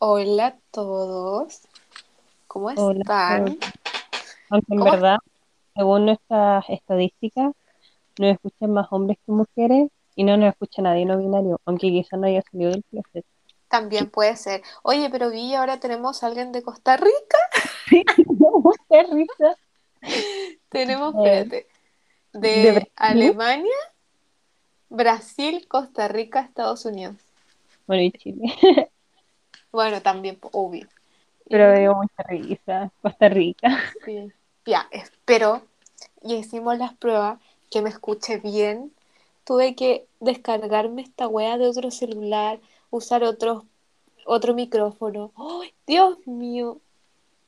Hola 0.00 0.46
a 0.48 0.58
todos. 0.72 1.60
¿Cómo 2.48 2.70
Hola, 2.74 3.04
están? 3.10 3.58
aunque 4.50 4.74
en 4.74 4.82
¿Cómo 4.82 4.90
verdad, 4.90 5.18
según 5.76 6.06
nuestras 6.06 6.64
estadísticas, 6.70 7.52
nos 8.18 8.32
escuchan 8.32 8.72
más 8.72 8.88
hombres 8.92 9.18
que 9.26 9.32
mujeres 9.32 9.90
y 10.16 10.24
no 10.24 10.36
nos 10.38 10.50
escucha 10.50 10.82
nadie 10.82 11.06
no 11.06 11.18
binario, 11.18 11.60
aunque 11.66 11.88
quizás 11.88 12.20
no 12.20 12.26
haya 12.28 12.42
salido 12.50 12.72
del 12.72 12.84
closet. 12.90 13.26
también 13.68 14.10
puede 14.10 14.36
ser? 14.36 14.62
Oye, 14.82 15.08
pero 15.10 15.30
vi 15.30 15.54
ahora 15.54 15.80
tenemos 15.80 16.22
a 16.22 16.26
alguien 16.26 16.52
de 16.52 16.62
Costa 16.62 16.96
Rica. 16.96 17.38
Sí, 17.90 18.04
no, 18.38 18.62
qué 18.88 19.02
risa. 19.04 19.56
Tenemos, 20.68 21.14
Eh, 21.14 21.16
espérate, 21.16 21.68
de 22.32 22.72
de 22.72 22.72
Brasil, 22.72 22.84
Alemania, 22.96 23.76
Brasil, 24.90 25.66
Costa 25.68 26.06
Rica, 26.06 26.42
Estados 26.42 26.84
Unidos. 26.84 27.16
bueno, 27.86 28.02
y 28.04 28.12
Chile, 28.12 28.42
Bueno, 29.72 30.00
también, 30.02 30.38
obvio. 30.52 30.86
pero 31.48 31.78
dio 31.78 31.94
mucha 31.94 32.22
risa. 32.28 32.92
Costa 33.02 33.28
Rica. 33.28 33.68
sí, 34.04 34.32
ya, 34.66 34.88
espero. 34.90 35.62
Y 36.22 36.34
hicimos 36.34 36.78
las 36.78 36.94
pruebas 36.94 37.40
que 37.70 37.82
me 37.82 37.90
escuche 37.90 38.38
bien. 38.38 38.92
Tuve 39.44 39.74
que 39.74 40.06
descargarme 40.20 41.02
esta 41.02 41.28
wea 41.28 41.58
de 41.58 41.66
otro 41.66 41.90
celular, 41.90 42.60
usar 42.90 43.24
otro, 43.24 43.64
otro 44.26 44.54
micrófono. 44.54 45.32
¡Ay, 45.36 45.72
Dios 45.86 46.18
mío! 46.26 46.80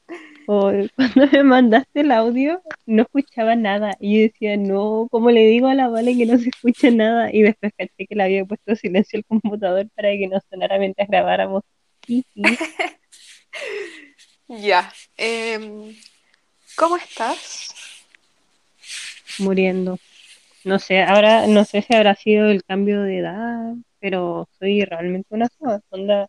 Cuando 0.46 1.26
me 1.32 1.42
mandaste 1.44 2.00
el 2.00 2.12
audio, 2.12 2.62
no 2.86 3.02
escuchaba 3.02 3.54
nada. 3.56 3.96
Y 4.00 4.16
yo 4.16 4.22
decía, 4.22 4.56
no, 4.56 5.06
¿cómo 5.10 5.30
le 5.30 5.46
digo 5.46 5.68
a 5.68 5.74
la 5.74 5.88
Vale 5.88 6.16
que 6.16 6.26
no 6.26 6.38
se 6.38 6.48
escucha 6.48 6.90
nada? 6.90 7.32
Y 7.32 7.42
después 7.42 7.72
caché 7.76 8.06
que 8.06 8.14
le 8.14 8.24
había 8.24 8.44
puesto 8.44 8.74
silencio 8.76 9.18
el 9.18 9.24
computador 9.24 9.88
para 9.94 10.10
que 10.10 10.28
no 10.28 10.38
sonara 10.50 10.78
mientras 10.78 11.08
grabáramos. 11.08 11.62
Ya. 14.48 14.92
em, 15.16 15.96
¿cómo 16.76 16.96
estás? 16.96 17.68
muriendo. 19.38 19.98
No 20.64 20.78
sé, 20.78 21.02
ahora 21.02 21.46
no 21.46 21.64
sé 21.64 21.82
si 21.82 21.94
habrá 21.94 22.14
sido 22.14 22.46
el 22.48 22.62
cambio 22.62 23.02
de 23.02 23.18
edad, 23.18 23.74
pero 23.98 24.48
soy 24.58 24.84
realmente 24.84 25.28
una 25.30 25.48
sola. 25.58 25.80
Onda, 25.90 26.28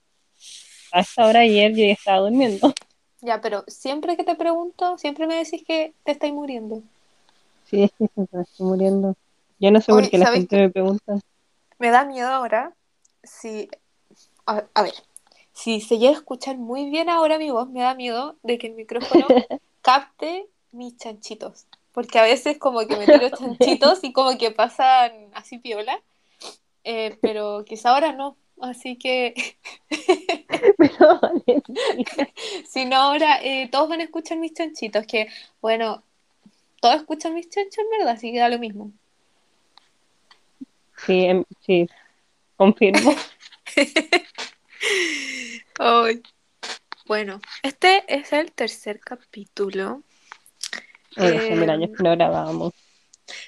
a 0.92 1.00
esta 1.02 1.26
hora 1.26 1.42
ayer 1.42 1.72
yo 1.72 1.86
ya 1.86 1.94
estaba 1.94 2.20
durmiendo. 2.20 2.74
Ya, 3.22 3.42
pero 3.42 3.64
siempre 3.68 4.18
que 4.18 4.24
te 4.24 4.36
pregunto, 4.36 4.98
siempre 4.98 5.28
me 5.28 5.36
decís 5.36 5.64
que 5.66 5.94
te 6.04 6.12
estáis 6.12 6.34
muriendo. 6.34 6.82
Sí, 7.66 7.84
es 7.84 7.92
que 7.98 8.08
siempre 8.14 8.42
estoy 8.42 8.66
muriendo. 8.68 9.16
Yo 9.60 9.72
no 9.72 9.82
sé 9.82 9.92
por 9.92 10.10
qué 10.10 10.18
la 10.18 10.26
¿sabéis 10.26 10.42
gente 10.42 10.58
me 10.58 10.70
pregunta. 10.70 11.20
Me 11.80 11.90
da 11.90 12.06
miedo 12.06 12.28
ahora. 12.28 12.74
Si, 13.24 13.70
a, 14.46 14.64
a 14.74 14.82
ver, 14.82 14.94
si 15.54 15.82
se 15.82 15.98
llega 15.98 16.12
a 16.12 16.16
escuchar 16.16 16.58
muy 16.58 16.90
bien 16.90 17.10
ahora 17.10 17.38
mi 17.38 17.52
voz, 17.52 17.70
me 17.70 17.82
da 17.82 17.96
miedo 17.96 18.36
de 18.44 18.58
que 18.58 18.68
el 18.68 18.74
micrófono 18.74 19.28
capte 19.82 20.48
mis 20.72 20.98
chanchitos. 20.98 21.66
Porque 21.92 22.20
a 22.20 22.24
veces 22.24 22.58
como 22.58 22.80
que 22.88 22.96
me 22.98 23.06
tiro 23.08 23.30
chanchitos 23.30 24.04
y 24.04 24.14
como 24.14 24.38
que 24.38 24.52
pasan 24.52 25.12
así 25.34 25.60
piola. 25.60 26.02
Eh, 26.84 27.18
pero 27.22 27.64
quizá 27.66 27.92
ahora 27.92 28.14
no. 28.14 28.36
Así 28.60 28.98
que 28.98 29.34
Pero 30.78 31.20
si 32.68 32.86
no 32.86 32.96
ahora, 32.98 33.42
eh, 33.44 33.70
todos 33.72 33.90
van 33.90 34.02
a 34.02 34.04
escuchar 34.04 34.38
mis 34.38 34.54
chanchitos. 34.54 35.06
Que 35.06 35.28
bueno, 35.62 36.04
todos 36.82 36.96
escuchan 36.98 37.34
mis 37.34 37.50
chanchos 37.50 37.86
verdad, 37.92 38.14
así 38.14 38.32
que 38.32 38.40
da 38.40 38.50
lo 38.50 38.60
mismo. 38.60 38.92
sí, 41.06 41.26
em- 41.26 41.46
sí, 41.66 41.88
confirmo. 42.58 43.14
Bueno, 47.06 47.40
este 47.64 48.04
es 48.14 48.34
el 48.34 48.52
tercer 48.52 49.00
capítulo. 49.00 50.04
Mil 51.18 51.70
Eh, 51.70 51.70
años 51.70 51.90
que 51.96 52.04
no 52.04 52.12
grabábamos. 52.12 52.74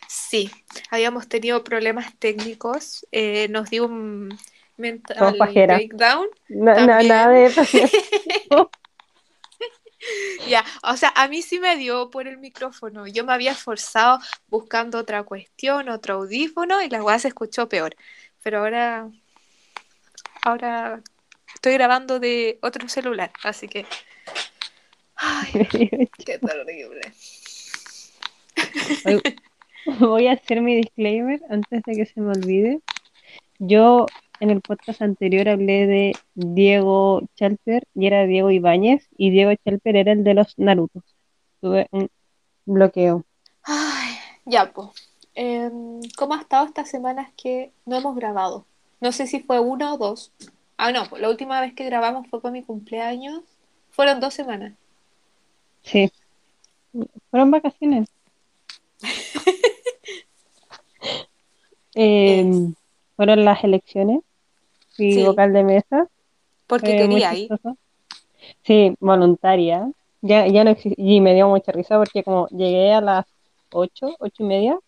sí, 0.08 0.52
habíamos 0.90 1.28
tenido 1.28 1.64
problemas 1.64 2.16
técnicos, 2.20 3.06
eh, 3.12 3.48
nos 3.50 3.70
dio 3.70 3.86
un 3.86 4.38
mental 4.78 5.36
breakdown. 5.66 6.28
No, 6.50 6.74
nada 6.76 7.30
de 7.30 7.50
problema. 7.52 7.90
Ya, 10.48 10.64
o 10.84 10.96
sea, 10.98 11.12
a 11.16 11.28
mí 11.28 11.42
sí 11.42 11.60
me 11.60 11.76
dio 11.78 12.10
por 12.10 12.28
el 12.28 12.38
micrófono. 12.38 13.08
Yo 13.08 13.26
me 13.26 13.34
había 13.34 13.52
esforzado 13.52 14.20
buscando 14.48 15.00
otra 15.00 15.24
cuestión, 15.24 15.90
otro 15.90 16.16
audífono 16.16 16.82
y 16.82 16.90
la 16.90 17.04
weá 17.04 17.20
se 17.20 17.30
escuchó 17.30 17.68
peor. 17.70 17.96
Pero 18.44 18.60
ahora, 18.60 19.10
ahora 20.44 21.02
estoy 21.56 21.74
grabando 21.74 22.20
de 22.20 22.60
otro 22.62 22.88
celular, 22.88 23.32
así 23.44 23.68
que, 23.68 23.86
ay, 25.16 25.52
qué 26.26 26.38
terrible. 26.38 27.02
Voy 30.00 30.28
a 30.28 30.34
hacer 30.34 30.62
mi 30.62 30.76
disclaimer 30.76 31.42
antes 31.50 31.82
de 31.84 31.96
que 31.96 32.06
se 32.06 32.22
me 32.22 32.32
olvide. 32.32 32.82
Yo 33.60 34.06
en 34.40 34.50
el 34.50 34.62
podcast 34.62 35.02
anterior 35.02 35.48
hablé 35.48 35.88
de 35.88 36.14
Diego 36.34 37.22
Chalper 37.36 37.88
y 37.94 38.08
era 38.08 38.26
Diego 38.26 38.52
Ibáñez 38.52 39.08
y 39.18 39.30
Diego 39.30 39.52
Chalper 39.64 39.96
era 39.96 40.12
el 40.12 40.24
de 40.24 40.34
los 40.34 40.58
Narutos. 40.58 41.04
Tuve 41.62 41.88
un 41.92 42.10
bloqueo. 42.66 43.26
Ay, 43.64 44.16
ya, 44.46 44.72
pues. 44.72 44.90
¿cómo 46.18 46.34
ha 46.34 46.40
estado 46.40 46.66
estas 46.66 46.90
semanas 46.90 47.30
que 47.36 47.74
no 47.86 47.98
hemos 47.98 48.16
grabado? 48.16 48.66
No 49.02 49.12
sé 49.12 49.28
si 49.28 49.42
fue 49.42 49.60
una 49.60 49.94
o 49.94 49.98
dos. 49.98 50.32
Ah, 50.78 50.92
no, 50.92 51.06
la 51.18 51.30
última 51.30 51.62
vez 51.62 51.74
que 51.74 51.86
grabamos 51.86 52.28
fue 52.30 52.42
con 52.42 52.54
mi 52.54 52.64
cumpleaños. 52.64 53.42
Fueron 53.92 54.20
dos 54.20 54.34
semanas. 54.34 54.74
Sí, 55.84 56.12
fueron 57.30 57.52
vacaciones. 57.52 58.10
Eh, 61.98 62.44
fueron 63.16 63.46
las 63.46 63.64
elecciones. 63.64 64.20
Fui 64.98 65.14
Sí, 65.14 65.24
vocal 65.24 65.54
de 65.54 65.64
mesa. 65.64 66.10
porque 66.68 66.96
quería 66.98 67.34
ir. 67.36 67.50
Sí, 68.64 68.96
voluntaria. 69.00 69.90
Ya, 70.22 70.48
ya 70.48 70.64
no 70.64 70.76
y 70.84 71.22
me 71.22 71.34
dio 71.36 71.48
mucha 71.48 71.72
risa 71.72 71.98
porque 71.98 72.24
como 72.24 72.48
llegué 72.50 72.92
a 72.94 73.00
las 73.00 73.26
ocho, 73.72 74.16
ocho 74.20 74.44
y 74.44 74.46
media 74.46 74.80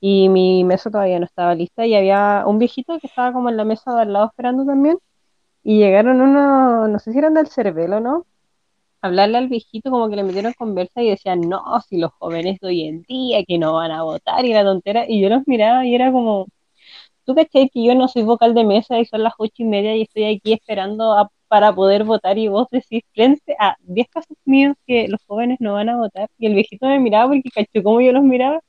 y 0.00 0.28
mi 0.28 0.64
mesa 0.64 0.90
todavía 0.90 1.18
no 1.18 1.24
estaba 1.26 1.54
lista 1.54 1.86
y 1.86 1.94
había 1.94 2.44
un 2.46 2.58
viejito 2.58 2.98
que 3.00 3.06
estaba 3.06 3.32
como 3.32 3.48
en 3.48 3.56
la 3.56 3.64
mesa 3.64 3.94
de 3.94 4.02
al 4.02 4.12
lado 4.12 4.26
esperando 4.26 4.64
también 4.64 4.98
y 5.64 5.78
llegaron 5.78 6.20
unos, 6.20 6.88
no 6.90 6.98
sé 7.00 7.12
si 7.12 7.18
eran 7.18 7.34
del 7.34 7.48
Cervelo, 7.48 8.00
¿no? 8.00 8.26
Hablarle 9.02 9.38
al 9.38 9.48
viejito 9.48 9.90
como 9.90 10.08
que 10.10 10.16
le 10.16 10.24
metieron 10.24 10.52
conversa 10.54 11.02
y 11.02 11.10
decían, 11.10 11.40
no, 11.42 11.62
si 11.88 11.98
los 11.98 12.12
jóvenes 12.14 12.58
de 12.60 12.68
hoy 12.68 12.82
en 12.84 13.02
día 13.02 13.44
que 13.46 13.58
no 13.58 13.74
van 13.74 13.92
a 13.92 14.02
votar 14.04 14.44
y 14.44 14.52
la 14.54 14.64
tontera 14.64 15.06
y 15.08 15.20
yo 15.20 15.28
los 15.28 15.42
miraba 15.46 15.86
y 15.86 15.94
era 15.94 16.12
como, 16.12 16.46
tú 17.24 17.34
cachai 17.34 17.68
que 17.70 17.84
yo 17.84 17.94
no 17.94 18.08
soy 18.08 18.22
vocal 18.22 18.54
de 18.54 18.64
mesa 18.64 18.98
y 19.00 19.06
son 19.06 19.22
las 19.22 19.34
ocho 19.38 19.54
y 19.58 19.64
media 19.64 19.96
y 19.96 20.02
estoy 20.02 20.24
aquí 20.24 20.52
esperando 20.54 21.30
para 21.48 21.74
poder 21.74 22.04
votar 22.04 22.38
y 22.38 22.48
vos 22.48 22.68
decís 22.70 23.02
frente 23.14 23.56
a 23.60 23.76
10 23.82 24.08
casos 24.08 24.36
míos 24.44 24.76
que 24.86 25.08
los 25.08 25.20
jóvenes 25.26 25.58
no 25.60 25.74
van 25.74 25.88
a 25.88 25.96
votar 25.96 26.28
y 26.38 26.46
el 26.46 26.54
viejito 26.54 26.86
me 26.86 26.98
miraba 27.00 27.28
porque 27.28 27.50
cachó 27.54 27.82
como 27.82 28.00
yo 28.00 28.12
los 28.12 28.22
miraba 28.24 28.60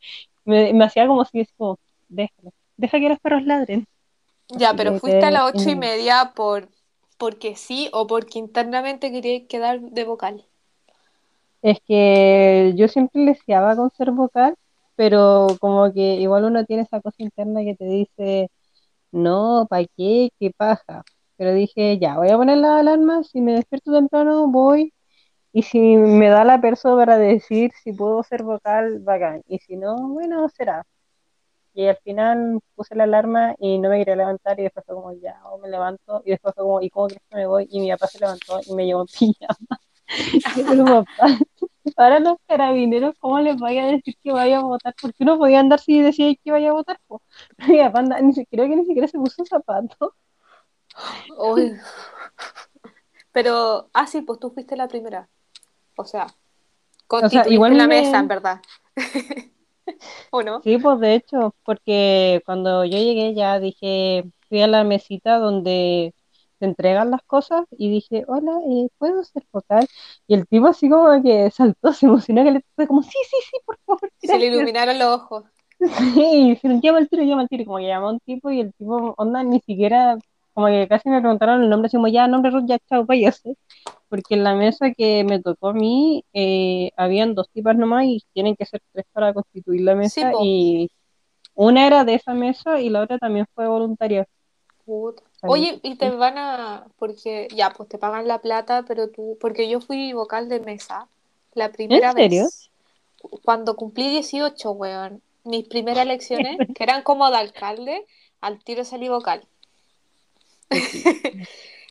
me, 0.47 0.73
me 0.73 0.85
hacía 0.85 1.07
como 1.07 1.25
si 1.25 1.41
es 1.41 1.49
como, 1.57 1.79
déjalo, 2.09 2.51
deja 2.77 2.99
que 2.99 3.09
los 3.09 3.19
perros 3.21 3.43
ladren. 3.45 3.87
Ya, 4.49 4.71
Así 4.71 4.77
pero 4.77 4.93
que 4.93 4.99
fuiste 4.99 5.25
a 5.27 5.31
las 5.31 5.43
ocho 5.45 5.69
y 5.69 5.75
media 5.77 6.33
por 6.35 6.67
porque 7.17 7.55
sí 7.55 7.89
o 7.93 8.07
porque 8.07 8.39
internamente 8.39 9.09
querías 9.11 9.47
quedar 9.47 9.79
de 9.79 10.03
vocal. 10.03 10.45
Es 11.61 11.79
que 11.87 12.73
yo 12.75 12.87
siempre 12.87 13.23
deseaba 13.25 13.75
con 13.75 13.89
ser 13.91 14.11
vocal, 14.11 14.55
pero 14.95 15.47
como 15.59 15.91
que 15.93 16.15
igual 16.15 16.45
uno 16.45 16.65
tiene 16.65 16.83
esa 16.83 17.01
cosa 17.01 17.17
interna 17.23 17.61
que 17.63 17.75
te 17.75 17.85
dice, 17.85 18.49
no, 19.11 19.67
¿para 19.69 19.85
qué? 19.97 20.31
¿Qué 20.39 20.51
paja? 20.57 21.03
Pero 21.37 21.53
dije, 21.53 21.99
ya, 21.99 22.17
voy 22.17 22.29
a 22.31 22.37
poner 22.37 22.57
la 22.59 22.79
alarma, 22.79 23.23
si 23.23 23.41
me 23.41 23.53
despierto 23.53 23.93
temprano 23.93 24.47
voy, 24.49 24.93
y 25.53 25.63
si 25.63 25.79
me 25.97 26.29
da 26.29 26.43
la 26.43 26.61
perso 26.61 26.95
para 26.95 27.17
decir 27.17 27.71
si 27.83 27.93
puedo 27.93 28.23
ser 28.23 28.43
vocal, 28.43 28.99
bacán, 28.99 29.43
y 29.47 29.59
si 29.59 29.75
no, 29.77 29.95
bueno, 30.09 30.47
será. 30.49 30.85
Y 31.73 31.87
al 31.87 31.97
final 31.97 32.59
puse 32.75 32.95
la 32.95 33.03
alarma 33.03 33.55
y 33.59 33.77
no 33.79 33.89
me 33.89 33.99
quería 33.99 34.15
levantar 34.15 34.59
y 34.59 34.63
después 34.63 34.85
fue 34.85 34.95
como, 34.95 35.13
ya, 35.13 35.39
o 35.45 35.59
me 35.59 35.69
levanto, 35.69 36.21
y 36.25 36.31
después 36.31 36.55
fue 36.55 36.63
como, 36.63 36.81
¿y 36.81 36.89
cómo 36.89 37.07
crees 37.07 37.21
que 37.29 37.35
me 37.35 37.47
voy? 37.47 37.67
Y 37.71 37.79
mi 37.79 37.91
papá 37.91 38.07
se 38.07 38.19
levantó 38.19 38.59
y 38.65 38.73
me 38.73 38.85
llevó 38.85 39.05
pijama. 39.19 39.79
Ahora 41.97 42.19
los 42.19 42.37
carabineros, 42.47 43.15
¿cómo 43.19 43.39
les 43.39 43.57
vaya 43.57 43.83
a 43.83 43.87
decir 43.87 44.15
que 44.23 44.31
vaya 44.31 44.59
a 44.59 44.63
votar? 44.63 44.95
Porque 45.01 45.23
uno 45.23 45.37
podía 45.37 45.59
andar 45.59 45.79
si 45.79 46.01
decía 46.01 46.33
que 46.43 46.51
vaya 46.51 46.69
a 46.69 46.73
votar, 46.73 46.99
mi 47.67 48.45
creo 48.45 48.67
que 48.67 48.75
ni 48.75 48.85
siquiera 48.85 49.07
se 49.07 49.17
puso 49.17 49.45
zapatos. 49.45 50.11
Uy. 51.37 51.73
Pero, 53.31 53.89
ah, 53.93 54.07
sí, 54.07 54.21
pues 54.21 54.39
tú 54.39 54.51
fuiste 54.51 54.75
la 54.75 54.87
primera. 54.87 55.29
O 55.97 56.05
sea, 56.05 56.27
constituiste 57.07 57.53
igual 57.53 57.77
la 57.77 57.87
me- 57.87 58.01
mesa, 58.01 58.19
en 58.19 58.27
verdad. 58.27 58.61
¿O 60.31 60.43
no? 60.43 60.61
Sí, 60.63 60.77
pues 60.77 60.99
de 60.99 61.15
hecho, 61.15 61.55
porque 61.63 62.41
cuando 62.45 62.83
yo 62.85 62.97
llegué 62.97 63.33
ya 63.33 63.59
dije, 63.59 64.23
fui 64.49 64.61
a 64.61 64.67
la 64.67 64.83
mesita 64.83 65.37
donde 65.39 66.13
te 66.59 66.65
entregan 66.65 67.11
las 67.11 67.21
cosas 67.23 67.65
y 67.71 67.89
dije, 67.91 68.25
hola, 68.27 68.51
eh, 68.67 68.89
¿puedo 68.97 69.23
ser 69.23 69.45
vocal? 69.51 69.87
Y 70.27 70.33
el 70.33 70.47
tipo 70.47 70.67
así 70.67 70.89
como 70.89 71.21
que 71.23 71.49
saltó, 71.51 71.93
se 71.93 72.07
emocionó, 72.07 72.43
que 72.43 72.51
le 72.51 72.61
fue 72.75 72.87
como, 72.87 73.03
sí, 73.03 73.11
sí, 73.11 73.37
sí, 73.51 73.57
por 73.65 73.77
favor, 73.85 74.11
Se 74.19 74.37
le 74.37 74.47
gracias". 74.47 74.53
iluminaron 74.53 74.99
los 74.99 75.07
ojos. 75.21 75.45
Sí, 76.15 76.49
dijeron, 76.49 76.81
llama 76.81 76.97
al 76.99 77.07
tiro, 77.09 77.23
llama 77.23 77.41
al 77.43 77.49
tiro, 77.49 77.65
como 77.65 77.77
que 77.77 77.85
llamó 77.87 78.07
a 78.09 78.11
un 78.13 78.19
tipo 78.21 78.49
y 78.51 78.61
el 78.61 78.73
tipo, 78.73 79.13
onda, 79.17 79.43
ni 79.43 79.59
siquiera, 79.61 80.17
como 80.57 80.69
que 80.69 80.87
casi 80.87 81.07
me 81.07 81.19
preguntaron 81.19 81.61
el 81.61 81.69
nombre, 81.69 81.85
así 81.85 81.97
como, 81.97 82.07
ya, 82.07 82.27
nombre 82.27 82.49
Ruth, 82.49 82.65
ya, 82.65 82.79
chao, 82.89 83.05
váyase. 83.05 83.55
Porque 84.09 84.33
en 84.33 84.43
la 84.43 84.55
mesa 84.55 84.91
que 84.91 85.23
me 85.23 85.39
tocó 85.39 85.67
a 85.67 85.73
mí, 85.73 86.25
eh, 86.33 86.89
habían 86.97 87.35
dos 87.35 87.47
tipas 87.51 87.77
nomás 87.77 88.05
y 88.05 88.23
tienen 88.33 88.55
que 88.55 88.65
ser 88.65 88.81
tres 88.91 89.05
para 89.13 89.35
constituir 89.35 89.81
la 89.81 89.93
mesa 89.93 90.31
y 90.41 90.89
una 91.53 91.85
era 91.85 92.05
de 92.05 92.15
esa 92.15 92.33
mesa 92.33 92.81
y 92.81 92.89
la 92.89 93.03
otra 93.03 93.19
también 93.19 93.45
fue 93.53 93.67
voluntaria. 93.67 94.27
Puta. 94.83 95.21
Oye, 95.43 95.79
y 95.83 95.93
te 95.93 96.09
van 96.09 96.39
a, 96.39 96.87
porque 96.97 97.49
ya, 97.53 97.69
pues 97.69 97.87
te 97.87 97.99
pagan 97.99 98.27
la 98.27 98.39
plata, 98.39 98.83
pero 98.87 99.11
tú, 99.11 99.37
porque 99.39 99.69
yo 99.69 99.79
fui 99.79 100.11
vocal 100.13 100.49
de 100.49 100.59
mesa 100.59 101.07
la 101.53 101.71
primera 101.71 102.13
serio? 102.13 102.45
vez, 102.45 102.71
cuando 103.45 103.75
cumplí 103.75 104.09
18, 104.09 104.71
weón, 104.71 105.21
mis 105.43 105.67
primeras 105.67 106.03
elecciones, 106.07 106.57
que 106.73 106.83
eran 106.83 107.03
como 107.03 107.29
de 107.29 107.37
alcalde, 107.37 108.07
al 108.41 108.63
tiro 108.63 108.83
salí 108.85 109.07
vocal. 109.07 109.47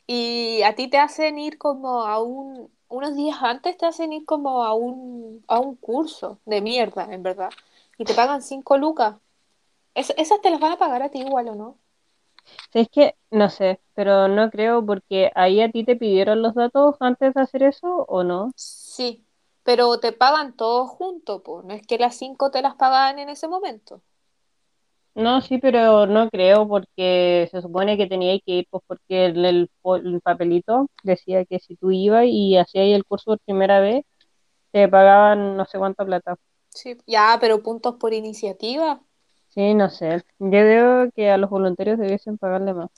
Y 0.06 0.62
a 0.62 0.74
ti 0.74 0.88
te 0.88 0.98
hacen 0.98 1.38
ir 1.38 1.58
como 1.58 2.04
a 2.06 2.22
un, 2.22 2.72
unos 2.88 3.16
días 3.16 3.38
antes 3.42 3.76
te 3.76 3.86
hacen 3.86 4.12
ir 4.12 4.24
como 4.26 4.64
a 4.64 4.74
un, 4.74 5.44
a 5.48 5.58
un 5.60 5.76
curso 5.76 6.40
de 6.46 6.60
mierda, 6.62 7.08
en 7.12 7.22
verdad. 7.22 7.50
Y 7.98 8.04
te 8.04 8.14
pagan 8.14 8.42
5 8.42 8.78
lucas. 8.78 9.16
Es- 9.94 10.14
esas 10.18 10.40
te 10.42 10.50
las 10.50 10.60
van 10.60 10.72
a 10.74 10.78
pagar 10.78 11.02
a 11.02 11.10
ti 11.10 11.20
igual, 11.20 11.48
¿o 11.50 11.54
no? 11.56 11.78
Es 12.72 12.88
que, 12.88 13.16
no 13.32 13.50
sé, 13.50 13.80
pero 13.94 14.28
no 14.28 14.50
creo 14.52 14.84
porque 14.86 15.32
ahí 15.34 15.60
a 15.60 15.70
ti 15.70 15.84
te 15.84 15.96
pidieron 15.96 16.42
los 16.42 16.54
datos 16.54 16.94
antes 17.00 17.34
de 17.34 17.40
hacer 17.40 17.64
eso 17.64 18.04
o 18.08 18.22
no. 18.22 18.52
Sí, 18.54 19.26
pero 19.62 19.98
te 20.00 20.12
pagan 20.12 20.56
todos 20.56 20.90
juntos, 20.90 21.42
pues. 21.44 21.64
No 21.64 21.74
es 21.74 21.86
que 21.86 21.98
las 21.98 22.16
5 22.16 22.50
te 22.50 22.62
las 22.62 22.74
pagan 22.76 23.18
en 23.18 23.28
ese 23.28 23.48
momento. 23.48 24.02
No, 25.16 25.40
sí, 25.40 25.56
pero 25.56 26.06
no 26.06 26.28
creo 26.28 26.68
porque 26.68 27.48
se 27.50 27.62
supone 27.62 27.96
que 27.96 28.06
tenía 28.06 28.38
que 28.40 28.52
ir, 28.52 28.66
pues 28.68 28.82
porque 28.86 29.24
el, 29.26 29.46
el 29.46 30.20
papelito 30.22 30.90
decía 31.02 31.46
que 31.46 31.58
si 31.58 31.74
tú 31.76 31.90
ibas 31.90 32.26
y 32.26 32.58
hacías 32.58 32.84
el 32.94 33.06
curso 33.06 33.30
por 33.30 33.38
primera 33.40 33.80
vez, 33.80 34.04
te 34.72 34.86
pagaban 34.88 35.56
no 35.56 35.64
sé 35.64 35.78
cuánta 35.78 36.04
plata. 36.04 36.36
Sí, 36.68 36.98
ya, 37.06 37.38
pero 37.40 37.62
puntos 37.62 37.94
por 37.94 38.12
iniciativa. 38.12 39.00
Sí, 39.48 39.72
no 39.72 39.88
sé. 39.88 40.22
Yo 40.38 40.50
creo 40.50 41.10
que 41.12 41.30
a 41.30 41.38
los 41.38 41.48
voluntarios 41.48 41.98
debiesen 41.98 42.36
pagarle 42.36 42.74
más. 42.74 42.90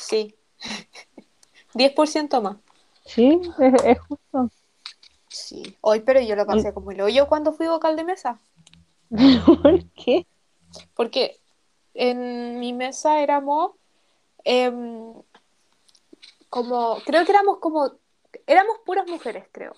Sí. 0.00 0.34
10% 1.74 2.40
más. 2.40 2.56
Sí, 3.04 3.42
es, 3.58 3.84
es 3.84 3.98
justo. 4.00 4.50
Sí. 5.28 5.76
Hoy, 5.82 6.00
pero 6.00 6.22
yo 6.22 6.34
lo 6.34 6.46
pasé 6.46 6.72
como 6.72 6.92
el 6.92 7.02
hoyo 7.02 7.28
cuando 7.28 7.52
fui 7.52 7.66
vocal 7.66 7.94
de 7.94 8.04
mesa. 8.04 8.40
¿Por 9.10 9.84
qué? 9.90 10.26
Porque 10.94 11.36
en 11.98 12.60
mi 12.60 12.72
mesa 12.72 13.20
éramos 13.20 13.72
em, 14.44 15.12
como, 16.48 16.98
creo 17.04 17.24
que 17.24 17.32
éramos 17.32 17.58
como, 17.58 17.92
éramos 18.46 18.78
puras 18.86 19.06
mujeres, 19.08 19.46
creo. 19.52 19.74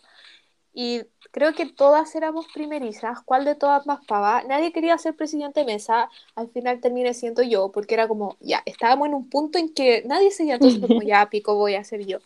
Y 0.73 1.03
creo 1.33 1.55
que 1.55 1.67
todas 1.67 2.15
éramos 2.15 2.47
primerizas. 2.53 3.21
¿Cuál 3.25 3.45
de 3.45 3.55
todas 3.55 3.87
más 3.87 4.05
pava? 4.07 4.43
Nadie 4.45 4.73
quería 4.73 4.99
ser 4.99 5.17
presidente 5.17 5.61
de 5.61 5.67
mesa. 5.67 6.11
Al 6.37 6.49
final 6.51 6.81
terminé 6.81 7.15
siendo 7.15 7.43
yo, 7.43 7.73
porque 7.73 7.95
era 7.95 8.07
como, 8.07 8.37
ya, 8.41 8.63
estábamos 8.67 9.09
en 9.09 9.15
un 9.15 9.29
punto 9.29 9.59
en 9.59 9.73
que 9.73 10.03
nadie 10.07 10.31
seguía, 10.31 10.55
entonces 10.55 10.81
como, 10.81 11.03
ya, 11.03 11.29
pico, 11.31 11.55
voy 11.57 11.75
a 11.75 11.85
ser 11.85 12.07
yo. 12.07 12.19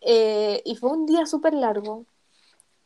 Eh, 0.00 0.62
y 0.64 0.76
fue 0.76 0.90
un 0.90 1.06
día 1.06 1.26
súper 1.26 1.54
largo. 1.54 2.06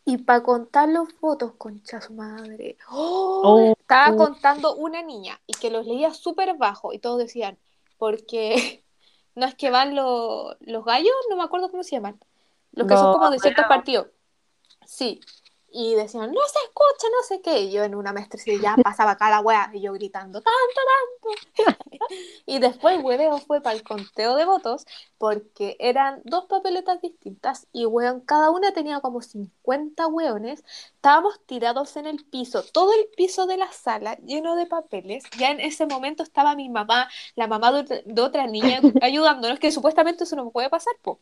Y 0.04 0.18
para 0.18 0.42
contar 0.42 0.88
los 0.90 1.08
votos, 1.20 1.54
concha 1.56 2.00
su 2.00 2.12
madre. 2.12 2.76
¡Oh! 2.90 3.42
Oh. 3.44 3.74
Estaba 3.78 4.16
contando 4.16 4.76
una 4.76 5.02
niña 5.02 5.40
y 5.46 5.54
que 5.54 5.70
los 5.70 5.86
leía 5.86 6.12
súper 6.12 6.56
bajo 6.56 6.92
y 6.92 6.98
todos 6.98 7.18
decían, 7.18 7.58
porque 7.96 8.84
no 9.34 9.46
es 9.46 9.54
que 9.54 9.70
van 9.70 9.94
los, 9.94 10.56
los 10.60 10.84
gallos, 10.84 11.14
no 11.30 11.36
me 11.36 11.44
acuerdo 11.44 11.70
cómo 11.70 11.82
se 11.82 11.96
llaman, 11.96 12.20
los 12.72 12.86
que 12.86 12.96
son 12.96 13.12
como 13.12 13.30
de 13.30 13.38
ciertos 13.38 13.64
partidos. 13.66 14.08
Sí. 14.86 15.20
Y 15.76 15.97
decían, 15.97 16.31
no 16.31 16.41
se 16.47 16.59
escucha, 16.61 17.09
no 17.11 17.23
sé 17.26 17.41
qué. 17.43 17.62
Y 17.62 17.73
yo 17.73 17.82
en 17.82 17.97
una 17.97 18.12
maestría 18.12 18.76
pasaba 18.81 19.12
acá 19.12 19.29
la 19.29 19.41
wea 19.41 19.71
y 19.75 19.81
yo 19.81 19.93
gritando, 19.93 20.41
tanto, 20.41 20.81
tanto. 21.56 22.06
y 22.47 22.61
después 22.61 23.03
hueveo 23.03 23.38
fue 23.38 23.61
para 23.61 23.75
el 23.75 23.82
conteo 23.82 24.37
de 24.37 24.44
votos 24.44 24.87
porque 25.19 25.76
eran 25.81 26.23
dos 26.25 26.44
papeletas 26.44 27.00
distintas 27.00 27.67
y 27.73 27.87
weón, 27.87 28.21
cada 28.21 28.50
una 28.50 28.73
tenía 28.73 29.00
como 29.00 29.21
50 29.21 30.06
weones. 30.06 30.62
Estábamos 30.94 31.41
tirados 31.44 31.97
en 31.97 32.06
el 32.06 32.25
piso, 32.25 32.62
todo 32.62 32.93
el 32.93 33.09
piso 33.17 33.47
de 33.47 33.56
la 33.56 33.73
sala 33.73 34.17
lleno 34.19 34.55
de 34.55 34.67
papeles. 34.67 35.25
Ya 35.38 35.50
en 35.50 35.59
ese 35.59 35.87
momento 35.87 36.23
estaba 36.23 36.55
mi 36.55 36.69
mamá, 36.69 37.09
la 37.35 37.49
mamá 37.49 37.73
de 37.73 37.81
otra, 37.81 37.97
de 38.05 38.23
otra 38.23 38.47
niña 38.47 38.81
ayudándonos, 39.03 39.59
que 39.59 39.73
supuestamente 39.73 40.23
eso 40.23 40.37
no 40.37 40.44
me 40.44 40.50
puede 40.53 40.71
pasar, 40.71 40.94
po. 41.03 41.19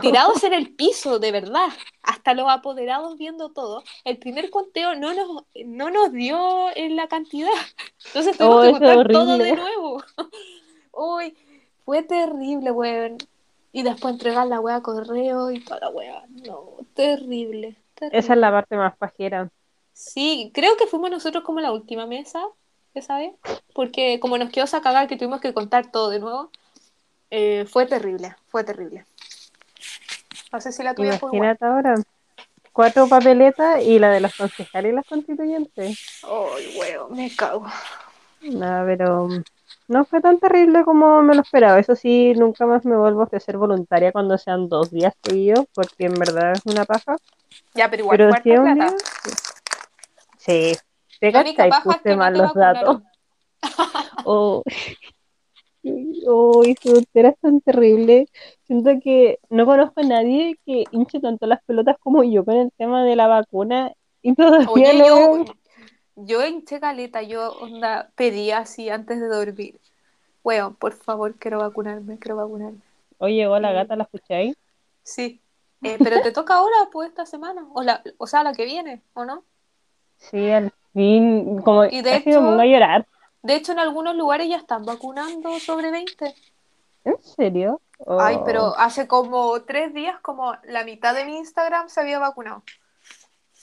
Tirados 0.00 0.42
en 0.44 0.54
el 0.54 0.74
piso, 0.74 1.18
de 1.18 1.32
verdad, 1.32 1.68
hasta 2.02 2.34
los 2.34 2.48
apoderados 2.48 3.18
viendo 3.18 3.50
todo. 3.50 3.84
El 4.04 4.18
primer 4.18 4.50
conteo 4.50 4.94
no 4.94 5.14
nos, 5.14 5.44
no 5.66 5.90
nos 5.90 6.12
dio 6.12 6.68
en 6.76 6.96
la 6.96 7.08
cantidad. 7.08 7.50
Entonces 8.06 8.36
tuvimos 8.36 8.60
Oh, 8.60 8.62
que 8.62 8.70
contar 8.70 9.04
todo 9.10 9.38
de 9.38 9.52
nuevo. 9.52 10.02
Uy, 10.92 11.36
fue 11.84 12.02
terrible, 12.02 12.70
weón. 12.70 13.18
Y 13.72 13.82
después 13.82 14.14
entregar 14.14 14.46
la 14.46 14.60
wea 14.60 14.76
a 14.76 14.82
correo 14.82 15.50
y 15.50 15.60
toda 15.60 15.80
la 15.80 15.90
wea. 15.90 16.24
No, 16.28 16.76
terrible, 16.94 17.76
terrible. 17.94 18.18
Esa 18.18 18.34
es 18.34 18.38
la 18.38 18.50
parte 18.50 18.76
más 18.76 18.96
pajera. 18.96 19.50
Sí, 19.92 20.50
creo 20.54 20.76
que 20.76 20.86
fuimos 20.86 21.10
nosotros 21.10 21.44
como 21.44 21.60
la 21.60 21.72
última 21.72 22.06
mesa, 22.06 22.44
esa 22.94 23.18
vez, 23.18 23.34
porque 23.74 24.20
como 24.20 24.38
nos 24.38 24.50
quedó 24.50 24.64
esa 24.64 24.80
cagada 24.80 25.08
que 25.08 25.16
tuvimos 25.16 25.40
que 25.40 25.52
contar 25.54 25.90
todo 25.90 26.10
de 26.10 26.20
nuevo, 26.20 26.50
eh, 27.30 27.66
fue 27.66 27.86
terrible, 27.86 28.36
fue 28.48 28.64
terrible. 28.64 29.06
No 30.52 30.60
sé 30.60 30.72
si 30.72 30.82
la 30.82 30.94
tuya 30.94 31.18
fue. 31.18 31.30
Imagínate 31.32 31.64
ahora. 31.64 31.94
Cuatro 32.72 33.08
papeletas 33.08 33.82
y 33.82 33.98
la 33.98 34.10
de 34.10 34.20
los 34.20 34.36
concejales 34.36 34.92
y 34.92 34.94
las 34.94 35.06
constituyentes. 35.06 35.98
Ay, 36.22 36.76
weón, 36.78 37.16
me 37.16 37.34
cago. 37.34 37.66
Nada, 38.40 38.84
pero 38.84 39.28
no 39.88 40.04
fue 40.04 40.20
tan 40.20 40.38
terrible 40.38 40.84
como 40.84 41.22
me 41.22 41.34
lo 41.34 41.42
esperaba. 41.42 41.78
Eso 41.78 41.96
sí, 41.96 42.34
nunca 42.36 42.66
más 42.66 42.84
me 42.84 42.96
vuelvo 42.96 43.22
a 43.22 43.24
ofrecer 43.24 43.56
voluntaria 43.56 44.12
cuando 44.12 44.38
sean 44.38 44.68
dos 44.68 44.90
días 44.90 45.14
seguidos, 45.24 45.66
porque 45.74 46.06
en 46.06 46.14
verdad 46.14 46.52
es 46.52 46.64
una 46.66 46.84
paja. 46.84 47.16
Ya, 47.74 47.90
pero 47.90 48.02
igual 48.04 48.18
Pero 48.18 48.32
si 48.42 48.50
un 48.50 48.74
día, 48.74 48.94
sí. 50.36 50.78
Te 51.20 51.28
es 51.28 51.76
puse 51.82 52.10
no 52.10 52.16
mal 52.16 52.34
los 52.34 52.54
datos. 52.54 53.02
vacunaron. 54.24 54.62
Oh, 55.84 56.60
oh, 56.60 56.62
su 56.82 56.92
tontera 56.94 57.30
es 57.30 57.38
tan 57.40 57.60
terrible. 57.60 58.26
Siento 58.66 58.90
que 59.02 59.38
no 59.50 59.64
conozco 59.64 60.00
a 60.00 60.04
nadie 60.04 60.58
que 60.66 60.84
hinche 60.90 61.20
tanto 61.20 61.46
las 61.46 61.62
pelotas 61.64 61.96
como 62.00 62.24
yo 62.24 62.44
con 62.44 62.56
el 62.56 62.72
tema 62.72 63.04
de 63.04 63.16
la 63.16 63.26
vacuna 63.28 63.92
y 64.22 64.34
todavía 64.34 64.68
Oye, 64.70 64.98
no 64.98 65.44
yo, 65.44 65.44
yo 66.16 66.44
hinché 66.46 66.80
caleta, 66.80 67.22
yo 67.22 67.52
onda, 67.52 68.10
pedía 68.16 68.58
así 68.58 68.88
antes 68.90 69.20
de 69.20 69.28
dormir. 69.28 69.78
Weón, 70.42 70.74
por 70.74 70.92
favor, 70.94 71.34
quiero 71.36 71.58
vacunarme, 71.58 72.18
quiero 72.18 72.36
vacunarme. 72.36 72.78
Oye, 73.18 73.46
hola 73.46 73.72
gata, 73.72 73.96
¿la 73.96 74.04
escucháis? 74.04 74.56
Sí. 75.02 75.40
Eh, 75.82 75.96
pero 75.98 76.20
te 76.22 76.32
toca 76.32 76.54
ahora, 76.54 76.74
pues, 76.90 77.08
esta 77.08 77.24
semana. 77.24 77.66
O, 77.72 77.82
la, 77.82 78.02
o 78.18 78.26
sea, 78.26 78.42
la 78.42 78.52
que 78.52 78.64
viene, 78.64 79.00
¿o 79.14 79.24
no? 79.24 79.44
Sí, 80.16 80.50
al 80.50 80.72
fin, 80.92 81.60
como 81.62 81.84
Y 81.84 82.02
de 82.02 82.10
casi 82.10 82.30
me 82.30 82.36
a 82.36 82.38
hecho- 82.40 82.64
llorar. 82.64 83.06
De 83.48 83.54
hecho, 83.54 83.72
en 83.72 83.78
algunos 83.78 84.14
lugares 84.14 84.46
ya 84.46 84.58
están 84.58 84.84
vacunando 84.84 85.58
sobre 85.58 85.90
20. 85.90 86.34
¿En 87.04 87.22
serio? 87.22 87.80
Ay, 88.06 88.36
Oh, 88.36 88.44
pero 88.44 88.76
hace 88.76 89.08
como 89.08 89.62
tres 89.62 89.94
días, 89.94 90.20
como 90.20 90.54
la 90.64 90.84
mitad 90.84 91.14
de 91.14 91.24
mi 91.24 91.38
Instagram 91.38 91.88
se 91.88 91.98
había 91.98 92.18
vacunado. 92.18 92.62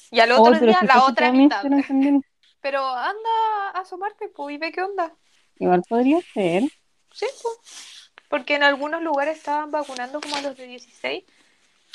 Y 0.10 0.22
al 0.22 0.32
oh, 0.32 0.42
otro 0.42 0.54
pero 0.54 0.66
día, 0.66 0.80
la 0.82 1.06
otra 1.06 1.32
mitad. 1.32 1.64
Pero 2.62 2.84
anda 2.84 3.30
a 3.76 3.82
asomarte, 3.82 4.28
pues, 4.30 4.56
y 4.56 4.58
ve 4.58 4.72
qué 4.72 4.82
onda. 4.82 5.14
Igual 5.60 5.84
podría 5.88 6.20
ser. 6.34 6.64
Sí, 7.12 7.28
pues. 7.44 8.12
Porque 8.28 8.56
en 8.56 8.64
algunos 8.64 9.04
lugares 9.04 9.38
estaban 9.38 9.70
vacunando 9.70 10.20
como 10.20 10.36
a 10.36 10.42
los 10.42 10.58
de 10.58 10.66
16 10.66 11.26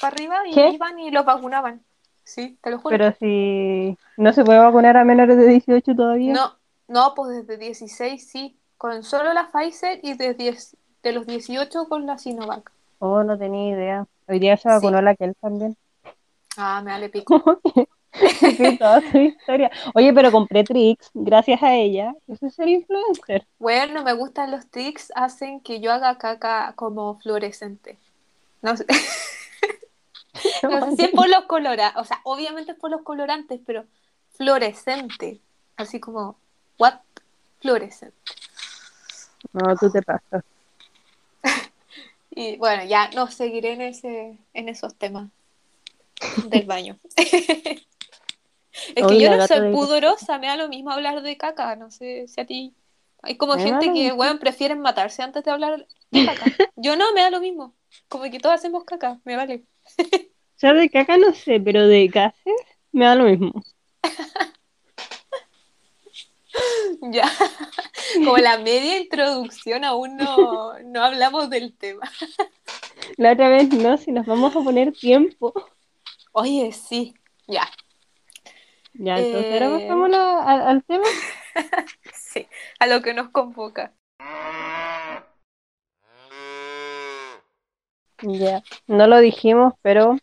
para 0.01 0.15
arriba 0.15 0.47
y 0.47 0.55
¿Qué? 0.55 0.69
iban 0.69 0.97
y 1.01 1.11
los 1.11 1.25
vacunaban. 1.25 1.83
Sí, 2.23 2.57
te 2.63 2.71
lo 2.71 2.79
juro. 2.79 2.97
Pero 2.97 3.13
si 3.19 3.99
no 4.17 4.33
se 4.33 4.45
puede 4.45 4.61
vacunar 4.61 4.97
a 4.97 5.05
menores 5.05 5.37
de 5.37 5.49
18 5.49 5.97
todavía. 5.97 6.35
No, 6.35 6.60
no, 6.91 7.15
pues 7.15 7.31
desde 7.47 7.57
16 7.57 8.29
sí, 8.29 8.59
con 8.77 9.03
solo 9.03 9.33
la 9.33 9.51
Pfizer 9.51 10.01
y 10.03 10.15
de, 10.15 10.35
10 10.35 10.77
de 11.03 11.13
los 11.13 11.27
18 11.27 11.89
con 11.89 12.05
la 12.07 12.19
Sinovac. 12.19 12.71
Oh, 12.99 13.23
no 13.23 13.39
tenía 13.39 13.71
idea. 13.71 14.07
Hoy 14.29 14.39
día 14.39 14.57
se 14.57 14.65
Sí. 14.65 14.69
vacunó 14.69 15.01
la 15.01 15.15
Kel 15.15 15.35
también. 15.41 15.77
Ah, 16.57 16.83
me 16.85 16.91
vale 16.93 17.09
pico. 17.09 17.43
Sí, 18.13 18.77
toda 18.77 19.01
su 19.03 19.19
historia. 19.19 19.71
Oye, 19.95 20.13
pero 20.13 20.33
compré 20.33 20.65
Trix 20.65 21.11
gracias 21.15 21.63
a 21.63 21.77
ella. 21.77 22.13
Eso 22.27 22.47
es 22.49 22.55
ser 22.57 22.69
influencer. 22.69 23.47
Bueno, 23.61 24.03
me 24.03 24.13
gustan 24.15 24.51
los 24.51 24.67
tics, 24.67 25.13
hacen 25.15 25.61
que 25.61 25.81
yo 25.81 25.93
haga 25.93 26.19
caca 26.19 26.73
como 26.75 27.21
fluorescente. 27.21 27.99
No 28.63 28.77
sé, 28.77 28.85
no 30.65 30.85
sé 30.87 30.97
si 30.97 31.03
es 31.05 31.11
por 31.11 31.29
los 31.29 31.45
colorantes, 31.45 32.03
o 32.03 32.05
sea, 32.05 32.21
obviamente 32.25 32.73
es 32.73 32.79
por 32.79 32.91
los 32.91 33.03
colorantes, 33.03 33.61
pero 33.65 33.85
fluorescente. 34.33 35.41
Así 35.77 36.01
como, 36.01 36.37
what? 36.81 36.95
Fluorescente. 37.61 38.17
No, 39.53 39.77
tú 39.77 39.91
te 39.91 40.03
pasas. 40.03 40.45
Y 42.33 42.57
bueno, 42.59 42.85
ya 42.85 43.11
no 43.11 43.27
seguiré 43.27 43.73
en 43.73 43.81
ese, 43.81 44.39
en 44.55 44.69
esos 44.69 44.95
temas 44.95 45.29
del 46.49 46.65
baño. 46.65 46.99
Es 48.95 49.07
que 49.07 49.21
yo 49.21 49.37
no 49.37 49.47
soy 49.47 49.73
pudorosa, 49.73 50.39
me 50.39 50.47
da 50.47 50.57
lo 50.57 50.69
mismo 50.69 50.91
hablar 50.91 51.23
de 51.23 51.37
caca, 51.37 51.77
no 51.77 51.91
sé 51.91 52.29
si 52.29 52.41
a 52.41 52.47
ti. 52.47 52.73
Hay 53.21 53.37
como 53.37 53.57
Me 53.57 53.63
gente 53.63 53.93
que, 53.93 54.13
weón, 54.13 54.39
prefieren 54.39 54.81
matarse 54.81 55.23
antes 55.23 55.45
de 55.45 55.51
hablar 55.51 55.87
de 56.11 56.27
caca. 56.27 56.45
Yo 56.77 56.97
no, 56.97 57.13
me 57.13 57.21
da 57.21 57.31
lo 57.31 57.41
mismo. 57.41 57.75
Como 58.09 58.25
que 58.31 58.39
todos 58.39 58.55
hacemos 58.55 58.85
caca, 58.85 59.19
me 59.25 59.37
vale. 59.37 59.65
Ya 60.59 60.73
de 60.73 60.89
caca 60.89 61.19
no 61.19 61.35
sé, 61.35 61.61
pero 61.61 61.87
de 61.87 62.07
gases 62.07 62.55
me 62.93 63.05
da 63.05 63.15
lo 63.15 63.25
mismo. 63.25 63.53
Ya. 67.13 67.25
Como 68.15 68.37
la 68.39 68.59
media 68.59 68.99
introducción 68.99 69.85
aún 69.85 70.17
no, 70.17 70.79
no 70.81 71.03
hablamos 71.03 71.49
del 71.49 71.75
tema. 71.77 72.03
La 73.17 73.33
otra 73.33 73.49
vez 73.49 73.71
no, 73.73 73.97
si 73.97 74.13
nos 74.13 74.27
vamos 74.27 74.55
a 74.55 74.61
poner 74.63 74.93
tiempo. 74.93 75.53
Oye, 76.33 76.73
sí, 76.73 77.15
ya. 77.47 77.69
Ya, 78.95 79.19
entonces 79.19 79.63
ahora 79.63 80.09
la- 80.09 80.43
al, 80.43 80.61
al 80.69 80.85
tema. 80.85 81.05
Sí, 82.13 82.47
a 82.79 82.87
lo 82.87 83.03
que 83.03 83.13
nos 83.15 83.31
convoca. 83.31 83.93
Ya, 88.23 88.63
no 88.87 89.07
lo 89.07 89.19
dijimos, 89.19 89.75
pero 89.83 90.17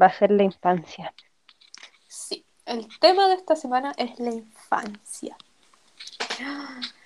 va 0.00 0.06
a 0.06 0.12
ser 0.12 0.30
la 0.30 0.42
infancia. 0.42 1.14
El 2.72 2.88
tema 3.00 3.28
de 3.28 3.34
esta 3.34 3.54
semana 3.54 3.92
es 3.98 4.18
la 4.18 4.32
infancia. 4.32 5.36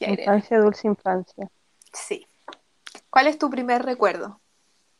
Ya. 0.00 0.10
Infancia, 0.10 0.58
dulce 0.58 0.88
infancia. 0.88 1.48
Sí. 1.92 2.26
¿Cuál 3.10 3.28
es 3.28 3.38
tu 3.38 3.48
primer 3.48 3.82
recuerdo? 3.84 4.40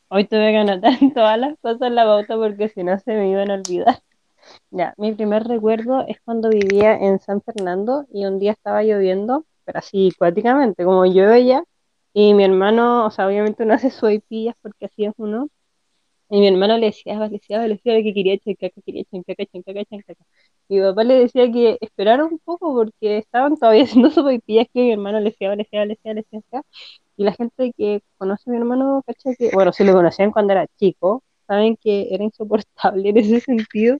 Hoy 0.06 0.24
tuve 0.24 0.52
que 0.52 0.58
anotar 0.58 0.92
todas 1.14 1.36
las 1.36 1.58
cosas 1.58 1.82
en 1.82 1.96
la 1.96 2.04
pauta 2.04 2.36
porque 2.36 2.68
si 2.68 2.84
no 2.84 2.96
se 3.00 3.12
me 3.12 3.28
iban 3.28 3.50
a 3.50 3.54
olvidar. 3.54 4.00
Ya, 4.70 4.94
mi 4.96 5.12
primer 5.12 5.42
recuerdo 5.48 6.06
es 6.06 6.18
cuando 6.24 6.48
vivía 6.48 6.94
en 6.94 7.18
San 7.18 7.42
Fernando 7.42 8.06
y 8.12 8.24
un 8.24 8.38
día 8.38 8.52
estaba 8.52 8.84
lloviendo, 8.84 9.44
pero 9.64 9.80
así 9.80 10.12
cuáticamente, 10.16 10.84
como 10.84 11.04
llueve 11.04 11.44
ya, 11.44 11.64
y 12.12 12.34
mi 12.34 12.44
hermano, 12.44 13.04
o 13.04 13.10
sea, 13.10 13.26
obviamente 13.26 13.64
uno 13.64 13.74
hace 13.74 13.90
sopaipillas 13.90 14.54
porque 14.62 14.86
así 14.86 15.04
es 15.04 15.14
uno, 15.16 15.48
y 16.30 16.40
mi 16.40 16.48
hermano 16.48 16.78
le 16.78 16.86
decía, 16.86 17.18
le 17.18 17.28
decía, 17.28 17.60
le 17.62 17.68
decía 17.74 18.02
que 18.02 18.14
quería 18.14 18.38
chancaca, 18.38 18.80
quería 18.84 19.04
chancaca, 19.04 19.44
chancaca, 19.46 19.84
chancaca. 19.84 20.24
Y 20.68 20.76
mi 20.76 20.82
papá 20.82 21.04
le 21.04 21.14
decía 21.14 21.50
que 21.52 21.78
esperara 21.80 22.24
un 22.24 22.38
poco 22.38 22.74
porque 22.74 23.18
estaban 23.18 23.56
todavía 23.56 23.84
haciendo 23.84 24.10
sopaipillas 24.10 24.66
que 24.72 24.80
mi 24.80 24.92
hermano 24.92 25.20
le 25.20 25.30
decía, 25.30 25.50
le 25.50 25.58
decía, 25.58 25.84
le 25.84 25.94
decía, 25.94 26.14
le 26.14 26.22
decía, 26.22 26.62
y 27.16 27.24
la 27.24 27.32
gente 27.32 27.72
que 27.76 28.02
conoce 28.18 28.50
a 28.50 28.52
mi 28.52 28.58
hermano, 28.58 29.02
¿cachai? 29.06 29.36
Que, 29.36 29.50
bueno, 29.52 29.72
si 29.72 29.84
lo 29.84 29.92
conocían 29.92 30.32
cuando 30.32 30.52
era 30.54 30.66
chico, 30.78 31.22
saben 31.46 31.76
que 31.76 32.08
era 32.10 32.24
insoportable 32.24 33.10
en 33.10 33.18
ese 33.18 33.40
sentido. 33.40 33.98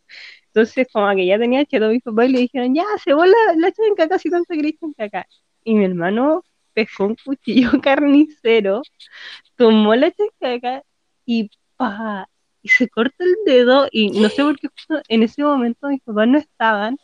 Entonces, 0.48 0.88
como 0.92 1.14
que 1.16 1.26
ya 1.26 1.38
tenía 1.38 1.64
cheto 1.66 1.88
mis 1.88 2.02
papás 2.02 2.28
y 2.28 2.32
le 2.32 2.38
dijeron, 2.40 2.74
ya, 2.74 2.84
se 3.04 3.12
va 3.14 3.26
la, 3.26 3.36
la 3.58 3.72
chancaca, 3.72 4.18
si 4.18 4.30
tanto 4.30 4.54
queréis 4.54 4.78
chancaca. 4.80 5.26
Y 5.64 5.74
mi 5.74 5.84
hermano 5.84 6.42
pescó 6.72 7.06
un 7.06 7.16
cuchillo 7.24 7.70
carnicero, 7.82 8.82
tomó 9.56 9.94
la 9.94 10.12
chancaca 10.12 10.82
y 11.26 11.50
pa, 11.76 12.28
y 12.62 12.68
se 12.68 12.88
corta 12.88 13.24
el 13.24 13.36
dedo 13.44 13.88
y 13.90 14.10
no 14.20 14.28
sé 14.28 14.42
por 14.42 14.58
qué 14.58 14.68
justo 14.68 15.02
en 15.08 15.22
ese 15.22 15.42
momento 15.42 15.88
mis 15.88 16.00
papás 16.02 16.28
no 16.28 16.38
estaban 16.38 16.98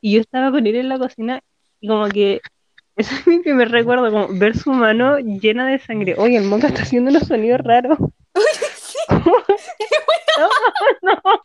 y 0.00 0.14
yo 0.14 0.20
estaba 0.20 0.50
con 0.50 0.66
él 0.66 0.76
en 0.76 0.88
la 0.88 0.98
cocina 0.98 1.42
y 1.80 1.88
como 1.88 2.08
que 2.08 2.40
ese 2.96 3.14
es 3.14 3.26
mi 3.26 3.38
primer 3.38 3.70
recuerdo, 3.70 4.10
como 4.10 4.28
ver 4.38 4.56
su 4.56 4.72
mano 4.72 5.18
llena 5.18 5.68
de 5.68 5.78
sangre. 5.78 6.16
Oye, 6.18 6.36
el 6.36 6.44
monca 6.44 6.66
está 6.66 6.82
haciendo 6.82 7.10
unos 7.10 7.28
sonidos 7.28 7.60
raros. 7.62 7.98
No, 10.38 10.48
no. 11.02 11.42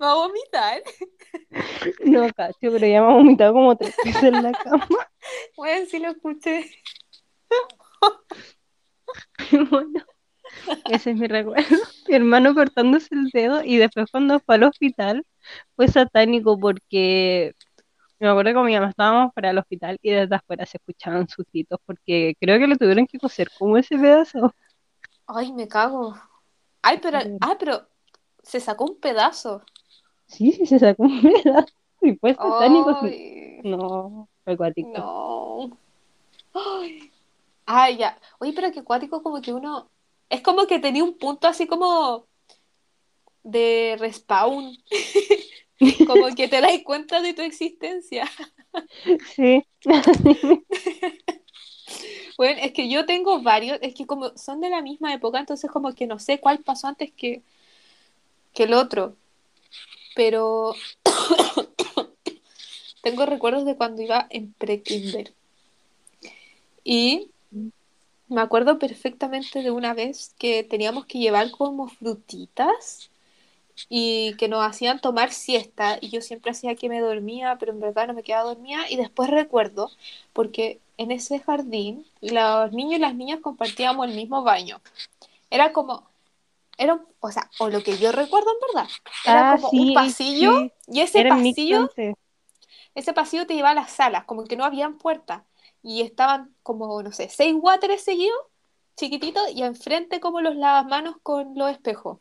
Va 0.00 0.12
a 0.12 0.14
vomitar. 0.14 0.82
No, 2.04 2.32
cacho, 2.32 2.56
pero 2.60 2.78
ya 2.78 3.02
me 3.02 3.08
ha 3.08 3.14
vomitado 3.14 3.52
como 3.52 3.76
tres 3.76 3.94
veces 4.02 4.22
en 4.22 4.42
la 4.42 4.52
cama. 4.52 4.86
Bueno, 5.56 5.86
sí 5.86 5.98
lo 5.98 6.10
escuché. 6.10 6.70
Bueno, 9.70 10.04
ese 10.90 11.10
es 11.10 11.16
mi 11.16 11.26
recuerdo. 11.26 11.68
Mi 12.08 12.14
hermano 12.14 12.54
cortándose 12.54 13.14
el 13.14 13.30
dedo 13.30 13.62
y 13.62 13.76
después 13.78 14.10
cuando 14.10 14.40
fue 14.40 14.56
al 14.56 14.64
hospital 14.64 15.24
fue 15.76 15.88
satánico 15.88 16.58
porque 16.58 17.54
me 18.18 18.28
acuerdo 18.28 18.50
que 18.50 18.54
con 18.54 18.66
mi 18.66 18.74
mamá 18.74 18.90
estábamos 18.90 19.32
para 19.32 19.50
el 19.50 19.58
hospital 19.58 19.98
y 20.02 20.10
desde 20.10 20.34
afuera 20.34 20.66
se 20.66 20.76
escuchaban 20.76 21.28
sus 21.28 21.46
gritos 21.52 21.78
porque 21.86 22.34
creo 22.40 22.58
que 22.58 22.66
le 22.66 22.76
tuvieron 22.76 23.06
que 23.06 23.18
coser 23.18 23.48
como 23.58 23.78
ese 23.78 23.96
pedazo. 23.96 24.54
Ay, 25.26 25.52
me 25.52 25.68
cago. 25.68 26.14
Ay, 26.82 26.98
pero, 27.00 27.18
ah, 27.40 27.56
pero 27.58 27.86
se 28.42 28.60
sacó 28.60 28.84
un 28.84 29.00
pedazo. 29.00 29.62
Sí, 30.26 30.52
sí, 30.52 30.66
se 30.66 30.78
sacó 30.78 31.04
un 31.04 31.20
pedazo 31.44 31.72
y 32.02 32.14
fue 32.16 32.34
satánico. 32.34 32.98
Ay, 33.02 33.60
No, 33.64 34.28
fue 34.44 34.54
acuático. 34.54 34.90
no. 34.90 35.78
Ay. 36.52 37.10
Ay, 37.72 37.98
ya. 37.98 38.18
Oye, 38.40 38.52
pero 38.52 38.72
que 38.72 38.80
acuático 38.80 39.22
como 39.22 39.40
que 39.40 39.52
uno... 39.52 39.88
Es 40.28 40.42
como 40.42 40.66
que 40.66 40.80
tenía 40.80 41.04
un 41.04 41.16
punto 41.16 41.46
así 41.46 41.68
como 41.68 42.26
de 43.44 43.96
respawn. 43.98 44.76
Como 46.06 46.34
que 46.34 46.46
te 46.46 46.60
das 46.60 46.72
cuenta 46.84 47.22
de 47.22 47.32
tu 47.32 47.40
existencia. 47.40 48.30
Sí, 49.34 49.64
Bueno, 52.36 52.60
es 52.62 52.72
que 52.72 52.90
yo 52.90 53.06
tengo 53.06 53.40
varios, 53.40 53.78
es 53.80 53.94
que 53.94 54.06
como 54.06 54.36
son 54.36 54.60
de 54.60 54.68
la 54.68 54.82
misma 54.82 55.14
época, 55.14 55.38
entonces 55.38 55.70
como 55.70 55.94
que 55.94 56.06
no 56.06 56.18
sé 56.18 56.38
cuál 56.38 56.58
pasó 56.58 56.86
antes 56.86 57.10
que, 57.12 57.42
que 58.52 58.64
el 58.64 58.74
otro. 58.74 59.16
Pero 60.14 60.74
tengo 63.02 63.24
recuerdos 63.24 63.64
de 63.64 63.76
cuando 63.76 64.02
iba 64.02 64.26
en 64.28 64.52
pre-kinder. 64.52 65.32
Y 66.84 67.30
me 68.30 68.40
acuerdo 68.42 68.78
perfectamente 68.78 69.62
de 69.62 69.70
una 69.70 69.94
vez 69.94 70.34
que 70.38 70.64
teníamos 70.64 71.06
que 71.06 71.18
llevar 71.18 71.50
como 71.52 71.88
frutitas 71.88 73.10
y 73.88 74.36
que 74.38 74.48
nos 74.48 74.64
hacían 74.66 75.00
tomar 75.00 75.32
siesta 75.32 75.98
y 76.00 76.10
yo 76.10 76.20
siempre 76.22 76.52
hacía 76.52 76.76
que 76.76 76.88
me 76.88 77.00
dormía, 77.00 77.56
pero 77.60 77.72
en 77.72 77.80
verdad 77.80 78.08
no 78.08 78.14
me 78.14 78.22
quedaba 78.24 78.44
dormida 78.50 78.80
y 78.90 78.96
después 78.96 79.30
recuerdo 79.30 79.90
porque 80.32 80.80
en 80.98 81.10
ese 81.12 81.40
jardín 81.40 82.06
los 82.22 82.72
niños 82.72 82.96
y 82.98 83.00
las 83.00 83.14
niñas 83.16 83.40
compartíamos 83.40 84.08
el 84.08 84.14
mismo 84.16 84.42
baño. 84.44 84.80
Era 85.50 85.72
como 85.72 86.08
era 86.78 87.00
o 87.20 87.30
sea, 87.32 87.50
o 87.58 87.68
lo 87.70 87.82
que 87.84 87.98
yo 87.98 88.12
recuerdo 88.12 88.50
en 88.52 88.74
verdad, 88.74 88.90
era 89.24 89.46
Ah, 89.46 89.48
como 89.48 89.70
sí, 89.70 89.78
un 89.78 89.92
pasillo 89.92 90.50
sí. 90.50 90.72
y 90.88 91.00
ese 91.02 91.22
Era 91.22 91.30
pasillo 91.34 91.90
ese 92.94 93.12
pasillo 93.12 93.46
te 93.46 93.54
llevaba 93.54 93.72
a 93.72 93.74
las 93.74 93.90
salas, 93.92 94.24
como 94.24 94.44
que 94.44 94.56
no 94.56 94.64
habían 94.64 94.98
puertas. 94.98 95.42
Y 95.82 96.02
estaban 96.02 96.54
como, 96.62 97.02
no 97.02 97.12
sé, 97.12 97.28
seis 97.28 97.54
wateres 97.58 98.02
seguidos, 98.02 98.38
chiquititos, 98.96 99.42
y 99.54 99.62
enfrente 99.62 100.20
como 100.20 100.40
los 100.40 100.54
lavamanos 100.56 101.16
con 101.22 101.54
los 101.56 101.70
espejos. 101.70 102.18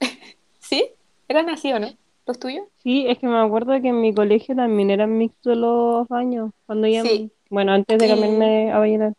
¿Sí? 0.60 0.90
¿Eran 1.28 1.50
así 1.50 1.72
o 1.72 1.78
no? 1.78 1.88
¿Los 2.26 2.38
tuyos? 2.38 2.66
Sí, 2.82 3.04
es 3.08 3.18
que 3.18 3.26
me 3.26 3.38
acuerdo 3.38 3.72
que 3.82 3.88
en 3.88 4.00
mi 4.00 4.14
colegio 4.14 4.54
también 4.54 4.90
eran 4.90 5.16
mixtos 5.18 5.56
los 5.56 6.06
baños, 6.08 6.52
cuando 6.66 6.86
ya, 6.86 7.02
Sí. 7.02 7.30
bueno, 7.50 7.72
antes 7.72 7.98
de 7.98 8.06
Y- 8.06 8.08
cambiarme 8.08 8.72
a 8.72 8.78
Vallenar. 8.78 9.12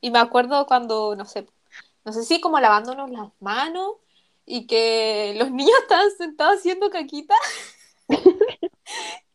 Y 0.00 0.10
me 0.10 0.18
acuerdo 0.18 0.66
cuando, 0.66 1.14
no 1.16 1.24
sé, 1.24 1.46
no 2.04 2.12
sé 2.12 2.24
si 2.24 2.40
como 2.40 2.58
lavándonos 2.60 3.10
las 3.10 3.28
manos 3.40 3.92
y 4.44 4.66
que 4.66 5.34
los 5.38 5.50
niños 5.52 5.76
estaban 5.82 6.10
sentados 6.18 6.58
haciendo 6.58 6.90
caquita. 6.90 7.34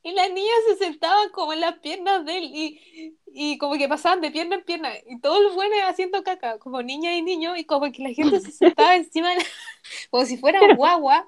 Y 0.07 0.13
las 0.13 0.31
niñas 0.31 0.55
se 0.69 0.77
sentaban 0.77 1.29
como 1.31 1.51
en 1.51 1.59
las 1.59 1.79
piernas 1.79 2.23
de 2.23 2.37
él 2.37 2.43
y, 2.45 3.17
y 3.25 3.57
como 3.57 3.77
que 3.77 3.89
pasaban 3.89 4.21
de 4.21 4.31
pierna 4.31 4.55
en 4.55 4.63
pierna 4.63 4.89
y 5.05 5.19
todos 5.19 5.43
los 5.43 5.53
buenos 5.53 5.77
haciendo 5.83 6.23
caca, 6.23 6.59
como 6.59 6.81
niña 6.81 7.13
y 7.13 7.21
niño, 7.21 7.57
y 7.57 7.65
como 7.65 7.91
que 7.91 8.03
la 8.03 8.13
gente 8.13 8.39
se 8.39 8.51
sentaba 8.53 8.95
encima, 8.95 9.31
de 9.31 9.35
la- 9.37 9.43
como 10.09 10.23
si 10.23 10.37
fuera 10.37 10.61
guagua, 10.75 11.27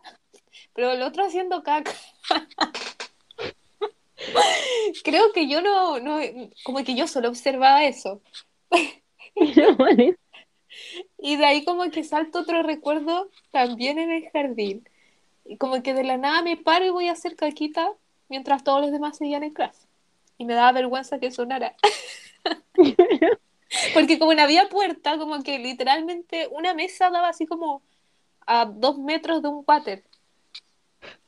pero 0.73 0.93
el 0.93 1.01
otro 1.01 1.25
haciendo 1.25 1.61
caca. 1.61 1.91
Creo 5.03 5.31
que 5.33 5.47
yo 5.49 5.61
no, 5.61 5.99
no, 5.99 6.19
como 6.63 6.83
que 6.85 6.95
yo 6.95 7.05
solo 7.07 7.27
observaba 7.29 7.83
eso. 7.85 8.21
Y 11.17 11.35
de 11.35 11.45
ahí 11.45 11.65
como 11.65 11.89
que 11.91 12.03
salto 12.03 12.39
otro 12.39 12.63
recuerdo 12.63 13.29
también 13.51 13.99
en 13.99 14.11
el 14.11 14.29
jardín. 14.31 14.87
Y 15.45 15.57
como 15.57 15.81
que 15.83 15.93
de 15.93 16.03
la 16.03 16.17
nada 16.17 16.41
me 16.43 16.57
paro 16.57 16.85
y 16.85 16.89
voy 16.91 17.07
a 17.07 17.13
hacer 17.13 17.35
caquita 17.35 17.91
mientras 18.29 18.63
todos 18.63 18.81
los 18.81 18.91
demás 18.91 19.17
seguían 19.17 19.43
en 19.43 19.53
clase. 19.53 19.87
Y 20.37 20.45
me 20.45 20.53
daba 20.53 20.71
vergüenza 20.71 21.19
que 21.19 21.31
sonara. 21.31 21.75
Porque 23.93 24.19
como 24.19 24.33
no 24.33 24.41
había 24.41 24.69
puerta, 24.69 25.17
como 25.17 25.43
que 25.43 25.59
literalmente 25.59 26.47
una 26.51 26.73
mesa 26.73 27.09
daba 27.09 27.29
así 27.29 27.45
como 27.45 27.81
a 28.47 28.65
dos 28.65 28.97
metros 28.99 29.41
de 29.41 29.49
un 29.49 29.63
water. 29.67 30.03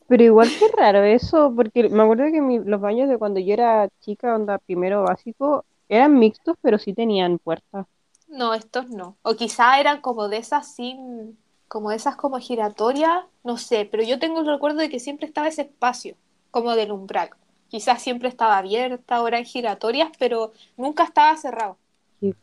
Pero 0.07 0.23
igual 0.23 0.49
que 0.59 0.67
raro 0.77 1.03
eso, 1.03 1.53
porque 1.55 1.89
me 1.89 2.03
acuerdo 2.03 2.25
que 2.31 2.41
mi- 2.41 2.59
los 2.59 2.81
baños 2.81 3.07
de 3.09 3.17
cuando 3.17 3.39
yo 3.39 3.53
era 3.53 3.87
chica, 4.01 4.35
onda 4.35 4.57
primero 4.59 5.03
básico, 5.03 5.65
eran 5.89 6.19
mixtos, 6.19 6.57
pero 6.61 6.77
sí 6.77 6.93
tenían 6.93 7.39
puerta. 7.39 7.87
No, 8.27 8.53
estos 8.53 8.89
no. 8.89 9.17
O 9.23 9.35
quizá 9.35 9.79
eran 9.79 10.01
como 10.01 10.27
de 10.29 10.37
esas 10.37 10.73
sin, 10.75 11.37
como 11.67 11.89
de 11.91 11.97
esas 11.97 12.15
como 12.15 12.39
giratorias, 12.39 13.25
no 13.43 13.57
sé, 13.57 13.87
pero 13.89 14.03
yo 14.03 14.19
tengo 14.19 14.39
el 14.41 14.47
recuerdo 14.47 14.79
de 14.79 14.89
que 14.89 14.99
siempre 14.99 15.27
estaba 15.27 15.47
ese 15.49 15.63
espacio, 15.63 16.15
como 16.51 16.75
del 16.75 16.91
umbral. 16.91 17.31
Quizás 17.69 18.01
siempre 18.01 18.29
estaba 18.29 18.57
abierta 18.57 19.21
o 19.21 19.27
eran 19.27 19.45
giratorias, 19.45 20.11
pero 20.19 20.51
nunca 20.77 21.03
estaba 21.03 21.35
cerrado. 21.37 21.77
Qué. 22.19 22.35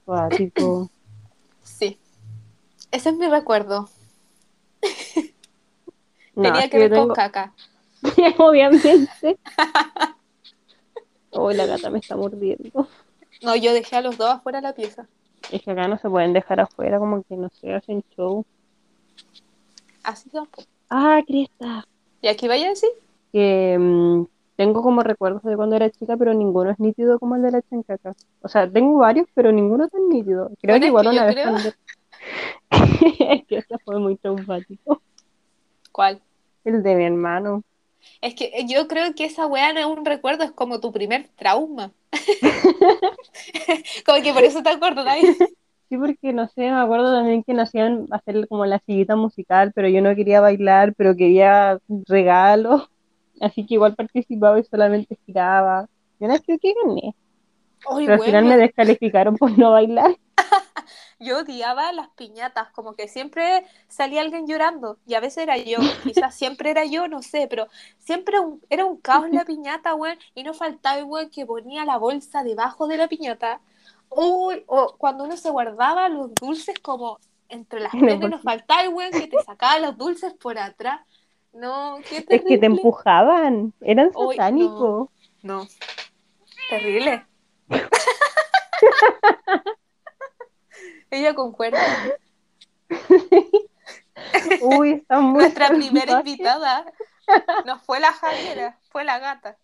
Sí. 1.63 1.99
Ese 2.91 3.11
es 3.11 3.17
mi 3.17 3.29
recuerdo. 3.29 3.91
No, 6.35 6.43
Tenía 6.45 6.71
que 6.71 6.79
ver 6.79 6.93
con 6.93 7.11
caca. 7.11 7.53
Obviamente. 8.39 9.39
Oh, 11.31 11.53
la 11.53 11.67
gata 11.67 11.91
me 11.91 11.99
está 11.99 12.17
mordiendo. 12.17 12.89
No, 13.43 13.55
yo 13.55 13.75
dejé 13.75 13.97
a 13.97 14.01
los 14.01 14.17
dos 14.17 14.31
afuera 14.31 14.63
de 14.63 14.69
la 14.69 14.75
pieza. 14.75 15.07
Es 15.53 15.63
que 15.63 15.71
acá 15.71 15.87
no 15.87 15.99
se 15.99 16.09
pueden 16.09 16.33
dejar 16.33 16.59
afuera, 16.59 16.99
como 16.99 17.23
que 17.23 17.37
no 17.37 17.51
se 17.51 17.75
hacen 17.75 18.03
show. 18.17 18.47
Así 20.03 20.31
po. 20.31 20.49
Ah, 20.89 21.21
Cresta. 21.27 21.87
¿Y 22.23 22.29
aquí 22.29 22.49
vaya 22.49 22.67
a 22.67 22.71
decir? 22.71 22.89
Que 23.33 23.77
mm, 23.79 24.25
tengo 24.57 24.83
como 24.83 25.03
recuerdos 25.03 25.43
de 25.43 25.57
cuando 25.57 25.77
era 25.77 25.91
chica, 25.91 26.17
pero 26.17 26.35
ninguno 26.35 26.71
es 26.71 26.79
nítido 26.81 27.19
como 27.19 27.37
el 27.37 27.43
de 27.43 27.51
la 27.53 27.63
chancaca. 27.63 28.15
O 28.43 28.49
sea, 28.49 28.71
tengo 28.71 28.99
varios, 28.99 29.27
pero 29.35 29.53
ninguno 29.53 29.89
tan 29.89 30.09
nítido. 30.09 30.51
Creo 30.61 30.75
Bueno, 30.75 30.81
que 30.81 30.87
es 30.87 30.89
igual 30.89 31.07
una 31.09 31.25
vez 31.27 31.35
creo- 31.35 31.51
cuando- 31.51 31.71
Es 33.31 33.47
que 33.47 33.57
ese 33.59 33.79
fue 33.85 33.99
muy 33.99 34.17
traumático. 34.17 35.01
¿Cuál? 35.93 36.21
El 36.65 36.83
de 36.83 36.95
mi 36.97 37.05
hermano. 37.05 37.63
Es 38.21 38.35
que 38.35 38.47
eh, 38.47 38.67
yo 38.69 38.89
creo 38.89 39.15
que 39.15 39.25
esa 39.25 39.47
weá 39.47 39.73
no 39.73 39.81
es 39.81 39.87
un 39.87 40.05
recuerdo, 40.05 40.45
es 40.45 40.51
como 40.53 40.81
tu 40.81 40.93
primer 40.93 41.29
trauma. 41.37 41.93
como 44.07 44.23
que 44.23 44.33
por 44.33 44.45
eso 44.45 44.63
te 44.63 44.71
acordáis. 44.71 45.37
Sí, 45.89 45.97
porque 45.97 46.33
no 46.33 46.47
sé, 46.49 46.63
me 46.63 46.81
acuerdo 46.81 47.13
también 47.15 47.43
que 47.43 47.55
nos 47.55 47.69
hacían 47.69 48.07
hacer 48.11 48.47
como 48.49 48.67
la 48.67 48.79
sillita 48.81 49.17
musical, 49.17 49.73
pero 49.75 49.89
yo 49.89 50.03
no 50.03 50.15
quería 50.15 50.41
bailar, 50.41 50.95
pero 50.95 51.17
quería 51.17 51.79
regalo. 52.07 52.89
Así 53.41 53.67
que 53.67 53.75
igual 53.75 53.95
participaba 53.95 54.59
y 54.61 54.65
solamente 54.65 55.19
giraba. 55.27 55.89
Y 56.19 56.25
una 56.25 56.35
vez 56.35 56.43
creo 56.45 56.59
que 56.59 56.75
gané, 56.85 57.15
Ay, 57.89 58.07
pero 58.07 58.15
al 58.15 58.21
final 58.21 58.45
me 58.45 58.55
yo- 58.55 58.61
descalificaron 58.61 59.37
por 59.37 59.57
no 59.59 59.73
bailar. 59.73 60.17
Yo 61.21 61.39
odiaba 61.39 61.93
las 61.93 62.09
piñatas, 62.11 62.71
como 62.71 62.95
que 62.95 63.09
siempre 63.09 63.67
salía 63.89 64.21
alguien 64.21 64.47
llorando, 64.47 64.99
y 65.05 65.15
a 65.15 65.21
veces 65.21 65.43
era 65.43 65.57
yo, 65.57 65.79
quizás 66.05 66.35
siempre 66.35 66.71
era 66.71 66.85
yo, 66.85 67.09
no 67.09 67.23
sé, 67.23 67.49
pero 67.49 67.67
siempre 67.99 68.39
un- 68.39 68.63
era 68.71 68.85
un 68.85 68.99
caos 69.01 69.29
la 69.31 69.45
piñata, 69.45 69.95
weón, 69.97 70.17
y 70.35 70.45
no 70.45 70.55
faltaba 70.55 70.99
el 70.99 71.05
weón 71.05 71.31
que 71.31 71.45
ponía 71.45 71.85
la 71.85 71.97
bolsa 71.99 72.45
debajo 72.45 72.87
de 72.87 72.97
la 72.99 73.09
piñata. 73.09 73.61
Uy, 74.11 74.63
o 74.69 74.95
cuando 74.97 75.25
uno 75.25 75.37
se 75.37 75.51
guardaba 75.51 76.09
los 76.09 76.35
dulces 76.37 76.79
como 76.81 77.19
entre 77.49 77.81
las 77.81 77.93
piernas, 78.21 78.31
nos 78.31 78.43
faltaba 78.43 78.83
el 78.83 78.91
weón 78.95 79.11
que 79.13 79.27
te 79.27 79.43
sacaba 79.43 79.79
los 79.81 79.99
dulces 79.99 80.35
por 80.35 80.57
atrás. 80.59 81.01
No, 81.59 81.99
qué 82.09 82.19
Es 82.19 82.25
que 82.25 82.39
te 82.39 82.41
terrible. 82.45 82.67
empujaban, 82.67 83.73
eran 83.81 84.13
satánicos. 84.13 85.09
No, 85.43 85.67
terrible. 86.71 87.27
Ella 91.11 91.35
concuerda. 91.35 91.81
Uy, 94.61 94.93
está 94.93 95.19
muy 95.19 95.43
Nuestra 95.43 95.69
primera 95.71 96.21
invitada 96.21 96.87
no 97.67 97.81
fue 97.81 97.99
la 97.99 98.13
Javiera, 98.13 98.79
fue 98.91 99.03
la 99.05 99.19
gata. 99.19 99.59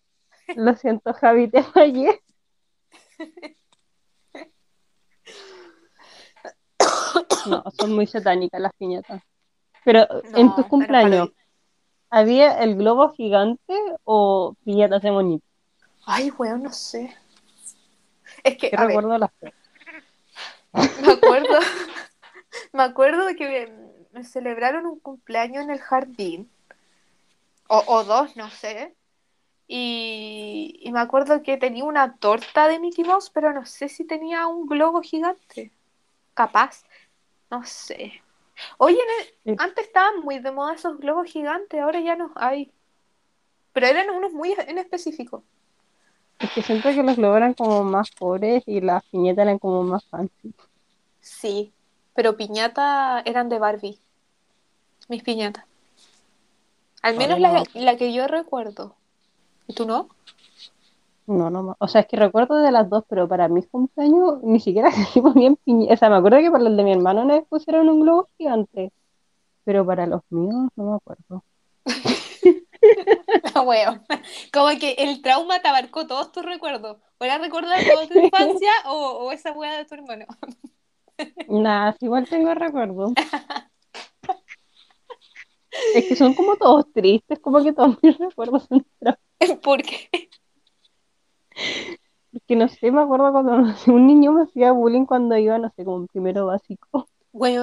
Lo 0.55 0.75
siento, 0.75 1.13
Javi, 1.13 1.47
te 1.47 1.63
fallé. 1.63 2.21
No, 7.47 7.63
son 7.79 7.93
muy 7.93 8.05
satánicas 8.05 8.59
las 8.59 8.73
piñatas. 8.73 9.21
Pero 9.83 10.05
en 10.35 10.47
No, 10.47 10.55
tus 10.55 10.65
cumpleaños, 10.67 11.29
¿había 12.15 12.63
el 12.63 12.75
globo 12.77 13.11
gigante 13.13 13.73
o 14.05 14.55
piñatas 14.63 15.01
de 15.01 15.11
monito? 15.11 15.45
Ay, 16.05 16.31
weón, 16.31 16.63
no 16.63 16.71
sé. 16.71 17.13
Es 18.43 18.57
que, 18.57 18.69
¿Qué 18.69 18.75
a 18.77 18.85
ver, 18.85 18.87
recuerdo 18.87 19.17
las 19.17 19.31
me 21.01 21.11
acuerdo, 21.11 21.59
me 22.73 22.83
acuerdo 22.83 23.25
de 23.25 23.35
que 23.35 23.47
me, 23.47 24.19
me 24.19 24.23
celebraron 24.23 24.85
un 24.85 24.99
cumpleaños 24.99 25.63
en 25.63 25.71
el 25.71 25.79
jardín, 25.79 26.49
o, 27.67 27.83
o 27.87 28.03
dos, 28.05 28.35
no 28.37 28.49
sé, 28.49 28.95
y, 29.67 30.79
y 30.81 30.91
me 30.91 30.99
acuerdo 30.99 31.41
que 31.43 31.57
tenía 31.57 31.83
una 31.83 32.15
torta 32.17 32.67
de 32.67 32.79
Mickey 32.79 33.03
Mouse, 33.03 33.29
pero 33.29 33.51
no 33.51 33.65
sé 33.65 33.89
si 33.89 34.05
tenía 34.05 34.47
un 34.47 34.67
globo 34.67 35.01
gigante, 35.01 35.71
capaz, 36.33 36.83
no 37.49 37.63
sé. 37.65 38.21
Oye, 38.77 38.97
en 38.97 39.21
el- 39.53 39.57
Sí. 39.57 39.63
antes 39.63 39.85
estaban 39.85 40.21
muy 40.21 40.39
de 40.39 40.51
moda 40.51 40.73
esos 40.73 40.97
globos 40.99 41.27
gigantes, 41.27 41.79
ahora 41.81 41.99
ya 41.99 42.15
no 42.15 42.31
hay, 42.35 42.71
pero 43.73 43.87
eran 43.87 44.09
unos 44.09 44.31
muy 44.33 44.53
en 44.67 44.77
específico. 44.77 45.43
Es 46.39 46.51
que 46.51 46.61
siento 46.61 46.89
que 46.89 47.03
los 47.03 47.15
globos 47.15 47.37
eran 47.37 47.53
como 47.53 47.83
más 47.83 48.11
pobres 48.11 48.63
y 48.65 48.81
las 48.81 49.03
piñatas 49.05 49.43
eran 49.43 49.59
como 49.59 49.83
más 49.83 50.03
fancy. 50.05 50.53
Sí, 51.21 51.73
pero 52.13 52.37
piñata 52.37 53.21
eran 53.25 53.49
de 53.49 53.59
Barbie. 53.59 53.99
Mis 55.07 55.23
piñatas. 55.23 55.65
Al 57.01 57.17
menos 57.17 57.39
no 57.39 57.51
la, 57.53 57.63
la 57.73 57.97
que 57.97 58.13
yo 58.13 58.27
recuerdo. 58.27 58.95
¿Y 59.67 59.73
tú 59.73 59.85
no? 59.85 60.09
No, 61.27 61.49
no, 61.49 61.75
o 61.79 61.87
sea, 61.87 62.01
es 62.01 62.07
que 62.07 62.17
recuerdo 62.17 62.57
de 62.57 62.71
las 62.71 62.87
dos, 62.89 63.03
pero 63.09 63.27
para 63.27 63.47
mis 63.47 63.67
cumpleaños 63.67 64.43
ni 64.43 64.59
siquiera 64.59 64.91
se 65.13 65.21
ponían 65.21 65.55
piñatas. 65.57 65.97
O 65.97 65.99
sea, 65.99 66.09
me 66.09 66.17
acuerdo 66.17 66.39
que 66.39 66.51
para 66.51 66.67
el 66.67 66.77
de 66.77 66.83
mi 66.83 66.91
hermano 66.91 67.25
vez 67.25 67.43
pusieron 67.49 67.89
un 67.89 68.01
globo 68.01 68.29
gigante, 68.37 68.91
pero 69.63 69.85
para 69.85 70.05
los 70.05 70.21
míos 70.29 70.69
no 70.75 70.91
me 70.91 70.95
acuerdo. 70.97 71.43
No, 73.55 73.63
weón. 73.63 74.03
Como 74.53 74.67
que 74.79 74.91
el 74.99 75.21
trauma 75.21 75.59
te 75.59 75.67
abarcó 75.67 76.05
todos 76.05 76.31
tus 76.31 76.45
recuerdos. 76.45 76.97
¿O 77.17 77.25
era 77.25 77.37
recordar 77.39 77.79
toda 77.83 78.07
tu 78.07 78.19
infancia 78.25 78.71
o, 78.85 79.25
o 79.25 79.31
esa 79.31 79.51
weá 79.53 79.77
de 79.77 79.85
tu 79.85 79.95
hermano? 79.95 80.25
Nada, 81.49 81.95
igual 82.01 82.27
tengo 82.27 82.53
recuerdo. 82.53 83.13
Es 85.93 86.07
que 86.07 86.15
son 86.15 86.33
como 86.33 86.55
todos 86.57 86.91
tristes, 86.93 87.39
como 87.39 87.63
que 87.63 87.73
todos 87.73 87.97
mis 88.01 88.17
recuerdos 88.17 88.65
son 88.65 88.85
tristes. 88.99 89.59
Porque 89.61 90.09
Porque 92.31 92.55
no 92.55 92.67
sé, 92.67 92.91
me 92.91 93.01
acuerdo 93.01 93.31
cuando 93.31 93.57
no 93.57 93.75
sé, 93.77 93.91
un 93.91 94.07
niño 94.07 94.31
me 94.33 94.43
hacía 94.43 94.71
bullying 94.71 95.05
cuando 95.05 95.37
iba, 95.37 95.57
no 95.57 95.71
sé, 95.75 95.85
como 95.85 95.97
en 95.99 96.07
primero 96.07 96.47
básico. 96.47 97.07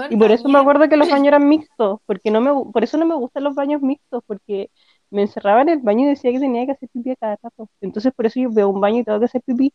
Y 0.08 0.16
por 0.16 0.32
eso 0.32 0.48
me 0.48 0.58
acuerdo 0.58 0.88
que 0.88 0.96
los 0.96 1.10
baños 1.10 1.28
eran 1.28 1.48
mixtos, 1.48 2.00
porque 2.06 2.30
no 2.30 2.40
me, 2.40 2.72
por 2.72 2.84
eso 2.84 2.98
no 2.98 3.06
me 3.06 3.14
gustan 3.16 3.44
los 3.44 3.54
baños 3.54 3.82
mixtos, 3.82 4.22
porque 4.26 4.70
me 5.10 5.22
encerraba 5.22 5.62
en 5.62 5.70
el 5.70 5.80
baño 5.80 6.06
y 6.06 6.10
decía 6.10 6.32
que 6.32 6.40
tenía 6.40 6.66
que 6.66 6.72
hacer 6.72 6.88
pipí 6.90 7.10
a 7.12 7.16
cada 7.16 7.38
rato. 7.42 7.68
Entonces 7.80 8.12
por 8.14 8.26
eso 8.26 8.40
yo 8.40 8.50
veo 8.52 8.68
un 8.68 8.80
baño 8.80 9.00
y 9.00 9.04
tengo 9.04 9.18
que 9.20 9.26
hacer 9.26 9.42
pipí. 9.42 9.72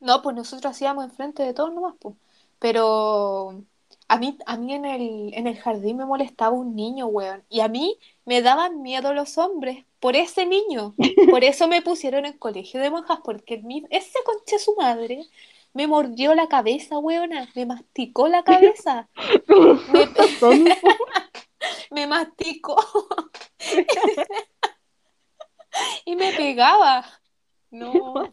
No, 0.00 0.20
pues 0.22 0.36
nosotros 0.36 0.72
hacíamos 0.72 1.04
enfrente 1.04 1.42
de 1.42 1.54
todos 1.54 1.72
nomás, 1.72 1.94
pues. 2.00 2.16
Pero 2.58 3.64
a 4.12 4.18
mí, 4.18 4.36
a 4.44 4.58
mí 4.58 4.74
en 4.74 4.84
el, 4.84 5.32
en 5.32 5.46
el 5.46 5.56
jardín 5.56 5.96
me 5.96 6.04
molestaba 6.04 6.54
un 6.54 6.76
niño, 6.76 7.06
weón. 7.06 7.42
Y 7.48 7.60
a 7.60 7.68
mí 7.68 7.98
me 8.26 8.42
daban 8.42 8.82
miedo 8.82 9.14
los 9.14 9.38
hombres 9.38 9.86
por 10.00 10.16
ese 10.16 10.44
niño. 10.44 10.94
Por 11.30 11.44
eso 11.44 11.66
me 11.66 11.80
pusieron 11.80 12.26
en 12.26 12.36
colegio 12.36 12.78
de 12.78 12.90
monjas, 12.90 13.20
porque 13.24 13.54
el 13.54 13.86
ese 13.88 14.18
conche 14.26 14.58
su 14.58 14.74
madre 14.74 15.24
me 15.72 15.86
mordió 15.86 16.34
la 16.34 16.46
cabeza, 16.46 16.98
weona. 16.98 17.48
Me 17.54 17.64
masticó 17.64 18.28
la 18.28 18.42
cabeza. 18.42 19.08
Me, 20.42 20.66
me 21.90 22.06
masticó. 22.06 22.76
y 26.04 26.16
me 26.16 26.32
pegaba. 26.34 27.06
No. 27.70 28.28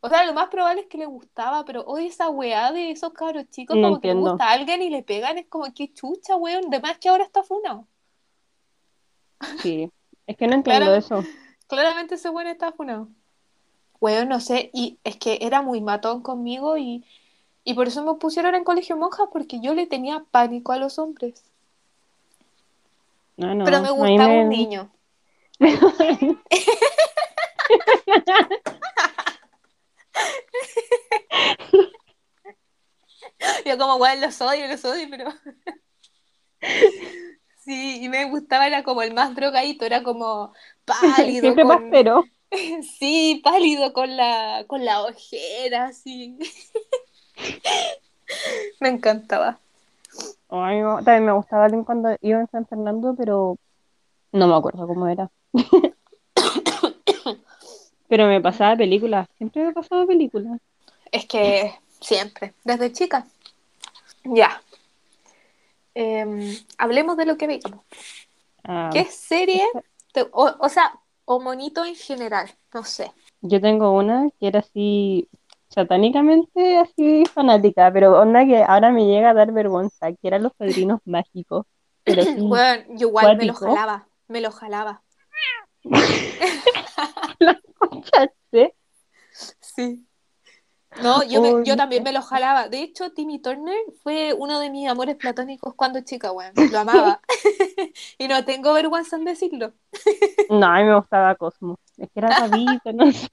O 0.00 0.08
sea, 0.08 0.24
lo 0.24 0.32
más 0.32 0.48
probable 0.48 0.82
es 0.82 0.86
que 0.86 0.98
le 0.98 1.06
gustaba, 1.06 1.64
pero 1.64 1.82
hoy 1.84 2.06
esa 2.06 2.30
weá 2.30 2.70
de 2.72 2.90
esos 2.92 3.12
cabros 3.12 3.50
chicos, 3.50 3.76
No 3.76 3.88
como 3.88 4.00
que 4.00 4.08
le 4.08 4.14
gusta 4.14 4.48
a 4.48 4.52
alguien 4.52 4.80
y 4.82 4.90
le 4.90 5.02
pegan, 5.02 5.38
es 5.38 5.46
como 5.48 5.72
que 5.74 5.92
chucha, 5.92 6.36
weón. 6.36 6.70
De 6.70 6.80
más 6.80 6.98
que 6.98 7.08
ahora 7.08 7.24
está 7.24 7.42
funado. 7.42 7.86
Sí, 9.60 9.90
es 10.26 10.36
que 10.36 10.46
no 10.46 10.54
entiendo 10.54 10.94
eso. 10.94 11.24
Claramente 11.66 12.14
ese 12.14 12.30
weón 12.30 12.46
está 12.48 12.70
funado. 12.72 13.08
Weón, 14.00 14.28
no 14.28 14.38
sé, 14.40 14.70
y 14.72 14.98
es 15.02 15.16
que 15.16 15.38
era 15.42 15.60
muy 15.62 15.80
matón 15.80 16.22
conmigo 16.22 16.76
y, 16.78 17.04
Y 17.64 17.74
por 17.74 17.88
eso 17.88 18.04
me 18.04 18.14
pusieron 18.14 18.54
en 18.54 18.62
colegio 18.64 18.96
monjas, 18.96 19.28
porque 19.32 19.58
yo 19.60 19.74
le 19.74 19.86
tenía 19.86 20.24
pánico 20.30 20.70
a 20.72 20.78
los 20.78 20.98
hombres. 21.00 21.42
No, 23.36 23.52
no, 23.54 23.64
Pero 23.64 23.80
me 23.82 23.90
gustaba 23.90 24.28
me- 24.28 24.42
un 24.42 24.48
niño. 24.48 24.90
Yo 33.64 33.78
como, 33.78 33.98
bueno, 33.98 34.26
los 34.26 34.40
odio, 34.40 34.66
los 34.66 34.84
odio, 34.84 35.06
pero... 35.10 35.32
Sí, 37.68 38.02
y 38.02 38.08
me 38.08 38.24
gustaba, 38.24 38.66
era 38.66 38.82
como 38.82 39.02
el 39.02 39.12
más 39.12 39.34
drogadito, 39.34 39.84
era 39.84 40.02
como 40.02 40.54
pálido. 40.86 41.42
Siempre 41.42 41.64
con... 41.64 41.76
pastero. 41.76 42.24
Sí, 42.98 43.42
pálido 43.44 43.92
con 43.92 44.16
la, 44.16 44.64
con 44.66 44.86
la 44.86 45.02
ojera, 45.02 45.88
así. 45.88 46.38
Me 48.80 48.88
encantaba. 48.88 49.60
Ay, 50.48 50.80
no, 50.80 51.04
también 51.04 51.26
me 51.26 51.32
gustaba 51.32 51.68
cuando 51.84 52.16
iba 52.22 52.40
en 52.40 52.48
San 52.48 52.66
Fernando, 52.66 53.14
pero 53.18 53.58
no 54.32 54.48
me 54.48 54.54
acuerdo 54.54 54.86
cómo 54.86 55.06
era. 55.06 55.30
Pero 58.08 58.26
me 58.26 58.40
pasaba 58.40 58.76
películas, 58.76 59.28
siempre 59.36 59.64
me 59.64 59.72
pasaba 59.72 60.06
películas. 60.06 60.58
Es 61.12 61.26
que 61.26 61.74
siempre, 62.00 62.54
desde 62.64 62.92
chica. 62.92 63.26
Ya. 64.24 64.60
Em, 65.94 66.56
hablemos 66.78 67.16
de 67.16 67.26
lo 67.26 67.36
que 67.36 67.46
veíamos. 67.46 67.84
Ah, 68.64 68.90
¿Qué 68.92 69.04
serie? 69.04 69.62
te- 70.12 70.28
o, 70.32 70.54
o 70.58 70.68
sea, 70.68 70.92
o 71.24 71.40
monito 71.40 71.84
en 71.84 71.94
general, 71.94 72.50
no 72.72 72.84
sé. 72.84 73.12
Yo 73.40 73.60
tengo 73.60 73.92
una 73.92 74.28
que 74.38 74.48
era 74.48 74.60
así 74.60 75.28
satánicamente 75.68 76.78
así 76.78 77.24
fanática, 77.26 77.90
pero 77.92 78.18
onda 78.18 78.44
que 78.46 78.62
ahora 78.62 78.90
me 78.90 79.06
llega 79.06 79.30
a 79.30 79.34
dar 79.34 79.52
vergüenza, 79.52 80.10
que 80.12 80.28
eran 80.28 80.42
los 80.42 80.54
padrinos 80.54 81.00
mágicos. 81.04 81.66
Pero 82.04 82.22
Bueno, 82.36 82.84
yo 82.96 83.08
igual 83.08 83.36
me 83.36 83.44
lo 83.44 83.54
jalaba, 83.54 84.08
me 84.28 84.40
lo 84.40 84.50
jalaba. 84.50 85.02
¿cachaste? 88.12 88.74
Sí. 89.60 90.04
No, 91.02 91.22
yo, 91.22 91.40
me- 91.40 91.64
yo 91.64 91.76
también 91.76 92.02
me 92.02 92.12
lo 92.12 92.22
jalaba. 92.22 92.68
De 92.68 92.80
hecho, 92.82 93.12
Timmy 93.12 93.38
Turner 93.38 93.76
fue 94.02 94.32
uno 94.32 94.58
de 94.58 94.70
mis 94.70 94.88
amores 94.88 95.16
platónicos 95.16 95.74
cuando 95.74 96.00
chica, 96.00 96.32
weón. 96.32 96.52
Lo 96.72 96.78
amaba. 96.80 97.20
y 98.18 98.26
no 98.26 98.44
tengo 98.44 98.72
vergüenza 98.72 99.16
en 99.16 99.24
decirlo. 99.24 99.74
No, 100.50 100.66
a 100.66 100.78
mí 100.78 100.84
me 100.84 100.96
gustaba 100.96 101.34
Cosmo. 101.36 101.78
Es 101.96 102.08
que 102.10 102.20
era 102.20 102.28
rabito, 102.30 102.92
no 102.92 103.12
sé. 103.12 103.28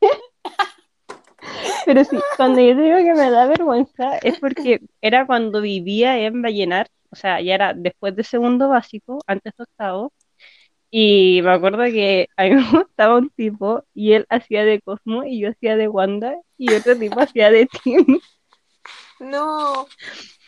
Pero 1.86 2.04
sí, 2.04 2.18
cuando 2.38 2.60
yo 2.60 2.76
digo 2.76 2.98
que 2.98 3.14
me 3.14 3.30
da 3.32 3.46
vergüenza 3.48 4.18
es 4.18 4.40
porque 4.40 4.82
era 5.02 5.26
cuando 5.26 5.62
vivía 5.62 6.18
en 6.20 6.42
Vallenar, 6.42 6.90
o 7.12 7.16
sea, 7.16 7.40
ya 7.42 7.56
era 7.56 7.74
después 7.74 8.16
de 8.16 8.24
segundo 8.24 8.70
básico, 8.70 9.20
antes 9.28 9.54
de 9.58 9.64
octavo, 9.64 10.12
y 10.98 11.42
me 11.42 11.52
acuerdo 11.52 11.84
que 11.86 12.30
a 12.38 12.44
mí 12.46 12.52
me 12.52 12.72
gustaba 12.72 13.18
un 13.18 13.30
tipo 13.32 13.84
y 13.94 14.14
él 14.14 14.26
hacía 14.30 14.64
de 14.64 14.80
Cosmo 14.82 15.26
y 15.26 15.42
yo 15.42 15.50
hacía 15.50 15.76
de 15.76 15.90
Wanda 15.90 16.36
y 16.58 16.74
otro 16.74 16.98
tipo 16.98 17.20
hacía 17.20 17.52
de 17.52 17.68
Tim 17.84 18.20
No. 19.20 19.88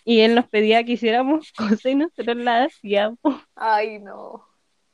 y 0.06 0.22
él 0.22 0.36
nos 0.36 0.48
pedía 0.48 0.86
que 0.86 0.94
hiciéramos 0.94 1.52
cosas 1.58 1.86
y 1.86 1.96
nosotros 1.96 2.38
las 2.38 2.68
hacíamos. 2.74 3.20
Ay, 3.56 4.00
no. 4.00 4.46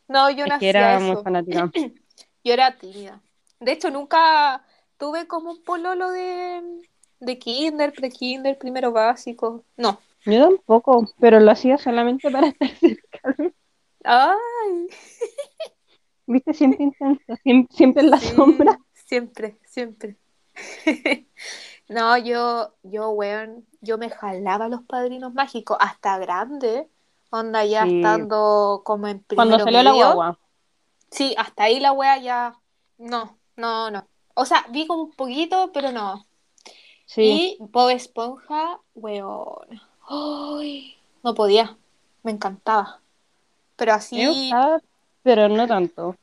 No, 0.08 0.30
yo 0.32 0.48
no 0.48 0.56
Es 0.56 0.60
que 0.60 0.70
hacía 0.70 0.70
era 0.70 1.00
muy 1.00 1.12
eso. 1.12 1.24
fanática. 1.24 1.72
Yo 2.44 2.54
era 2.54 2.76
tímida. 2.78 3.22
De 3.60 3.72
hecho, 3.72 3.90
nunca 3.92 4.66
tuve 4.98 5.28
como 5.28 5.52
un 5.52 5.64
pololo 5.64 6.10
de, 6.12 6.62
de 7.20 7.40
kinder, 7.40 7.94
pre-kinder, 7.94 8.58
primero 8.58 8.92
básico. 8.92 9.64
No. 9.78 10.00
Yo 10.26 10.44
tampoco, 10.46 11.08
pero 11.20 11.40
lo 11.40 11.52
hacía 11.52 11.78
solamente 11.78 12.30
para 12.32 12.48
estar 12.60 12.70
cerca 12.76 13.34
de 13.38 13.54
Ay, 14.04 14.88
Viste, 16.26 16.54
siempre 16.54 16.84
intenso, 16.84 17.36
siempre, 17.44 17.76
siempre 17.76 18.04
en 18.04 18.10
la 18.10 18.18
sí, 18.20 18.28
sombra. 18.36 18.80
Siempre, 18.94 19.58
siempre. 19.66 20.18
No, 21.90 22.18
yo, 22.18 22.74
yo, 22.84 23.10
weón, 23.10 23.68
yo 23.82 23.98
me 23.98 24.10
jalaba 24.10 24.66
a 24.66 24.70
los 24.70 24.84
padrinos 24.84 25.34
mágicos 25.34 25.78
hasta 25.82 26.18
grande. 26.18 26.90
Onda 27.30 27.66
ya 27.66 27.86
Sí. 27.86 27.98
estando 27.98 28.82
como 28.86 29.08
en 29.08 29.20
Cuando 29.20 29.58
primero 29.58 29.64
salió 29.66 29.84
la 29.84 29.92
guagua. 29.92 30.40
Sí, 31.12 31.36
hasta 31.38 31.64
ahí 31.66 31.80
la 31.82 31.92
wea 31.92 32.18
ya. 32.20 32.56
No, 32.98 33.38
no, 33.58 33.92
no. 33.92 34.08
O 34.36 34.46
sea, 34.46 34.66
vi 34.72 34.88
como 34.88 35.04
un 35.04 35.12
poquito, 35.12 35.72
pero 35.74 35.92
no. 35.92 36.26
Sí, 37.06 37.24
Y 37.24 37.58
Bob 37.60 37.90
Esponja, 37.92 38.80
weón. 38.96 39.82
Ay, 40.08 40.98
no 41.24 41.36
podía. 41.36 41.78
Me 42.24 42.32
encantaba. 42.32 43.03
Pero 43.86 43.94
me 43.94 43.98
así, 43.98 44.26
gustaba, 44.26 44.82
pero 45.24 45.50
no 45.50 45.68
tanto. 45.68 46.16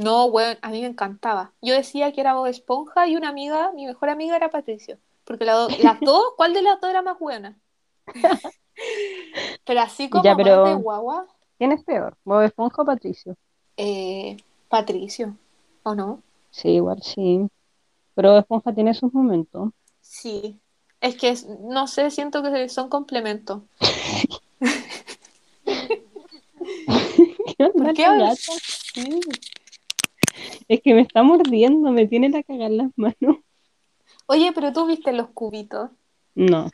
no, 0.00 0.26
weón, 0.26 0.56
a 0.62 0.70
mí 0.70 0.80
me 0.80 0.86
encantaba. 0.86 1.52
Yo 1.60 1.74
decía 1.74 2.12
que 2.12 2.20
era 2.20 2.34
Bob 2.34 2.46
Esponja 2.46 3.06
y 3.08 3.16
una 3.16 3.28
amiga, 3.28 3.72
mi 3.74 3.84
mejor 3.86 4.08
amiga 4.08 4.36
era 4.36 4.50
Patricio. 4.50 4.96
Porque 5.24 5.44
la 5.44 5.52
do- 5.54 5.68
las 5.82 6.00
dos, 6.00 6.22
¿cuál 6.36 6.54
de 6.54 6.62
las 6.62 6.80
dos 6.80 6.90
era 6.90 7.02
más 7.02 7.18
buena? 7.18 7.58
Pero 9.66 9.80
así 9.80 10.08
como 10.08 10.24
Ya, 10.24 10.30
más 10.34 10.38
pero- 10.44 10.64
de 10.64 10.74
guagua, 10.76 11.26
¿Quién 11.58 11.72
es 11.72 11.82
peor? 11.82 12.16
¿Bob 12.24 12.42
Esponja 12.42 12.82
o 12.82 12.84
Patricio? 12.86 13.34
eh, 13.76 14.36
Patricio, 14.68 15.34
¿o 15.82 15.94
no? 15.94 16.22
Sí, 16.50 16.68
igual 16.70 17.02
sí. 17.02 17.48
Pero 18.14 18.30
Bob 18.30 18.38
Esponja 18.38 18.72
tiene 18.72 18.94
sus 18.94 19.12
momentos. 19.12 19.70
Sí. 20.00 20.58
Es 21.00 21.16
que, 21.16 21.34
no 21.60 21.86
sé, 21.88 22.10
siento 22.10 22.42
que 22.42 22.68
son 22.68 22.88
complementos. 22.88 23.62
¿Qué 25.64 27.47
onda 27.66 27.74
¿Por 27.84 27.94
qué? 27.94 28.02
la 28.02 28.14
gata? 28.14 28.52
Sí. 28.94 29.20
Es 30.68 30.80
que 30.82 30.94
me 30.94 31.00
está 31.02 31.22
mordiendo, 31.22 31.90
me 31.90 32.06
tiene 32.06 32.28
la 32.30 32.42
cagar 32.42 32.70
las 32.70 32.90
manos. 32.96 33.38
Oye, 34.26 34.52
pero 34.54 34.72
tú 34.72 34.86
viste 34.86 35.12
los 35.12 35.28
cubitos. 35.30 35.90
No, 36.34 36.70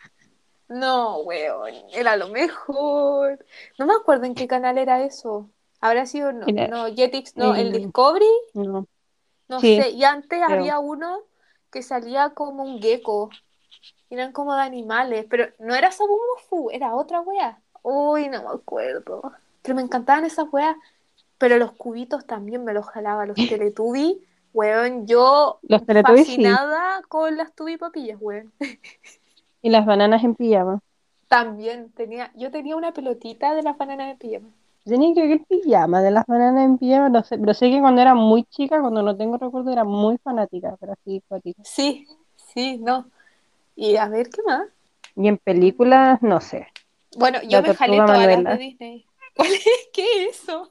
No, 0.68 1.18
weón, 1.18 1.72
era 1.92 2.16
lo 2.16 2.28
mejor. 2.28 3.44
No 3.78 3.86
me 3.86 3.94
acuerdo 3.94 4.24
en 4.24 4.34
qué 4.34 4.46
canal 4.46 4.78
era 4.78 5.02
eso. 5.04 5.50
Habrá 5.80 6.06
sido, 6.06 6.32
no, 6.32 6.46
Era- 6.46 6.68
no, 6.68 6.86
Jetix, 6.94 7.36
no, 7.36 7.54
el 7.54 7.72
Discovery, 7.72 8.26
no. 8.54 8.86
no 9.48 9.60
sí, 9.60 9.76
sé. 9.76 9.90
Y 9.90 10.04
antes 10.04 10.42
había 10.42 10.78
uno 10.78 11.18
que 11.70 11.82
salía 11.82 12.30
como 12.30 12.62
un 12.64 12.80
gecko. 12.80 13.30
Eran 14.10 14.32
como 14.32 14.54
de 14.54 14.62
animales, 14.62 15.26
pero 15.28 15.46
no 15.58 15.74
era 15.74 15.90
Sabumofu, 15.92 16.70
era 16.70 16.94
otra 16.94 17.20
wea. 17.20 17.60
Uy, 17.82 18.28
no 18.28 18.42
me 18.42 18.50
acuerdo. 18.50 19.22
Pero 19.64 19.74
me 19.76 19.82
encantaban 19.82 20.26
esas 20.26 20.46
weas. 20.52 20.76
Pero 21.38 21.56
los 21.58 21.72
cubitos 21.72 22.26
también 22.26 22.64
me 22.64 22.72
los 22.74 22.86
jalaba, 22.86 23.26
los 23.26 23.36
Teletubbies. 23.48 24.18
Weón, 24.52 25.06
yo 25.06 25.58
Los 25.62 25.84
Teletubbies, 25.84 26.26
sí. 26.26 26.36
fascinada 26.36 27.02
con 27.08 27.36
las 27.36 27.52
tubipapillas, 27.54 28.18
weón. 28.20 28.52
Y 29.62 29.70
las 29.70 29.86
bananas 29.86 30.22
en 30.22 30.34
pijama. 30.34 30.80
También 31.26 31.90
tenía, 31.92 32.30
yo 32.36 32.50
tenía 32.50 32.76
una 32.76 32.92
pelotita 32.92 33.54
de 33.54 33.62
las 33.62 33.76
bananas 33.76 34.08
de 34.08 34.14
pijama. 34.16 34.48
Tenía 34.84 35.14
creo 35.14 35.26
que 35.26 35.32
el 35.32 35.62
pijama 35.62 36.02
de 36.02 36.10
las 36.10 36.26
bananas 36.26 36.66
en 36.66 36.78
pijama, 36.78 37.08
no 37.08 37.24
sé, 37.24 37.38
pero 37.38 37.54
sé 37.54 37.70
que 37.70 37.80
cuando 37.80 38.02
era 38.02 38.14
muy 38.14 38.44
chica, 38.44 38.80
cuando 38.80 39.02
no 39.02 39.16
tengo 39.16 39.38
recuerdo, 39.38 39.72
era 39.72 39.84
muy 39.84 40.18
fanática, 40.18 40.76
pero 40.78 40.92
así 40.92 41.22
fanática. 41.26 41.62
Sí, 41.64 42.06
sí, 42.36 42.78
no. 42.78 43.06
Y 43.74 43.96
a 43.96 44.08
ver, 44.08 44.28
¿qué 44.28 44.42
más? 44.42 44.68
Y 45.16 45.26
en 45.26 45.38
películas, 45.38 46.22
no 46.22 46.40
sé. 46.40 46.68
Bueno, 47.16 47.40
yo 47.42 47.62
La 47.62 47.68
me 47.68 47.74
jalé 47.74 47.96
todas 47.96 48.42
las 48.42 48.58
de 48.58 48.64
Disney. 48.64 49.06
¿Cuál 49.34 49.52
es? 49.52 49.64
¿Qué 49.92 50.26
es 50.26 50.42
eso? 50.42 50.68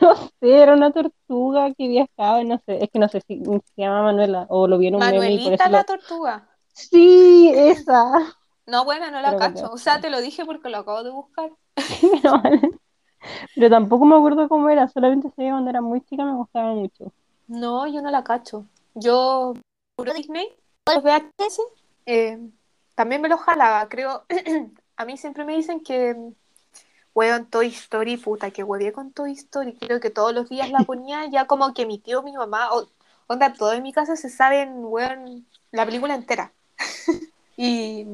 No 0.00 0.16
sé, 0.16 0.30
era 0.40 0.74
una 0.74 0.90
tortuga 0.90 1.72
que 1.74 1.86
viajaba, 1.86 2.42
y 2.42 2.44
no 2.44 2.58
sé, 2.66 2.82
es 2.82 2.90
que 2.90 2.98
no 2.98 3.08
sé 3.08 3.20
si 3.20 3.42
se 3.44 3.62
llama 3.76 4.02
Manuela 4.02 4.46
o 4.48 4.66
lo 4.66 4.76
vi 4.78 4.88
en 4.88 4.96
un 4.96 5.00
meme 5.00 5.12
por 5.12 5.20
Manuelita 5.20 5.68
la 5.68 5.78
lo... 5.78 5.84
tortuga. 5.84 6.48
Sí, 6.72 7.52
esa. 7.54 8.34
No, 8.66 8.84
bueno, 8.84 9.10
no 9.10 9.20
la 9.20 9.28
Pero 9.28 9.38
cacho. 9.38 9.52
bueno. 9.60 9.70
O 9.74 9.78
sea, 9.78 10.00
te 10.00 10.10
lo 10.10 10.20
dije 10.20 10.44
porque 10.44 10.68
lo 10.68 10.78
acabo 10.78 11.02
de 11.02 11.10
buscar. 11.10 11.50
Pero, 12.22 12.42
pero 13.54 13.70
tampoco 13.70 14.04
me 14.04 14.16
acuerdo 14.16 14.48
cómo 14.48 14.68
era, 14.68 14.88
solamente 14.88 15.28
sé 15.28 15.34
que 15.36 15.50
cuando 15.50 15.70
era 15.70 15.80
muy 15.80 16.00
chica 16.00 16.24
me 16.24 16.34
gustaba 16.34 16.74
mucho. 16.74 17.12
No, 17.46 17.86
yo 17.86 18.02
no 18.02 18.10
la 18.10 18.24
cacho. 18.24 18.66
Yo, 18.94 19.54
puro 19.94 20.12
Disney, 20.12 20.48
los 20.86 21.04
VHS, 21.04 21.60
eh, 22.06 22.38
también 22.96 23.22
me 23.22 23.28
los 23.28 23.40
jalaba. 23.40 23.88
Creo, 23.88 24.24
a 24.96 25.04
mí 25.04 25.16
siempre 25.16 25.44
me 25.44 25.54
dicen 25.54 25.82
que, 25.82 26.16
weón, 27.14 27.46
Toy 27.46 27.68
Story, 27.68 28.16
puta, 28.16 28.50
que 28.50 28.64
huevé 28.64 28.92
con 28.92 29.12
Toy 29.12 29.32
Story. 29.32 29.74
Creo 29.76 30.00
que 30.00 30.10
todos 30.10 30.32
los 30.34 30.48
días 30.48 30.70
la 30.70 30.80
ponía, 30.86 31.26
ya 31.26 31.46
como 31.46 31.74
que 31.74 31.86
mi 31.86 31.98
tío, 31.98 32.22
mi 32.22 32.32
mamá, 32.32 32.72
o, 32.72 32.88
onda, 33.26 33.52
todo 33.52 33.72
en 33.72 33.82
mi 33.82 33.92
casa 33.92 34.16
se 34.16 34.30
saben, 34.30 34.84
weón, 34.84 35.46
la 35.70 35.84
película 35.86 36.14
entera. 36.14 36.52
y 37.56 38.06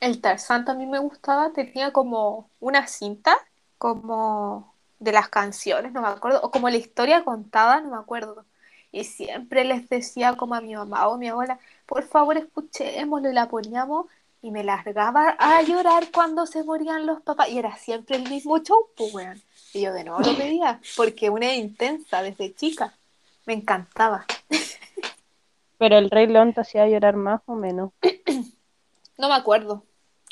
el 0.00 0.20
Tarzán 0.20 0.64
también 0.64 0.90
me 0.90 0.98
gustaba, 0.98 1.52
tenía 1.52 1.92
como 1.92 2.50
una 2.60 2.86
cinta, 2.88 3.36
como 3.78 4.74
de 4.98 5.12
las 5.12 5.28
canciones, 5.28 5.92
no 5.92 6.02
me 6.02 6.08
acuerdo, 6.08 6.40
o 6.42 6.50
como 6.50 6.68
la 6.70 6.76
historia 6.76 7.24
contada, 7.24 7.80
no 7.80 7.90
me 7.90 7.96
acuerdo. 7.96 8.44
Y 8.92 9.04
siempre 9.04 9.64
les 9.64 9.88
decía 9.88 10.36
como 10.36 10.54
a 10.54 10.60
mi 10.60 10.74
mamá 10.74 11.08
o 11.08 11.14
a 11.14 11.18
mi 11.18 11.28
abuela, 11.28 11.58
por 11.86 12.04
favor 12.04 12.36
escuchémoslo 12.36 13.30
y 13.30 13.34
la 13.34 13.48
poníamos 13.48 14.06
y 14.42 14.50
me 14.50 14.64
largaba 14.64 15.36
a 15.38 15.62
llorar 15.62 16.10
cuando 16.12 16.46
se 16.46 16.64
morían 16.64 17.06
los 17.06 17.22
papás. 17.22 17.48
Y 17.48 17.58
era 17.58 17.76
siempre 17.76 18.16
el 18.16 18.28
mismo 18.28 18.58
show, 18.58 18.88
pues, 18.96 19.14
weón. 19.14 19.40
Y 19.72 19.82
yo 19.82 19.92
de 19.92 20.04
nuevo 20.04 20.20
lo 20.20 20.36
pedía, 20.36 20.80
porque 20.96 21.30
una 21.30 21.54
intensa 21.54 22.22
desde 22.22 22.52
chica. 22.52 22.92
Me 23.46 23.54
encantaba. 23.54 24.26
Pero 25.78 25.98
el 25.98 26.10
Rey 26.10 26.26
León 26.26 26.52
te 26.52 26.60
hacía 26.60 26.86
llorar 26.88 27.16
más 27.16 27.40
o 27.46 27.54
menos. 27.54 27.92
No 29.18 29.28
me 29.28 29.34
acuerdo. 29.34 29.84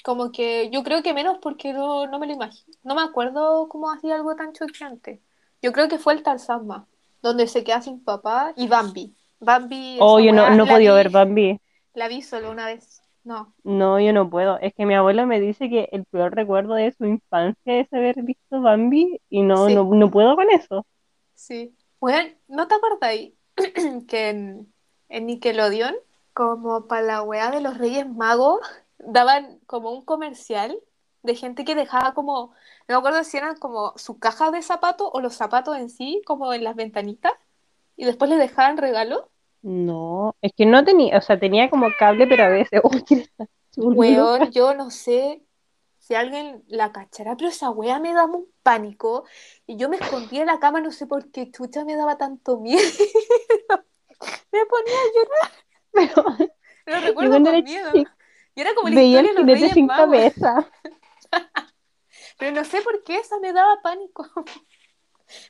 Como 0.03 0.33
que 0.33 0.69
yo 0.73 0.83
creo 0.83 1.03
que 1.03 1.15
menos 1.15 1.39
porque 1.41 1.73
no, 1.73 2.09
no 2.09 2.19
me 2.19 2.27
lo 2.27 2.33
imagino. 2.33 2.75
No 2.83 2.97
me 2.97 3.03
acuerdo 3.03 3.69
cómo 3.69 3.93
hacía 3.93 4.17
algo 4.17 4.35
tan 4.35 4.53
choqueante. 4.53 5.21
Yo 5.63 5.73
creo 5.73 5.87
que 5.87 5.99
fue 5.99 6.15
el 6.15 6.25
Tarzán 6.25 6.67
más, 6.67 6.85
donde 7.23 7.47
se 7.47 7.63
queda 7.63 7.83
sin 7.83 8.03
papá 8.03 8.53
y 8.57 8.67
Bambi. 8.67 9.15
Bambi. 9.39 9.99
Oh, 10.01 10.19
yo 10.19 10.33
no, 10.33 10.51
no 10.51 10.67
podía 10.67 10.93
ver 10.95 11.11
Bambi. 11.11 11.61
La 11.95 12.09
vi 12.09 12.23
solo 12.23 12.51
una 12.51 12.67
vez. 12.67 13.00
No. 13.25 13.55
No, 13.63 14.01
yo 14.01 14.13
no 14.13 14.31
puedo. 14.31 14.59
Es 14.59 14.75
que 14.75 14.87
mi 14.87 14.95
abuela 14.95 15.27
me 15.27 15.41
dice 15.41 15.69
que 15.69 15.89
el 15.93 16.05
peor 16.07 16.35
recuerdo 16.35 16.75
de 16.75 16.93
su 16.93 17.05
infancia 17.05 17.79
es 17.79 17.93
haber 17.93 18.23
visto 18.23 18.61
Bambi 18.61 19.21
y 19.29 19.43
no, 19.43 19.67
Sí. 19.67 19.75
no, 19.75 19.85
no 19.85 20.11
puedo 20.11 20.37
con 20.37 20.51
eso. 20.51 20.87
Sí. 21.35 21.77
Bueno, 22.01 22.35
¿no 22.49 22.67
te 22.69 22.75
acordáis 22.75 23.35
que 24.09 24.31
en, 24.31 24.73
en 25.09 25.27
Nickelodeon, 25.27 25.95
como 26.33 26.87
para 26.87 27.03
la 27.03 27.23
weá 27.23 27.51
de 27.51 27.61
los 27.61 27.77
Reyes 27.79 28.09
Magos, 28.09 28.61
daban 28.99 29.59
como 29.67 29.91
un 29.93 30.05
comercial 30.05 30.79
de 31.23 31.35
gente 31.35 31.65
que 31.65 31.75
dejaba 31.75 32.15
como, 32.15 32.55
no 32.89 32.95
me 32.95 32.95
acuerdo 32.95 33.23
si 33.25 33.37
eran 33.37 33.57
como 33.57 33.93
su 33.97 34.19
caja 34.19 34.51
de 34.51 34.63
zapatos 34.63 35.09
o 35.13 35.21
los 35.21 35.35
zapatos 35.35 35.77
en 35.77 35.91
sí, 35.91 36.23
como 36.27 36.53
en 36.55 36.65
las 36.65 36.77
ventanitas, 36.77 37.33
y 37.97 38.05
después 38.07 38.31
le 38.31 38.37
dejaban 38.37 38.79
regalo? 38.79 39.30
No, 39.63 40.37
es 40.41 40.53
que 40.57 40.67
no 40.67 40.85
tenía, 40.85 41.19
o 41.19 41.21
sea, 41.21 41.39
tenía 41.39 41.69
como 41.69 41.89
cable, 41.99 42.27
pero 42.27 42.45
a 42.45 42.49
veces, 42.49 42.81
loca. 43.77 43.97
Weón, 43.99 44.51
yo 44.53 44.75
no 44.75 44.91
sé 44.91 45.43
si 45.99 46.15
alguien 46.15 46.65
la 46.67 46.93
cachará, 46.93 47.37
pero 47.37 47.51
esa 47.51 47.71
wea 47.71 48.01
me 48.01 48.15
daba 48.15 48.35
un 48.35 48.47
pánico 48.63 49.25
y 49.67 49.77
yo 49.77 49.89
me 49.89 49.97
escondía 49.97 50.41
en 50.41 50.47
la 50.47 50.59
cama, 50.59 50.81
no 50.81 50.91
sé 50.91 51.07
por 51.07 51.31
qué 51.31 51.51
chucha 51.51 51.85
me 51.85 51.95
daba 51.95 52.17
tanto 52.17 52.59
miedo. 52.59 52.81
me 54.53 54.67
ponía 54.67 54.95
a 54.95 55.13
llorar, 55.15 55.53
Pero 55.93 56.51
pero 56.85 57.01
recuerdo 57.01 57.43
con 57.43 57.47
era 57.47 57.63
miedo. 57.63 57.93
Y 58.55 58.61
era 58.61 58.75
como 58.75 58.89
la 58.89 58.97
veía 58.97 59.23
historia 59.23 59.45
de 59.45 59.61
los 59.61 59.71
sin 59.73 59.87
cabeza. 59.87 60.71
pero 62.39 62.53
no 62.53 62.65
sé 62.65 62.83
por 62.83 63.03
qué 63.05 63.19
esa 63.19 63.39
me 63.39 63.53
daba 63.53 63.81
pánico. 63.83 64.27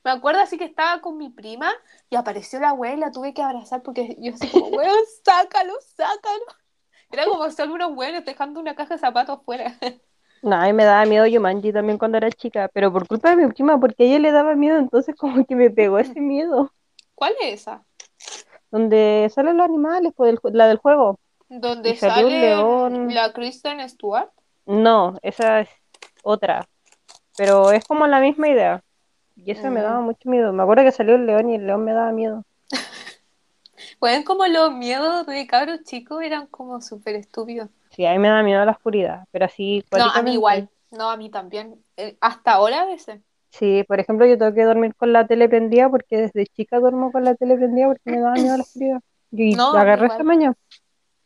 Me 0.04 0.10
acuerdo 0.10 0.40
así 0.40 0.58
que 0.58 0.64
estaba 0.64 1.00
con 1.00 1.16
mi 1.16 1.28
prima 1.30 1.72
y 2.08 2.16
apareció 2.16 2.60
la 2.60 2.72
wea 2.72 2.94
y 2.94 2.98
la 2.98 3.12
tuve 3.12 3.34
que 3.34 3.42
abrazar 3.42 3.82
porque 3.82 4.16
yo 4.18 4.34
así 4.34 4.48
como, 4.48 4.66
weón, 4.68 5.04
sácalo, 5.24 5.74
sácalo. 5.96 6.44
Era 7.10 7.24
como 7.26 7.50
solo 7.50 7.74
unos 7.74 7.96
weones 7.96 8.24
dejando 8.24 8.60
una 8.60 8.74
caja 8.74 8.94
de 8.94 9.00
zapatos 9.00 9.40
fuera. 9.44 9.74
No, 10.42 10.56
a 10.56 10.64
mí 10.64 10.72
me 10.72 10.84
daba 10.84 11.04
miedo 11.04 11.26
Jumanji 11.30 11.72
también 11.72 11.98
cuando 11.98 12.16
era 12.16 12.30
chica, 12.30 12.70
pero 12.72 12.90
por 12.92 13.06
culpa 13.06 13.30
de 13.30 13.44
mi 13.44 13.52
prima, 13.52 13.78
porque 13.78 14.04
a 14.04 14.06
ella 14.06 14.18
le 14.18 14.32
daba 14.32 14.54
miedo, 14.54 14.78
entonces 14.78 15.14
como 15.14 15.44
que 15.44 15.54
me 15.54 15.70
pegó 15.70 15.98
ese 15.98 16.18
miedo. 16.20 16.72
¿Cuál 17.14 17.34
es 17.42 17.60
esa? 17.60 17.84
Donde 18.70 19.30
salen 19.34 19.58
los 19.58 19.66
animales, 19.66 20.12
pues, 20.16 20.32
el 20.32 20.38
la 20.56 20.68
del 20.68 20.78
juego. 20.78 21.18
Donde 21.48 21.90
un 21.90 21.96
sale 21.96 22.40
león. 22.40 23.12
la 23.12 23.32
Kristen 23.32 23.86
Stewart. 23.86 24.30
No, 24.64 25.18
esa 25.20 25.60
es 25.60 25.68
otra, 26.22 26.66
pero 27.36 27.72
es 27.72 27.84
como 27.84 28.06
la 28.06 28.20
misma 28.20 28.48
idea. 28.48 28.82
Y 29.44 29.50
esa 29.52 29.70
me 29.70 29.80
Mm. 29.80 29.84
daba 29.84 30.00
mucho 30.00 30.28
miedo. 30.28 30.52
Me 30.52 30.62
acuerdo 30.62 30.84
que 30.84 30.92
salió 30.92 31.14
el 31.14 31.26
león 31.26 31.48
y 31.50 31.54
el 31.56 31.66
león 31.66 31.84
me 31.84 31.92
daba 31.92 32.12
miedo. 32.12 32.44
Pues 33.98 34.24
como 34.24 34.46
los 34.46 34.72
miedos 34.72 35.26
de 35.26 35.46
cabros 35.46 35.84
chicos 35.84 36.22
eran 36.22 36.46
como 36.46 36.80
súper 36.80 37.16
estúpidos. 37.16 37.68
Sí, 37.90 38.06
a 38.06 38.12
mí 38.12 38.18
me 38.18 38.28
da 38.28 38.42
miedo 38.42 38.64
la 38.64 38.72
oscuridad, 38.72 39.24
pero 39.30 39.46
así 39.46 39.84
No, 39.90 40.04
a 40.10 40.22
mí 40.22 40.34
igual. 40.34 40.68
No, 40.90 41.10
a 41.10 41.16
mí 41.16 41.30
también. 41.30 41.82
Eh, 41.96 42.16
hasta 42.20 42.52
ahora 42.52 42.82
a 42.82 42.86
veces. 42.86 43.20
Sí, 43.50 43.84
por 43.88 43.98
ejemplo, 43.98 44.26
yo 44.26 44.38
tengo 44.38 44.54
que 44.54 44.64
dormir 44.64 44.94
con 44.94 45.12
la 45.12 45.26
tele 45.26 45.48
prendida 45.48 45.88
porque 45.88 46.16
desde 46.16 46.46
chica 46.46 46.78
duermo 46.78 47.10
con 47.10 47.24
la 47.24 47.34
tele 47.34 47.56
prendida 47.56 47.86
porque 47.88 48.10
me 48.10 48.20
daba 48.20 48.34
miedo 48.36 48.56
la 48.56 48.62
oscuridad. 48.62 49.00
Y 49.32 49.54
No, 49.54 49.70
a 49.70 49.72
mí 49.72 49.78
agarré 49.80 50.06
esa 50.06 50.22
mañana. 50.24 50.54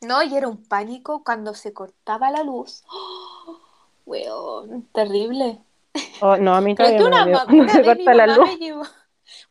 No, 0.01 0.23
y 0.23 0.35
era 0.37 0.49
un 0.49 0.63
pánico 0.65 1.23
cuando 1.25 1.55
se 1.55 1.73
cortaba 1.73 2.31
la 2.31 2.43
luz. 2.45 2.85
¡Oh! 2.93 3.59
Weón, 4.07 4.83
terrible. 4.93 5.59
Oh, 6.21 6.37
no, 6.37 6.55
a 6.55 6.61
mí 6.61 6.75
todavía 6.75 6.99
me 6.99 7.07
una, 7.07 7.45
una 7.49 7.73
se 7.73 7.83
vez 7.83 7.97
corta 7.97 8.15
la 8.15 8.27
luz. 8.27 8.59
llevó, 8.59 8.83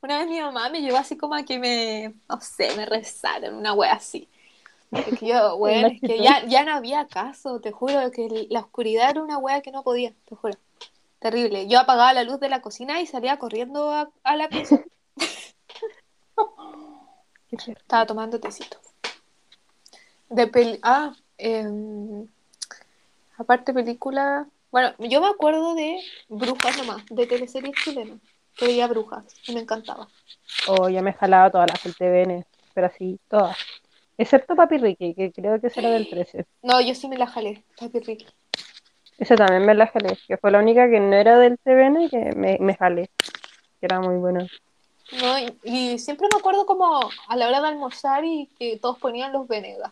una 0.02 0.20
vez 0.20 0.28
mi 0.28 0.42
mamá 0.42 0.70
me 0.70 0.82
llevó 0.82 0.98
así 0.98 1.18
como 1.18 1.36
a 1.36 1.44
que 1.44 1.60
me, 1.60 2.14
no 2.28 2.42
sé, 2.42 2.76
me 2.76 2.86
rezaran, 2.86 3.56
una 3.56 3.74
wea 3.74 3.94
así. 3.94 4.28
Es 4.92 5.18
que 5.18 5.28
yo, 5.28 5.56
weón, 5.58 5.92
es 5.92 6.02
que 6.02 6.22
ya, 6.22 6.46
ya 6.46 6.64
no 6.64 6.74
había 6.74 7.08
caso, 7.08 7.60
te 7.60 7.72
juro 7.72 8.12
que 8.12 8.48
la 8.50 8.60
oscuridad 8.60 9.10
era 9.10 9.22
una 9.22 9.38
wea 9.38 9.62
que 9.62 9.72
no 9.72 9.84
podía, 9.84 10.14
te 10.28 10.36
juro. 10.36 10.58
Terrible. 11.20 11.68
Yo 11.68 11.80
apagaba 11.80 12.12
la 12.12 12.24
luz 12.24 12.42
de 12.42 12.50
la 12.50 12.62
cocina 12.62 13.00
y 13.00 13.08
salía 13.08 13.38
corriendo 13.40 13.90
a, 13.92 14.10
a 14.24 14.36
la 14.36 14.50
terrible. 14.50 14.86
Estaba 17.52 18.06
tomando 18.06 18.40
tecito. 18.42 18.78
De 20.30 20.48
peli 20.48 20.80
ah, 20.82 21.14
em, 21.38 22.28
aparte 23.38 23.74
película. 23.74 24.48
Bueno, 24.74 24.92
yo 24.98 25.22
me 25.22 25.28
acuerdo 25.28 25.76
de 25.76 26.00
Brujas 26.30 26.76
nomás, 26.80 27.06
de 27.08 27.28
teleseries 27.28 27.76
chilenas. 27.76 28.18
Que 28.58 28.66
veía 28.66 28.88
Brujas 28.88 29.24
y 29.48 29.54
me 29.54 29.60
encantaba. 29.62 30.08
Oh, 30.68 30.90
ya 30.90 31.04
me 31.04 31.12
he 31.12 31.14
jalado 31.14 31.52
todas 31.52 31.70
las 31.70 31.84
del 31.84 31.96
TVN, 31.96 32.44
pero 32.74 32.88
así, 32.88 33.20
todas. 33.30 33.56
Excepto 34.18 34.56
Papi 34.56 34.80
Ricky, 34.80 35.14
que 35.14 35.32
creo 35.32 35.62
que 35.62 35.70
será 35.70 35.92
del 35.92 36.10
13. 36.10 36.48
No, 36.64 36.82
yo 36.82 36.96
sí 36.96 37.08
me 37.08 37.18
la 37.20 37.28
jalé, 37.28 37.64
Papi 37.80 38.00
Ricky. 38.00 38.26
Esa 39.20 39.36
también 39.36 39.64
me 39.64 39.76
la 39.76 39.86
jalé, 39.86 40.18
que 40.28 40.38
fue 40.38 40.50
la 40.50 40.58
única 40.58 40.90
que 40.90 41.00
no 41.00 41.16
era 41.16 41.38
del 41.38 41.60
TVN 41.60 42.10
que 42.10 42.32
me, 42.36 42.58
me 42.60 42.74
jalé, 42.74 43.12
que 43.80 43.86
era 43.86 44.00
muy 44.00 44.16
buena. 44.16 44.48
No, 45.22 45.38
y, 45.38 45.56
y 45.64 46.00
siempre 46.00 46.28
me 46.34 46.40
acuerdo 46.40 46.66
como 46.66 47.00
a 47.28 47.36
la 47.36 47.48
hora 47.48 47.62
de 47.62 47.68
almorzar 47.68 48.26
y 48.26 48.50
que 48.58 48.78
todos 48.78 48.98
ponían 48.98 49.34
los 49.34 49.48
Venegas. 49.48 49.92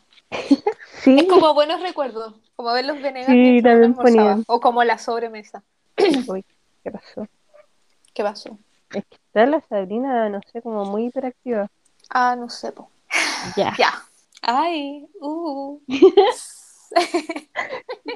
Sí, 1.02 1.17
Es 1.17 1.26
como 1.28 1.54
buenos 1.54 1.82
recuerdos, 1.82 2.36
como 2.56 2.74
ver 2.74 2.86
los 2.86 3.02
Venegas 3.02 3.28
Sí, 3.28 3.62
también 3.63 3.96
ponían. 3.96 4.44
O 4.48 4.60
como 4.60 4.84
la 4.84 4.98
sobremesa. 5.00 5.63
Uy, 6.28 6.46
¿qué 6.84 6.91
pasó? 6.91 7.28
¿Qué 8.13 8.24
pasó? 8.24 8.58
Es 8.94 9.06
que 9.06 9.15
está 9.15 9.46
la 9.46 9.62
Sabrina, 9.62 10.30
no 10.30 10.41
sé, 10.52 10.62
como 10.62 10.86
muy 10.86 11.06
hiperactiva. 11.06 11.70
Ah, 12.10 12.36
no 12.38 12.50
sé, 12.50 12.72
po. 12.72 12.89
Ya. 13.56 13.74
Ya. 13.78 13.94
Ay, 14.41 15.08
uh. 15.20 15.80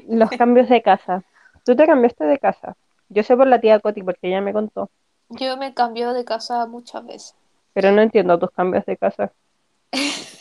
Los 0.07 0.29
cambios 0.31 0.69
de 0.69 0.81
casa. 0.81 1.23
Tú 1.63 1.75
te 1.75 1.85
cambiaste 1.85 2.25
de 2.25 2.37
casa. 2.37 2.75
Yo 3.09 3.23
sé 3.23 3.35
por 3.35 3.47
la 3.47 3.59
tía 3.59 3.79
Coti, 3.79 4.03
porque 4.03 4.27
ella 4.27 4.41
me 4.41 4.53
contó. 4.53 4.89
Yo 5.29 5.57
me 5.57 5.73
cambio 5.73 6.13
de 6.13 6.25
casa 6.25 6.65
muchas 6.67 7.05
veces. 7.05 7.35
Pero 7.73 7.91
no 7.91 8.01
entiendo 8.01 8.37
tus 8.37 8.51
cambios 8.51 8.85
de 8.85 8.97
casa. 8.97 9.31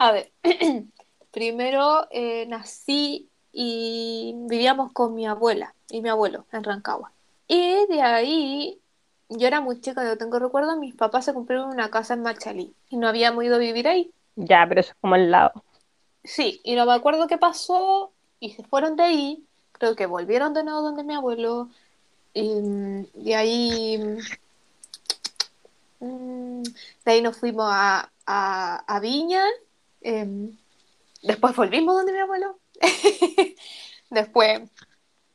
A 0.00 0.12
ver, 0.12 0.32
primero 1.30 2.08
eh, 2.10 2.46
nací 2.46 3.28
y 3.52 4.32
vivíamos 4.48 4.92
con 4.94 5.14
mi 5.14 5.26
abuela 5.26 5.74
y 5.90 6.00
mi 6.00 6.08
abuelo 6.08 6.46
en 6.52 6.64
Rancagua. 6.64 7.12
Y 7.46 7.86
de 7.86 8.00
ahí, 8.00 8.80
yo 9.28 9.46
era 9.46 9.60
muy 9.60 9.78
chica, 9.82 10.02
no 10.02 10.16
tengo 10.16 10.38
recuerdo, 10.38 10.74
mis 10.78 10.94
papás 10.94 11.26
se 11.26 11.34
compraron 11.34 11.68
una 11.68 11.90
casa 11.90 12.14
en 12.14 12.22
Machalí 12.22 12.72
y 12.88 12.96
no 12.96 13.08
habíamos 13.08 13.44
ido 13.44 13.56
a 13.56 13.58
vivir 13.58 13.88
ahí. 13.88 14.10
Ya, 14.36 14.64
pero 14.66 14.80
eso 14.80 14.92
es 14.92 14.96
como 15.02 15.16
al 15.16 15.30
lado. 15.30 15.52
Sí, 16.24 16.62
y 16.64 16.76
no 16.76 16.86
me 16.86 16.94
acuerdo 16.94 17.26
qué 17.26 17.36
pasó 17.36 18.10
y 18.40 18.52
se 18.52 18.64
fueron 18.64 18.96
de 18.96 19.02
ahí. 19.02 19.44
Creo 19.72 19.96
que 19.96 20.06
volvieron 20.06 20.54
de 20.54 20.64
nuevo 20.64 20.80
donde 20.80 21.04
mi 21.04 21.12
abuelo. 21.14 21.68
Y 22.32 22.48
mm, 22.62 23.06
de 23.14 23.34
ahí. 23.36 23.98
mm, 26.00 26.62
De 27.04 27.12
ahí 27.12 27.20
nos 27.20 27.36
fuimos 27.36 27.66
a, 27.70 28.10
a, 28.26 28.76
a 28.86 29.00
Viña. 29.00 29.42
Em, 30.00 30.56
después 31.22 31.54
volvimos 31.56 31.94
donde 31.94 32.12
mi 32.12 32.18
abuelo. 32.18 32.58
después 34.10 34.62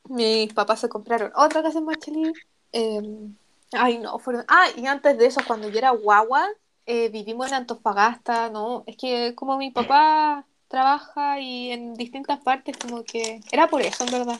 mis 0.08 0.52
papás 0.52 0.80
se 0.80 0.88
compraron 0.88 1.32
otra 1.34 1.62
casa 1.62 1.78
en 1.78 1.84
Machalí. 1.84 2.32
em, 2.72 3.34
ay, 3.72 3.98
no, 3.98 4.18
fueron. 4.18 4.44
Ah, 4.48 4.66
y 4.76 4.86
antes 4.86 5.18
de 5.18 5.26
eso, 5.26 5.40
cuando 5.46 5.68
yo 5.68 5.78
era 5.78 5.90
guagua, 5.90 6.46
eh, 6.86 7.08
vivimos 7.08 7.48
en 7.48 7.54
Antofagasta, 7.54 8.50
¿no? 8.50 8.84
Es 8.86 8.96
que 8.96 9.34
como 9.34 9.58
mi 9.58 9.70
papá 9.70 10.46
trabaja 10.68 11.40
y 11.40 11.70
en 11.72 11.94
distintas 11.94 12.40
partes, 12.40 12.76
como 12.76 13.02
que 13.04 13.40
era 13.50 13.66
por 13.68 13.82
eso, 13.82 14.04
en 14.04 14.12
verdad. 14.12 14.38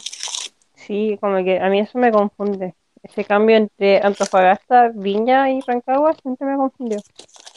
Sí, 0.75 1.19
como 1.21 1.43
que 1.43 1.59
a 1.59 1.69
mí 1.69 1.81
eso 1.81 1.99
me 1.99 2.13
confunde. 2.13 2.75
Ese 3.03 3.25
cambio 3.25 3.57
entre 3.57 4.01
Antofagasta, 4.03 4.89
Viña 4.95 5.51
y 5.51 5.61
Rancagua 5.61 6.15
siempre 6.15 6.47
me 6.47 6.57
confundió. 6.57 6.99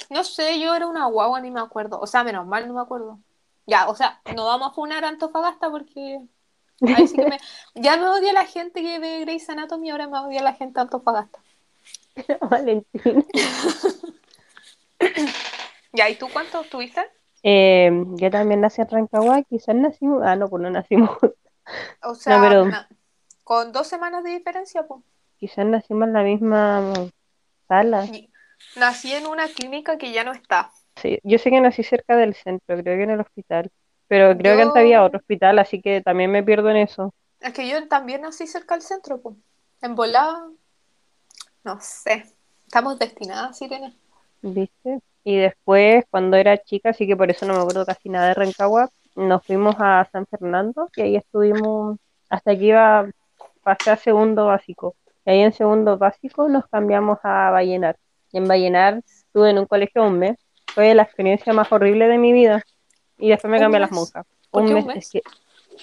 No 0.10 0.24
sé, 0.24 0.60
yo 0.60 0.74
era 0.76 0.88
una 0.88 1.06
guagua, 1.06 1.40
ni 1.42 1.52
me 1.52 1.60
acuerdo. 1.62 2.00
O 2.00 2.08
sea, 2.08 2.24
menos 2.24 2.46
mal, 2.48 2.68
no 2.68 2.74
me 2.74 2.82
acuerdo. 2.82 3.20
Ya, 3.68 3.88
o 3.88 3.96
sea, 3.96 4.22
no 4.36 4.46
vamos 4.46 4.72
a 4.72 4.74
funar 4.74 5.06
a 5.06 5.10
Antofagasta 5.10 5.70
porque 5.70 6.20
ahí 6.96 7.08
sí 7.08 7.16
que 7.16 7.28
me... 7.28 7.38
Ya 7.76 7.98
me 7.98 8.08
odia 8.10 8.34
la 8.34 8.46
gente 8.46 8.82
que 8.82 9.00
ve 9.00 9.20
Grey's 9.22 9.50
Anatomy, 9.50 9.92
ahora 9.92 10.08
me 10.08 10.18
odia 10.20 10.42
la 10.42 10.54
gente 10.54 10.76
de 10.76 10.82
Antofagasta. 10.82 11.40
Valentín. 12.50 13.26
Ya, 15.94 16.10
¿y 16.10 16.16
tú 16.16 16.28
cuántos 16.32 16.70
tuviste? 16.70 17.02
Eh, 17.42 17.90
yo 18.16 18.30
también 18.30 18.62
nací 18.62 18.82
en 18.82 18.90
Rancagua, 18.90 19.42
quizás 19.44 19.76
nacimos, 19.76 20.22
ah, 20.24 20.36
no, 20.36 20.48
pues 20.50 20.62
no 20.62 20.70
nacimos, 20.70 21.18
O 22.04 22.10
no, 22.10 22.16
sea, 22.16 22.42
pero 22.42 22.66
na- 22.66 22.88
con 23.44 23.72
dos 23.72 23.88
semanas 23.88 24.24
de 24.24 24.32
diferencia, 24.32 24.84
pues. 24.86 25.02
quizás 25.38 25.66
nacimos 25.66 26.08
en 26.08 26.14
la 26.14 26.22
misma 26.24 26.94
sala. 27.68 28.06
Y 28.06 28.29
Nací 28.76 29.14
en 29.14 29.28
una 29.28 29.48
clínica 29.48 29.98
que 29.98 30.12
ya 30.12 30.24
no 30.24 30.32
está. 30.32 30.72
Sí, 30.96 31.20
yo 31.24 31.38
sé 31.38 31.50
que 31.50 31.62
nací 31.62 31.84
cerca 31.84 32.16
del 32.18 32.34
centro, 32.34 32.78
creo 32.78 32.98
que 32.98 33.04
en 33.04 33.12
el 33.12 33.22
hospital, 33.22 33.72
pero 34.08 34.38
creo 34.38 34.56
que 34.56 34.64
antes 34.64 34.82
había 34.82 35.04
otro 35.04 35.20
hospital, 35.20 35.60
así 35.60 35.82
que 35.82 36.02
también 36.02 36.32
me 36.32 36.44
pierdo 36.44 36.70
en 36.70 36.78
eso, 36.78 37.14
es 37.40 37.54
que 37.54 37.68
yo 37.70 37.88
también 37.88 38.22
nací 38.22 38.48
cerca 38.48 38.76
del 38.76 38.84
centro, 38.84 39.22
pues. 39.22 39.36
En 39.82 39.96
volada, 39.96 40.50
no 41.64 41.80
sé. 41.80 42.26
Estamos 42.66 43.00
destinadas, 43.00 43.62
Irene. 43.62 43.96
¿viste? 44.42 45.00
Y 45.24 45.38
después, 45.38 46.06
cuando 46.10 46.38
era 46.38 46.58
chica, 46.58 46.90
así 46.90 47.08
que 47.08 47.16
por 47.18 47.30
eso 47.30 47.46
no 47.46 47.54
me 47.54 47.62
acuerdo 47.62 47.86
casi 47.86 48.10
nada 48.10 48.30
de 48.30 48.34
Rancagua, 48.34 48.90
nos 49.16 49.46
fuimos 49.46 49.76
a 49.80 50.08
San 50.12 50.26
Fernando 50.28 50.90
y 50.96 51.02
ahí 51.02 51.16
estuvimos 51.16 51.98
hasta 52.30 52.56
que 52.56 52.66
iba, 52.66 53.10
pasé 53.64 53.92
a 53.92 53.98
segundo 53.98 54.46
básico. 54.46 54.96
Y 55.26 55.32
ahí 55.32 55.40
en 55.42 55.54
segundo 55.54 55.98
básico 55.98 56.48
nos 56.50 56.68
cambiamos 56.68 57.20
a 57.24 57.52
Vallenar. 57.52 57.98
En 58.34 58.48
Vallenar 58.48 59.02
estuve 59.06 59.50
en 59.52 59.60
un 59.60 59.66
colegio 59.66 60.04
un 60.04 60.20
mes. 60.20 60.38
Fue 60.74 60.94
la 60.94 61.04
experiencia 61.04 61.54
más 61.54 61.72
horrible 61.72 62.08
de 62.08 62.18
mi 62.18 62.32
vida. 62.34 62.64
Y 63.18 63.30
después 63.30 63.52
me 63.52 63.60
cambié 63.60 63.78
a 63.78 63.82
las 63.82 63.92
monjas. 63.92 64.26
¿Por 64.52 64.64
Un 64.64 64.68
qué 64.70 64.74
mes, 64.76 64.84
un 64.86 64.90
es 64.92 64.96
mes? 64.96 65.10
que, 65.12 65.22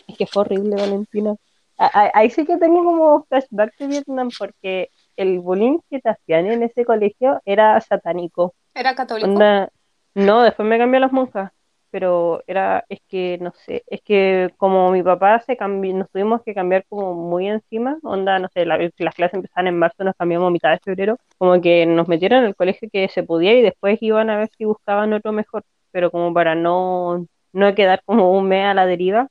es 0.08 0.16
que 0.16 0.26
fue 0.26 0.42
horrible, 0.42 0.76
Valentina. 0.76 1.34
A- 1.78 1.86
a- 2.06 2.10
Ahí 2.14 2.30
sí 2.30 2.44
que 2.46 2.56
tengo 2.56 2.84
como 2.84 3.24
flashback 3.26 3.76
de 3.78 3.86
Vietnam 3.86 4.30
porque 4.38 4.90
el 5.16 5.38
bullying 5.40 5.78
que 5.90 6.00
te 6.00 6.08
hacían 6.10 6.46
en 6.46 6.62
ese 6.62 6.84
colegio 6.84 7.40
era 7.44 7.80
satánico. 7.80 8.54
¿Era 8.74 8.94
católico? 8.94 9.28
Onda, 9.28 9.70
no, 10.14 10.42
después 10.42 10.66
me 10.68 10.78
cambié 10.78 10.98
a 10.98 11.00
las 11.00 11.12
monjas, 11.12 11.52
pero 11.96 12.42
era, 12.46 12.84
es 12.90 13.00
que, 13.08 13.38
no 13.40 13.52
sé, 13.64 13.82
es 13.86 14.02
que 14.02 14.50
como 14.58 14.90
mi 14.92 15.02
papá 15.02 15.40
se 15.40 15.56
cambió, 15.56 15.94
nos 15.94 16.10
tuvimos 16.10 16.42
que 16.42 16.54
cambiar 16.54 16.84
como 16.88 17.14
muy 17.14 17.48
encima, 17.48 17.98
onda, 18.02 18.38
no 18.38 18.48
sé, 18.52 18.66
la- 18.66 18.78
las 18.98 19.14
clases 19.14 19.34
empezaban 19.34 19.68
en 19.68 19.78
marzo, 19.78 20.04
nos 20.04 20.14
cambiamos 20.16 20.48
a 20.48 20.50
mitad 20.50 20.70
de 20.72 20.78
febrero, 20.84 21.16
como 21.38 21.58
que 21.62 21.86
nos 21.86 22.06
metieron 22.08 22.40
en 22.40 22.44
el 22.46 22.54
colegio 22.56 22.88
que 22.92 23.08
se 23.08 23.22
podía 23.22 23.54
y 23.54 23.62
después 23.62 23.98
iban 24.02 24.28
a 24.30 24.36
ver 24.38 24.50
si 24.58 24.66
buscaban 24.66 25.12
otro 25.14 25.32
mejor, 25.32 25.64
pero 25.90 26.10
como 26.10 26.34
para 26.34 26.54
no, 26.54 27.26
no 27.54 27.74
quedar 27.74 28.02
como 28.04 28.30
un 28.36 28.46
mes 28.48 28.66
a 28.66 28.74
la 28.74 28.84
deriva, 28.86 29.28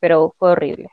pero 0.00 0.34
fue 0.38 0.52
horrible, 0.52 0.88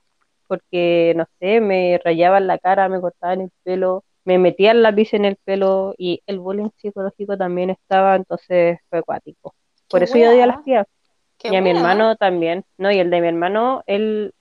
porque, 0.48 1.14
no 1.18 1.26
sé, 1.40 1.62
me 1.62 2.00
rayaban 2.04 2.48
la 2.48 2.60
cara, 2.60 2.90
me 2.90 3.02
cortaban 3.02 3.42
el 3.42 3.52
pelo, 3.64 4.04
me 4.26 4.38
metían 4.40 4.82
lápiz 4.84 5.14
en 5.14 5.26
el 5.26 5.38
pelo 5.38 5.94
y 5.98 6.22
el 6.28 6.40
bullying 6.40 6.70
psicológico 6.78 7.38
también 7.38 7.70
estaba, 7.72 8.16
entonces 8.16 8.80
fue 8.90 9.00
acuático. 9.00 9.54
Por 9.90 10.04
eso 10.04 10.18
yo 10.18 10.30
odio 10.30 10.44
a 10.44 10.48
las 10.48 10.64
tías. 10.64 10.88
Qué 11.38 11.50
Y 11.50 11.56
a 11.56 11.62
mi 11.62 11.72
hermano 11.72 12.16
también, 12.16 12.66
¿no? 12.78 12.92
Y 12.92 13.00
el 13.00 13.10
de 13.10 13.22
mi 13.22 13.28
hermano, 13.28 13.84
él 13.88 14.34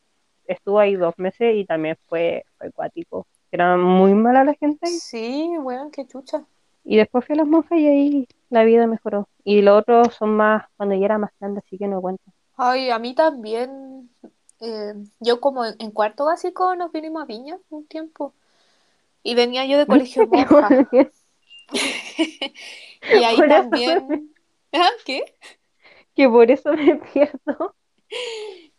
estuvo 0.45 0.79
ahí 0.79 0.97
dos 0.97 1.15
meses 1.17 1.55
y 1.57 1.65
también 1.65 1.97
fue, 2.07 2.45
fue 2.57 2.69
acuático. 2.69 3.27
Era 3.51 3.77
muy 3.77 4.15
mala 4.15 4.45
la 4.45 4.55
gente 4.55 4.87
ahí. 4.87 4.93
Sí, 4.93 5.49
weón, 5.59 5.91
qué 5.91 6.07
chucha. 6.07 6.45
Y 6.85 6.97
después 6.97 7.25
fui 7.25 7.35
a 7.35 7.39
las 7.39 7.47
monjas 7.47 7.79
y 7.79 7.87
ahí 7.87 8.29
la 8.51 8.65
vida 8.65 8.87
mejoró. 8.87 9.29
Y 9.45 9.63
los 9.63 9.79
otros 9.79 10.15
son 10.15 10.37
más, 10.37 10.67
cuando 10.77 10.95
ya 10.95 11.05
era 11.05 11.19
más 11.19 11.31
grande, 11.39 11.61
así 11.65 11.79
que 11.79 11.87
no 11.87 12.01
cuento. 12.01 12.23
Ay, 12.57 12.91
a 12.91 12.99
mí 12.99 13.15
también. 13.15 14.11
eh, 14.61 14.95
yo 15.21 15.41
como 15.41 15.65
en, 15.65 15.91
cuarto 15.93 16.25
básico 16.25 16.75
nos 16.75 16.91
vinimos 16.93 17.23
a 17.23 17.27
Viña 17.27 17.59
un 17.71 17.87
tiempo. 17.87 18.35
Y 19.23 19.35
venía 19.35 19.65
yo 19.67 19.79
de 19.79 19.87
colegio 19.87 20.27
monja. 20.27 20.69
Y 23.11 23.23
ahí 23.25 23.37
también. 23.49 24.35
¿Ah? 24.73 24.91
¿Qué? 25.05 25.23
que 26.15 26.29
por 26.29 26.51
eso 26.51 26.73
me 26.73 26.97
pierdo. 27.13 27.75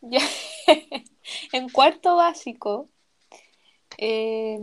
Ya. 0.01 0.19
En 1.51 1.69
cuarto 1.69 2.15
básico. 2.15 2.89
eh, 3.97 4.57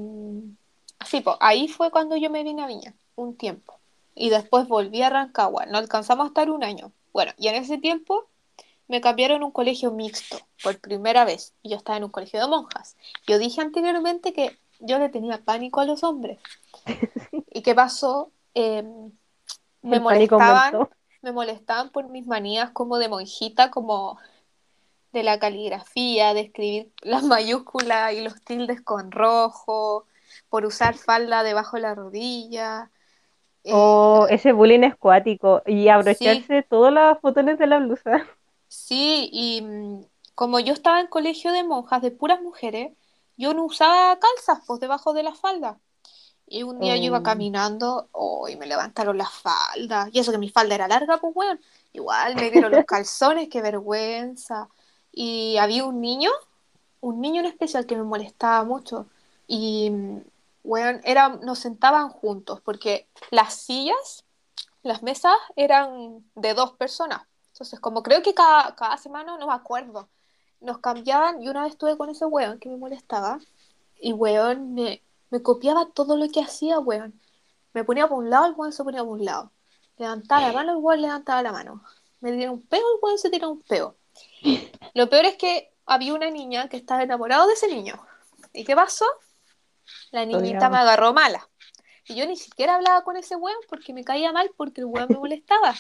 sí, 1.05 1.21
pues 1.21 1.37
ahí 1.41 1.69
fue 1.69 1.91
cuando 1.91 2.17
yo 2.17 2.31
me 2.31 2.43
vine 2.45 2.63
a 2.63 2.67
Viña, 2.67 2.95
un 3.15 3.37
tiempo. 3.37 3.81
Y 4.15 4.31
después 4.31 4.67
volví 4.69 5.03
a 5.03 5.11
Rancagua. 5.11 5.67
No 5.67 5.79
alcanzamos 5.79 6.25
a 6.25 6.29
estar 6.29 6.51
un 6.51 6.65
año. 6.65 6.93
Bueno, 7.13 7.33
y 7.39 7.49
en 7.49 7.57
ese 7.57 7.79
tiempo 7.79 8.29
me 8.89 9.01
cambiaron 9.01 9.43
a 9.43 9.47
un 9.47 9.53
colegio 9.53 9.93
mixto 9.93 10.39
por 10.63 10.81
primera 10.81 11.25
vez. 11.25 11.55
Y 11.63 11.71
yo 11.71 11.77
estaba 11.77 11.99
en 11.99 12.05
un 12.05 12.11
colegio 12.11 12.41
de 12.41 12.49
monjas. 12.49 12.97
Yo 13.27 13.39
dije 13.39 13.61
anteriormente 13.61 14.33
que 14.33 14.59
yo 14.81 14.99
le 14.99 15.09
tenía 15.11 15.45
pánico 15.45 15.81
a 15.81 15.87
los 15.87 16.05
hombres. 16.05 16.41
¿Y 17.53 17.63
qué 17.63 17.75
pasó? 17.75 18.33
Eh, 18.55 18.85
me 19.83 20.01
molestaban. 20.01 20.89
Me 21.23 21.33
molestaban 21.33 21.91
por 21.91 22.09
mis 22.09 22.27
manías 22.27 22.71
como 22.73 22.99
de 22.99 23.09
monjita, 23.09 23.71
como 23.71 24.19
de 25.13 25.23
la 25.23 25.39
caligrafía, 25.39 26.35
de 26.35 26.41
escribir 26.43 26.93
las 27.03 27.23
mayúsculas 27.25 28.13
y 28.15 28.23
los 28.23 28.43
tildes 28.45 28.81
con 28.83 29.11
rojo, 29.13 30.07
por 30.49 30.67
usar 30.67 30.97
falda 30.97 31.43
debajo 31.43 31.77
de 31.77 31.83
la 31.83 31.95
rodilla. 31.95 32.91
Eh, 33.65 33.79
O 33.79 34.27
ese 34.31 34.51
bullying 34.53 34.83
es 34.83 34.97
cuático. 34.97 35.63
Y 35.67 35.89
sí, 35.99 36.49
abrocharse 36.49 36.63
todos 36.65 36.93
los 36.93 37.21
botones 37.23 37.59
de 37.59 37.67
la 37.69 37.79
blusa. 37.79 38.27
sí, 38.69 39.29
y 39.33 39.63
mm, 39.63 40.05
como 40.35 40.61
yo 40.61 40.73
estaba 40.73 41.01
en 41.01 41.07
colegio 41.09 41.53
de 41.53 41.65
monjas 41.65 42.03
de 42.03 42.11
puras 42.11 42.41
mujeres, 42.43 42.93
yo 43.37 43.55
no 43.55 43.65
usaba 43.65 44.19
calzas 44.19 44.61
pues 44.67 44.81
debajo 44.81 45.13
de 45.15 45.23
la 45.23 45.35
falda. 45.35 45.81
Y 46.47 46.63
un 46.63 46.79
día 46.79 46.97
yo 46.97 47.05
iba 47.05 47.19
Oh, 47.19 47.23
caminando, 47.23 48.09
oh, 48.13 48.49
y 48.49 48.57
me 48.57 48.67
levantaron 48.67 49.19
las 49.19 49.33
faldas. 49.33 50.11
Y 50.13 50.21
eso 50.21 50.31
que 50.33 50.39
mi 50.39 50.49
falda 50.49 50.75
era 50.77 50.89
larga, 50.89 51.19
pues 51.19 51.35
bueno. 51.35 51.61
Igual 51.93 52.37
me 52.37 52.51
vieron 52.51 52.73
los 52.73 52.85
calzones, 52.87 53.49
qué 53.49 53.63
vergüenza. 53.63 54.69
Y 55.13 55.57
había 55.59 55.85
un 55.85 56.01
niño, 56.01 56.31
un 57.01 57.21
niño 57.21 57.41
en 57.41 57.47
especial 57.47 57.87
que 57.87 57.97
me 57.97 58.05
molestaba 58.05 58.65
mucho. 58.65 59.07
Y, 59.49 59.91
bueno, 60.63 61.01
era, 61.05 61.29
nos 61.31 61.59
sentaban 61.59 62.11
juntos, 62.11 62.61
porque 62.61 63.09
las 63.31 63.55
sillas, 63.55 64.25
las 64.83 65.03
mesas 65.03 65.35
eran 65.57 66.25
de 66.37 66.55
dos 66.55 66.73
personas. 66.73 67.23
Entonces, 67.53 67.81
como 67.81 68.03
creo 68.03 68.23
que 68.23 68.35
cada, 68.35 68.77
cada 68.77 68.97
semana, 68.99 69.37
no 69.39 69.47
me 69.47 69.55
acuerdo, 69.55 70.09
nos 70.61 70.79
cambiaban. 70.79 71.43
Y 71.43 71.49
una 71.49 71.65
vez 71.65 71.73
estuve 71.73 71.97
con 71.97 72.11
ese 72.11 72.27
weón 72.27 72.59
que 72.61 72.69
me 72.69 72.77
molestaba. 72.77 73.41
Y 74.01 74.13
weón 74.13 74.75
me, 74.75 75.03
me 75.37 75.43
copiaba 75.43 75.91
todo 75.93 76.17
lo 76.17 76.27
que 76.31 76.41
hacía, 76.41 76.79
weón. 76.79 77.21
Me 77.75 77.85
ponía 77.85 78.09
por 78.09 78.19
un 78.19 78.31
lado, 78.31 78.47
el 78.47 78.55
weón 78.57 78.73
se 78.73 78.83
ponía 78.83 79.05
por 79.05 79.19
un 79.19 79.25
lado. 79.27 79.53
Levantaba 79.99 80.47
la 80.47 80.53
mano, 80.55 80.73
el 80.73 80.79
weón 80.79 81.03
levantaba 81.03 81.43
la 81.43 81.53
mano. 81.53 81.83
Me 82.21 82.33
tiraba 82.33 82.53
un 82.53 82.63
peo, 82.63 82.81
el 82.81 82.99
weón 83.03 83.19
se 83.19 83.29
tiraba 83.29 83.53
un 83.53 83.61
peo. 83.61 83.99
Lo 84.95 85.11
peor 85.11 85.27
es 85.27 85.37
que 85.37 85.75
había 85.85 86.15
una 86.15 86.31
niña 86.31 86.71
que 86.71 86.79
estaba 86.79 87.03
enamorada 87.03 87.47
de 87.47 87.53
ese 87.53 87.69
niño. 87.69 88.03
¿Y 88.55 88.65
qué 88.65 88.75
pasó? 88.75 89.05
La 90.11 90.25
niñita 90.25 90.71
me 90.71 90.79
agarró 90.79 91.13
mala. 91.13 91.47
Y 92.07 92.15
yo 92.15 92.27
ni 92.27 92.37
siquiera 92.37 92.77
hablaba 92.77 93.05
con 93.05 93.19
ese 93.19 93.37
weón 93.37 93.59
porque 93.69 93.93
me 93.93 94.05
caía 94.05 94.33
mal 94.33 94.51
porque 94.57 94.81
el 94.81 94.87
weón 94.87 95.09
me 95.11 95.19
molestaba. 95.19 95.75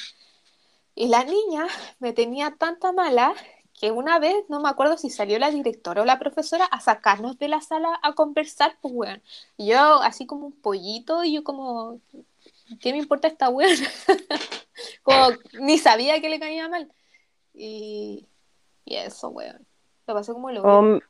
Y 0.94 1.08
la 1.08 1.24
niña 1.24 1.66
me 1.98 2.12
tenía 2.12 2.56
tanta 2.58 2.92
mala 2.92 3.34
que 3.80 3.90
una 3.90 4.18
vez, 4.18 4.34
no 4.48 4.60
me 4.60 4.68
acuerdo 4.68 4.96
si 4.96 5.10
salió 5.10 5.38
la 5.38 5.50
directora 5.50 6.02
o 6.02 6.04
la 6.04 6.18
profesora 6.18 6.64
a 6.66 6.80
sacarnos 6.80 7.38
de 7.38 7.48
la 7.48 7.60
sala 7.60 7.98
a 8.02 8.14
conversar, 8.14 8.76
pues 8.80 8.94
weón. 8.94 9.22
Y 9.56 9.68
yo 9.68 10.00
así 10.02 10.26
como 10.26 10.46
un 10.46 10.52
pollito 10.60 11.24
y 11.24 11.34
yo 11.34 11.44
como, 11.44 12.00
¿qué 12.80 12.92
me 12.92 12.98
importa 12.98 13.28
esta 13.28 13.48
weón? 13.48 13.76
como 15.02 15.28
ni 15.60 15.78
sabía 15.78 16.20
que 16.20 16.28
le 16.28 16.40
caía 16.40 16.68
mal. 16.68 16.90
Y, 17.54 18.26
y 18.84 18.96
eso, 18.96 19.28
weón. 19.28 19.66
Lo 20.06 20.14
pasé 20.14 20.32
como 20.32 20.50
lo 20.50 20.62
O 20.62 20.82
vi. 20.82 20.86
m- 20.88 21.00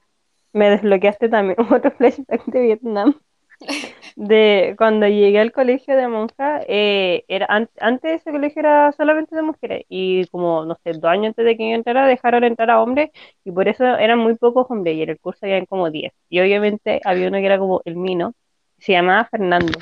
me 0.52 0.70
desbloqueaste 0.70 1.28
también 1.28 1.56
otro 1.72 1.90
flashback 1.92 2.44
de 2.46 2.60
Vietnam. 2.60 3.20
De 4.18 4.74
cuando 4.78 5.06
llegué 5.06 5.38
al 5.40 5.52
colegio 5.52 5.94
de 5.94 6.08
monjas, 6.08 6.64
eh, 6.68 7.24
era, 7.28 7.46
an- 7.50 7.68
antes 7.80 8.22
ese 8.22 8.32
colegio 8.32 8.60
era 8.60 8.90
solamente 8.92 9.36
de 9.36 9.42
mujeres 9.42 9.84
y 9.90 10.26
como, 10.28 10.64
no 10.64 10.74
sé, 10.82 10.92
dos 10.92 11.04
años 11.10 11.28
antes 11.28 11.44
de 11.44 11.54
que 11.56 11.68
yo 11.70 11.74
entrara 11.76 12.06
dejaron 12.06 12.42
entrar 12.44 12.70
a 12.70 12.80
hombres 12.82 13.10
y 13.44 13.52
por 13.52 13.68
eso 13.68 13.84
eran 13.84 14.18
muy 14.18 14.34
pocos 14.36 14.66
hombres 14.70 14.96
y 14.96 15.02
en 15.02 15.10
el 15.10 15.20
curso 15.20 15.40
habían 15.44 15.66
como 15.66 15.90
10. 15.90 16.12
Y 16.30 16.40
obviamente 16.40 17.00
había 17.04 17.28
uno 17.28 17.38
que 17.38 17.46
era 17.46 17.58
como 17.58 17.82
el 17.84 17.96
mino, 17.96 18.32
se 18.78 18.92
llamaba 18.92 19.26
Fernando. 19.26 19.78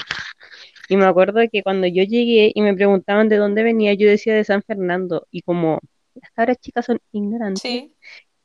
Y 0.88 0.97
me 0.97 1.07
acuerdo 1.07 1.40
que 1.51 1.62
cuando 1.62 1.87
yo 1.87 2.03
llegué 2.05 2.53
y 2.55 2.62
me 2.62 2.75
preguntaban 2.75 3.29
de 3.29 3.37
dónde 3.37 3.62
venía, 3.62 3.95
yo 3.95 4.09
decía 4.09 4.35
de 4.35 4.45
San 4.45 4.62
Fernando 4.62 5.26
y 5.30 5.43
como 5.43 5.80
las 6.14 6.30
cabras 6.32 6.59
chicas 6.61 6.87
son 6.87 6.99
ignorantes 7.12 7.62
Sí. 7.62 7.95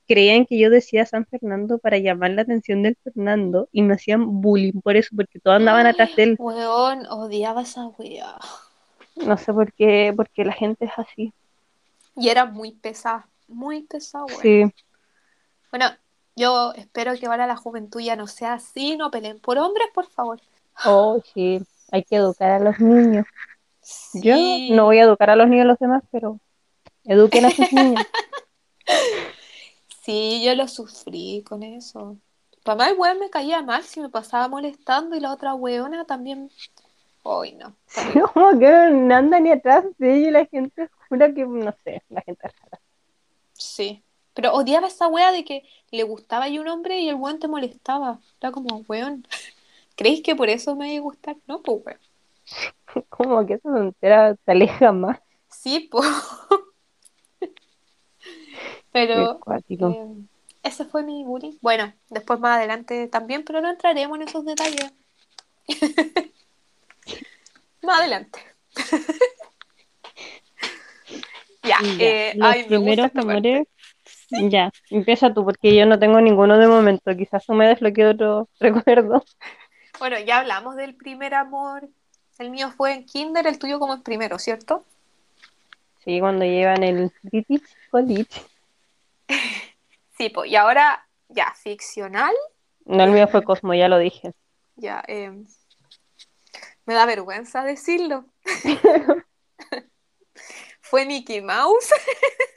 Creían 0.10 0.46
que 0.48 0.58
yo 0.58 0.70
decía 0.70 1.06
San 1.06 1.26
Fernando 1.26 1.78
para 1.78 2.00
llamar 2.00 2.32
la 2.32 2.42
atención 2.42 2.84
del 2.84 2.98
Fernando 3.04 3.70
y 3.72 3.84
me 3.84 3.94
hacían 3.94 4.42
bullying 4.42 4.82
por 4.82 4.96
eso, 4.96 5.16
porque 5.16 5.40
todos 5.40 5.58
andaban 5.58 5.86
atrás 5.86 6.16
de 6.16 6.24
él. 6.24 6.36
Weón, 6.40 7.06
odiaba 7.08 7.62
esa 7.62 7.88
wea. 7.88 8.38
No 9.16 9.38
sé 9.38 9.54
por 9.54 9.72
qué, 9.74 10.12
porque 10.16 10.44
la 10.44 10.54
gente 10.54 10.86
es 10.86 10.92
así. 10.98 11.34
Y 12.16 12.30
era 12.30 12.46
muy 12.46 12.72
pesada, 12.72 13.30
muy 13.48 13.84
pesada, 13.84 14.26
weón. 14.26 14.42
Sí, 14.42 14.64
Bueno, 15.72 15.86
yo 16.36 16.74
espero 16.76 17.14
que 17.14 17.28
ahora 17.28 17.46
la 17.46 17.56
juventud 17.56 18.02
ya 18.02 18.16
no 18.16 18.26
sea 18.28 18.54
así, 18.54 18.98
no 18.98 19.12
peleen 19.12 19.40
por 19.40 19.58
hombres, 19.58 19.88
por 19.94 20.08
favor. 20.08 20.42
oh, 20.86 21.22
sí, 21.34 21.62
hay 21.92 22.04
que 22.04 22.16
educar 22.16 22.52
a 22.52 22.60
los 22.60 22.80
niños. 22.80 23.26
Yo 24.14 24.36
no 24.76 24.86
voy 24.86 25.00
a 25.00 25.04
educar 25.04 25.30
a 25.30 25.36
los 25.36 25.48
niños 25.48 25.66
de 25.66 25.68
los 25.70 25.80
demás, 25.80 26.04
pero 26.12 26.40
Eduquen 27.10 27.46
a 27.46 27.50
sus 27.50 27.72
niños. 27.74 28.06
Sí, 30.10 30.42
yo 30.44 30.56
lo 30.56 30.68
sufrí 30.68 31.44
con 31.48 31.62
eso. 31.62 32.18
Para 32.64 32.84
mí 32.84 32.92
el 32.92 32.98
weón 32.98 33.20
me 33.20 33.30
caía 33.30 33.62
mal 33.62 33.84
si 33.84 34.00
me 34.02 34.10
pasaba 34.10 34.48
molestando 34.48 35.16
y 35.16 35.20
la 35.20 35.32
otra 35.32 35.54
weona 35.54 36.04
también. 36.06 36.50
Hoy 37.22 37.54
no. 37.54 37.76
Como 38.34 38.58
que 38.58 38.90
no 38.90 39.14
anda 39.14 39.40
ni 39.40 39.52
atrás 39.52 39.86
de 40.00 40.16
ella 40.16 40.28
y 40.28 40.32
la 40.32 40.46
gente 40.48 40.90
jura 41.08 41.32
que, 41.32 41.46
no 41.46 41.72
sé, 41.84 42.02
la 42.10 42.22
gente 42.22 42.42
rara. 42.42 42.82
Sí. 43.54 44.04
Pero 44.34 44.52
odiaba 44.54 44.88
esa 44.88 45.08
wea 45.08 45.32
de 45.32 45.46
que 45.46 45.64
le 45.92 46.02
gustaba 46.02 46.50
y 46.50 46.58
un 46.58 46.68
hombre 46.70 47.02
y 47.02 47.10
el 47.10 47.14
weón 47.14 47.38
te 47.38 47.48
molestaba. 47.48 48.20
Era 48.42 48.52
como, 48.52 48.84
weón, 48.88 49.28
¿creéis 49.96 50.24
que 50.24 50.36
por 50.36 50.50
eso 50.50 50.76
me 50.76 50.92
iba 50.92 51.02
a 51.02 51.04
gustar? 51.04 51.36
No, 51.46 51.62
pues 51.62 51.86
weón. 51.86 52.00
Como 53.10 53.46
que 53.46 53.54
esa 53.54 53.70
tontera 53.70 54.34
te 54.34 54.52
aleja 54.54 54.92
más. 54.92 55.20
Sí, 55.50 55.88
pues. 55.92 56.08
Pero 59.08 59.40
eh, 59.92 60.08
ese 60.64 60.86
fue 60.86 61.04
mi 61.04 61.24
bullying. 61.24 61.58
Bueno, 61.62 61.94
después 62.10 62.40
más 62.40 62.58
adelante 62.58 63.08
también, 63.08 63.44
pero 63.44 63.62
no 63.62 63.70
entraremos 63.70 64.18
en 64.18 64.28
esos 64.28 64.46
detalles. 64.46 64.92
más 67.82 68.00
adelante. 68.00 68.40
ya, 71.64 71.78
Ya, 71.82 71.96
eh, 72.00 72.34
Los 72.36 72.50
ay, 72.50 72.64
primeros 72.66 73.12
amores. 73.16 73.68
Ya, 74.32 74.72
empieza 74.90 75.34
tú, 75.34 75.44
porque 75.44 75.76
yo 75.76 75.86
no 75.86 75.98
tengo 75.98 76.22
ninguno 76.22 76.58
de 76.58 76.68
momento. 76.68 77.16
Quizás 77.16 77.46
tú 77.46 77.54
me 77.54 77.68
desbloquee 77.68 78.06
otro 78.06 78.50
recuerdo. 78.60 79.24
Bueno, 79.98 80.20
ya 80.20 80.40
hablamos 80.40 80.76
del 80.76 80.96
primer 80.96 81.34
amor. 81.34 81.90
El 82.38 82.52
mío 82.52 82.72
fue 82.76 82.94
en 82.94 83.06
kinder, 83.06 83.48
el 83.48 83.60
tuyo 83.60 83.80
como 83.80 83.94
en 83.94 84.04
primero, 84.04 84.40
¿cierto? 84.40 84.86
Sí, 86.06 86.20
cuando 86.20 86.46
llevan 86.46 86.84
el 86.84 87.12
British 87.24 87.64
College. 87.92 88.42
Sí, 90.18 90.28
pues, 90.30 90.52
y 90.52 90.58
ahora, 90.58 91.08
ya, 91.30 91.54
ficcional, 91.54 92.36
No, 92.84 93.06
el 93.06 93.12
mío 93.12 93.26
fue 93.30 93.42
Cosmo, 93.42 93.74
ya 93.74 93.88
lo 93.88 93.98
dije. 94.00 94.34
ya, 94.76 95.02
eh, 95.08 95.32
me 96.86 96.94
da 96.94 97.06
vergüenza 97.06 97.64
decirlo. 97.64 98.26
Fue 100.82 101.06
Mickey 101.06 101.40
Mouse. 101.42 101.94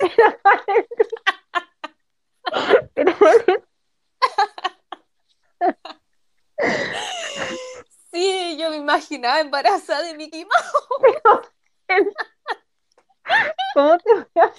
Sí, 8.10 8.56
yo 8.58 8.70
me 8.70 8.76
imaginaba 8.76 9.40
embarazada 9.40 10.02
de 10.02 10.14
Mickey 10.14 10.44
Mouse. 10.44 11.48
¿cómo 13.74 13.98
te 13.98 14.14
voy 14.14 14.26
a 14.34 14.52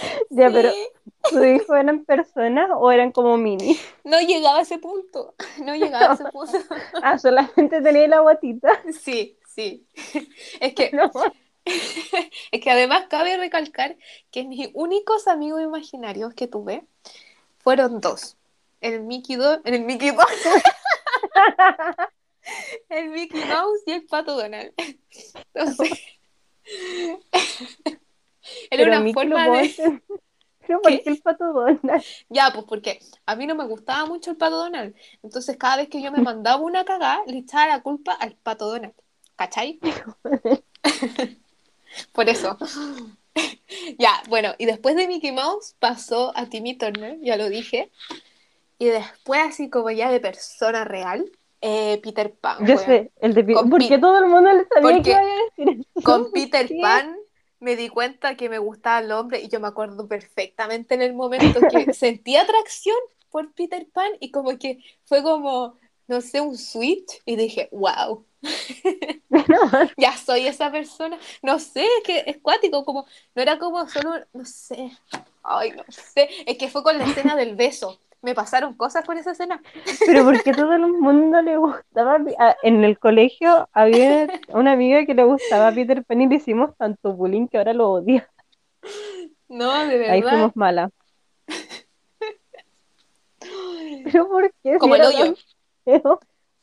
Ya, 0.30 0.50
pero 0.50 0.70
Sí. 0.70 0.88
¿tu 1.30 1.42
hijo 1.44 1.74
eran 1.74 2.04
personas 2.04 2.70
o 2.74 2.90
eran 2.92 3.12
como 3.12 3.36
mini? 3.36 3.78
No 4.04 4.20
llegaba 4.20 4.58
a 4.58 4.62
ese 4.62 4.78
punto. 4.78 5.34
No 5.62 5.74
llegaba 5.74 6.12
a 6.12 6.14
ese 6.14 6.24
punto. 6.26 6.58
Ah, 7.02 7.18
solamente 7.18 7.80
tenía 7.82 8.06
la 8.08 8.20
guatita. 8.20 8.82
Sí, 9.00 9.38
sí. 9.46 9.86
Es 10.60 10.74
que, 10.74 10.90
No. 10.92 11.10
es 11.64 12.60
que 12.60 12.70
además 12.70 13.06
cabe 13.08 13.36
recalcar 13.36 13.96
que 14.30 14.44
mis 14.44 14.68
únicos 14.74 15.26
amigos 15.26 15.62
imaginarios 15.62 16.32
que 16.34 16.46
tuve 16.46 16.84
fueron 17.58 18.00
dos. 18.00 18.36
El 18.80 19.00
Mickey, 19.02 19.34
Do- 19.36 19.60
el 19.64 19.80
Mickey 19.82 20.12
Mouse. 20.12 20.46
El 22.88 23.08
Mickey 23.08 23.42
Mouse 23.44 23.80
y 23.86 23.92
el 23.92 24.06
Pato 24.06 24.36
Donald. 24.36 24.72
Entonces, 25.54 25.90
era 28.70 28.84
Pero 28.84 28.98
una 28.98 29.12
forma 29.12 29.48
de... 29.50 29.74
Pero 30.66 30.82
¿por 30.82 30.90
¿Qué? 30.90 31.02
el 31.06 31.18
pato 31.22 31.52
Donald? 31.52 32.02
Ya, 32.28 32.50
pues 32.52 32.64
porque 32.66 32.98
a 33.24 33.36
mí 33.36 33.46
no 33.46 33.54
me 33.54 33.66
gustaba 33.66 34.04
mucho 34.06 34.32
el 34.32 34.36
Pato 34.36 34.56
Donald. 34.56 34.96
Entonces 35.22 35.56
cada 35.56 35.76
vez 35.76 35.88
que 35.88 36.02
yo 36.02 36.10
me 36.10 36.20
mandaba 36.22 36.60
una 36.60 36.84
cagada, 36.84 37.20
le 37.26 37.38
echaba 37.38 37.68
la 37.68 37.82
culpa 37.82 38.12
al 38.14 38.34
Pato 38.36 38.66
Donald. 38.68 38.94
¿Cachai? 39.36 39.78
Por 42.12 42.28
eso. 42.28 42.56
Ya, 43.98 44.22
bueno, 44.28 44.54
y 44.58 44.66
después 44.66 44.96
de 44.96 45.06
Mickey 45.06 45.32
Mouse 45.32 45.74
pasó 45.78 46.32
a 46.36 46.46
Timmy 46.46 46.76
Turner, 46.76 47.18
ya 47.20 47.36
lo 47.36 47.48
dije. 47.48 47.90
Y 48.78 48.86
después, 48.86 49.40
así 49.42 49.70
como 49.70 49.90
ya 49.90 50.10
de 50.10 50.20
persona 50.20 50.84
real, 50.84 51.30
eh, 51.60 52.00
Peter 52.02 52.32
Pan. 52.34 52.58
Yo 52.66 52.74
weón. 52.74 52.84
sé, 52.86 53.10
el 53.20 53.34
de 53.34 53.44
Pi- 53.44 53.54
Con 53.54 53.70
¿Por 53.70 53.80
qué 53.86 53.98
todo 53.98 54.18
el 54.18 54.26
mundo 54.26 54.52
le 54.52 54.64
sabía 54.66 55.02
que 55.02 55.10
iba 55.10 55.20
a 55.20 55.24
decir 55.24 55.84
eso? 55.94 56.02
Con 56.04 56.32
Peter 56.32 56.66
¿Qué? 56.68 56.80
Pan 56.82 57.16
me 57.60 57.76
di 57.76 57.88
cuenta 57.88 58.36
que 58.36 58.48
me 58.48 58.58
gustaba 58.58 59.00
el 59.00 59.12
hombre 59.12 59.40
y 59.40 59.48
yo 59.48 59.60
me 59.60 59.68
acuerdo 59.68 60.06
perfectamente 60.08 60.94
en 60.94 61.02
el 61.02 61.14
momento 61.14 61.60
que 61.70 61.92
sentí 61.94 62.36
atracción 62.36 62.96
por 63.30 63.52
Peter 63.52 63.86
Pan 63.92 64.12
y 64.20 64.30
como 64.30 64.58
que 64.58 64.78
fue 65.04 65.22
como, 65.22 65.78
no 66.06 66.20
sé, 66.20 66.40
un 66.40 66.56
switch 66.56 67.22
y 67.24 67.36
dije, 67.36 67.68
wow, 67.72 68.24
ya 69.96 70.16
soy 70.16 70.46
esa 70.46 70.70
persona. 70.70 71.18
No 71.42 71.58
sé, 71.58 71.84
es 71.84 72.04
que 72.04 72.24
es 72.26 72.38
cuático, 72.38 72.84
como, 72.84 73.06
no 73.34 73.42
era 73.42 73.58
como 73.58 73.88
solo, 73.88 74.14
no 74.32 74.44
sé, 74.44 74.90
ay, 75.42 75.72
no 75.72 75.84
sé, 75.88 76.28
es 76.46 76.58
que 76.58 76.68
fue 76.68 76.82
con 76.82 76.98
la 76.98 77.04
escena 77.04 77.36
del 77.36 77.56
beso. 77.56 78.00
Me 78.22 78.34
pasaron 78.34 78.74
cosas 78.76 79.04
con 79.04 79.18
esa 79.18 79.32
escena. 79.32 79.60
Pero 80.04 80.24
¿por 80.24 80.42
qué 80.42 80.54
todo 80.54 80.72
el 80.74 80.86
mundo 80.86 81.40
le 81.42 81.56
gustaba? 81.58 82.18
Ah, 82.38 82.56
En 82.62 82.82
el 82.84 82.98
colegio 82.98 83.68
había 83.72 84.28
una 84.48 84.72
amiga 84.72 85.04
que 85.06 85.14
le 85.14 85.24
gustaba 85.24 85.72
Peter 85.74 86.04
Pan 86.04 86.22
y 86.22 86.28
le 86.28 86.36
hicimos 86.36 86.74
tanto 86.76 87.12
bullying 87.14 87.48
que 87.48 87.58
ahora 87.58 87.72
lo 87.74 87.90
odia. 87.90 88.28
No, 89.48 89.86
de 89.86 89.94
Ahí 90.06 90.08
verdad. 90.20 90.22
fuimos 90.22 90.56
malas. 90.56 90.90
¿Pero 94.02 94.28
por 94.28 94.50
qué? 94.62 94.78
Si 94.78 94.80
Como 94.80 94.94
el 94.94 95.04
hoyo. 95.04 95.34
feo. 95.84 96.20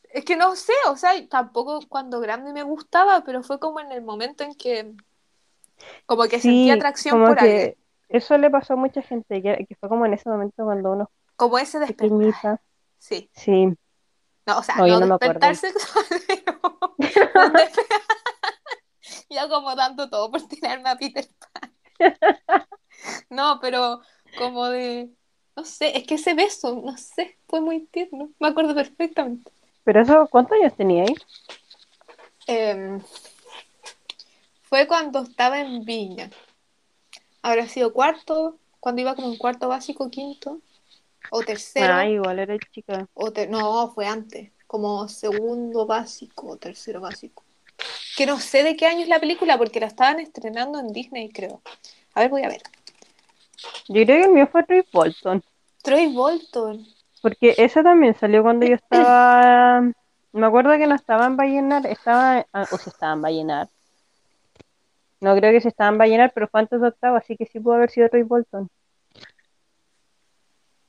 Es 0.08 0.24
que 0.24 0.36
no 0.36 0.56
sé, 0.56 0.72
o 0.88 0.96
sea, 0.96 1.10
tampoco 1.28 1.80
cuando 1.90 2.20
grande 2.20 2.54
me 2.54 2.62
gustaba, 2.62 3.22
pero 3.24 3.42
fue 3.42 3.60
como 3.60 3.80
en 3.80 3.92
el 3.92 4.00
momento 4.02 4.42
en 4.42 4.54
que 4.54 4.94
como 6.06 6.24
que 6.28 6.40
sentí 6.40 6.62
Sí, 6.62 6.70
atracción 6.70 7.08
como 7.08 7.22
por 7.22 7.36
que 7.36 7.38
alguien, 7.38 7.74
eso 8.08 8.38
le 8.38 8.50
pasó 8.50 8.74
a 8.74 8.76
mucha 8.76 9.02
gente, 9.02 9.42
que, 9.42 9.66
que 9.68 9.74
fue 9.76 9.88
como 9.88 10.06
en 10.06 10.14
ese 10.14 10.28
momento 10.28 10.64
cuando 10.64 10.92
uno 10.92 11.10
como 11.36 11.58
ese 11.58 11.78
es 11.78 11.88
despertar. 11.88 12.10
pequeñita. 12.10 12.62
Sí, 12.98 13.30
Sí, 13.34 13.66
no, 14.46 14.58
o 14.58 14.62
sea, 14.62 14.76
No, 14.76 14.86
yo 14.86 14.94
no, 14.94 15.00
no 15.00 15.06
me 15.06 15.14
acuerdo. 15.14 15.40
despertar 15.48 15.56
sexual, 15.56 16.04
pero 16.98 17.40
un 17.46 17.52
despe- 17.52 17.86
ya 19.28 19.48
como 19.48 19.74
dando 19.74 20.08
todo 20.08 20.30
por 20.30 20.46
tirarme 20.48 20.88
a 20.90 20.96
Peter 20.96 21.28
Pan. 21.52 21.74
No, 23.30 23.58
pero 23.60 24.00
como 24.38 24.68
de, 24.68 25.10
no 25.56 25.64
sé, 25.64 25.96
es 25.98 26.06
que 26.06 26.14
ese 26.14 26.34
beso, 26.34 26.80
no 26.84 26.96
sé, 26.96 27.38
fue 27.48 27.60
muy 27.60 27.86
tierno, 27.86 28.30
me 28.38 28.48
acuerdo 28.48 28.74
perfectamente. 28.74 29.50
pero 29.84 30.00
eso, 30.00 30.26
¿cuántos 30.30 30.56
años 30.58 30.74
teníais? 30.76 31.18
Em, 32.46 33.00
fue 34.62 34.86
cuando 34.86 35.22
estaba 35.22 35.60
en 35.60 35.84
Viña. 35.84 36.30
Habrá 37.42 37.68
sido 37.68 37.92
cuarto, 37.92 38.58
cuando 38.80 39.02
iba 39.02 39.14
como 39.14 39.28
en 39.28 39.36
cuarto 39.36 39.68
básico, 39.68 40.10
quinto, 40.10 40.60
o 41.30 41.42
tercero, 41.42 41.94
Ah, 41.94 42.06
igual 42.06 42.38
era 42.38 42.56
chica. 42.72 43.06
o 43.14 43.32
ter- 43.32 43.50
no, 43.50 43.90
fue 43.94 44.06
antes, 44.06 44.50
como 44.66 45.08
segundo 45.08 45.86
básico 45.86 46.48
o 46.48 46.56
tercero 46.56 47.00
básico. 47.00 47.42
Que 48.16 48.26
no 48.26 48.38
sé 48.38 48.62
de 48.62 48.76
qué 48.76 48.86
año 48.86 49.00
es 49.02 49.08
la 49.08 49.18
película, 49.20 49.58
porque 49.58 49.80
la 49.80 49.86
estaban 49.86 50.20
estrenando 50.20 50.78
en 50.78 50.88
Disney, 50.88 51.30
creo. 51.30 51.60
A 52.14 52.20
ver, 52.20 52.30
voy 52.30 52.42
a 52.42 52.48
ver. 52.48 52.62
Yo 53.88 54.04
creo 54.04 54.06
que 54.06 54.24
el 54.24 54.32
mío 54.32 54.46
fue 54.50 54.62
Troy 54.64 54.84
Bolton, 54.92 55.42
Troy 55.82 56.06
Bolton. 56.12 56.86
porque 57.22 57.54
ese 57.58 57.82
también 57.82 58.14
salió 58.14 58.42
cuando 58.42 58.66
yo 58.66 58.74
estaba, 58.82 59.80
me 60.32 60.46
acuerdo 60.46 60.72
que 60.78 60.86
no 60.86 60.94
estaba 60.94 61.26
en 61.26 61.36
Vallenar, 61.36 61.86
estaba, 61.86 62.46
ah, 62.52 62.66
o 62.70 62.78
si 62.78 62.90
estaba 62.90 63.14
en 63.14 63.22
Vallenar. 63.22 63.68
No 65.20 65.34
creo 65.36 65.52
que 65.52 65.60
se 65.60 65.68
estaba 65.68 65.90
en 65.90 65.98
Vallenar, 65.98 66.32
pero 66.34 66.48
fue 66.48 66.60
antes 66.60 66.80
de 66.80 66.88
octavo, 66.88 67.16
así 67.16 67.36
que 67.36 67.46
sí 67.46 67.58
pudo 67.58 67.74
haber 67.74 67.90
sido 67.90 68.08
Troy 68.08 68.22
Bolton. 68.22 68.68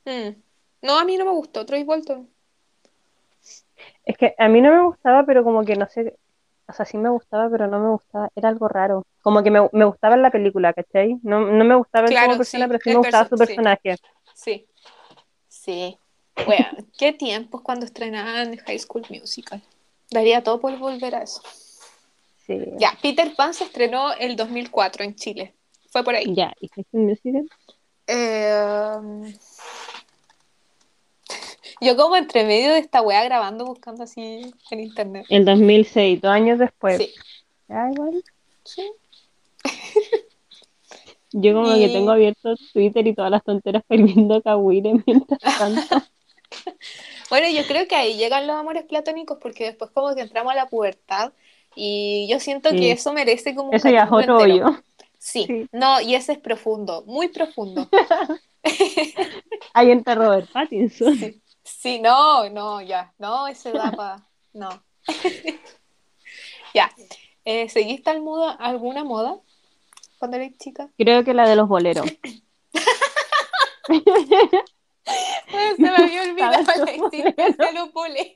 Mm. 0.06 0.42
No, 0.82 1.00
a 1.00 1.06
mí 1.06 1.18
no 1.18 1.26
me 1.26 1.32
gustó 1.32 1.66
Troy 1.66 1.84
Bolton. 1.84 2.30
Es 4.06 4.18
que 4.18 4.36
a 4.38 4.48
mí 4.48 4.62
no 4.62 4.72
me 4.72 4.84
gustaba, 4.84 5.26
pero 5.26 5.44
como 5.44 5.64
que 5.66 5.76
no 5.76 5.88
sé, 5.88 6.16
o 6.68 6.74
sea, 6.74 6.86
sí 6.86 6.98
me 6.98 7.10
gustaba, 7.10 7.50
pero 7.50 7.68
no 7.68 7.80
me 7.80 7.90
gustaba, 7.90 8.30
era 8.36 8.50
algo 8.50 8.68
raro. 8.68 9.06
Como 9.22 9.44
que 9.44 9.52
me, 9.52 9.68
me 9.72 9.86
gustaba 9.86 10.16
en 10.16 10.22
la 10.22 10.32
película, 10.32 10.74
¿cachai? 10.74 11.18
No, 11.24 11.40
no 11.42 11.64
me 11.66 11.76
gustaba 11.76 12.08
Claro, 12.08 12.28
como 12.28 12.38
persona, 12.38 12.66
sí, 12.66 12.70
pero 12.70 12.80
sí 12.84 12.90
me 12.92 12.96
gustaba 12.98 13.28
su 13.28 13.36
perso- 13.36 13.38
personaje. 13.48 13.96
Sí. 14.34 14.68
Sí. 15.48 15.98
Bueno, 16.46 16.68
qué 16.98 17.14
tiempos 17.14 17.62
cuando 17.62 17.86
estrenaban 17.86 18.56
High 18.58 18.80
School 18.80 19.06
Musical. 19.10 19.62
Daría 20.12 20.44
todo 20.44 20.60
por 20.60 20.78
volver 20.78 21.16
a 21.16 21.24
eso. 21.24 21.42
Sí. 22.46 22.62
Ya, 22.78 22.92
Peter 23.02 23.34
Pan 23.36 23.54
se 23.54 23.64
estrenó 23.64 24.14
el 24.14 24.36
2004 24.36 25.04
en 25.04 25.16
Chile. 25.16 25.56
Fue 25.90 26.04
por 26.04 26.14
ahí. 26.14 26.36
Ya, 26.36 26.54
¿y 26.60 26.68
High 26.68 26.86
School 26.86 27.04
Musical? 27.04 27.50
Eh, 28.08 29.34
yo 31.82 31.96
como 31.98 32.16
entre 32.16 32.44
medio 32.46 32.72
de 32.74 32.80
esta 32.80 33.02
weá 33.02 33.24
grabando, 33.24 33.66
buscando 33.66 34.04
así 34.04 34.54
en 34.72 34.80
internet. 34.80 35.26
El 35.30 35.46
2006, 35.46 36.22
dos 36.22 36.32
años 36.32 36.60
después. 36.60 36.98
Sí, 36.98 37.14
Ya, 37.68 37.90
igual. 37.92 38.24
sí. 38.64 38.92
Yo 41.38 41.54
como 41.54 41.74
que 41.76 41.90
tengo 41.90 42.12
abierto 42.12 42.56
Twitter 42.72 43.06
y 43.08 43.14
todas 43.14 43.30
las 43.30 43.44
tonteras 43.44 43.84
perdiendo 43.90 44.42
Kawire 44.42 44.94
mientras 45.06 45.40
tanto. 45.58 45.82
bueno, 47.30 47.48
yo 47.50 47.64
creo 47.68 47.88
que 47.90 47.96
ahí 47.96 48.16
llegan 48.16 48.48
los 48.48 48.56
amores 48.56 48.86
platónicos 48.86 49.38
porque 49.42 49.66
después 49.66 49.92
como 49.92 50.16
que 50.16 50.22
entramos 50.22 50.54
a 50.54 50.56
la 50.56 50.70
pubertad 50.70 51.34
y 51.76 52.26
yo 52.30 52.40
siento 52.40 52.70
que 52.70 52.92
eso 52.92 53.12
merece 53.12 53.54
como 53.54 53.70
un 53.70 53.76
Eso 53.76 53.90
ya 53.90 54.04
es 54.04 54.12
otro 54.12 54.40
entero. 54.40 54.68
hoyo. 54.68 54.84
Sí, 55.18 55.44
Sí. 55.46 55.68
no, 55.74 56.00
y 56.00 56.16
ese 56.16 56.34
es 56.34 56.38
profundo, 56.40 57.04
muy 57.06 57.28
profundo. 57.28 57.90
Ahí 59.74 59.92
entra 59.92 60.16
Robert 60.16 60.50
Pattinson. 60.54 61.18
Sí, 61.18 61.42
sí, 61.66 62.00
no, 62.00 62.50
no, 62.50 62.82
ya, 62.82 63.14
no, 63.18 63.48
ese 63.48 63.72
da 63.74 63.92
pa, 63.92 64.28
no. 64.54 64.70
Ya, 66.74 66.92
eh, 67.46 67.70
¿seguiste 67.70 68.10
al 68.10 68.22
moda, 68.22 68.52
alguna 68.52 69.06
moda 69.06 69.40
cuando 70.20 70.36
eres 70.36 70.58
chica? 70.58 70.90
Creo 70.98 71.24
que 71.24 71.34
la 71.34 71.48
de 71.48 71.56
los 71.56 71.70
boleros. 71.70 72.06
Se 73.86 75.82
me 75.82 75.90
había 75.90 76.24
olvidado 76.24 76.64
la 76.64 76.92
existencia 76.92 77.56
de 77.68 77.74
los 77.74 77.94
boleros. 77.94 78.34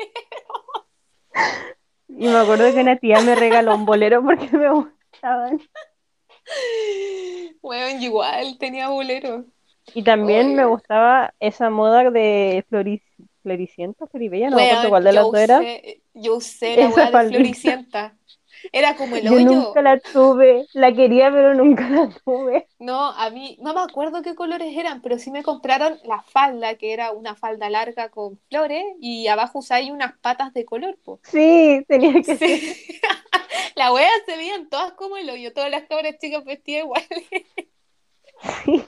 Y 2.08 2.28
me 2.28 2.38
acuerdo 2.38 2.74
que 2.74 2.80
una 2.80 2.96
tía 2.96 3.20
me 3.22 3.36
regaló 3.36 3.76
un 3.76 3.86
bolero 3.86 4.24
porque 4.24 4.50
me 4.56 4.70
gustaban. 4.72 5.62
Bueno, 7.62 8.02
igual 8.02 8.58
tenía 8.58 8.88
bolero. 8.90 9.46
Y 9.94 10.04
también 10.04 10.56
me 10.56 10.66
gustaba 10.66 11.34
esa 11.40 11.70
moda 11.70 12.10
de 12.10 12.66
flori... 12.70 13.04
Floricienta, 13.42 14.08
Floribella, 14.08 14.50
no 14.50 14.58
me 14.58 14.70
acuerdo 14.72 14.90
cuál 14.90 15.04
de 15.04 15.14
las 15.14 15.24
dos 15.24 15.36
era. 15.36 15.62
yo 16.14 16.36
usé 16.36 16.76
la 16.78 16.90
weá 16.90 17.12
de. 17.12 17.30
Floricienta. 17.30 18.16
Era 18.74 18.96
como 18.98 19.16
el 19.16 19.24
Yo 19.24 19.34
hoyo. 19.34 19.46
nunca 19.46 19.82
la 19.82 20.00
tuve, 20.00 20.66
la 20.74 20.94
quería 20.94 21.32
pero 21.32 21.54
nunca 21.54 21.90
la 21.90 22.10
tuve. 22.26 22.68
No, 22.80 23.12
a 23.12 23.30
mí 23.30 23.58
no 23.62 23.74
me 23.74 23.80
acuerdo 23.82 24.22
qué 24.22 24.36
colores 24.36 24.76
eran, 24.76 25.02
pero 25.02 25.18
sí 25.18 25.32
me 25.32 25.44
compraron 25.44 25.98
la 26.04 26.22
falda, 26.24 26.76
que 26.76 26.92
era 26.92 27.12
una 27.12 27.36
falda 27.36 27.70
larga 27.70 28.10
con 28.10 28.38
flores, 28.50 28.84
y 29.00 29.28
abajo 29.28 29.60
usáis 29.60 29.90
unas 29.92 30.18
patas 30.20 30.54
de 30.54 30.66
color, 30.66 30.98
po. 31.04 31.20
Sí, 31.24 31.84
tenía 31.88 32.14
que 32.22 32.36
ser. 32.36 32.60
La 33.76 33.94
wea 33.94 34.10
se 34.26 34.36
veían 34.36 34.68
todas 34.70 34.92
como 34.94 35.16
el 35.16 35.30
hoyo, 35.30 35.54
todas 35.54 35.72
las 35.72 35.84
cabras 35.84 36.18
chicas 36.20 36.44
vestidas 36.44 36.84
igual. 36.84 37.04
Sí. 38.66 38.84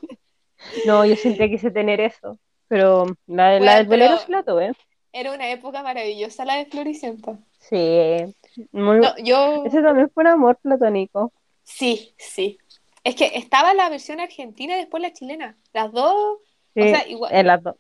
No, 0.85 1.05
yo 1.05 1.15
siempre 1.15 1.49
quise 1.49 1.71
tener 1.71 1.99
eso. 2.01 2.39
Pero 2.72 3.05
la, 3.28 3.59
la 3.59 3.84
Bueno, 3.84 4.05
del 4.09 4.19
sí 4.19 4.32
la 4.32 4.43
tuve. 4.43 4.72
Era 5.13 5.34
una 5.34 5.49
época 5.51 5.84
maravillosa 5.84 6.45
la 6.45 6.55
de 6.55 6.65
Floricienta. 6.67 7.38
Sí. 7.59 8.36
Muy... 8.72 8.99
No, 8.99 9.17
yo 9.19 9.65
Ese 9.65 9.82
también 9.82 10.09
fue 10.13 10.24
un 10.24 10.30
amor 10.30 10.57
platónico. 10.61 11.34
sí, 11.63 12.13
sí. 12.17 12.57
Es 13.03 13.15
que 13.15 13.32
estaba 13.36 13.74
la 13.74 13.89
versión 13.89 14.19
argentina 14.19 14.76
y 14.76 14.78
después 14.78 15.01
la 15.01 15.13
chilena. 15.13 15.57
Las 15.74 15.91
dos, 15.91 16.39
Sí, 16.76 16.82
o 16.82 16.88
sea, 16.88 17.07
igual. 17.07 17.32
en 17.34 17.47
las 17.47 17.63
dos. 17.63 17.76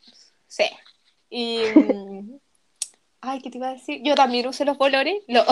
Sí. 0.47 0.65
Y. 1.29 1.61
mm, 1.75 2.39
Ay, 3.21 3.41
¿qué 3.41 3.51
te 3.51 3.57
iba 3.57 3.69
a 3.69 3.73
decir? 3.73 4.01
Yo 4.03 4.15
también 4.15 4.47
usé 4.47 4.65
los 4.65 4.77
bolores. 4.77 5.23
Los, 5.27 5.47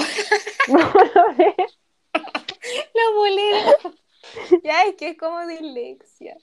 los 2.94 3.16
boleros. 3.16 3.76
Ya, 4.64 4.84
es 4.84 4.96
que 4.96 5.10
es 5.10 5.18
como 5.18 5.46
dislexia. 5.48 6.38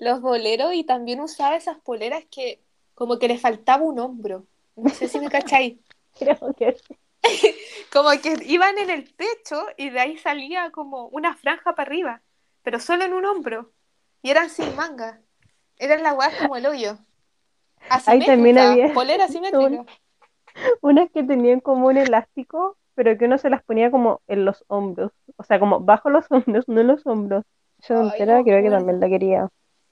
Los 0.00 0.20
boleros 0.22 0.74
y 0.74 0.82
también 0.82 1.20
usaba 1.20 1.56
esas 1.56 1.78
poleras 1.78 2.24
que 2.30 2.60
como 2.94 3.18
que 3.18 3.28
le 3.28 3.38
faltaba 3.38 3.84
un 3.84 3.98
hombro. 3.98 4.46
No 4.74 4.90
sé 4.90 5.08
si 5.08 5.20
me 5.20 5.28
cacháis. 5.28 5.78
Creo 6.18 6.54
que. 6.56 6.76
Como 7.92 8.10
que 8.22 8.34
iban 8.46 8.78
en 8.78 8.88
el 8.88 9.04
pecho 9.04 9.62
y 9.76 9.90
de 9.90 10.00
ahí 10.00 10.16
salía 10.16 10.70
como 10.70 11.08
una 11.08 11.36
franja 11.36 11.74
para 11.74 11.86
arriba, 11.86 12.22
pero 12.62 12.80
solo 12.80 13.04
en 13.04 13.12
un 13.12 13.26
hombro. 13.26 13.72
Y 14.22 14.30
eran 14.30 14.48
sin 14.48 14.74
manga. 14.74 15.20
Eran 15.76 16.02
las 16.02 16.16
weas 16.16 16.34
como 16.40 16.56
el 16.56 16.66
hoyo. 16.66 16.98
Ahí 18.06 18.24
también 18.24 18.58
había 18.58 18.92
polera 18.94 19.24
asimétrica. 19.26 19.84
Unas 20.80 21.10
que 21.10 21.22
tenían 21.22 21.60
como 21.60 21.88
un 21.88 21.96
elástico, 21.96 22.76
pero 22.94 23.16
que 23.18 23.26
uno 23.26 23.38
se 23.38 23.50
las 23.50 23.62
ponía 23.62 23.90
como 23.90 24.20
en 24.28 24.44
los 24.44 24.64
hombros. 24.68 25.12
O 25.36 25.42
sea, 25.42 25.58
como 25.58 25.80
bajo 25.80 26.10
los 26.10 26.26
hombros, 26.30 26.68
no 26.68 26.80
en 26.80 26.86
los 26.86 27.06
hombros. 27.06 27.44
Esa 27.82 27.94
Ay, 27.94 28.10
tontera 28.10 28.38
no 28.38 28.44
creo 28.44 28.62
que 28.62 28.70
también 28.70 29.00
la 29.00 29.08
quería. 29.08 29.48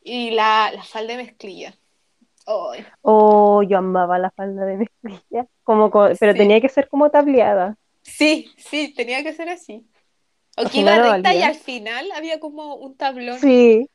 Y 0.08 0.30
la, 0.30 0.70
la 0.74 0.82
falda 0.82 1.16
de 1.16 1.24
mezclilla. 1.24 1.74
Oh, 3.02 3.62
yo 3.62 3.76
amaba 3.76 4.18
la 4.18 4.30
falda 4.30 4.64
de 4.64 4.78
mezclilla. 4.78 5.46
Como 5.64 5.90
co- 5.90 6.08
pero 6.18 6.32
Sí. 6.32 6.38
tenía 6.38 6.60
que 6.62 6.70
ser 6.70 6.88
como 6.88 7.10
tableada. 7.10 7.76
Sí, 8.02 8.50
sí, 8.56 8.94
tenía 8.94 9.22
que 9.22 9.34
ser 9.34 9.50
así. 9.50 9.86
O 10.56 10.64
que 10.68 10.78
iba 10.78 10.96
no, 10.96 11.12
recta 11.12 11.34
y 11.34 11.42
al 11.42 11.54
final 11.54 12.10
había 12.12 12.40
como 12.40 12.76
un 12.76 12.96
tablón. 12.96 13.38
Sí, 13.38 13.86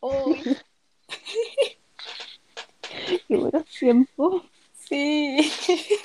qué 3.28 3.36
buenos 3.36 3.64
tiempos. 3.78 4.42
sí. 4.88 5.52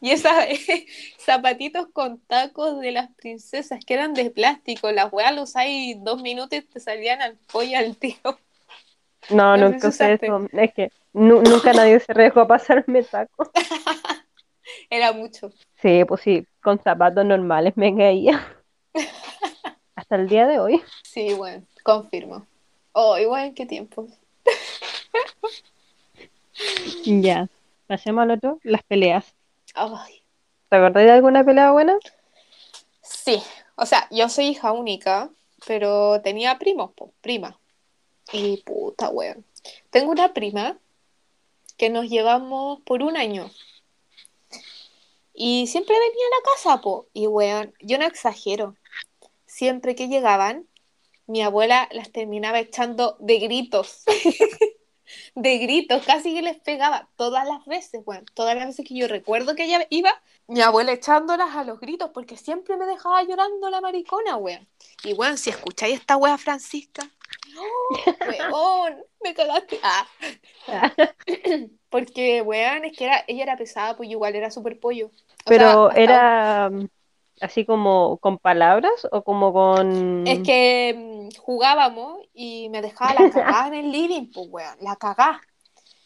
Y 0.00 0.10
esos 0.10 0.32
zapatitos 1.24 1.86
con 1.92 2.18
tacos 2.20 2.80
de 2.80 2.90
las 2.90 3.08
princesas 3.14 3.78
que 3.84 3.94
eran 3.94 4.14
de 4.14 4.30
plástico, 4.30 4.90
las 4.90 5.12
weas 5.12 5.32
los 5.34 5.50
usáis 5.50 5.96
dos 6.02 6.20
minutos 6.22 6.58
y 6.58 6.62
te 6.62 6.80
salían 6.80 7.22
al 7.22 7.36
pollo 7.52 7.78
al 7.78 7.96
tío. 7.96 8.16
No, 9.30 9.56
No 9.56 9.68
nunca 9.68 9.88
usé 9.88 10.14
eso. 10.14 10.46
Es 10.52 10.74
que 10.74 10.90
nu- 11.12 11.42
nunca 11.42 11.72
nadie 11.72 12.00
se 12.00 12.12
arriesgó 12.12 12.40
a 12.42 12.48
pasarme 12.48 13.02
tacos. 13.02 13.48
Era 14.90 15.12
mucho. 15.12 15.50
Sí, 15.80 16.04
pues 16.04 16.20
sí, 16.20 16.46
con 16.62 16.80
zapatos 16.82 17.24
normales 17.24 17.76
me 17.76 17.96
caía. 17.96 18.56
Hasta 19.96 20.16
el 20.16 20.28
día 20.28 20.46
de 20.46 20.58
hoy. 20.58 20.82
Sí, 21.02 21.32
bueno, 21.34 21.64
confirmo. 21.82 22.46
Oh, 22.92 23.18
igual, 23.18 23.54
qué 23.54 23.66
tiempos. 23.66 24.10
Ya. 27.04 27.48
Pasemos 27.86 28.22
al 28.22 28.30
otro, 28.32 28.58
las 28.62 28.82
peleas. 28.84 29.34
Ay, 29.74 30.22
¿Te 30.68 30.76
acordás 30.76 31.04
de 31.04 31.10
alguna 31.10 31.44
pelea 31.44 31.72
buena? 31.72 31.98
sí, 33.02 33.42
o 33.76 33.86
sea, 33.86 34.06
yo 34.10 34.28
soy 34.28 34.46
hija 34.46 34.72
única, 34.72 35.30
pero 35.66 36.20
tenía 36.22 36.58
primos, 36.58 36.92
pues, 36.96 37.10
prima. 37.20 37.58
Y 38.32 38.58
puta, 38.58 39.08
weón. 39.10 39.44
Tengo 39.90 40.10
una 40.10 40.32
prima 40.32 40.78
que 41.76 41.90
nos 41.90 42.08
llevamos 42.08 42.80
por 42.82 43.02
un 43.02 43.16
año. 43.16 43.50
Y 45.34 45.66
siempre 45.66 45.94
venía 45.94 46.26
a 46.26 46.38
la 46.38 46.54
casa, 46.54 46.80
po. 46.82 47.06
Y 47.12 47.26
weón, 47.26 47.74
yo 47.80 47.98
no 47.98 48.04
exagero. 48.06 48.76
Siempre 49.46 49.94
que 49.94 50.08
llegaban, 50.08 50.68
mi 51.26 51.42
abuela 51.42 51.88
las 51.92 52.12
terminaba 52.12 52.60
echando 52.60 53.16
de 53.20 53.38
gritos. 53.38 54.04
de 55.34 55.58
gritos, 55.58 56.04
casi 56.04 56.34
que 56.34 56.42
les 56.42 56.58
pegaba 56.58 57.08
todas 57.16 57.46
las 57.46 57.64
veces, 57.66 58.02
weón. 58.04 58.26
Todas 58.34 58.54
las 58.56 58.66
veces 58.66 58.86
que 58.86 58.94
yo 58.94 59.08
recuerdo 59.08 59.54
que 59.54 59.64
ella 59.64 59.86
iba, 59.90 60.12
mi 60.46 60.60
abuela 60.60 60.92
echándolas 60.92 61.56
a 61.56 61.64
los 61.64 61.80
gritos, 61.80 62.10
porque 62.12 62.36
siempre 62.36 62.76
me 62.76 62.86
dejaba 62.86 63.22
llorando 63.22 63.70
la 63.70 63.80
maricona, 63.80 64.36
weón. 64.36 64.68
Y 65.04 65.14
weón, 65.14 65.38
si 65.38 65.50
escucháis 65.50 66.00
esta 66.00 66.16
wea 66.16 66.36
Francisca, 66.36 67.10
¡oh, 67.58 68.88
weón! 68.88 69.04
Me 69.22 69.34
cagaste. 69.34 69.78
Ah. 69.82 70.06
Porque, 71.90 72.42
weón, 72.42 72.84
es 72.84 72.96
que 72.96 73.04
era, 73.04 73.24
ella 73.26 73.42
era 73.42 73.56
pesada, 73.56 73.96
pues 73.96 74.08
igual 74.08 74.34
era 74.34 74.50
súper 74.50 74.78
pollo. 74.78 75.06
O 75.06 75.10
Pero 75.46 75.90
sea, 75.90 76.02
era 76.02 76.70
mm, 76.70 76.88
así 77.40 77.64
como 77.64 78.18
con 78.18 78.38
palabras 78.38 79.06
o 79.10 79.22
como 79.22 79.52
con... 79.52 80.26
Es 80.26 80.40
que 80.40 80.94
mm, 80.96 81.36
jugábamos 81.40 82.20
y 82.32 82.68
me 82.70 82.82
dejaba 82.82 83.14
la 83.14 83.30
cagada 83.30 83.68
en 83.68 83.74
el 83.74 83.92
living, 83.92 84.30
pues, 84.32 84.46
weón, 84.50 84.76
la 84.80 84.96
cagada. 84.96 85.40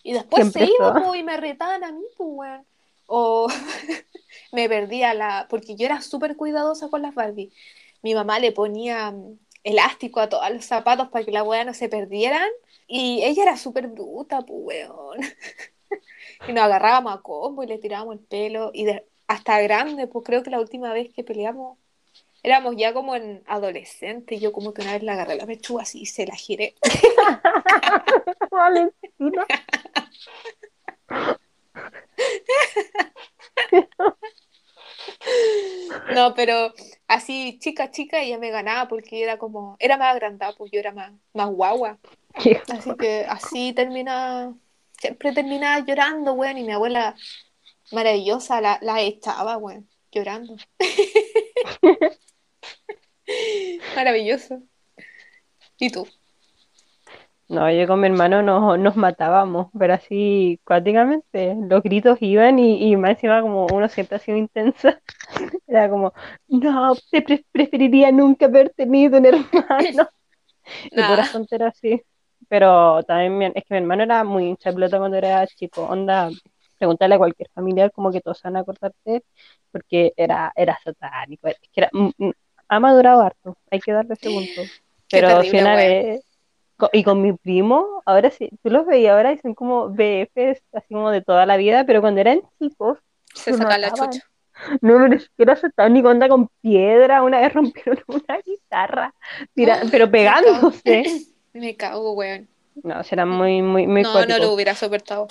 Y 0.03 0.13
después 0.13 0.43
Siempre 0.43 0.67
se 0.67 0.73
iba, 0.79 0.93
pues, 0.93 1.21
y 1.21 1.23
me 1.23 1.37
retaban 1.37 1.85
a 1.85 1.93
mí, 1.93 2.03
pues, 2.17 2.29
weón. 2.33 2.67
O 3.07 3.49
me 4.53 4.69
perdía 4.69 5.15
la... 5.15 5.47
Porque 5.49 5.77
yo 5.77 5.87
era 5.87 6.01
súper 6.01 6.37
cuidadosa 6.37 6.89
con 6.89 7.03
las 7.03 7.15
Barbie. 7.15 7.53
Mi 8.03 8.15
mamá 8.15 8.39
le 8.39 8.53
ponía 8.53 9.11
mm, 9.11 9.39
elástico 9.65 10.21
a 10.21 10.29
todos 10.31 10.51
los 10.51 10.65
zapatos 10.67 11.09
para 11.11 11.25
que 11.25 11.33
la 11.33 11.43
weá 11.45 11.65
no 11.65 11.75
se 11.75 11.89
perdieran. 11.89 12.49
Y 12.87 13.23
ella 13.25 13.45
era 13.45 13.57
súper 13.57 13.89
bruta, 13.89 14.43
pues, 14.43 14.89
weón. 14.91 15.21
Y 16.47 16.53
nos 16.53 16.65
agarrábamos 16.65 17.15
a 17.15 17.23
combo 17.23 17.63
y 17.63 17.67
le 17.67 17.79
tirábamos 17.79 18.15
el 18.17 18.21
pelo. 18.25 18.71
Y 18.75 18.85
de- 18.85 19.05
hasta 19.27 19.61
grande, 19.61 20.07
pues 20.07 20.25
creo 20.25 20.43
que 20.43 20.51
la 20.51 20.61
última 20.61 20.93
vez 20.93 21.13
que 21.13 21.25
peleamos 21.25 21.79
éramos 22.43 22.77
ya 22.79 22.95
como 22.95 23.17
en 23.17 23.43
adolescente. 23.47 24.37
Y 24.37 24.41
yo 24.41 24.53
como 24.53 24.75
que 24.75 24.83
una 24.83 24.95
vez 24.95 25.03
la 25.05 25.15
agarré 25.15 25.37
la 25.37 25.47
pechuga 25.47 25.83
así 25.85 26.03
y 26.03 26.07
se 26.07 26.27
la 26.27 26.37
giré. 26.37 26.77
Valentina. 28.51 29.45
No, 36.15 36.35
pero 36.35 36.73
así 37.09 37.59
chica, 37.61 37.91
chica, 37.91 38.21
ella 38.21 38.39
me 38.39 38.51
ganaba 38.51 38.89
porque 38.89 39.23
era 39.23 39.39
como, 39.39 39.77
era 39.79 39.97
más 39.97 40.13
agrandada, 40.15 40.55
pues 40.57 40.71
yo 40.73 40.81
era 40.81 40.93
más, 40.93 41.13
más 41.33 41.49
guagua. 41.51 41.99
Así 42.69 42.95
que 42.97 43.25
así 43.29 43.73
termina, 43.73 44.55
siempre 44.99 45.33
terminaba 45.33 45.85
llorando, 45.85 46.33
weón, 46.35 46.59
y 46.59 46.65
mi 46.65 46.73
abuela 46.73 47.15
maravillosa 47.93 48.61
la, 48.61 48.79
la 48.83 49.01
echaba, 49.03 49.57
weón, 49.59 49.89
llorando. 50.13 50.57
Maravilloso. 53.97 54.63
¿Y 55.79 55.91
tú? 55.91 56.07
No, 57.49 57.71
yo 57.71 57.87
con 57.87 58.01
mi 58.01 58.07
hermano 58.07 58.43
nos, 58.43 58.79
nos 58.79 58.97
matábamos, 58.97 59.69
pero 59.79 59.95
así 59.95 60.61
cuáticamente. 60.65 61.55
Los 61.69 61.83
gritos 61.83 62.19
iban 62.23 62.59
y, 62.59 62.91
y 62.93 62.97
más 62.97 63.11
encima 63.13 63.43
como 63.43 63.67
uno 63.69 63.89
siempre 63.89 64.17
ha 64.17 64.19
sido 64.19 64.39
intensa. 64.39 65.01
Era 65.67 65.91
como, 65.91 66.13
no, 66.49 66.95
te 67.11 67.23
pre- 67.23 67.45
preferiría 67.53 68.13
nunca 68.13 68.47
haber 68.47 68.71
tenido 68.75 69.19
un 69.19 69.27
hermano. 69.27 70.09
Y 70.95 71.05
Nada. 71.05 71.05
puras 71.05 71.31
tonteras 71.31 71.75
así. 71.77 72.03
Pero 72.49 73.03
también 73.05 73.39
mi- 73.39 73.47
es 73.47 73.53
que 73.65 73.75
mi 73.75 73.79
hermano 73.79 74.03
era 74.05 74.25
muy 74.25 74.47
hincha 74.47 74.73
pelota 74.73 74.99
cuando 74.99 75.17
era 75.19 75.47
chico. 75.47 75.85
Onda, 75.87 76.31
preguntarle 76.79 77.15
a 77.17 77.19
cualquier 77.19 77.49
familiar 77.55 77.93
como 77.93 78.11
que 78.13 78.21
todos 78.21 78.43
van 78.43 78.57
a 78.57 78.61
acordar 78.61 78.93
de 79.05 79.17
él, 79.17 79.25
porque 79.73 80.13
era, 80.17 80.53
era 80.57 80.79
satánico. 80.85 81.49
Es 81.49 81.57
que 81.73 81.81
era, 81.83 81.91
mm, 81.93 82.11
mm, 82.19 82.31
ha 82.69 82.81
madurado 82.81 83.23
harto, 83.23 83.57
hay 83.71 83.81
que 83.83 83.93
darle 83.93 84.15
ese 84.15 84.31
punto. 84.31 84.71
Pero 85.11 85.45
si 85.45 85.59
una 85.59 85.77
vez, 85.77 86.25
y 86.93 87.05
con 87.05 87.23
mi 87.23 87.33
primo, 87.33 88.03
ahora 88.05 88.31
sí, 88.31 88.51
tú 88.63 88.71
los 88.71 88.87
veías 88.87 89.15
ahora 89.15 89.33
y 89.33 89.39
son 89.39 89.55
como 89.55 89.89
BFs, 89.91 90.63
así 90.73 90.93
como 90.95 91.11
de 91.11 91.23
toda 91.23 91.47
la 91.47 91.57
vida, 91.57 91.85
pero 91.87 92.01
cuando 92.01 92.21
eran 92.21 92.43
chicos, 92.59 92.99
Se 93.35 93.53
se 93.53 93.59
saca 93.59 93.79
la 93.79 93.93
chucha. 93.93 94.21
No, 94.81 94.99
no, 94.99 95.09
ni 95.09 95.19
siquiera 95.19 95.57
satánico, 95.57 96.09
anda 96.09 96.29
con 96.29 96.49
piedra, 96.61 97.23
una 97.23 97.41
vez 97.41 97.53
rompieron 97.53 98.03
una 98.09 98.39
guitarra, 98.45 99.15
tira- 99.55 99.81
Oh, 99.85 99.89
pero 99.91 100.11
pegándose. 100.11 101.03
Me 101.53 101.77
cago, 101.77 102.13
weón. 102.13 102.49
No, 102.83 103.03
será 103.05 103.25
muy, 103.27 103.63
muy, 103.63 103.87
muy 103.87 104.03
No, 104.03 104.27
no 104.27 104.39
lo 104.39 104.53
hubiera 104.53 104.75
soportado. 104.75 105.29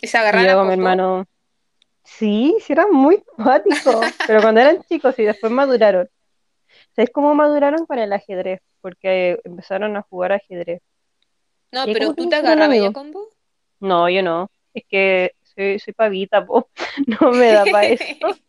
Y 0.00 0.06
se 0.06 0.16
Y 0.18 0.20
agarran 0.20 0.44
yo 0.44 0.52
a 0.52 0.54
con 0.56 0.66
mi 0.66 0.72
hermano, 0.74 1.24
sí, 2.02 2.56
sí 2.60 2.72
eran 2.74 2.90
muy 2.90 3.22
cuáticos, 3.36 4.06
pero 4.26 4.42
cuando 4.42 4.60
eran 4.60 4.82
chicos 4.82 5.18
y 5.18 5.24
después 5.24 5.50
maduraron. 5.52 6.08
¿Sabes 6.94 7.10
cómo 7.10 7.34
maduraron 7.34 7.86
con 7.86 7.98
el 7.98 8.12
ajedrez? 8.12 8.60
Porque 8.84 9.40
empezaron 9.44 9.96
a 9.96 10.02
jugar 10.02 10.32
ajedrez. 10.32 10.82
No, 11.72 11.86
¿Y 11.86 11.94
pero 11.94 12.14
tú 12.14 12.28
te 12.28 12.36
agarrabas 12.36 12.78
ya 12.78 12.92
combo. 12.92 13.30
No, 13.80 14.10
yo 14.10 14.22
no. 14.22 14.50
Es 14.74 14.84
que 14.86 15.32
soy, 15.42 15.78
soy 15.78 15.94
pavita, 15.94 16.44
po. 16.44 16.68
No 17.20 17.32
me 17.32 17.46
da 17.52 17.64
para 17.64 17.86
eso. 17.86 18.04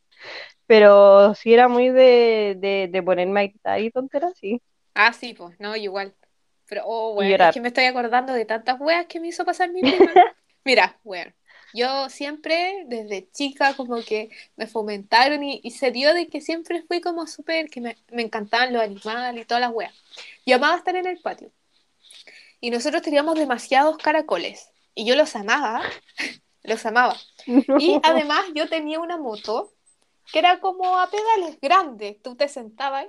Pero 0.68 1.34
sí 1.36 1.54
era 1.54 1.70
muy 1.70 1.90
de, 1.90 2.58
de, 2.58 2.90
de 2.92 3.04
ponerme 3.04 3.40
a 3.40 3.44
gritar 3.44 3.80
y 3.80 3.92
tonteras, 3.92 4.34
sí. 4.38 4.62
Ah, 4.94 5.14
sí, 5.14 5.34
pues, 5.34 5.58
no, 5.60 5.76
igual. 5.78 6.14
Pero, 6.68 6.82
oh, 6.86 7.14
weón, 7.14 7.40
es 7.40 7.54
que 7.54 7.62
me 7.62 7.70
estoy 7.70 7.86
acordando 7.86 8.34
de 8.34 8.44
tantas 8.46 8.80
weas 8.82 9.06
que 9.06 9.22
me 9.22 9.28
hizo 9.28 9.46
pasar 9.46 9.72
mi 9.72 9.82
prima. 9.84 10.34
Mira, 10.66 11.00
weón, 11.06 11.34
yo 11.76 12.10
siempre, 12.10 12.86
desde 12.88 13.30
chica, 13.32 13.76
como 13.76 14.02
que 14.02 14.30
me 14.56 14.68
fomentaron 14.68 15.44
y, 15.44 15.60
y 15.64 15.72
se 15.72 15.92
dio 15.92 16.14
de 16.14 16.28
que 16.28 16.42
siempre 16.42 16.84
fui 16.84 17.02
como 17.02 17.28
súper, 17.28 17.70
que 17.70 17.82
me, 17.82 17.98
me 18.12 18.24
encantaban 18.24 18.74
los 18.74 18.82
animales 18.82 19.44
y 19.44 19.46
todas 19.46 19.62
las 19.62 19.72
weas. 19.72 19.94
Yo 20.46 20.56
amaba 20.56 20.78
estar 20.78 20.96
en 20.96 21.06
el 21.06 21.20
patio. 21.20 21.52
Y 22.62 22.72
nosotros 22.72 23.02
teníamos 23.02 23.36
demasiados 23.36 23.98
caracoles. 23.98 24.72
Y 24.96 25.06
yo 25.06 25.16
los 25.16 25.36
amaba, 25.36 25.82
los 26.64 26.86
amaba. 26.86 27.16
Y 27.46 28.00
además 28.04 28.46
yo 28.56 28.68
tenía 28.68 29.00
una 29.00 29.18
moto 29.18 29.72
que 30.32 30.40
era 30.40 30.60
como 30.60 30.98
a 30.98 31.10
pedales 31.10 31.60
grandes. 31.62 32.22
Tú 32.22 32.36
te 32.36 32.48
sentabas 32.48 33.08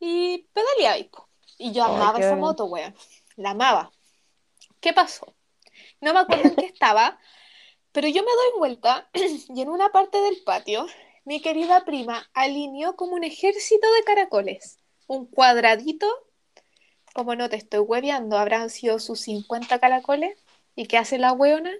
y 0.00 0.46
pedaleabas. 0.52 1.06
Y 1.56 1.72
yo 1.72 1.84
amaba 1.84 2.18
esa 2.18 2.36
moto, 2.36 2.66
weón. 2.66 2.94
La 3.36 3.50
amaba. 3.50 3.90
¿Qué 4.80 4.92
pasó? 4.92 5.34
No 6.00 6.12
me 6.12 6.20
acuerdo 6.20 6.48
en 6.48 6.56
qué 6.56 6.66
estaba, 6.66 7.18
pero 7.92 8.08
yo 8.08 8.22
me 8.22 8.30
doy 8.30 8.58
vuelta 8.58 9.08
y 9.14 9.60
en 9.60 9.68
una 9.68 9.90
parte 9.90 10.20
del 10.20 10.42
patio 10.44 10.86
mi 11.24 11.40
querida 11.40 11.84
prima 11.84 12.28
alineó 12.32 12.96
como 12.96 13.14
un 13.14 13.24
ejército 13.24 13.86
de 13.92 14.04
caracoles. 14.04 14.78
Un 15.06 15.26
cuadradito, 15.26 16.06
como 17.14 17.34
no 17.34 17.48
te 17.48 17.56
estoy 17.56 17.80
hueveando, 17.80 18.38
habrán 18.38 18.70
sido 18.70 18.98
sus 18.98 19.20
50 19.20 19.78
caracoles. 19.78 20.38
¿Y 20.74 20.86
qué 20.86 20.96
hace 20.96 21.18
la 21.18 21.32
weona? 21.32 21.72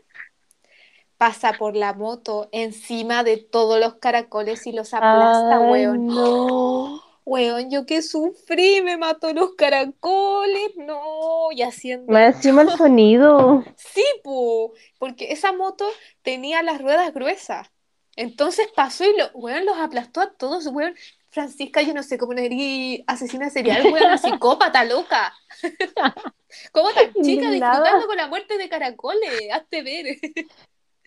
pasa 1.19 1.53
por 1.59 1.77
la 1.77 1.93
moto 1.93 2.49
encima 2.53 3.25
de 3.25 3.37
todos 3.37 3.79
los 3.81 3.95
caracoles 3.95 4.67
y 4.67 4.73
los 4.73 4.95
aplasta, 4.95 5.61
weón. 5.61 6.07
no. 6.07 7.03
Weón, 7.29 7.71
yo 7.71 7.85
que 7.85 8.01
sufrí, 8.01 8.81
me 8.81 8.97
mató 8.97 9.35
los 9.35 9.55
caracoles, 9.55 10.71
no, 10.77 11.53
y 11.53 11.61
haciendo... 11.61 12.11
Más 12.11 12.37
encima 12.37 12.63
el 12.63 12.71
sonido. 12.71 13.63
Sí, 13.77 14.03
po, 14.25 14.73
porque 14.99 15.31
esa 15.31 15.53
moto 15.53 15.87
tenía 16.23 16.63
las 16.63 16.81
ruedas 16.81 17.13
gruesas. 17.13 17.71
Entonces 18.17 18.69
pasó 18.75 19.05
y 19.05 19.15
lo, 19.15 19.29
weón, 19.35 19.67
los 19.67 19.77
aplastó 19.77 20.23
a 20.23 20.33
todos, 20.33 20.69
weón. 20.69 20.95
Francisca, 21.29 21.83
yo 21.83 21.93
no 21.93 22.03
sé 22.03 22.17
cómo 22.17 22.33
no 22.33 22.41
eres 22.41 23.03
asesina 23.07 23.51
serial, 23.51 23.93
weón, 23.93 24.19
psicópata 24.19 24.85
loca. 24.85 25.35
¿Cómo 26.73 26.91
tan 26.93 27.13
chica 27.13 27.51
disfrutando 27.51 28.07
con 28.07 28.17
la 28.17 28.29
muerte 28.29 28.57
de 28.57 28.71
caracoles? 28.71 29.53
Hazte 29.53 29.83
ver. 29.83 30.19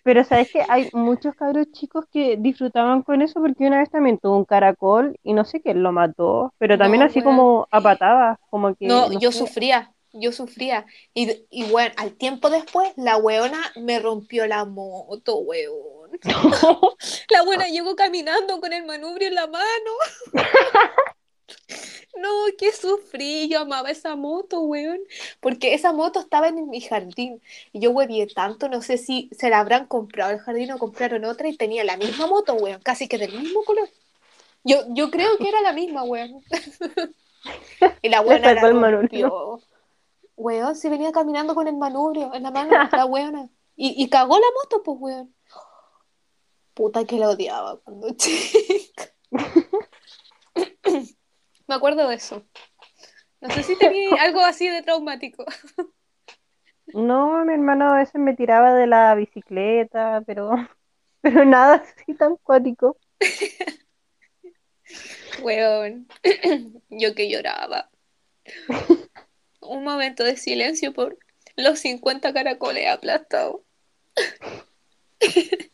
Pero 0.04 0.24
sabes 0.24 0.48
que 0.50 0.64
hay 0.68 0.88
muchos 0.92 1.34
cabros 1.34 1.70
chicos 1.72 2.06
que 2.12 2.36
disfrutaban 2.36 3.02
con 3.02 3.22
eso 3.22 3.40
porque 3.40 3.66
una 3.66 3.78
vez 3.80 3.90
también 3.90 4.18
tuvo 4.18 4.36
un 4.38 4.44
caracol 4.44 5.16
y 5.22 5.32
no 5.34 5.44
sé 5.44 5.60
quién 5.62 5.82
lo 5.82 5.92
mató, 5.92 6.52
pero 6.58 6.78
también 6.78 7.02
No, 7.02 7.04
así 7.04 7.22
como 7.22 7.68
a 7.70 7.80
patadas, 7.82 8.38
como 8.50 8.74
que 8.76 8.88
No, 8.88 9.08
no 9.08 9.20
yo 9.20 9.30
sé. 9.30 9.32
sufría, 9.32 9.94
yo 10.12 10.32
sufría. 10.32 10.86
Y, 11.14 11.46
y 11.50 11.64
bueno, 11.70 11.94
al 11.98 12.16
tiempo 12.16 12.50
después, 12.50 12.92
la 12.96 13.16
weona 13.16 13.72
me 13.76 14.00
rompió 14.00 14.46
la 14.46 14.64
moto, 14.64 15.38
weón. 15.38 16.10
La 17.30 17.42
weona 17.42 17.68
llegó 17.68 17.96
caminando 17.96 18.60
con 18.60 18.72
el 18.72 18.84
manubrio 18.84 19.28
en 19.28 19.34
la 19.34 19.46
mano. 19.46 19.90
No, 22.16 22.28
que 22.58 22.72
sufrí, 22.72 23.48
yo 23.48 23.60
amaba 23.60 23.90
esa 23.90 24.16
moto, 24.16 24.60
weón. 24.60 25.00
Porque 25.40 25.74
esa 25.74 25.92
moto 25.92 26.20
estaba 26.20 26.48
en 26.48 26.68
mi 26.68 26.80
jardín. 26.80 27.42
Y 27.72 27.80
yo 27.80 27.90
huevié 27.90 28.26
tanto, 28.26 28.68
no 28.68 28.82
sé 28.82 28.98
si 28.98 29.30
se 29.32 29.50
la 29.50 29.60
habrán 29.60 29.86
comprado 29.86 30.32
el 30.32 30.38
jardín 30.38 30.72
o 30.72 30.78
compraron 30.78 31.24
otra 31.24 31.48
y 31.48 31.56
tenía 31.56 31.84
la 31.84 31.96
misma 31.96 32.26
moto, 32.26 32.54
weón, 32.54 32.80
casi 32.82 33.08
que 33.08 33.18
del 33.18 33.32
mismo 33.32 33.62
color. 33.64 33.88
Yo, 34.64 34.84
yo 34.90 35.10
creo 35.10 35.36
que 35.38 35.48
era 35.48 35.60
la 35.62 35.72
misma, 35.72 36.04
weón. 36.04 36.42
Y 38.02 38.08
la 38.08 38.22
rompió. 38.90 39.60
Weón, 40.36 40.76
si 40.76 40.88
venía 40.88 41.12
caminando 41.12 41.54
con 41.54 41.66
el 41.66 41.76
manubrio 41.76 42.32
en 42.34 42.42
la 42.42 42.50
mano, 42.50 42.72
la 42.90 43.06
weona. 43.06 43.48
Y, 43.76 44.02
y 44.02 44.08
cagó 44.08 44.38
la 44.38 44.46
moto, 44.62 44.82
pues, 44.82 44.98
weón. 45.00 45.34
Puta 46.74 47.04
que 47.04 47.18
la 47.18 47.30
odiaba 47.30 47.78
cuando 47.80 48.10
chica. 48.16 49.12
Me 51.72 51.76
acuerdo 51.76 52.06
de 52.06 52.16
eso. 52.16 52.44
No 53.40 53.48
sé 53.48 53.62
si 53.62 53.78
tenía 53.78 54.10
algo 54.20 54.40
así 54.40 54.68
de 54.68 54.82
traumático. 54.82 55.42
No, 56.88 57.42
mi 57.46 57.54
hermano 57.54 57.88
a 57.88 57.96
veces 57.96 58.16
me 58.16 58.36
tiraba 58.36 58.74
de 58.74 58.86
la 58.86 59.14
bicicleta, 59.14 60.22
pero, 60.26 60.50
pero 61.22 61.46
nada 61.46 61.76
así 61.76 62.12
tan 62.12 62.36
cuático. 62.36 62.98
Weón. 65.40 66.06
Yo 66.90 67.14
que 67.14 67.30
lloraba. 67.30 67.88
Un 69.62 69.84
momento 69.84 70.24
de 70.24 70.36
silencio 70.36 70.92
por 70.92 71.16
los 71.56 71.78
50 71.78 72.34
caracoles 72.34 72.86
aplastados. 72.86 73.62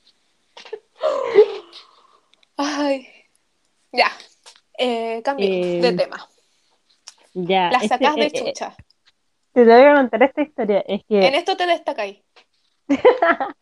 Ay. 2.57 3.09
Ya. 3.91 4.13
Eh, 4.79 5.23
cambiemos 5.25 5.59
Eh, 5.61 5.81
de 5.83 5.93
tema. 5.93 6.29
Ya, 7.35 7.71
Las 7.71 7.83
este, 7.85 8.05
sacas 8.05 8.17
de 8.17 8.23
eh, 8.27 8.31
eh, 8.33 8.45
chucha. 8.45 8.77
te 9.53 9.65
voy 9.65 9.73
a 9.73 9.95
contar 9.95 10.23
esta 10.23 10.43
historia. 10.43 10.81
Es 10.87 11.03
que 11.09 11.27
En 11.27 11.35
esto 11.35 11.57
te 11.57 11.67
destacáis. 11.67 12.19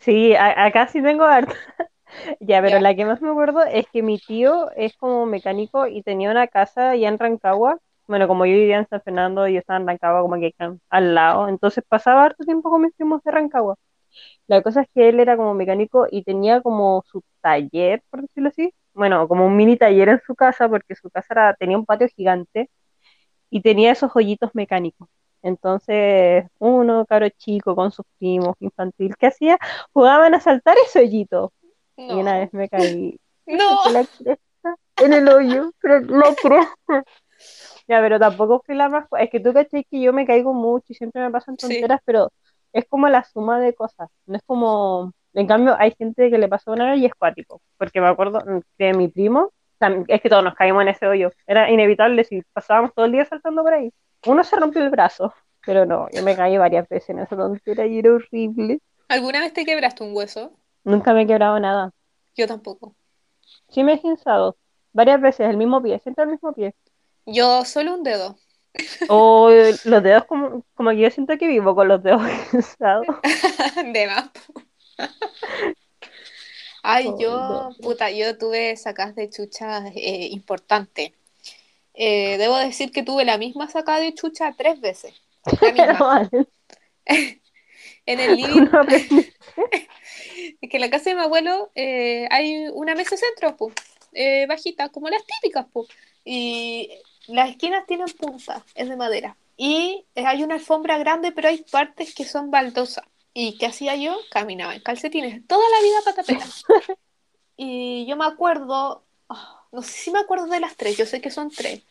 sí, 0.00 0.34
a- 0.34 0.64
acá 0.66 0.88
sí 0.88 1.02
tengo 1.02 1.24
harto. 1.24 1.54
Ya, 2.40 2.62
pero 2.62 2.78
Ya. 2.78 2.80
la 2.80 2.94
que 2.96 3.04
más 3.04 3.22
me 3.22 3.30
acuerdo 3.30 3.62
es 3.64 3.86
que 3.92 4.02
mi 4.02 4.18
tío 4.18 4.70
es 4.76 4.96
como 4.96 5.26
mecánico 5.26 5.86
y 5.86 6.02
tenía 6.02 6.30
una 6.30 6.48
casa 6.48 6.90
allá 6.90 7.08
en 7.08 7.18
Rancagua. 7.18 7.78
Bueno, 8.08 8.28
como 8.28 8.46
yo 8.46 8.54
vivía 8.54 8.78
en 8.78 8.88
San 8.88 9.02
Fernando 9.02 9.46
y 9.48 9.54
yo 9.54 9.60
estaba 9.60 9.78
en 9.80 9.86
Rancagua 9.88 10.22
como 10.22 10.36
que 10.36 10.54
al 10.90 11.14
lado, 11.14 11.48
entonces 11.48 11.84
pasaba 11.88 12.24
harto 12.24 12.44
tiempo 12.44 12.70
con 12.70 12.82
mis 12.82 12.94
primos 12.94 13.22
de 13.24 13.30
Rancagua. 13.32 13.76
La 14.48 14.62
cosa 14.62 14.82
es 14.82 14.88
que 14.94 15.08
él 15.10 15.20
era 15.20 15.36
como 15.36 15.54
mecánico 15.54 16.06
y 16.10 16.24
tenía 16.24 16.62
como 16.62 17.02
su 17.10 17.22
taller, 17.42 18.02
por 18.10 18.22
decirlo 18.22 18.50
así. 18.50 18.72
Bueno, 18.98 19.28
como 19.28 19.46
un 19.46 19.56
mini 19.56 19.76
taller 19.76 20.08
en 20.08 20.20
su 20.26 20.34
casa, 20.34 20.68
porque 20.68 20.96
su 20.96 21.08
casa 21.08 21.28
era- 21.30 21.54
tenía 21.54 21.78
un 21.78 21.86
patio 21.86 22.08
gigante 22.08 22.68
y 23.48 23.62
tenía 23.62 23.92
esos 23.92 24.10
hoyitos 24.12 24.50
mecánicos. 24.54 25.08
Entonces, 25.40 26.44
uno, 26.58 27.06
caro 27.06 27.28
chico, 27.28 27.76
con 27.76 27.92
sus 27.92 28.04
primos, 28.18 28.56
infantil, 28.58 29.14
¿qué 29.16 29.28
hacía? 29.28 29.56
Jugaban 29.92 30.34
a 30.34 30.40
saltar 30.40 30.74
ese 30.84 30.98
hoyito. 30.98 31.52
Y 31.96 32.12
una 32.12 32.34
No. 32.34 32.38
vez 32.40 32.52
me 32.52 32.68
caí 32.68 33.20
No. 33.46 33.78
en 34.96 35.12
el 35.12 35.28
hoyo, 35.28 35.70
pero 35.80 36.00
la 36.00 36.34
cresta. 36.34 37.04
Ya, 37.86 38.00
pero 38.00 38.18
tampoco 38.18 38.64
fui 38.66 38.74
la 38.74 38.88
más. 38.88 39.06
Es 39.20 39.30
que 39.30 39.38
tú 39.38 39.52
caché 39.52 39.84
que 39.84 40.00
yo 40.00 40.12
me 40.12 40.26
caigo 40.26 40.52
mucho 40.52 40.86
y 40.88 40.94
siempre 40.96 41.22
me 41.22 41.30
pasan 41.30 41.56
Sí. 41.56 41.68
tonteras, 41.68 42.00
pero 42.04 42.32
es 42.72 42.84
como 42.88 43.08
la 43.08 43.22
suma 43.22 43.60
de 43.60 43.74
cosas. 43.74 44.08
No 44.26 44.34
es 44.36 44.42
como. 44.44 45.12
En 45.34 45.46
cambio, 45.46 45.76
hay 45.78 45.92
gente 45.96 46.30
que 46.30 46.38
le 46.38 46.48
pasó 46.48 46.72
una 46.72 46.90
vez 46.90 47.00
y 47.00 47.06
es 47.06 47.14
cuático. 47.14 47.60
Porque 47.76 48.00
me 48.00 48.08
acuerdo 48.08 48.42
que 48.78 48.92
mi 48.94 49.08
primo. 49.08 49.52
es 50.08 50.20
que 50.20 50.28
todos 50.28 50.42
nos 50.44 50.54
caímos 50.54 50.82
en 50.82 50.88
ese 50.88 51.06
hoyo. 51.06 51.30
Era 51.46 51.70
inevitable 51.70 52.24
si 52.24 52.42
pasábamos 52.52 52.92
todo 52.94 53.04
el 53.06 53.12
día 53.12 53.24
saltando 53.24 53.62
por 53.62 53.74
ahí. 53.74 53.92
uno 54.26 54.42
se 54.44 54.56
rompió 54.56 54.82
el 54.82 54.90
brazo, 54.90 55.32
pero 55.64 55.86
no, 55.86 56.08
yo 56.10 56.22
me 56.22 56.34
caí 56.34 56.56
varias 56.58 56.88
veces 56.88 57.10
en 57.10 57.20
esa 57.20 57.36
tontería 57.36 57.86
y 57.86 57.98
era 57.98 58.12
horrible. 58.14 58.80
¿Alguna 59.08 59.40
vez 59.40 59.52
te 59.52 59.64
quebraste 59.64 60.02
un 60.04 60.14
hueso? 60.14 60.52
Nunca 60.84 61.12
me 61.12 61.22
he 61.22 61.26
quebrado 61.26 61.58
nada. 61.60 61.92
Yo 62.36 62.46
tampoco. 62.46 62.94
Sí 63.68 63.82
me 63.84 63.94
he 63.94 63.98
ginsado 63.98 64.56
varias 64.92 65.20
veces 65.20 65.48
el 65.48 65.56
mismo 65.56 65.82
pie, 65.82 65.98
siempre 66.00 66.24
el 66.24 66.30
mismo 66.30 66.52
pie. 66.52 66.74
Yo 67.26 67.64
solo 67.64 67.94
un 67.94 68.02
dedo. 68.02 68.36
O 69.08 69.50
los 69.50 70.02
dedos 70.02 70.24
como, 70.24 70.64
como 70.74 70.90
que 70.90 70.98
yo 70.98 71.10
siento 71.10 71.36
que 71.38 71.46
vivo 71.48 71.74
con 71.74 71.88
los 71.88 72.02
dedos 72.02 72.22
ginsados. 72.50 73.06
De 73.92 74.06
más. 74.06 74.30
Ay, 76.82 77.06
Oh, 77.06 77.18
yo, 77.18 77.30
no. 77.30 77.76
puta, 77.80 78.10
yo 78.10 78.36
tuve 78.38 78.76
sacas 78.76 79.14
de 79.14 79.30
chucha 79.30 79.88
eh, 79.94 80.28
importante. 80.32 81.14
Eh, 81.94 82.38
debo 82.38 82.56
decir 82.58 82.92
que 82.92 83.02
tuve 83.02 83.24
la 83.24 83.38
misma 83.38 83.68
sacada 83.68 84.00
de 84.00 84.14
chucha 84.14 84.54
tres 84.56 84.80
veces. 84.80 85.14
La 85.60 85.72
misma. 85.72 86.30
En 88.06 88.20
el 88.20 88.36
living, 88.36 88.68
es 90.60 90.70
que 90.70 90.76
en 90.76 90.80
la 90.80 90.90
casa 90.90 91.10
de 91.10 91.16
mi 91.16 91.22
abuelo 91.22 91.70
eh, 91.74 92.26
hay 92.30 92.68
una 92.72 92.94
mesa 92.94 93.16
centro, 93.16 93.56
pues, 93.56 93.74
eh, 94.12 94.46
bajita, 94.46 94.88
como 94.88 95.08
las 95.10 95.24
típicas, 95.26 95.66
pues. 95.72 95.88
Y 96.24 96.90
las 97.26 97.50
esquinas 97.50 97.86
tienen 97.86 98.08
punta, 98.18 98.64
es 98.74 98.88
de 98.88 98.96
madera. 98.96 99.36
Y 99.56 100.06
eh, 100.14 100.24
hay 100.26 100.42
una 100.42 100.54
alfombra 100.54 100.98
grande, 100.98 101.32
pero 101.32 101.48
hay 101.48 101.62
partes 101.70 102.14
que 102.14 102.24
son 102.24 102.50
baldosas. 102.50 103.04
¿Y 103.34 103.56
qué 103.58 103.66
hacía 103.66 103.96
yo? 103.96 104.16
Caminaba 104.30 104.74
en 104.74 104.82
calcetines 104.82 105.46
toda 105.46 105.64
la 105.76 105.82
vida 105.82 105.98
patapela. 106.04 106.46
Y 107.56 108.06
yo 108.06 108.16
me 108.16 108.24
acuerdo, 108.24 109.04
ah, 109.28 109.66
no 109.72 109.82
sé 109.82 109.92
si 109.92 110.10
me 110.10 110.20
acuerdo 110.20 110.46
de 110.46 110.60
las 110.60 110.76
tres, 110.76 110.96
yo 110.96 111.06
sé 111.06 111.20
que 111.20 111.30
son 111.30 111.50
tres. 111.50 111.82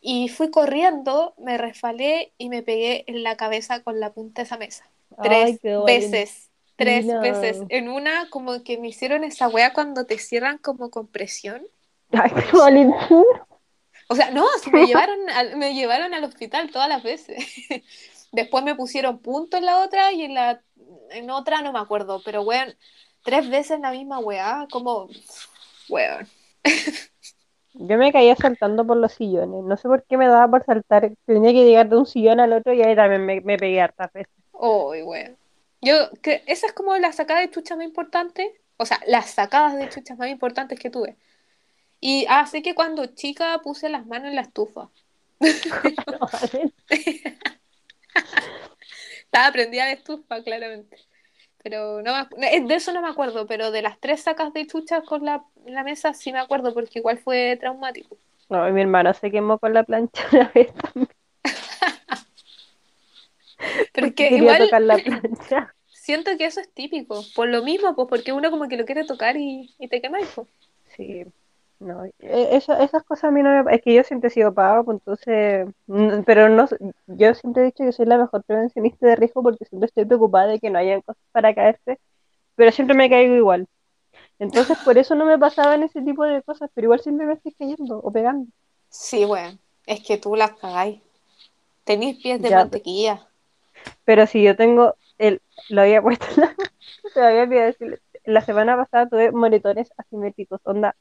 Y 0.00 0.28
fui 0.28 0.50
corriendo, 0.50 1.34
me 1.38 1.58
resbalé 1.58 2.32
y 2.38 2.48
me 2.48 2.62
pegué 2.62 3.04
en 3.08 3.22
la 3.22 3.36
cabeza 3.36 3.82
con 3.82 3.98
la 4.00 4.12
punta 4.12 4.42
de 4.42 4.46
esa 4.46 4.56
mesa. 4.56 4.88
Tres 5.20 5.50
Ay, 5.50 5.58
veces. 5.84 6.50
Tres 6.76 7.06
No. 7.06 7.20
veces. 7.20 7.60
En 7.68 7.88
una, 7.88 8.30
como 8.30 8.62
que 8.62 8.78
me 8.78 8.88
hicieron 8.88 9.24
esa 9.24 9.48
wea 9.48 9.72
cuando 9.72 10.06
te 10.06 10.18
cierran 10.18 10.58
como 10.58 10.90
con 10.90 11.08
presión. 11.08 11.66
Ay, 12.12 12.30
qué 12.50 12.56
valiente. 12.56 13.14
O 14.08 14.14
sea, 14.14 14.30
no, 14.30 14.46
si 14.62 14.70
me 14.70 14.86
llevaron 14.86 15.28
al, 15.30 15.56
me 15.56 15.74
llevaron 15.74 16.14
al 16.14 16.24
hospital 16.24 16.70
todas 16.70 16.88
las 16.88 17.02
veces. 17.02 17.44
Después 18.32 18.64
me 18.64 18.74
pusieron 18.74 19.18
punto 19.20 19.56
en 19.56 19.66
la 19.66 19.78
otra 19.78 20.12
y 20.12 20.22
en 20.22 20.34
la 20.34 20.62
en 21.10 21.30
otra 21.30 21.62
no 21.62 21.72
me 21.72 21.78
acuerdo, 21.78 22.20
pero 22.24 22.42
weón, 22.42 22.74
tres 23.22 23.48
veces 23.48 23.80
la 23.80 23.90
misma 23.90 24.18
weá, 24.18 24.66
como 24.70 25.08
weón. 25.88 26.28
Yo 27.74 27.96
me 27.96 28.12
caía 28.12 28.34
saltando 28.34 28.86
por 28.86 28.96
los 28.96 29.12
sillones. 29.12 29.62
No 29.64 29.76
sé 29.76 29.88
por 29.88 30.02
qué 30.04 30.16
me 30.16 30.26
daba 30.26 30.48
por 30.48 30.64
saltar. 30.64 31.12
Tenía 31.26 31.52
que 31.52 31.64
llegar 31.64 31.88
de 31.88 31.96
un 31.96 32.06
sillón 32.06 32.40
al 32.40 32.52
otro 32.52 32.72
y 32.72 32.82
ahí 32.82 32.96
también 32.96 33.24
me, 33.24 33.40
me 33.40 33.56
pegué 33.56 33.80
hartas 33.80 34.12
veces. 34.12 34.32
Uy, 34.52 35.02
weón. 35.02 35.36
Yo, 35.80 36.10
que 36.22 36.42
esa 36.46 36.66
es 36.66 36.72
como 36.72 36.96
la 36.96 37.12
sacada 37.12 37.40
de 37.40 37.50
chucha 37.50 37.76
más 37.76 37.84
importante, 37.84 38.60
o 38.78 38.84
sea, 38.84 38.98
las 39.06 39.30
sacadas 39.30 39.76
de 39.76 39.88
chuchas 39.88 40.18
más 40.18 40.28
importantes 40.28 40.78
que 40.78 40.90
tuve. 40.90 41.16
Y 42.00 42.26
así 42.28 42.62
que 42.62 42.74
cuando 42.74 43.06
chica 43.06 43.60
puse 43.62 43.88
las 43.88 44.06
manos 44.06 44.28
en 44.28 44.36
la 44.36 44.42
estufa. 44.42 44.88
Estaba 49.24 49.52
prendida 49.52 49.86
de 49.86 49.92
estufa, 49.92 50.42
claramente. 50.42 50.96
Pero 51.62 52.02
no 52.02 52.12
me 52.36 52.54
eh, 52.54 52.64
de 52.64 52.74
eso 52.74 52.92
no 52.92 53.02
me 53.02 53.08
acuerdo, 53.08 53.46
pero 53.46 53.70
de 53.70 53.82
las 53.82 53.98
tres 53.98 54.22
sacas 54.22 54.52
de 54.52 54.66
chuchas 54.66 55.02
con 55.04 55.24
la, 55.24 55.44
la 55.66 55.82
mesa 55.82 56.14
sí 56.14 56.32
me 56.32 56.38
acuerdo 56.38 56.72
porque 56.72 57.00
igual 57.00 57.18
fue 57.18 57.56
traumático. 57.60 58.16
No, 58.48 58.66
y 58.68 58.72
mi 58.72 58.80
hermano 58.80 59.12
se 59.12 59.30
quemó 59.30 59.58
con 59.58 59.74
la 59.74 59.82
plancha 59.82 60.24
una 60.32 60.50
vez 60.54 60.72
también. 60.74 61.08
Porque 63.92 64.28
igual 64.28 64.58
tocar 64.58 64.82
la 64.82 64.98
plancha. 64.98 65.74
siento 66.08 66.38
que 66.38 66.46
eso 66.46 66.60
es 66.60 66.72
típico, 66.72 67.22
por 67.34 67.48
lo 67.48 67.62
mismo, 67.62 67.94
pues 67.94 68.08
porque 68.08 68.32
uno 68.32 68.50
como 68.50 68.66
que 68.68 68.78
lo 68.78 68.86
quiere 68.86 69.04
tocar 69.04 69.36
y, 69.36 69.74
y 69.78 69.88
te 69.88 70.00
quemáis, 70.00 70.26
pues. 70.34 70.48
Sí, 70.96 71.26
no, 71.80 72.04
e- 72.04 72.12
eso- 72.56 72.76
esas 72.78 73.04
cosas 73.04 73.24
a 73.24 73.30
mí 73.30 73.42
no 73.42 73.64
me... 73.64 73.74
Es 73.74 73.82
que 73.82 73.94
yo 73.94 74.02
siempre 74.04 74.28
he 74.28 74.30
sido 74.30 74.52
pavo, 74.54 74.84
pues 74.84 74.96
entonces... 74.98 75.68
Pero 76.26 76.48
no, 76.48 76.66
yo 77.06 77.34
siempre 77.34 77.62
he 77.62 77.66
dicho 77.66 77.84
que 77.84 77.92
soy 77.92 78.06
la 78.06 78.18
mejor 78.18 78.44
prevencionista 78.44 79.06
de 79.06 79.16
riesgo 79.16 79.42
porque 79.42 79.64
siempre 79.64 79.86
estoy 79.86 80.04
preocupada 80.04 80.48
de 80.48 80.60
que 80.60 80.70
no 80.70 80.78
hayan 80.78 81.02
cosas 81.02 81.22
para 81.32 81.54
caerse, 81.54 81.98
pero 82.56 82.72
siempre 82.72 82.96
me 82.96 83.10
caigo 83.10 83.34
igual. 83.34 83.66
Entonces 84.38 84.76
por 84.84 84.98
eso 84.98 85.14
no 85.14 85.24
me 85.24 85.38
pasaban 85.38 85.82
ese 85.82 86.02
tipo 86.02 86.24
de 86.24 86.42
cosas, 86.42 86.70
pero 86.74 86.86
igual 86.86 87.00
siempre 87.00 87.26
me 87.26 87.34
estoy 87.34 87.52
cayendo 87.52 87.98
o 87.98 88.12
pegando. 88.12 88.46
Sí, 88.88 89.24
bueno, 89.24 89.58
es 89.86 90.00
que 90.02 90.18
tú 90.18 90.34
las 90.36 90.52
cagáis. 90.52 91.00
Tenís 91.84 92.16
pies 92.22 92.40
de 92.42 92.50
Ya, 92.50 92.56
mantequilla. 92.56 93.26
Pero 94.04 94.26
si 94.26 94.42
yo 94.42 94.56
tengo 94.56 94.94
el... 95.18 95.40
Lo 95.70 95.82
había 95.82 96.02
puesto 96.02 96.26
en 96.36 96.40
la... 96.42 96.56
Todavía. 97.14 97.74
La 98.24 98.40
semana 98.42 98.76
pasada 98.76 99.08
tuve 99.08 99.32
moretones 99.32 99.92
asimétricos, 99.96 100.60
onda, 100.64 100.94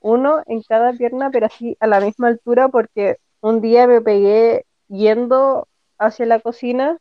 uno 0.00 0.42
en 0.46 0.62
cada 0.62 0.92
pierna, 0.92 1.30
pero 1.30 1.46
así 1.46 1.76
a 1.80 1.86
la 1.86 2.00
misma 2.00 2.28
altura, 2.28 2.68
porque 2.68 3.18
un 3.40 3.60
día 3.60 3.86
me 3.86 4.00
pegué 4.02 4.66
yendo 4.88 5.68
hacia 5.98 6.26
la 6.26 6.40
cocina 6.40 6.98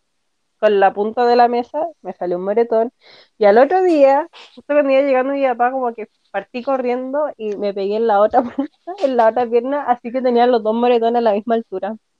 con 0.59 0.79
la 0.79 0.93
punta 0.93 1.25
de 1.25 1.35
la 1.35 1.47
mesa, 1.47 1.87
me 2.01 2.13
salió 2.13 2.37
un 2.37 2.43
moretón, 2.45 2.91
y 3.37 3.45
al 3.45 3.57
otro 3.57 3.83
día, 3.83 4.27
justo 4.55 4.73
cuando 4.73 4.91
iba 4.91 5.01
llegando 5.01 5.33
mi 5.33 5.43
papá, 5.45 5.71
como 5.71 5.93
que 5.93 6.09
partí 6.31 6.63
corriendo 6.63 7.29
y 7.37 7.55
me 7.57 7.73
pegué 7.73 7.95
en 7.97 8.07
la 8.07 8.19
otra 8.21 8.41
punta, 8.43 8.71
en 9.03 9.17
la 9.17 9.29
otra 9.29 9.47
pierna, 9.49 9.83
así 9.89 10.11
que 10.11 10.21
tenía 10.21 10.47
los 10.47 10.63
dos 10.63 10.75
moretones 10.75 11.19
a 11.19 11.21
la 11.21 11.33
misma 11.33 11.55
altura. 11.55 11.95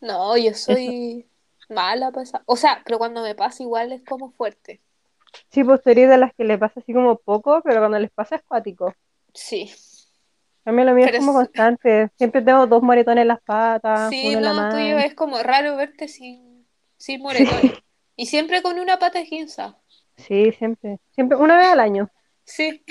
No, 0.00 0.36
yo 0.36 0.54
soy 0.54 1.28
mala 1.68 2.10
para 2.12 2.22
esa- 2.24 2.42
O 2.46 2.56
sea, 2.56 2.82
pero 2.84 2.98
cuando 2.98 3.22
me 3.22 3.34
pasa 3.34 3.62
igual 3.62 3.92
es 3.92 4.02
como 4.04 4.30
fuerte. 4.32 4.82
Sí, 5.50 5.64
pues 5.64 5.82
de 5.84 6.18
las 6.18 6.34
que 6.34 6.44
le 6.44 6.58
pasa 6.58 6.80
así 6.80 6.92
como 6.92 7.16
poco, 7.18 7.60
pero 7.64 7.80
cuando 7.80 7.98
les 7.98 8.10
pasa 8.10 8.36
es 8.36 8.42
cuático. 8.44 8.92
Sí. 9.34 9.70
A 10.64 10.72
mí 10.72 10.82
lo 10.84 10.94
mío 10.94 11.04
Pero 11.06 11.18
es 11.18 11.24
como 11.26 11.40
es- 11.42 11.48
constante. 11.48 12.10
Siempre 12.16 12.40
tengo 12.42 12.66
dos 12.66 12.82
moretones 12.82 13.22
en 13.22 13.28
las 13.28 13.40
patas, 13.42 14.08
Sí, 14.10 14.28
uno 14.34 14.38
en 14.50 14.56
la 14.56 14.62
no, 14.68 14.70
tuyo 14.70 14.98
es 14.98 15.14
como 15.14 15.42
raro 15.42 15.76
verte 15.76 16.08
sin, 16.08 16.66
sin 16.96 17.20
moretones. 17.20 17.72
Y 18.16 18.26
siempre 18.26 18.62
con 18.62 18.78
una 18.78 19.00
pata 19.00 19.18
esguinza. 19.18 19.76
Sí, 20.16 20.52
siempre. 20.52 21.00
Siempre, 21.16 21.36
una 21.36 21.58
vez 21.58 21.66
al 21.66 21.80
año. 21.80 22.08
Sí. 22.44 22.84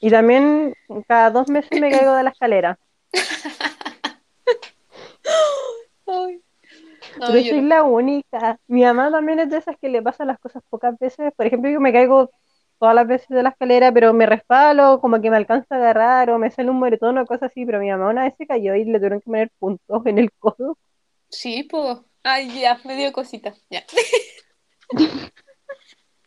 Y 0.00 0.08
también 0.08 0.72
cada 1.08 1.30
dos 1.30 1.48
meses 1.48 1.80
me 1.80 1.90
caigo 1.90 2.14
de 2.14 2.22
la 2.22 2.30
escalera. 2.30 2.78
Ay. 6.06 6.40
No, 7.18 7.36
yo 7.36 7.50
soy 7.50 7.60
no. 7.60 7.68
la 7.68 7.82
única. 7.82 8.58
Mi 8.68 8.82
mamá 8.82 9.10
también 9.10 9.40
es 9.40 9.50
de 9.50 9.56
esas 9.58 9.76
que 9.80 9.88
le 9.88 10.00
pasan 10.00 10.28
las 10.28 10.38
cosas 10.38 10.62
pocas 10.70 10.96
veces. 10.98 11.32
Por 11.36 11.46
ejemplo, 11.46 11.68
yo 11.70 11.80
me 11.80 11.92
caigo 11.92 12.30
todas 12.78 12.94
las 12.94 13.06
veces 13.06 13.28
de 13.28 13.42
la 13.42 13.50
escalera, 13.50 13.92
pero 13.92 14.12
me 14.14 14.26
resbalo, 14.26 15.00
como 15.00 15.20
que 15.20 15.30
me 15.30 15.36
alcanza 15.36 15.74
a 15.74 15.78
agarrar 15.78 16.30
o 16.30 16.38
me 16.38 16.50
sale 16.50 16.70
un 16.70 16.78
moretón 16.78 17.18
o 17.18 17.26
cosas 17.26 17.50
así. 17.50 17.64
Pero 17.66 17.80
mi 17.80 17.90
mamá 17.90 18.08
una 18.10 18.24
vez 18.24 18.34
se 18.38 18.46
cayó 18.46 18.74
y 18.74 18.84
le 18.84 18.98
tuvieron 18.98 19.20
que 19.20 19.24
poner 19.26 19.50
puntos 19.58 20.06
en 20.06 20.18
el 20.18 20.32
codo. 20.32 20.78
Sí, 21.30 21.64
pues. 21.64 21.98
Ay, 22.24 22.60
ya, 22.60 22.78
me 22.84 22.96
dio 22.96 23.12
cosita. 23.12 23.54
Ya. 23.70 23.84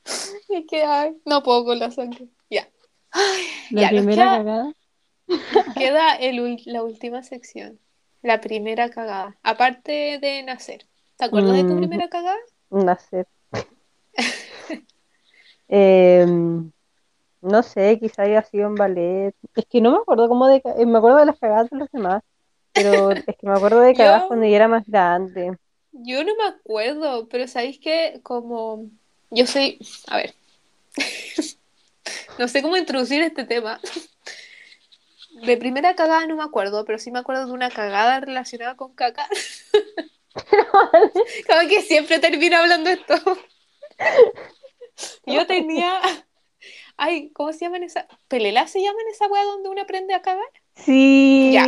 Es 0.03 0.65
que, 0.69 0.83
ay, 0.83 1.15
no 1.25 1.41
puedo 1.43 1.63
con 1.65 1.79
la 1.79 1.91
sangre. 1.91 2.27
Ya. 2.49 2.67
Ay, 3.11 3.43
La 3.71 3.81
ya, 3.83 3.89
primera 3.89 4.23
queda, 4.23 4.37
cagada. 4.37 4.73
queda 5.77 6.15
el 6.15 6.61
la 6.65 6.83
última 6.83 7.23
sección. 7.23 7.79
La 8.21 8.41
primera 8.41 8.89
cagada. 8.89 9.37
Aparte 9.43 10.19
de 10.21 10.43
nacer. 10.43 10.85
¿Te 11.17 11.25
acuerdas 11.25 11.53
de 11.55 11.63
tu 11.63 11.73
Mm. 11.73 11.77
primera 11.77 12.09
cagada? 12.09 12.37
Nacer. 12.69 13.27
Em, 15.71 16.71
no 17.41 17.63
sé, 17.63 17.99
quizá 17.99 18.23
haya 18.23 18.43
sido 18.43 18.67
en 18.67 18.77
ballet. 18.77 19.35
Es 19.55 19.65
que 19.67 19.81
no 19.81 19.91
me 19.91 19.97
acuerdo 19.99 20.29
cómo 20.29 20.47
de... 20.47 20.57
eh, 20.77 20.85
Me 20.85 20.97
acuerdo 20.99 21.19
de 21.19 21.25
las 21.27 21.39
cagadas 21.39 21.69
de 21.71 21.77
los 21.77 21.89
demás, 21.91 22.23
pero 22.73 23.11
es 23.27 23.37
que 23.37 23.47
me 23.47 23.53
acuerdo 23.55 23.81
de 23.81 23.95
cagadas 23.97 24.23
Yo- 24.23 24.27
cuando 24.27 24.45
yo 24.47 24.55
era 24.55 24.67
más 24.69 24.85
grande. 24.87 25.57
Yo 25.93 26.23
no 26.23 26.35
me 26.35 26.45
acuerdo, 26.45 27.27
pero 27.29 27.47
sabéis 27.47 27.79
que 27.79 28.19
como 28.23 28.89
yo 29.29 29.45
soy, 29.45 29.79
a 30.07 30.17
ver, 30.17 30.35
no 32.37 32.47
sé 32.47 32.61
cómo 32.61 32.77
introducir 32.77 33.21
este 33.21 33.45
tema. 33.45 33.79
De 35.45 35.57
primera 35.57 35.95
cagada 35.95 36.25
no 36.27 36.35
me 36.37 36.43
acuerdo, 36.43 36.85
pero 36.85 36.97
sí 36.99 37.11
me 37.11 37.19
acuerdo 37.19 37.45
de 37.47 37.51
una 37.53 37.69
cagada 37.69 38.19
relacionada 38.21 38.75
con 38.77 38.93
caca. 38.93 39.27
Como 41.47 41.69
que 41.69 41.81
siempre 41.81 42.19
termino 42.19 42.57
hablando 42.57 42.89
esto. 42.89 43.15
Yo 45.25 45.47
tenía, 45.47 45.99
ay, 46.97 47.31
¿cómo 47.31 47.53
se 47.53 47.59
llaman 47.59 47.83
esa? 47.83 48.07
¿Pelela 48.27 48.67
se 48.67 48.81
llaman 48.81 49.05
esa 49.11 49.27
weá 49.27 49.43
donde 49.43 49.69
uno 49.69 49.81
aprende 49.81 50.13
a 50.13 50.21
cagar? 50.21 50.43
Sí. 50.75 51.51
Ya. 51.53 51.67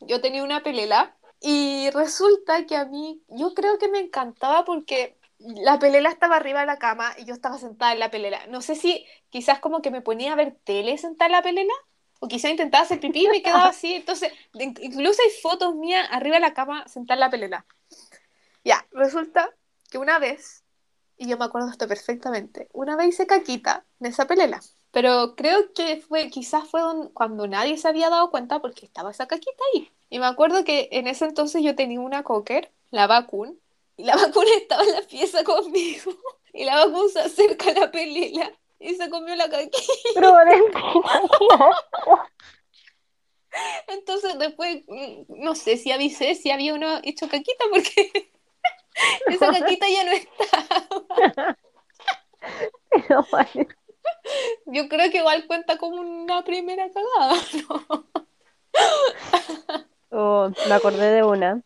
yo 0.00 0.20
tenía 0.20 0.42
una 0.42 0.62
pelela 0.62 1.16
y 1.40 1.90
resulta 1.90 2.66
que 2.66 2.76
a 2.76 2.84
mí, 2.84 3.22
yo 3.28 3.52
creo 3.54 3.78
que 3.78 3.88
me 3.88 3.98
encantaba 3.98 4.64
porque 4.64 5.18
la 5.38 5.78
pelela 5.78 6.08
estaba 6.08 6.36
arriba 6.36 6.60
de 6.60 6.66
la 6.66 6.78
cama 6.78 7.14
y 7.18 7.24
yo 7.24 7.34
estaba 7.34 7.58
sentada 7.58 7.92
en 7.92 7.98
la 7.98 8.10
pelela. 8.10 8.46
No 8.46 8.62
sé 8.62 8.74
si 8.74 9.04
quizás 9.30 9.58
como 9.58 9.82
que 9.82 9.90
me 9.90 10.02
ponía 10.02 10.32
a 10.32 10.36
ver 10.36 10.56
tele 10.64 10.96
sentada 10.98 11.26
en 11.26 11.32
la 11.32 11.42
pelela 11.42 11.72
o 12.20 12.28
quizá 12.28 12.48
intentaba 12.48 12.84
hacer 12.84 13.00
pipí 13.00 13.24
y 13.24 13.28
me 13.28 13.42
quedaba 13.42 13.66
así. 13.66 13.94
Entonces, 13.94 14.32
incluso 14.54 15.20
hay 15.22 15.30
fotos 15.42 15.74
mías 15.74 16.06
arriba 16.12 16.36
de 16.36 16.40
la 16.40 16.54
cama 16.54 16.86
sentada 16.86 17.14
en 17.14 17.20
la 17.20 17.30
pelela. 17.30 17.66
Ya, 18.64 18.86
resulta 18.92 19.50
que 19.90 19.98
una 19.98 20.20
vez, 20.20 20.61
y 21.22 21.28
yo 21.28 21.38
me 21.38 21.44
acuerdo 21.44 21.68
esto 21.70 21.86
perfectamente, 21.88 22.68
una 22.72 22.96
vez 22.96 23.08
hice 23.10 23.26
caquita 23.26 23.84
en 24.00 24.06
esa 24.06 24.26
pelela. 24.26 24.60
Pero 24.90 25.34
creo 25.36 25.72
que 25.72 25.98
fue, 26.00 26.28
quizás 26.30 26.68
fue 26.68 26.80
don- 26.80 27.08
cuando 27.10 27.46
nadie 27.46 27.78
se 27.78 27.88
había 27.88 28.10
dado 28.10 28.30
cuenta 28.30 28.60
porque 28.60 28.84
estaba 28.86 29.10
esa 29.10 29.26
caquita 29.26 29.62
ahí. 29.74 29.90
Y 30.10 30.18
me 30.18 30.26
acuerdo 30.26 30.64
que 30.64 30.88
en 30.92 31.06
ese 31.06 31.24
entonces 31.26 31.62
yo 31.62 31.74
tenía 31.76 32.00
una 32.00 32.22
cocker, 32.24 32.70
la 32.90 33.06
vacun, 33.06 33.58
y 33.96 34.04
la 34.04 34.16
vacuna 34.16 34.48
estaba 34.56 34.82
en 34.82 34.92
la 34.92 35.02
pieza 35.02 35.44
conmigo. 35.44 36.12
Y 36.52 36.64
la 36.64 36.84
vacuna 36.86 37.08
se 37.12 37.20
acerca 37.20 37.70
a 37.70 37.74
la 37.74 37.90
pelela 37.90 38.52
y 38.80 38.94
se 38.94 39.08
comió 39.08 39.34
la 39.36 39.48
caquita. 39.48 39.78
Entonces 43.88 44.38
después, 44.38 44.82
mm, 44.88 45.24
no 45.42 45.54
sé 45.54 45.76
si 45.76 45.92
avisé 45.92 46.34
si 46.34 46.50
había 46.50 46.74
uno 46.74 47.00
hecho 47.02 47.28
caquita 47.28 47.64
porque 47.70 48.31
esa 49.28 49.50
caquita 49.52 49.86
ya 49.88 50.04
no 50.04 50.12
está. 50.12 51.56
pero 52.90 53.26
Yo 54.66 54.88
creo 54.88 55.10
que 55.10 55.18
igual 55.18 55.46
cuenta 55.46 55.78
como 55.78 56.00
una 56.00 56.42
primera 56.44 56.88
cagada, 56.90 57.34
¿no? 57.68 58.06
oh, 60.10 60.50
me 60.68 60.74
acordé 60.74 61.12
de 61.12 61.22
una. 61.22 61.62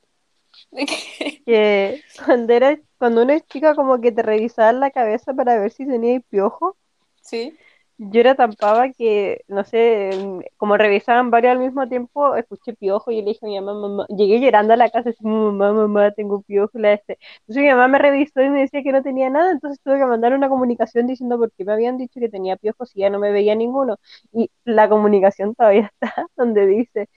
De 0.71 0.87
que- 0.87 1.43
que 1.45 2.03
cuando 2.25 2.53
era, 2.53 2.79
cuando 2.99 3.23
uno 3.23 3.33
es 3.33 3.47
chica 3.47 3.75
como 3.75 4.01
que 4.01 4.13
te 4.13 4.23
revisaban 4.23 4.81
la 4.81 4.91
cabeza 4.91 5.35
para 5.35 5.59
ver 5.59 5.71
si 5.71 5.87
tenías 5.87 6.23
piojo, 6.31 6.77
Sí. 7.23 7.57
Yo 7.99 8.21
era 8.21 8.35
tan 8.35 8.53
pava 8.55 8.91
que, 8.93 9.43
no 9.49 9.65
sé, 9.65 10.11
como 10.57 10.77
revisaban 10.77 11.31
varios 11.31 11.53
al 11.53 11.59
mismo 11.61 11.89
tiempo, 11.89 12.37
escuché 12.37 12.75
piojo 12.75 13.11
y 13.11 13.23
le 13.23 13.29
dije 13.31 13.41
a 13.43 13.49
mi 13.49 13.61
mamá, 13.61 13.75
mamá, 13.89 14.07
llegué 14.09 14.41
llorando 14.41 14.75
a 14.75 14.77
la 14.77 14.91
casa 14.91 15.11
así, 15.11 15.25
mamá, 15.25 15.73
mamá, 15.73 16.11
tengo 16.13 16.43
piojo, 16.43 16.79
la 16.79 16.93
este. 16.93 17.19
Entonces 17.41 17.63
mi 17.63 17.69
mamá 17.71 17.89
me 17.89 17.99
revisó 17.99 18.43
y 18.43 18.51
me 18.51 18.61
decía 18.61 18.83
que 18.83 18.93
no 18.93 19.03
tenía 19.03 19.31
nada, 19.31 19.51
entonces 19.53 19.81
tuve 19.83 19.99
que 19.99 20.05
mandar 20.07 20.35
una 20.35 20.49
comunicación 20.49 21.07
diciendo 21.07 21.39
por 21.39 21.53
qué 21.53 21.65
me 21.65 21.73
habían 21.73 21.97
dicho 21.99 22.21
que 22.21 22.29
tenía 22.29 22.57
piojos 22.57 22.95
y 22.95 23.01
ya 23.01 23.11
no 23.11 23.19
me 23.19 23.31
veía 23.33 23.55
ninguno. 23.55 23.97
Y 24.33 24.51
la 24.65 24.89
comunicación 24.89 25.55
todavía 25.55 25.91
está 26.01 26.27
donde 26.37 26.67
dice, 26.67 27.09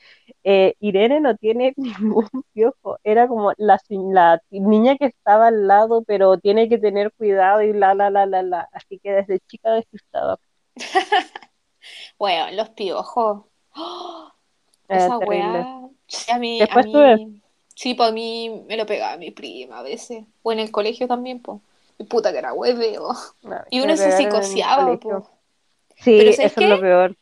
eh, 0.43 0.75
Irene 0.80 1.19
no 1.21 1.36
tiene 1.38 1.73
ningún 1.77 2.27
piojo, 2.53 2.97
era 3.03 3.27
como 3.27 3.53
la 3.57 3.80
niña 4.51 4.97
que 4.97 5.05
estaba 5.05 5.47
al 5.47 5.67
lado, 5.67 6.03
pero 6.05 6.38
tiene 6.38 6.69
que 6.69 6.77
tener 6.77 7.11
cuidado 7.13 7.61
y 7.63 7.73
la, 7.73 7.93
la, 7.95 8.09
la, 8.09 8.25
la, 8.25 8.41
la. 8.43 8.69
Así 8.73 8.99
que 8.99 9.11
desde 9.11 9.39
chica 9.41 9.71
despistada. 9.71 10.38
Bueno, 12.17 12.51
los 12.51 12.69
piojos. 12.69 13.45
¡Oh! 13.75 14.32
Era 14.88 15.05
esa 15.05 15.17
weá. 15.19 15.89
Sí, 16.07 16.32
a 16.32 16.39
mí, 16.39 16.61
a 16.61 16.65
Después 16.65 16.86
mí. 16.86 16.91
tuve. 16.91 17.27
Sí, 17.75 17.93
pues 17.93 18.09
a 18.09 18.11
mí 18.11 18.63
me 18.67 18.77
lo 18.77 18.86
pegaba 18.86 19.17
mi 19.17 19.32
prima 19.32 19.80
a 19.80 19.84
veces. 19.84 20.25
O 20.43 20.51
en 20.51 20.59
el 20.59 20.71
colegio 20.71 21.07
también, 21.07 21.41
pues. 21.41 21.59
Y 21.97 22.03
puta 22.05 22.32
que 22.32 22.39
era 22.39 22.53
hueveo. 22.53 23.09
No, 23.43 23.57
Y 23.69 23.82
uno 23.82 23.95
se 23.95 24.11
psicoseaba, 24.11 24.97
pues. 24.99 25.23
Sí, 25.97 26.15
Pero 26.17 26.30
eso 26.30 26.38
¿sabes 26.38 26.57
es 26.57 26.69
lo 26.69 26.82
peor. 26.82 27.15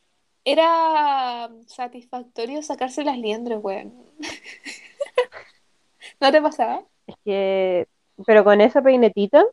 Era 0.46 1.50
satisfactorio 1.68 2.64
sacarse 2.64 3.04
las 3.04 3.18
liendres, 3.18 3.60
weón. 3.62 3.94
¿No 6.20 6.32
te 6.32 6.42
pasaba? 6.42 6.84
Es 7.06 7.16
que, 7.24 7.88
pero 8.26 8.44
con 8.44 8.62
esa 8.62 8.82
peinetita, 8.82 9.46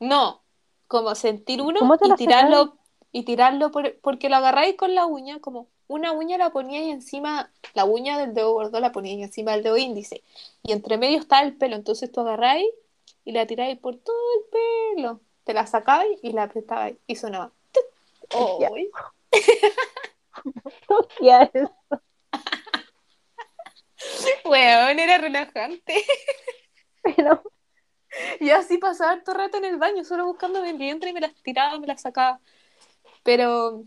No, 0.00 0.42
como 0.88 1.14
sentir 1.14 1.62
uno 1.62 1.80
¿cómo 1.80 1.96
te 1.96 2.08
y 2.08 2.14
tirarlo, 2.16 2.76
y 3.12 3.24
tirarlo 3.24 3.70
por- 3.70 3.96
porque 4.00 4.28
lo 4.28 4.36
agarráis 4.36 4.76
con 4.76 4.94
la 4.94 5.06
uña, 5.06 5.40
como 5.40 5.68
una 5.88 6.12
uña 6.12 6.38
la 6.38 6.50
poníais 6.50 6.92
encima, 6.92 7.50
la 7.74 7.84
uña 7.84 8.18
del 8.18 8.34
dedo 8.34 8.52
gordo 8.52 8.80
la 8.80 8.92
poníais 8.92 9.20
encima 9.22 9.52
del 9.52 9.62
dedo 9.62 9.76
índice, 9.76 10.22
y 10.62 10.72
entre 10.72 10.98
medio 10.98 11.18
está 11.18 11.42
el 11.42 11.54
pelo, 11.56 11.76
entonces 11.76 12.10
tú 12.10 12.20
agarráis 12.20 12.66
y 13.24 13.32
la 13.32 13.46
tiráis 13.46 13.78
por 13.78 13.96
todo 13.96 14.16
el 14.38 14.96
pelo, 14.96 15.20
te 15.44 15.54
la 15.54 15.66
sacabais 15.66 16.18
y 16.22 16.32
la 16.32 16.44
apretabais 16.44 16.96
y 17.06 17.16
sonaba. 17.16 17.52
¡tuc! 17.72 18.60
Ya. 18.60 18.70
¡Ay! 18.74 18.90
Ya 21.20 21.50
es. 21.52 21.68
Weón, 24.44 24.98
era 24.98 25.18
relajante. 25.18 26.04
Pero, 27.02 27.42
Y 28.40 28.50
así 28.50 28.78
pasaba 28.78 29.22
todo 29.22 29.36
el 29.36 29.42
rato 29.42 29.58
en 29.58 29.64
el 29.66 29.78
baño, 29.78 30.04
solo 30.04 30.26
buscando 30.26 30.62
mi 30.62 30.72
vientre 30.74 31.10
y 31.10 31.12
me 31.12 31.20
las 31.20 31.34
tiraba, 31.42 31.78
me 31.78 31.86
las 31.86 32.02
sacaba. 32.02 32.40
Pero 33.22 33.84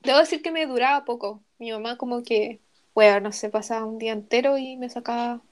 debo 0.00 0.18
decir 0.18 0.42
que 0.42 0.50
me 0.52 0.66
duraba 0.66 1.04
poco. 1.04 1.42
Mi 1.58 1.70
mamá 1.72 1.96
como 1.98 2.22
que, 2.22 2.60
bueno, 2.94 3.20
no 3.20 3.32
sé, 3.32 3.50
pasaba 3.50 3.86
un 3.86 3.98
día 3.98 4.12
entero 4.12 4.58
y 4.58 4.76
me 4.76 4.88
sacaba 4.90 5.42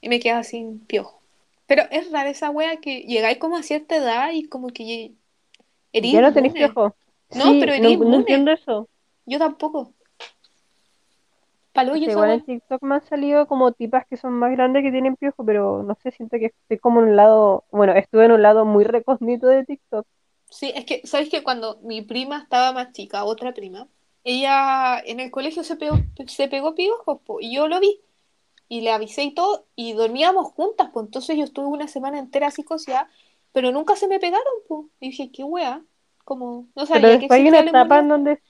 y 0.00 0.08
me 0.08 0.20
quedaba 0.20 0.44
sin 0.44 0.80
piojo. 0.86 1.20
Pero 1.66 1.82
es 1.90 2.10
rara 2.12 2.30
esa 2.30 2.50
wea 2.50 2.78
que 2.80 3.00
llegáis 3.02 3.38
como 3.38 3.56
a 3.56 3.62
cierta 3.62 3.96
edad 3.96 4.30
y 4.32 4.48
como 4.48 4.68
que 4.68 5.12
erís 5.92 6.12
ya 6.12 6.20
no 6.22 6.32
tenéis 6.32 6.54
piojo. 6.54 6.94
No, 7.34 7.44
Sí, 7.44 7.60
pero 7.60 7.72
no, 7.74 7.88
eres 7.88 7.90
no 7.90 8.14
inmune. 8.14 8.14
entiendo 8.14 8.52
eso. 8.52 8.88
Yo 9.26 9.38
tampoco. 9.38 9.94
Palú, 11.74 11.94
O 11.94 11.96
yo 11.96 12.04
sea, 12.04 12.12
esa 12.14 12.20
igual 12.22 12.30
en. 12.30 12.44
TikTok 12.44 12.82
me 12.82 12.94
han 12.96 13.02
salido 13.06 13.46
como 13.48 13.72
tipas 13.72 14.06
que 14.06 14.16
son 14.16 14.32
más 14.34 14.52
grandes 14.52 14.82
que 14.82 14.90
tienen 14.92 15.16
piojo, 15.16 15.44
pero 15.44 15.82
no 15.82 15.94
sé, 15.96 16.10
siento 16.12 16.38
que 16.38 16.46
estoy 16.46 16.78
como 16.78 17.00
en 17.00 17.08
un 17.08 17.16
lado, 17.16 17.64
bueno, 17.70 17.92
estuve 17.94 18.24
en 18.26 18.32
un 18.32 18.42
lado 18.42 18.64
muy 18.64 18.84
recógnito 18.84 19.46
de 19.48 19.64
TikTok. 19.64 20.06
Sí, 20.50 20.72
es 20.74 20.84
que, 20.84 21.02
¿sabes 21.04 21.28
que 21.28 21.42
Cuando 21.42 21.78
mi 21.82 22.02
prima 22.02 22.38
estaba 22.38 22.72
más 22.72 22.92
chica, 22.92 23.24
otra 23.24 23.52
prima, 23.52 23.88
ella 24.24 24.98
en 25.04 25.20
el 25.20 25.30
colegio 25.30 25.62
se 25.64 25.76
pegó, 25.76 25.98
se 26.26 26.48
pegó 26.48 26.74
piojos, 26.74 27.20
po, 27.24 27.40
y 27.40 27.54
yo 27.54 27.68
lo 27.68 27.78
vi, 27.80 28.00
y 28.68 28.80
le 28.80 28.90
avisé 28.90 29.22
y 29.22 29.34
todo, 29.34 29.66
y 29.76 29.92
dormíamos 29.92 30.48
juntas, 30.52 30.90
pues 30.92 31.06
entonces 31.06 31.36
yo 31.36 31.44
estuve 31.44 31.66
una 31.66 31.88
semana 31.88 32.18
entera 32.18 32.50
psicoseada, 32.50 33.08
pero 33.52 33.70
nunca 33.70 33.96
se 33.96 34.08
me 34.08 34.18
pegaron, 34.18 34.52
pues, 34.68 34.86
y 35.00 35.10
dije, 35.10 35.30
qué 35.30 35.44
wea, 35.44 35.82
como, 36.24 36.66
no 36.74 36.86
Pero 36.86 36.86
sabía 36.86 37.12
que 37.12 37.18
después 37.18 37.40
hay 37.40 37.48
una 37.48 37.60
etapa 37.60 38.00
en 38.00 38.08
donde, 38.08 38.40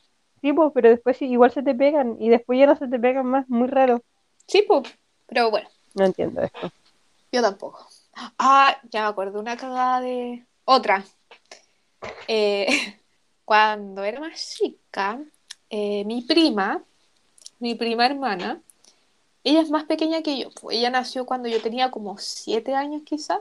sí, 0.41 0.53
pues, 0.53 0.73
pero 0.75 0.89
después 0.89 1.21
igual 1.21 1.51
se 1.51 1.63
te 1.63 1.75
pegan 1.75 2.17
y 2.21 2.31
después 2.31 2.59
ya 2.59 2.67
no 2.67 2.77
se 2.77 2.89
te 2.89 2.99
pegan 2.99 3.27
más, 3.27 3.49
muy 3.49 3.69
raro. 3.69 4.03
Sí, 4.47 4.65
pues, 4.67 4.85
pero 5.27 5.51
bueno, 5.51 5.69
No 5.95 6.07
entiendo 6.07 6.41
esto. 6.41 6.71
yo 7.33 7.43
tampoco. 7.43 7.87
Ah, 8.39 8.79
ya 8.91 9.03
me 9.03 9.09
acuerdo, 9.09 9.41
una 9.41 9.59
cagada 9.59 10.01
de... 10.01 10.47
Otra. 10.65 11.05
Eh, 12.29 12.67
cuando 13.45 14.05
era 14.05 14.21
más 14.21 14.57
chica, 14.57 15.21
eh, 15.71 16.05
mi 16.05 16.23
prima, 16.23 16.85
mi 17.59 17.75
prima 17.75 18.07
hermana, 18.07 18.63
ella 19.45 19.61
es 19.61 19.71
más 19.71 19.85
pequeña 19.85 20.23
que 20.23 20.39
yo. 20.39 20.51
pues, 20.61 20.77
ella 20.77 20.91
nació 20.91 21.27
cuando 21.27 21.49
yo 21.49 21.61
tenía 21.63 21.91
como 21.91 22.19
siete 22.19 22.75
años 22.75 23.03
quizá. 23.05 23.41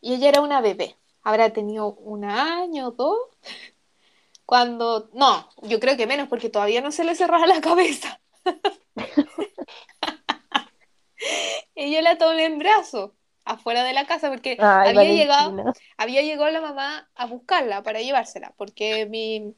Y 0.00 0.14
ella 0.14 0.28
era 0.28 0.40
una 0.42 0.60
bebé. 0.60 0.96
Habrá 1.22 1.52
tenido 1.52 1.94
un 1.94 2.24
año 2.24 2.88
o 2.88 2.90
dos. 2.92 3.18
Cuando... 4.46 5.08
No, 5.14 5.48
yo 5.62 5.80
creo 5.80 5.96
que 5.96 6.06
menos 6.06 6.28
porque 6.28 6.50
todavía 6.50 6.80
no 6.82 6.92
se 6.92 7.04
le 7.04 7.14
cerraba 7.14 7.46
la 7.46 7.60
cabeza. 7.60 8.20
Ella 11.74 12.02
la 12.02 12.18
tomé 12.18 12.44
en 12.44 12.58
brazos 12.58 13.12
afuera 13.44 13.84
de 13.84 13.92
la 13.92 14.06
casa 14.06 14.30
porque 14.30 14.56
Ay, 14.58 14.90
había 14.90 15.04
llegado, 15.12 15.74
había 15.96 16.22
llegado 16.22 16.50
la 16.50 16.60
mamá 16.60 17.10
a 17.14 17.26
buscarla 17.26 17.82
para 17.82 18.00
llevársela, 18.00 18.52
porque 18.56 19.06
mi, 19.06 19.54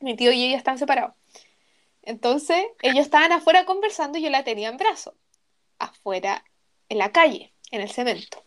mi 0.00 0.16
tío 0.16 0.32
y 0.32 0.44
ella 0.44 0.56
están 0.56 0.78
separados. 0.78 1.14
Entonces, 2.02 2.64
ellos 2.82 3.04
estaban 3.04 3.32
afuera 3.32 3.64
conversando 3.64 4.18
y 4.18 4.22
yo 4.22 4.30
la 4.30 4.44
tenía 4.44 4.68
en 4.68 4.76
brazos, 4.76 5.14
afuera 5.78 6.44
en 6.88 6.98
la 6.98 7.12
calle, 7.12 7.52
en 7.70 7.80
el 7.80 7.90
cemento. 7.90 8.44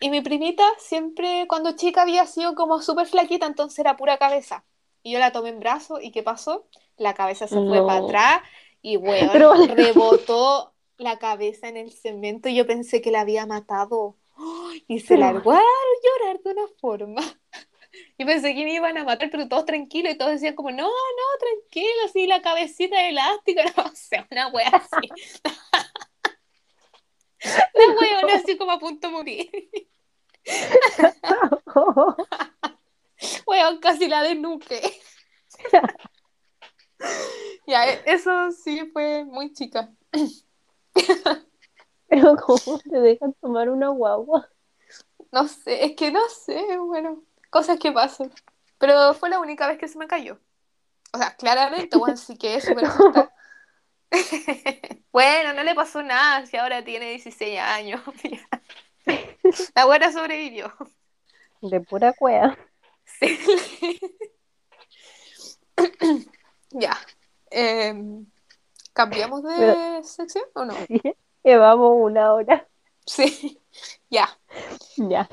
Y 0.00 0.10
mi 0.10 0.20
primita 0.20 0.64
siempre, 0.78 1.46
cuando 1.48 1.76
chica, 1.76 2.02
había 2.02 2.26
sido 2.26 2.54
como 2.54 2.82
súper 2.82 3.06
flaquita, 3.06 3.46
entonces 3.46 3.78
era 3.78 3.96
pura 3.96 4.18
cabeza. 4.18 4.64
Y 5.02 5.12
yo 5.12 5.18
la 5.18 5.32
tomé 5.32 5.50
en 5.50 5.60
brazos 5.60 6.00
y 6.02 6.10
¿qué 6.10 6.22
pasó? 6.22 6.66
La 6.96 7.14
cabeza 7.14 7.46
se 7.46 7.54
fue 7.54 7.86
para 7.86 8.04
atrás 8.04 8.40
y, 8.82 8.96
weón, 8.96 9.30
Pero- 9.32 9.54
rebotó 9.54 10.74
la 10.98 11.18
cabeza 11.18 11.68
en 11.68 11.76
el 11.76 11.92
cemento 11.92 12.48
y 12.48 12.56
yo 12.56 12.66
pensé 12.66 13.00
que 13.00 13.10
la 13.10 13.20
había 13.20 13.46
matado. 13.46 14.16
Y 14.86 15.00
se 15.00 15.16
largó 15.16 15.52
a 15.52 15.60
llorar 16.04 16.40
de 16.42 16.50
una 16.50 16.68
forma. 16.80 17.22
Yo 18.18 18.26
pensé 18.26 18.54
que 18.54 18.64
me 18.64 18.74
iban 18.74 18.96
a 18.98 19.04
matar, 19.04 19.30
pero 19.30 19.48
todos 19.48 19.64
tranquilos 19.64 20.12
y 20.12 20.18
todos 20.18 20.32
decían 20.32 20.54
como, 20.54 20.70
no, 20.70 20.86
no, 20.86 21.38
tranquilo, 21.38 22.04
así 22.04 22.26
la 22.26 22.42
cabecita 22.42 23.08
elástica, 23.08 23.64
no 23.76 23.90
sé, 23.94 24.26
una 24.30 24.48
wea 24.48 24.68
así. 24.68 25.08
La 27.74 27.94
weona 28.00 28.34
así 28.36 28.56
como 28.56 28.72
a 28.72 28.78
punto 28.78 29.06
de 29.06 29.12
morir. 29.12 29.50
Weón, 33.46 33.78
casi 33.78 34.08
la 34.08 34.22
desnuque. 34.22 34.80
Ya, 37.66 37.86
e- 37.88 38.02
eso 38.06 38.50
sí 38.52 38.88
fue 38.92 39.24
muy 39.24 39.52
chica. 39.52 39.92
Pero 42.08 42.36
¿cómo 42.36 42.78
te 42.78 43.00
dejan 43.00 43.32
tomar 43.34 43.68
una 43.68 43.88
guagua? 43.88 44.48
No 45.32 45.48
sé, 45.48 45.84
es 45.84 45.96
que 45.96 46.10
no 46.12 46.20
sé, 46.28 46.78
bueno, 46.78 47.22
cosas 47.50 47.78
que 47.78 47.92
pasan. 47.92 48.32
Pero 48.78 49.14
fue 49.14 49.28
la 49.30 49.40
única 49.40 49.66
vez 49.66 49.78
que 49.78 49.88
se 49.88 49.98
me 49.98 50.06
cayó. 50.06 50.38
O 51.12 51.18
sea, 51.18 51.34
claramente, 51.36 51.96
bueno, 51.96 52.16
sí 52.16 52.36
que 52.36 52.56
es 52.56 52.64
súper 52.64 52.84
bueno, 55.12 55.52
no 55.54 55.64
le 55.64 55.74
pasó 55.74 56.02
nada 56.02 56.46
si 56.46 56.56
ahora 56.56 56.84
tiene 56.84 57.10
16 57.10 57.58
años. 57.58 58.00
La 59.74 59.86
buena 59.86 60.12
sobrevivió. 60.12 60.72
De 61.60 61.80
pura 61.80 62.12
cueva. 62.12 62.56
Sí. 63.04 63.38
ya. 66.70 66.96
Em, 67.50 68.26
¿Cambiamos 68.92 69.42
de 69.42 69.54
Pero- 69.56 70.02
sección 70.04 70.44
o 70.54 70.64
no? 70.64 70.74
Sí, 70.86 71.00
llevamos 71.46 71.92
una 71.96 72.34
hora. 72.34 72.66
Sí. 73.08 73.60
Ya. 74.10 74.28
Ya. 74.96 75.28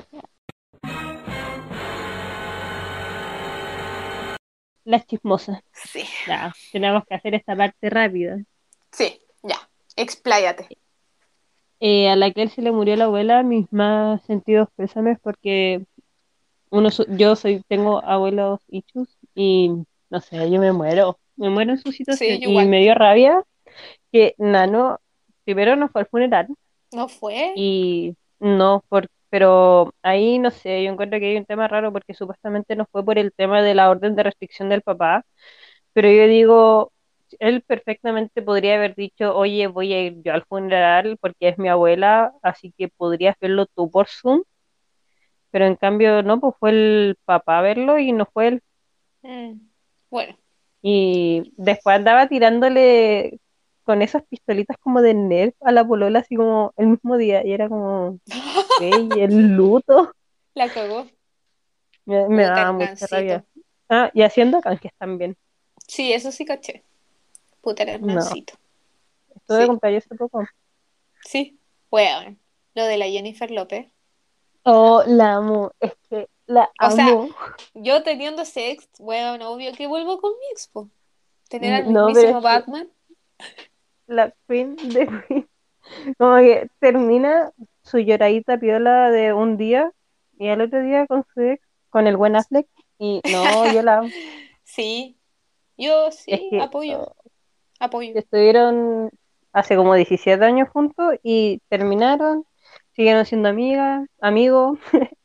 Las 4.84 5.04
chismosas. 5.08 5.60
Sí. 5.72 6.04
Ya, 6.28 6.54
tenemos 6.70 7.02
que 7.04 7.16
hacer 7.16 7.34
esta 7.34 7.56
parte 7.56 7.90
rápida. 7.90 8.38
Sí. 8.92 9.20
Ya. 9.42 9.68
Expláyate. 9.96 10.68
Eh, 11.80 12.08
a 12.08 12.14
la 12.14 12.30
que 12.30 12.42
él 12.42 12.50
se 12.50 12.62
le 12.62 12.70
murió 12.70 12.94
la 12.94 13.06
abuela, 13.06 13.42
mis 13.42 13.72
más 13.72 14.22
sentidos 14.22 14.68
pésames 14.76 15.18
porque 15.20 15.84
uno 16.70 16.90
yo 17.08 17.34
soy 17.34 17.64
tengo 17.66 18.04
abuelos 18.04 18.60
hichus 18.68 19.08
y 19.34 19.72
no 20.10 20.20
sé, 20.20 20.48
yo 20.48 20.60
me 20.60 20.70
muero, 20.70 21.18
me 21.34 21.50
muero 21.50 21.72
en 21.72 21.78
su 21.78 21.90
situación 21.90 22.38
y 22.40 22.66
me 22.66 22.82
dio 22.82 22.94
rabia 22.94 23.42
que 24.12 24.36
Nano 24.38 25.00
primero 25.44 25.76
no 25.76 25.88
fue 25.88 26.02
al 26.02 26.08
funeral 26.08 26.48
¿No 26.92 27.08
fue? 27.08 27.54
y 27.54 28.16
no 28.40 28.84
por 28.88 29.06
pero 29.30 29.92
ahí 30.02 30.38
no 30.38 30.50
sé, 30.52 30.84
yo 30.84 30.92
encuentro 30.92 31.18
que 31.18 31.26
hay 31.30 31.36
un 31.36 31.44
tema 31.44 31.66
raro 31.66 31.92
porque 31.92 32.14
supuestamente 32.14 32.76
no 32.76 32.86
fue 32.92 33.04
por 33.04 33.18
el 33.18 33.32
tema 33.32 33.62
de 33.62 33.74
la 33.74 33.90
orden 33.90 34.14
de 34.14 34.22
restricción 34.22 34.68
del 34.68 34.82
papá, 34.82 35.24
pero 35.92 36.10
yo 36.10 36.26
digo 36.28 36.92
él 37.40 37.62
perfectamente 37.62 38.42
podría 38.42 38.76
haber 38.76 38.94
dicho, 38.96 39.36
oye, 39.36 39.66
voy 39.68 39.92
a 39.94 40.02
ir 40.04 40.22
yo 40.24 40.34
al 40.34 40.44
funeral 40.46 41.18
porque 41.20 41.48
es 41.50 41.58
mi 41.58 41.68
abuela, 41.68 42.32
así 42.42 42.72
que 42.78 42.88
podrías 42.88 43.36
verlo 43.40 43.66
tú 43.66 43.90
por 43.90 44.08
Zoom, 44.08 44.42
pero 45.50 45.66
en 45.66 45.76
cambio 45.76 46.22
no, 46.22 46.40
pues 46.40 46.54
fue 46.58 46.70
el 46.70 47.16
papá 47.24 47.58
a 47.58 47.62
verlo 47.62 47.98
y 47.98 48.12
no 48.12 48.26
fue 48.26 48.48
él. 48.48 48.62
Mm, 49.22 49.70
Bueno. 50.10 50.36
Y 50.82 51.52
después 51.56 51.96
andaba 51.96 52.28
tirándole 52.28 53.40
con 53.84 54.02
esas 54.02 54.22
pistolitas 54.24 54.76
como 54.78 55.00
de 55.02 55.14
Nerf 55.14 55.54
a 55.62 55.70
la 55.72 55.86
polola 55.86 56.20
así 56.20 56.36
como 56.36 56.72
el 56.76 56.88
mismo 56.88 57.16
día 57.16 57.46
y 57.46 57.52
era 57.52 57.68
como, 57.68 58.18
"Ey, 58.80 59.08
el 59.18 59.54
luto, 59.56 60.12
La 60.54 60.68
cagó. 60.72 61.06
me, 62.06 62.28
me 62.28 62.72
mucha 62.72 63.06
rabia. 63.10 63.44
Ah, 63.88 64.10
y 64.14 64.22
haciendo 64.22 64.60
canjes 64.60 64.92
también. 64.98 65.36
Sí, 65.86 66.12
eso 66.12 66.32
sí 66.32 66.44
caché. 66.44 66.82
Puta 67.60 67.82
el 67.82 67.90
Hernancito. 67.90 68.54
Estuve 69.36 69.56
de 69.58 69.62
Sí. 69.64 69.68
cumpleaños 69.68 70.04
hace 70.06 70.14
poco. 70.16 70.44
Sí. 71.24 71.58
Bueno. 71.90 72.36
Lo 72.74 72.84
de 72.86 72.96
la 72.98 73.06
Jennifer 73.06 73.50
López. 73.50 73.86
Oh, 74.64 75.02
la 75.06 75.34
amo, 75.34 75.70
es 75.78 75.92
que 76.08 76.28
la 76.46 76.70
O 76.80 76.90
sea. 76.90 77.06
Yo 77.74 78.02
teniendo 78.02 78.44
sex, 78.44 78.88
bueno, 78.98 79.50
obvio 79.50 79.72
que 79.74 79.86
vuelvo 79.86 80.20
con 80.20 80.32
mi 80.32 80.46
expo. 80.52 80.88
Tener 81.48 81.74
al 81.84 81.92
No, 81.92 82.08
es 82.08 82.18
que- 82.18 82.32
Batman. 82.32 82.88
La 84.06 84.32
Queen 84.48 84.76
de 84.76 85.06
Queen. 85.28 85.48
Como 86.18 86.36
que 86.36 86.68
termina 86.80 87.52
su 87.82 87.98
lloradita 87.98 88.58
piola 88.58 89.10
de 89.10 89.32
un 89.32 89.56
día 89.56 89.92
y 90.38 90.48
al 90.48 90.62
otro 90.62 90.82
día 90.82 91.06
con 91.06 91.24
su 91.34 91.40
ex, 91.40 91.62
con 91.90 92.06
el 92.06 92.16
buen 92.16 92.36
Affleck. 92.36 92.66
Y 92.98 93.20
no, 93.30 93.72
yo 93.72 93.82
la. 93.82 94.02
Sí. 94.64 95.16
Yo 95.76 96.08
Es 96.08 96.16
sí, 96.16 96.48
que 96.50 96.60
apoyo. 96.60 97.14
Apoyo. 97.80 98.12
estuvieron 98.14 99.10
hace 99.52 99.76
como 99.76 99.94
17 99.94 100.44
años 100.44 100.68
juntos 100.70 101.14
y 101.22 101.60
terminaron, 101.68 102.44
siguieron 102.92 103.24
siendo 103.26 103.48
amigas, 103.48 104.06
amigos. 104.20 104.78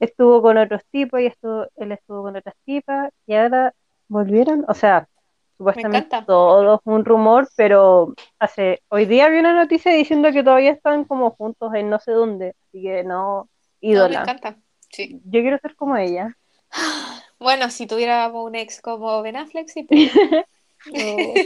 Estuvo 0.00 0.42
con 0.42 0.58
otros 0.58 0.82
tipos 0.90 1.20
y 1.20 1.26
estuvo, 1.26 1.66
él 1.76 1.92
estuvo 1.92 2.22
con 2.22 2.36
otras 2.36 2.54
tipas 2.64 3.12
y 3.26 3.34
ahora 3.34 3.74
volvieron. 4.08 4.64
O 4.68 4.74
sea, 4.74 5.08
supuestamente 5.56 6.22
todo 6.26 6.74
es 6.76 6.80
un 6.84 7.04
rumor, 7.04 7.48
pero 7.56 8.14
hace 8.38 8.82
hoy 8.88 9.06
día 9.06 9.28
vi 9.28 9.38
una 9.38 9.54
noticia 9.54 9.92
diciendo 9.92 10.32
que 10.32 10.42
todavía 10.44 10.72
están 10.72 11.04
como 11.04 11.30
juntos 11.32 11.74
en 11.74 11.90
no 11.90 11.98
sé 12.00 12.12
dónde. 12.12 12.54
Así 12.68 12.82
que 12.82 13.04
no, 13.04 13.48
No, 13.90 14.08
me 14.08 14.16
ídola. 14.16 14.20
encanta. 14.22 14.58
Sí. 14.90 15.20
Yo 15.24 15.40
quiero 15.42 15.58
ser 15.58 15.76
como 15.76 15.96
ella. 15.96 16.36
Bueno, 17.38 17.70
si 17.70 17.86
tuviéramos 17.86 18.46
un 18.46 18.54
ex 18.54 18.80
como 18.80 19.20
Ben 19.22 19.36
Affleck, 19.36 19.68
sí. 19.68 19.82
pues. 19.84 20.10
No, 20.86 21.40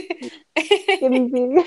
qué 0.99 1.05
envidia. 1.05 1.65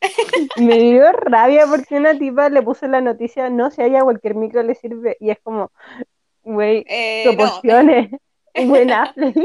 Me 0.56 0.78
dio 0.78 1.12
rabia 1.12 1.66
porque 1.68 1.94
una 1.96 2.18
tipa 2.18 2.48
le 2.48 2.62
puso 2.62 2.86
en 2.86 2.92
la 2.92 3.00
noticia, 3.00 3.50
no, 3.50 3.70
si 3.70 3.82
haya 3.82 4.02
cualquier 4.02 4.34
micro 4.34 4.62
le 4.62 4.74
sirve. 4.74 5.16
Y 5.20 5.30
es 5.30 5.38
como, 5.42 5.70
güey, 6.42 6.84
Eh, 6.88 7.24
no. 7.26 7.36
proporciones, 7.36 8.10
buen 8.66 8.90
Affleck. 8.92 9.36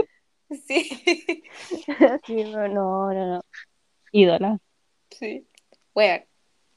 Sí. 0.49 1.43
Sí, 2.25 2.43
no, 2.43 2.67
no, 2.67 3.13
no. 3.13 3.41
Ídola. 4.11 4.59
Sí. 5.09 5.47
Bueno, 5.93 6.23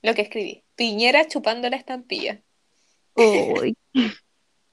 lo 0.03 0.15
que 0.15 0.23
escribí. 0.23 0.65
Piñera 0.77 1.27
chupando 1.27 1.69
la 1.69 1.77
estampilla. 1.77 2.41
Uy. 3.15 3.77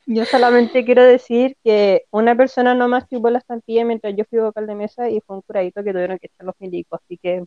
Yo 0.09 0.23
solamente 0.23 0.85
quiero 0.85 1.03
decir 1.03 1.57
que 1.65 2.05
una 2.11 2.33
persona 2.35 2.73
nomás 2.73 3.09
chupó 3.09 3.29
la 3.29 3.39
estampilla 3.39 3.83
mientras 3.83 4.15
yo 4.15 4.23
fui 4.23 4.39
vocal 4.39 4.65
de 4.65 4.73
mesa 4.73 5.09
y 5.09 5.19
fue 5.19 5.35
un 5.35 5.41
curadito 5.41 5.83
que 5.83 5.91
tuvieron 5.91 6.17
que 6.17 6.27
echar 6.27 6.45
los 6.45 6.55
milicos, 6.59 7.01
así 7.03 7.17
que 7.17 7.43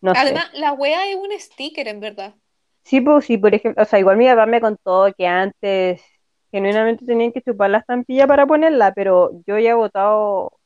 no 0.00 0.12
sé. 0.12 0.20
Además, 0.20 0.50
la 0.52 0.72
wea 0.72 1.08
es 1.08 1.14
un 1.14 1.30
sticker, 1.38 1.86
en 1.86 2.00
verdad. 2.00 2.34
Sí, 2.82 3.00
pues 3.00 3.24
sí, 3.26 3.38
por 3.38 3.54
ejemplo, 3.54 3.80
o 3.80 3.86
sea, 3.86 4.00
igual 4.00 4.16
mi 4.16 4.26
papá 4.26 4.46
me 4.46 4.60
contó 4.60 5.12
que 5.16 5.28
antes 5.28 6.02
genuinamente 6.50 7.06
tenían 7.06 7.30
que 7.30 7.40
chupar 7.40 7.70
la 7.70 7.78
estampilla 7.78 8.26
para 8.26 8.46
ponerla, 8.46 8.92
pero 8.92 9.30
yo 9.46 9.60
ya 9.60 9.70
he 9.70 9.74
votado, 9.74 10.58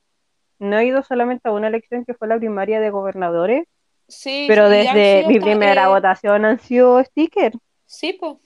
no 0.59 0.79
he 0.79 0.87
ido 0.87 1.03
solamente 1.03 1.49
a 1.49 1.53
una 1.53 1.69
elección 1.69 2.05
que 2.05 2.15
fue 2.15 2.29
la 2.29 2.39
primaria 2.39 2.81
de 2.81 2.91
gobernadores, 2.91 3.65
Sí, 4.09 4.47
pero 4.49 4.69
desde 4.69 5.25
mi 5.29 5.41
primera 5.41 5.89
votación 5.89 6.45
han 6.45 6.61
sido 6.61 7.03
stickers, 7.05 7.59
Sí, 7.87 8.13
pues. 8.15 8.37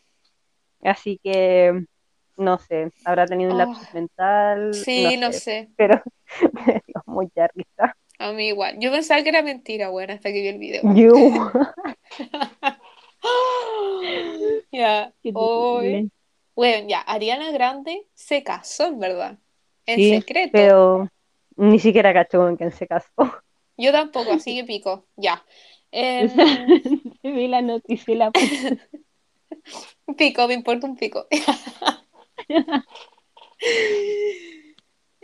así 0.83 1.19
que 1.23 1.85
no 2.37 2.59
sé, 2.59 2.91
habrá 3.05 3.27
tenido 3.27 3.53
un 3.53 3.59
Ah, 3.59 3.65
lapsus 3.67 3.93
mental, 3.93 4.73
Sí, 4.75 5.03
no 5.05 5.19
no 5.19 5.33
sé, 5.33 5.41
sé. 5.41 5.69
pero 5.77 6.03
me 6.67 6.83
dio 6.87 7.03
mucha 7.07 7.49
risa. 7.55 7.97
A 8.19 8.33
mí 8.33 8.49
igual. 8.49 8.77
Yo 8.81 8.91
pensaba 8.91 9.23
que 9.23 9.31
era 9.31 9.43
mentira, 9.43 9.89
bueno, 9.89 10.13
hasta 10.13 10.31
que 10.33 10.41
vi 10.43 10.49
el 10.49 10.59
video. 10.59 10.83
Yo, 10.95 11.11
Ya, 14.73 15.13
hoy. 15.35 16.11
Bueno, 16.55 16.87
ya, 16.89 17.01
Ariana 17.01 17.51
Grande 17.51 18.07
se 18.15 18.43
casó, 18.43 18.87
en 18.87 18.99
verdad. 18.99 19.39
En 19.87 19.97
Sí, 19.97 20.19
secreto. 20.19 20.53
pero 20.53 21.09
ni 21.61 21.79
siquiera 21.79 22.13
cacho 22.13 22.39
con 22.39 22.57
quién 22.57 22.73
se 22.73 22.87
casó. 22.87 23.11
Yo 23.77 23.93
tampoco, 23.93 24.33
así 24.33 24.57
que 24.57 24.65
pico. 24.65 25.07
Ya. 25.17 25.45
Em, 25.93 26.29
Vi 27.23 27.49
la 27.49 27.63
noticia 27.63 28.15
y 28.15 28.17
la 28.17 28.31
pico, 30.17 30.47
me 30.47 30.55
importa 30.55 30.87
un 30.87 30.97
pico. 30.97 31.27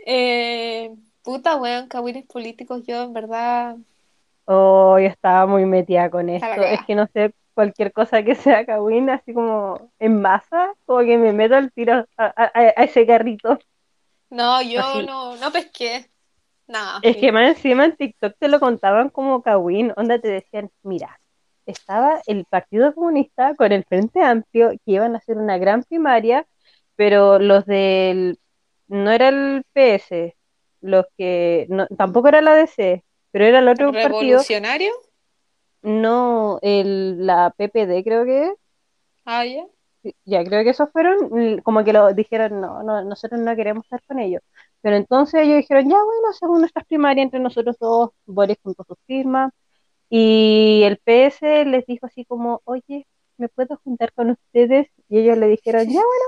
Eh, 0.09 0.89
puta, 1.23 1.57
weón, 1.57 1.87
cagüines 1.87 2.25
políticos, 2.25 2.83
yo 2.87 3.03
en 3.03 3.13
verdad. 3.13 3.77
Oh, 4.45 4.97
yo 4.99 5.07
estaba 5.07 5.45
muy 5.45 5.65
metida 5.65 6.09
con 6.09 6.29
esto. 6.29 6.61
Es 6.61 6.81
que 6.85 6.95
no 6.95 7.07
sé, 7.13 7.33
cualquier 7.53 7.91
cosa 7.91 8.23
que 8.23 8.35
sea 8.35 8.65
Kawin, 8.65 9.09
así 9.09 9.33
como 9.33 9.91
en 9.99 10.21
masa, 10.21 10.73
como 10.85 10.99
que 10.99 11.17
me 11.17 11.33
meto 11.33 11.55
al 11.55 11.71
tiro 11.73 12.05
a, 12.17 12.25
a- 12.25 12.51
a 12.53 12.83
ese 12.83 13.05
carrito. 13.05 13.59
No, 14.29 14.61
yo 14.61 14.81
Así. 14.81 15.05
no, 15.05 15.35
no 15.37 15.51
pesqué. 15.51 16.09
Nada. 16.67 16.99
Es 17.01 17.15
sí. 17.15 17.21
que 17.21 17.31
más 17.31 17.55
encima 17.55 17.85
en 17.85 17.95
TikTok 17.95 18.35
te 18.37 18.47
lo 18.47 18.59
contaban 18.59 19.09
como 19.09 19.41
Kawin, 19.41 19.93
onda 19.95 20.19
te 20.19 20.27
decían, 20.27 20.69
mira, 20.83 21.19
estaba 21.65 22.21
el 22.27 22.45
Partido 22.45 22.93
Comunista 22.93 23.55
con 23.55 23.71
el 23.71 23.83
Frente 23.85 24.21
Amplio, 24.21 24.71
que 24.71 24.91
iban 24.91 25.15
a 25.15 25.19
hacer 25.19 25.37
una 25.37 25.57
gran 25.57 25.83
primaria, 25.83 26.45
pero 26.95 27.39
los 27.39 27.65
del, 27.65 28.39
no 28.87 29.11
era 29.11 29.29
el 29.29 29.63
PS, 29.73 30.35
los 30.81 31.05
que, 31.17 31.67
no, 31.69 31.87
tampoco 31.87 32.29
era 32.29 32.41
la 32.41 32.55
DC, 32.55 33.03
pero 33.31 33.45
era 33.45 33.59
el 33.59 33.67
otro 33.67 33.91
partido, 33.91 34.09
¿Revolucionario? 34.09 34.91
no, 35.81 36.59
el, 36.61 37.25
la 37.25 37.53
PPD 37.55 38.03
creo 38.03 38.25
que 38.25 38.45
es. 38.45 38.53
Ah, 39.25 39.45
ya. 39.45 39.65
Ya, 40.23 40.43
creo 40.45 40.63
que 40.63 40.69
esos 40.69 40.89
fueron, 40.91 41.61
como 41.61 41.83
que 41.83 41.91
lo 41.91 42.13
dijeron, 42.13 42.61
no, 42.61 42.81
no, 42.83 43.03
nosotros 43.03 43.41
no 43.41 43.55
queremos 43.55 43.83
estar 43.83 44.01
con 44.03 44.19
ellos. 44.19 44.41
Pero 44.87 44.95
entonces 44.97 45.41
ellos 45.41 45.57
dijeron, 45.57 45.89
ya 45.89 45.97
bueno, 46.01 46.29
hacemos 46.29 46.59
nuestras 46.61 46.85
primarias 46.85 47.25
entre 47.25 47.41
nosotros 47.41 47.75
dos, 47.77 48.11
Boris 48.25 48.57
junto 48.63 48.83
a 48.83 48.85
sus 48.85 48.97
firmas. 49.05 49.51
Y 50.09 50.81
el 50.85 50.97
PS 50.99 51.65
les 51.65 51.85
dijo 51.85 52.05
así 52.05 52.23
como, 52.23 52.61
oye, 52.63 53.05
¿me 53.37 53.49
puedo 53.49 53.77
juntar 53.83 54.13
con 54.13 54.29
ustedes? 54.29 54.87
Y 55.09 55.19
ellos 55.19 55.37
le 55.37 55.47
dijeron, 55.47 55.83
ya 55.87 55.99
bueno, 55.99 56.25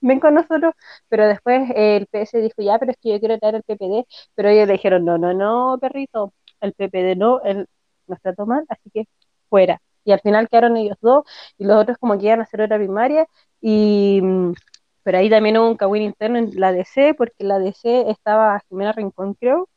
ven 0.00 0.18
con 0.18 0.34
nosotros. 0.34 0.74
Pero 1.08 1.28
después 1.28 1.70
eh, 1.70 1.98
el 1.98 2.08
PS 2.08 2.38
dijo, 2.42 2.62
ya, 2.62 2.80
pero 2.80 2.90
es 2.90 2.98
que 3.00 3.10
yo 3.10 3.20
quiero 3.20 3.38
traer 3.38 3.54
el 3.56 3.62
PPD. 3.62 4.04
Pero 4.34 4.48
ellos 4.48 4.66
le 4.66 4.72
dijeron, 4.72 5.04
no, 5.04 5.16
no, 5.16 5.32
no, 5.32 5.78
perrito, 5.80 6.34
el 6.60 6.72
PPD 6.72 7.16
no, 7.16 7.40
el, 7.42 7.68
nos 8.08 8.20
trató 8.20 8.44
mal, 8.44 8.64
así 8.70 8.90
que 8.92 9.06
fuera. 9.48 9.80
Y 10.04 10.10
al 10.10 10.20
final 10.20 10.48
quedaron 10.48 10.76
ellos 10.76 10.96
dos 11.00 11.24
y 11.58 11.64
los 11.64 11.76
otros 11.80 11.96
como 11.98 12.18
que 12.18 12.26
iban 12.26 12.40
a 12.40 12.42
hacer 12.42 12.62
hora 12.62 12.76
primaria 12.76 13.26
y 13.60 14.20
mm, 14.20 14.54
pero 15.02 15.18
ahí 15.18 15.30
también 15.30 15.56
hubo 15.58 15.68
un 15.68 15.76
cagüín 15.76 16.02
interno 16.02 16.38
en 16.38 16.50
la 16.60 16.72
DC 16.72 17.14
porque 17.14 17.44
la 17.44 17.58
DC 17.58 18.10
estaba 18.10 18.60
Jimena 18.68 18.92
Rincón 18.92 19.34
creo, 19.34 19.68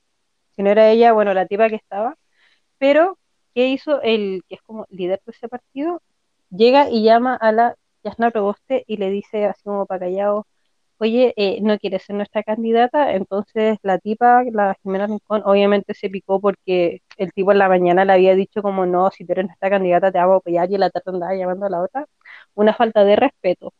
si 0.55 0.63
no 0.63 0.69
era 0.71 0.89
ella, 0.91 1.13
bueno, 1.13 1.34
la 1.34 1.47
tipa 1.47 1.69
que 1.69 1.76
estaba, 1.76 2.17
pero 2.78 3.17
¿qué 3.55 3.67
hizo 3.69 4.01
el 4.01 4.43
que 4.47 4.55
es 4.55 4.61
como 4.63 4.86
líder 4.89 5.21
de 5.26 5.32
ese 5.32 5.49
partido? 5.49 6.01
Llega 6.49 6.89
y 6.89 7.03
llama 7.03 7.36
a 7.36 7.51
la 7.51 7.76
Yasna 8.03 8.32
Proboste 8.32 8.84
y 8.88 8.97
le 8.97 9.09
dice 9.09 9.45
así 9.45 9.63
como 9.63 9.86
para 9.86 10.01
callado, 10.07 10.47
oye, 10.97 11.34
eh, 11.38 11.59
no 11.61 11.78
quiere 11.80 11.99
ser 11.99 12.15
nuestra 12.15 12.43
candidata, 12.43 13.13
entonces 13.13 13.78
la 13.84 13.97
tipa, 13.99 14.43
la 14.51 14.76
Jimena 14.84 15.07
Rincón, 15.07 15.41
obviamente 15.45 15.93
se 15.93 16.09
picó 16.09 16.39
porque 16.39 17.01
el 17.17 17.34
tipo 17.34 17.51
en 17.51 17.59
la 17.59 17.69
mañana 17.69 18.05
le 18.05 18.13
había 18.13 18.36
dicho 18.36 18.61
como 18.61 18.86
no, 18.86 19.11
si 19.11 19.26
tú 19.26 19.34
eres 19.34 19.45
nuestra 19.47 19.69
candidata 19.69 20.11
te 20.11 20.19
vamos 20.19 20.36
a 20.36 20.38
apoyar 20.38 20.71
y 20.71 20.78
la 20.78 20.89
tarde 20.89 21.11
andaba 21.11 21.36
llamando 21.36 21.65
a 21.65 21.69
la 21.69 21.82
otra, 21.82 22.07
una 22.55 22.74
falta 22.74 23.03
de 23.03 23.15
respeto. 23.15 23.74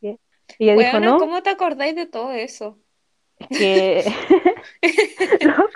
¿sí? 0.00 0.18
Y 0.58 0.64
ella 0.66 0.76
dijo, 0.76 1.00
Bueno, 1.00 1.00
no, 1.00 1.18
¿cómo 1.18 1.42
te 1.42 1.50
acordáis 1.50 1.94
de 1.96 2.06
todo 2.06 2.32
eso? 2.32 2.78
es 3.38 3.48
que... 3.54 4.04
no, 5.44 5.68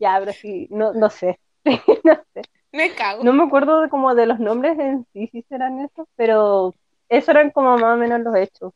ya, 0.00 0.16
pero 0.20 0.32
sí, 0.32 0.66
no, 0.70 0.92
no 0.92 1.10
sé, 1.10 1.38
no 2.04 2.14
sé. 2.34 2.42
Me 2.72 2.94
cago. 2.94 3.24
No 3.24 3.32
me 3.32 3.44
acuerdo 3.44 3.82
de, 3.82 3.88
como 3.90 4.14
de 4.14 4.26
los 4.26 4.40
nombres 4.40 4.78
en 4.78 5.06
sí, 5.12 5.28
si 5.32 5.42
serán 5.44 5.80
esos, 5.80 6.08
pero 6.16 6.76
eso 7.08 7.30
eran 7.32 7.50
como 7.50 7.78
más 7.78 7.96
o 7.96 7.98
menos 7.98 8.20
los 8.22 8.36
hechos. 8.36 8.72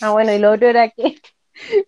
Ah, 0.00 0.12
bueno, 0.12 0.32
y 0.34 0.38
lo 0.38 0.52
otro 0.52 0.68
era 0.68 0.90
que 0.90 1.16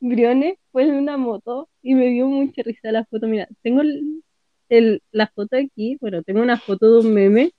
Briones 0.00 0.56
fue 0.72 0.84
en 0.84 0.94
una 0.96 1.16
moto 1.18 1.68
y 1.82 1.94
me 1.94 2.06
dio 2.08 2.26
mucha 2.28 2.62
risa 2.64 2.92
la 2.92 3.04
foto. 3.06 3.26
Mira, 3.28 3.48
tengo 3.62 3.82
el, 3.82 4.24
el- 4.68 5.02
la 5.12 5.28
foto 5.28 5.56
aquí, 5.56 5.98
bueno, 6.00 6.22
tengo 6.24 6.42
una 6.42 6.60
foto 6.60 6.92
de 6.92 7.00
un 7.08 7.14
meme, 7.14 7.52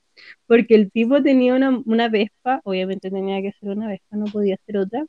porque 0.47 0.75
el 0.75 0.91
tipo 0.91 1.21
tenía 1.23 1.55
una, 1.55 1.81
una 1.85 2.09
Vespa, 2.09 2.61
obviamente 2.63 3.09
tenía 3.11 3.41
que 3.41 3.51
ser 3.59 3.69
una 3.69 3.87
Vespa, 3.89 4.17
no 4.17 4.25
podía 4.25 4.57
ser 4.65 4.77
otra, 4.77 5.05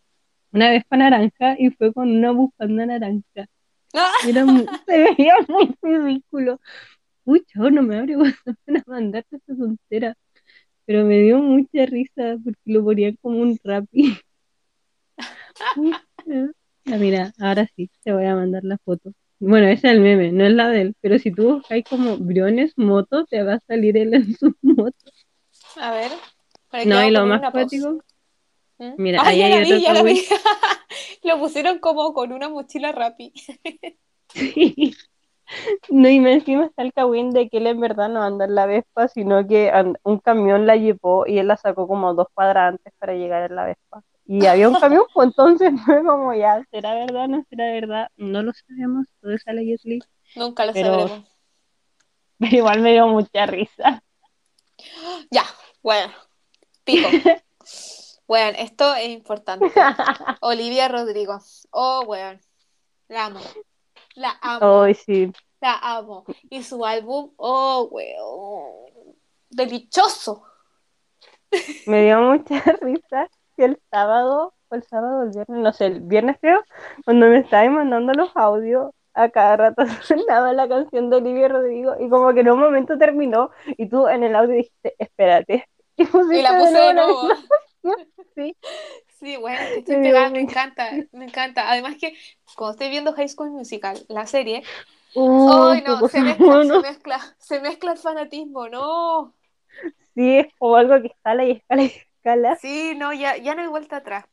una 0.52 0.70
Vespa 0.70 0.96
naranja 0.98 1.56
y 1.58 1.70
fue 1.70 1.92
con 1.92 2.10
una 2.10 2.32
bufanda 2.32 2.86
naranja. 2.86 3.46
Ah, 3.94 4.10
Era 4.28 4.44
mu- 4.44 4.66
se 4.86 4.98
veía 4.98 5.34
muy 5.48 5.74
ridículo. 5.82 6.60
Uy, 7.24 7.42
chavo, 7.46 7.70
no 7.70 7.82
me 7.82 7.96
abre 7.98 8.16
WhatsApp 8.18 8.56
para 8.66 8.82
mandarte 8.86 9.36
esa 9.36 9.56
tontera. 9.56 10.14
Pero 10.86 11.06
me 11.06 11.20
dio 11.20 11.38
mucha 11.40 11.86
risa 11.86 12.38
porque 12.44 12.60
lo 12.66 12.84
ponían 12.84 13.16
como 13.22 13.38
un 13.40 13.58
rapi. 13.64 14.18
Ah, 16.90 16.96
mira, 16.98 17.32
ahora 17.38 17.66
sí, 17.76 17.90
te 18.02 18.12
voy 18.12 18.24
a 18.24 18.34
mandar 18.34 18.64
la 18.64 18.78
foto. 18.78 19.12
Bueno, 19.40 19.68
ese 19.68 19.88
es 19.88 19.94
el 19.94 20.00
meme, 20.00 20.32
no 20.32 20.44
es 20.44 20.52
la 20.52 20.68
de 20.68 20.80
él. 20.82 20.96
Pero 21.00 21.18
si 21.18 21.30
tú 21.30 21.54
buscáis 21.54 21.84
como 21.88 22.16
Briones 22.16 22.72
moto, 22.76 23.24
te 23.26 23.42
va 23.42 23.54
a 23.54 23.60
salir 23.60 23.96
él 23.96 24.14
en 24.14 24.36
su 24.36 24.54
moto. 24.62 24.96
A 25.76 25.92
ver. 25.92 26.10
No, 26.86 27.02
y 27.04 27.10
lo 27.10 27.24
más 27.26 27.40
cuático, 27.50 27.98
¿Mm? 28.78 28.92
mira, 28.98 29.20
Ah, 29.22 29.28
ahí 29.28 29.38
ya 29.38 29.46
hay 29.46 29.52
la 29.52 29.60
vi, 29.60 29.82
ya 29.82 29.92
la 29.92 30.02
vi. 30.02 30.22
Lo 31.24 31.38
pusieron 31.38 31.78
como 31.78 32.12
con 32.12 32.32
una 32.32 32.48
mochila 32.48 32.92
rapi. 32.92 33.32
Sí. 34.30 34.94
No, 35.88 36.06
y 36.10 36.20
me 36.20 36.34
encima 36.34 36.66
está 36.66 36.82
el 36.82 36.92
cagüín 36.92 37.30
de 37.30 37.48
que 37.48 37.56
él 37.56 37.66
en 37.66 37.80
verdad 37.80 38.10
no 38.10 38.22
anda 38.22 38.44
en 38.44 38.54
la 38.54 38.66
Vespa, 38.66 39.08
sino 39.08 39.46
que 39.46 39.72
un 40.02 40.18
camión 40.18 40.66
la 40.66 40.76
llevó 40.76 41.26
y 41.26 41.38
él 41.38 41.48
la 41.48 41.56
sacó 41.56 41.88
como 41.88 42.12
dos 42.12 42.26
cuadras 42.34 42.74
antes 42.74 42.92
para 42.98 43.14
llegar 43.14 43.50
en 43.50 43.56
la 43.56 43.64
Vespa. 43.64 44.02
Y 44.30 44.44
había 44.44 44.68
un 44.68 44.74
camión, 44.78 45.04
pues 45.14 45.28
entonces 45.28 45.72
fue 45.86 46.04
como 46.04 46.34
ya, 46.34 46.62
¿será 46.70 46.94
verdad 46.94 47.24
o 47.24 47.28
no 47.28 47.44
será 47.48 47.72
verdad? 47.72 48.08
No 48.16 48.42
lo 48.42 48.52
sabemos, 48.52 49.06
todo 49.22 49.32
es 49.32 49.48
a 49.48 49.54
la 49.54 49.62
Jet 49.62 49.80
Li, 49.84 50.00
Nunca 50.36 50.66
lo 50.66 50.74
Pero- 50.74 50.98
sabremos. 50.98 51.28
pero 52.38 52.56
igual 52.56 52.80
me 52.80 52.92
dio 52.92 53.08
mucha 53.08 53.46
risa. 53.46 54.02
Ya, 55.30 55.44
bueno. 55.82 56.12
Pico. 56.84 57.08
Bueno, 58.28 58.58
esto 58.60 58.94
es 58.94 59.08
importante. 59.08 59.72
Olivia 60.42 60.86
Rodrigo. 60.88 61.38
Oh, 61.70 62.02
weón. 62.06 62.38
La 63.08 63.24
amo. 63.24 63.40
La 64.16 64.36
amo. 64.42 64.84
Sí, 64.92 65.32
La 65.62 65.78
amo. 65.78 66.26
Y 66.50 66.62
su 66.62 66.84
álbum, 66.84 67.32
oh, 67.38 67.88
weón. 67.90 69.14
Delicioso. 69.48 70.44
me 71.86 72.04
dio 72.04 72.20
mucha 72.20 72.60
risa 72.82 73.30
que 73.58 73.64
el 73.64 73.78
sábado, 73.90 74.54
o 74.68 74.74
el 74.74 74.84
sábado 74.84 75.24
el 75.24 75.30
viernes, 75.30 75.58
no 75.58 75.72
sé, 75.72 75.86
el 75.86 76.00
viernes 76.00 76.36
creo, 76.40 76.62
cuando 77.04 77.26
me 77.26 77.38
estabas 77.38 77.70
mandando 77.70 78.12
los 78.14 78.30
audios, 78.36 78.92
a 79.14 79.28
cada 79.30 79.56
rato 79.56 79.82
sonaba 80.02 80.52
la 80.52 80.68
canción 80.68 81.10
de 81.10 81.16
Olivia 81.16 81.48
Rodrigo 81.48 81.96
y 81.98 82.08
como 82.08 82.32
que 82.32 82.40
en 82.40 82.50
un 82.50 82.60
momento 82.60 82.96
terminó 82.96 83.50
y 83.66 83.88
tú 83.88 84.06
en 84.06 84.22
el 84.22 84.36
audio 84.36 84.54
dijiste, 84.54 84.94
espérate. 84.98 85.68
Y, 85.96 86.04
la 86.04 86.58
puse 86.58 86.78
de 86.78 86.94
nuevo. 86.94 87.28
Sí. 88.34 88.54
Sí, 89.18 89.36
bueno, 89.36 89.58
estoy 89.60 89.96
Me 89.96 90.02
pegada, 90.02 90.38
encanta, 90.38 90.90
me 91.10 91.24
encanta. 91.24 91.70
Además 91.70 91.96
que 91.98 92.14
cuando 92.54 92.72
estoy 92.72 92.90
viendo 92.90 93.12
High 93.14 93.28
School 93.28 93.50
Musical, 93.50 93.98
la 94.08 94.26
serie, 94.26 94.62
Uy, 95.14 95.48
¡ay 95.50 95.82
qué 95.82 95.88
no! 95.88 96.08
Se 96.08 96.20
mezcla, 96.20 96.62
se 96.62 96.78
mezcla, 96.82 97.36
se 97.38 97.60
mezcla 97.60 97.92
el 97.92 97.98
fanatismo, 97.98 98.68
no. 98.68 99.34
Sí, 100.14 100.38
es 100.38 100.46
como 100.58 100.76
algo 100.76 101.00
que 101.00 101.08
escala 101.08 101.44
y 101.44 101.52
escala 101.52 101.82
y 101.82 101.92
escala. 102.34 102.56
Sí, 102.56 102.94
no, 102.96 103.12
ya, 103.12 103.36
ya 103.36 103.54
no 103.54 103.62
hay 103.62 103.68
vuelta 103.68 103.96
atrás. 103.96 104.24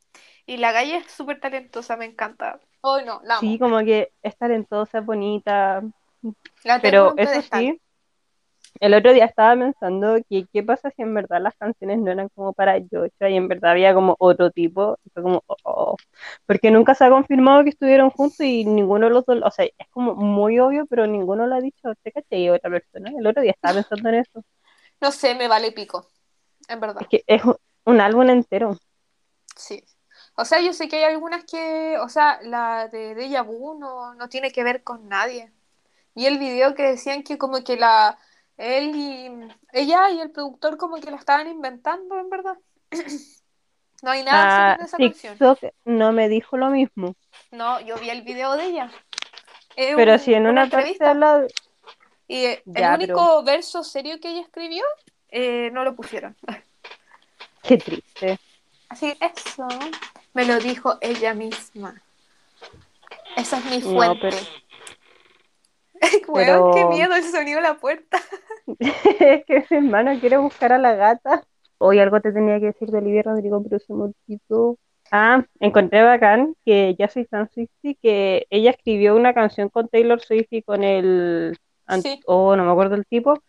Y 0.46 0.58
la 0.58 0.72
Gaia 0.72 0.98
es 0.98 1.12
súper 1.12 1.40
talentosa, 1.40 1.98
me 1.98 2.06
encanta. 2.06 2.60
¡ay 2.84 3.06
no! 3.06 3.22
La 3.24 3.38
amo. 3.38 3.42
Sí, 3.42 3.58
como 3.58 3.80
que 3.80 4.12
es 4.22 4.38
talentosa, 4.38 5.00
es 5.00 5.06
bonita, 5.06 5.82
La 6.64 6.80
pero 6.80 7.14
eso 7.18 7.42
sí, 7.54 7.80
el 8.80 8.94
otro 8.94 9.14
día 9.14 9.26
estaba 9.26 9.56
pensando 9.56 10.18
que 10.30 10.46
qué 10.52 10.64
pasa 10.64 10.92
si 10.92 11.02
en 11.02 11.14
verdad 11.14 11.42
las 11.42 11.56
canciones 11.56 12.00
no 12.00 12.12
eran 12.12 12.30
como 12.30 12.54
para 12.54 12.78
Joshua 12.80 13.30
y 13.30 13.38
en 13.38 13.48
verdad 13.48 13.72
había 13.72 13.94
como 13.94 14.16
otro 14.20 14.52
tipo, 14.52 14.98
y 15.06 15.10
fue 15.12 15.24
como, 15.24 15.44
oh, 15.48 15.56
oh. 15.64 15.96
porque 16.46 16.72
nunca 16.72 16.94
se 16.94 17.06
ha 17.06 17.10
confirmado 17.10 17.64
que 17.64 17.70
estuvieron 17.70 18.10
juntos 18.10 18.40
y 18.42 18.66
ninguno 18.66 19.08
de 19.08 19.14
los 19.14 19.26
dos, 19.26 19.40
o 19.44 19.52
sea, 19.52 19.66
es 19.66 19.88
como 19.92 20.16
muy 20.16 20.60
obvio, 20.60 20.86
pero 20.88 21.08
ninguno 21.08 21.48
lo 21.48 21.56
ha 21.56 21.62
dicho, 21.62 21.94
¿te 22.04 22.12
caché? 22.12 22.38
Y 22.38 22.50
otra 22.50 22.70
persona, 22.70 23.12
el 23.18 23.26
otro 23.26 23.42
día 23.42 23.52
estaba 23.52 23.76
pensando 23.76 24.10
en 24.10 24.16
eso, 24.16 24.44
No 25.02 25.12
sé, 25.12 25.36
me 25.36 25.48
vale 25.48 25.72
pico, 25.72 26.08
en 26.68 26.80
verdad. 26.80 27.02
es 27.02 27.08
que 27.08 27.24
es 27.28 27.42
un, 27.86 28.02
álbum 28.02 28.30
entero, 28.30 28.78
Sí. 29.56 29.84
O 30.36 30.44
sea, 30.46 30.60
yo 30.62 30.74
sé 30.74 30.88
que 30.90 30.98
hay 30.98 31.04
algunas 31.14 31.46
que, 31.46 31.98
o 32.00 32.10
sea, 32.10 32.40
la 32.44 32.88
de 32.90 33.16
Deja 33.16 33.42
Vu 33.42 33.80
no, 33.80 34.14
no 34.16 34.28
tiene 34.30 34.52
que 34.52 34.64
ver 34.64 34.84
con 34.84 35.08
nadie. 35.08 35.52
Y 36.14 36.26
el 36.26 36.38
video 36.40 36.76
que 36.76 36.84
decían 36.84 37.24
que 37.24 37.38
como 37.38 37.64
que 37.64 37.78
la, 37.78 38.18
él 38.58 38.96
y 38.96 39.30
ella 39.72 40.10
y 40.12 40.20
el 40.20 40.32
productor 40.32 40.78
como 40.78 40.98
que 41.00 41.12
la 41.12 41.18
estaban 41.18 41.48
inventando, 41.48 42.20
en 42.20 42.30
verdad. 42.30 42.58
No 44.04 44.12
hay 44.12 44.24
nada 44.24 44.72
Ah, 44.72 44.76
en 44.78 44.86
esa 44.86 44.98
canción. 44.98 45.34
TikTok 45.38 45.60
no 45.86 46.12
me 46.12 46.30
dijo 46.30 46.58
lo 46.58 46.70
mismo, 46.70 47.16
No, 47.52 47.80
yo 47.80 47.96
vi 47.98 48.10
el 48.10 48.22
video 48.22 48.56
de 48.56 48.66
ella. 48.66 48.92
Es 49.76 49.96
pero 49.96 50.14
un- 50.14 50.20
si 50.20 50.34
en 50.34 50.46
una 50.46 50.66
entrevista. 50.66 51.14
de- 51.40 51.48
Y 52.28 52.46
eh, 52.46 52.62
el 52.66 52.74
Ya, 52.76 52.96
único 52.96 53.44
verso 53.44 53.84
serio 53.84 54.20
que 54.20 54.30
ella 54.30 54.42
escribió, 54.42 54.84
eh, 55.30 55.72
no 55.72 55.84
lo 55.84 55.96
pusieron. 55.96 56.36
qué 57.68 57.78
triste, 57.78 58.38
Así 58.90 59.14
eso 59.20 59.68
me 60.34 60.46
lo 60.46 60.60
dijo 60.60 60.98
ella 61.02 61.34
misma. 61.34 62.02
Esa 63.36 63.58
es 63.60 63.66
mi 63.66 63.80
No, 63.80 63.94
fuente. 63.94 64.20
pero- 64.22 64.38
Weón, 66.28 66.74
qué 66.74 66.80
pero- 66.82 66.90
miedo 66.90 67.16
el 67.16 67.24
sonido 67.24 67.58
de 67.58 67.68
la 67.68 67.78
puerta. 67.78 68.20
Es 68.80 69.46
que 69.46 69.66
mi 69.70 69.78
hermano 69.78 70.20
quiere 70.20 70.38
buscar 70.38 70.74
a 70.74 70.78
la 70.78 70.94
gata. 70.96 71.44
Hoy 71.78 72.00
algo 72.00 72.22
te 72.22 72.32
tenía 72.32 72.60
que 72.60 72.68
decir 72.68 72.90
de 72.90 72.98
Olivia 72.98 73.24
Rodrigo, 73.24 73.62
pero 73.64 73.80
se 73.80 73.94
me 73.94 74.04
olvidó. 74.06 74.78
Ah, 75.12 75.46
encontré 75.60 76.02
bacán 76.04 76.56
que 76.66 76.96
ya 76.98 77.08
soy 77.08 77.26
tan 77.26 77.50
Swiftie 77.52 77.96
que 78.02 78.48
ella 78.50 78.72
escribió 78.72 79.16
una 79.16 79.34
canción 79.34 79.70
con 79.70 79.88
Taylor 79.88 80.20
Swift 80.22 80.48
y 80.52 80.62
con 80.64 80.84
el... 80.84 81.58
Sí. 82.02 82.20
Oh, 82.26 82.56
no 82.56 82.66
me 82.66 82.72
acuerdo 82.72 82.96
el 82.96 83.06
tipo. 83.06 83.40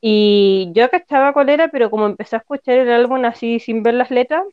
Y 0.00 0.70
yo 0.74 0.88
cachaba 0.90 1.32
cuál 1.32 1.48
era, 1.48 1.68
pero 1.68 1.90
como 1.90 2.06
empecé 2.06 2.36
a 2.36 2.38
escuchar 2.40 2.78
el 2.78 2.90
álbum 2.92 3.24
así 3.24 3.58
sin 3.58 3.82
ver 3.82 3.94
las 3.94 4.10
letras, 4.10 4.44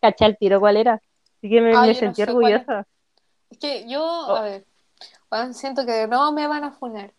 caché 0.00 0.24
al 0.24 0.36
tiro 0.36 0.58
cuál 0.60 0.76
era. 0.76 0.94
Así 1.38 1.48
que 1.48 1.60
me, 1.60 1.74
Ah, 1.76 1.82
me 1.82 1.86
yo 1.88 1.92
no 1.94 1.98
sentí 1.98 2.22
sé 2.24 2.32
cuál 2.32 2.52
es. 2.52 2.60
orgullosa. 2.60 2.86
Es 3.50 3.58
que 3.58 3.88
yo, 3.88 4.02
Oh. 4.04 4.34
a 4.36 4.42
ver, 4.42 4.64
siento 5.54 5.86
que 5.86 6.06
no 6.08 6.32
me 6.32 6.46
van 6.48 6.64
a 6.64 6.72
funar. 6.72 7.12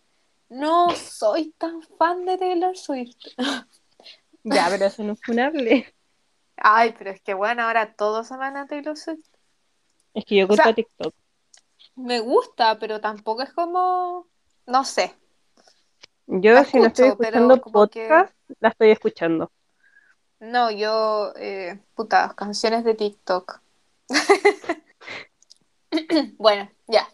No 0.48 0.90
soy 0.90 1.52
tan 1.58 1.82
fan 1.82 2.24
de 2.24 2.38
Taylor 2.38 2.76
Swift. 2.76 3.16
Ya, 4.48 4.68
pero 4.70 4.84
eso 4.84 5.02
no 5.02 5.14
es 5.14 5.20
funable. 5.24 5.92
Ay, 6.56 6.94
pero 6.96 7.10
es 7.10 7.20
que 7.20 7.34
bueno, 7.34 7.64
ahora 7.64 7.94
todos 7.94 8.30
aman 8.30 8.56
a 8.56 8.66
Taylor 8.68 8.96
Swift. 8.96 9.26
Es 10.14 10.24
que 10.24 10.36
yo 10.36 10.46
O 10.48 10.54
sea, 10.54 10.72
TikTok. 10.72 11.12
Me 11.96 12.20
gusta, 12.20 12.78
pero 12.78 13.00
tampoco 13.00 13.42
es 13.42 13.52
como, 13.52 14.28
no 14.66 14.84
sé. 14.84 15.16
Yo 16.26 16.52
la 16.52 16.64
si 16.64 16.78
no 16.78 16.86
estoy 16.86 17.08
escucho, 17.08 17.22
escuchando 17.28 17.62
que- 17.62 17.70
podcast, 17.70 18.34
la 18.60 18.68
estoy 18.70 18.90
escuchando. 18.90 19.52
No, 20.40 20.70
yo, 20.70 21.32
eh, 21.36 21.78
puta, 21.94 22.34
canciones 22.36 22.84
de 22.84 22.94
TikTok. 22.94 23.60
Bueno, 26.36 26.68
ya. 26.86 27.08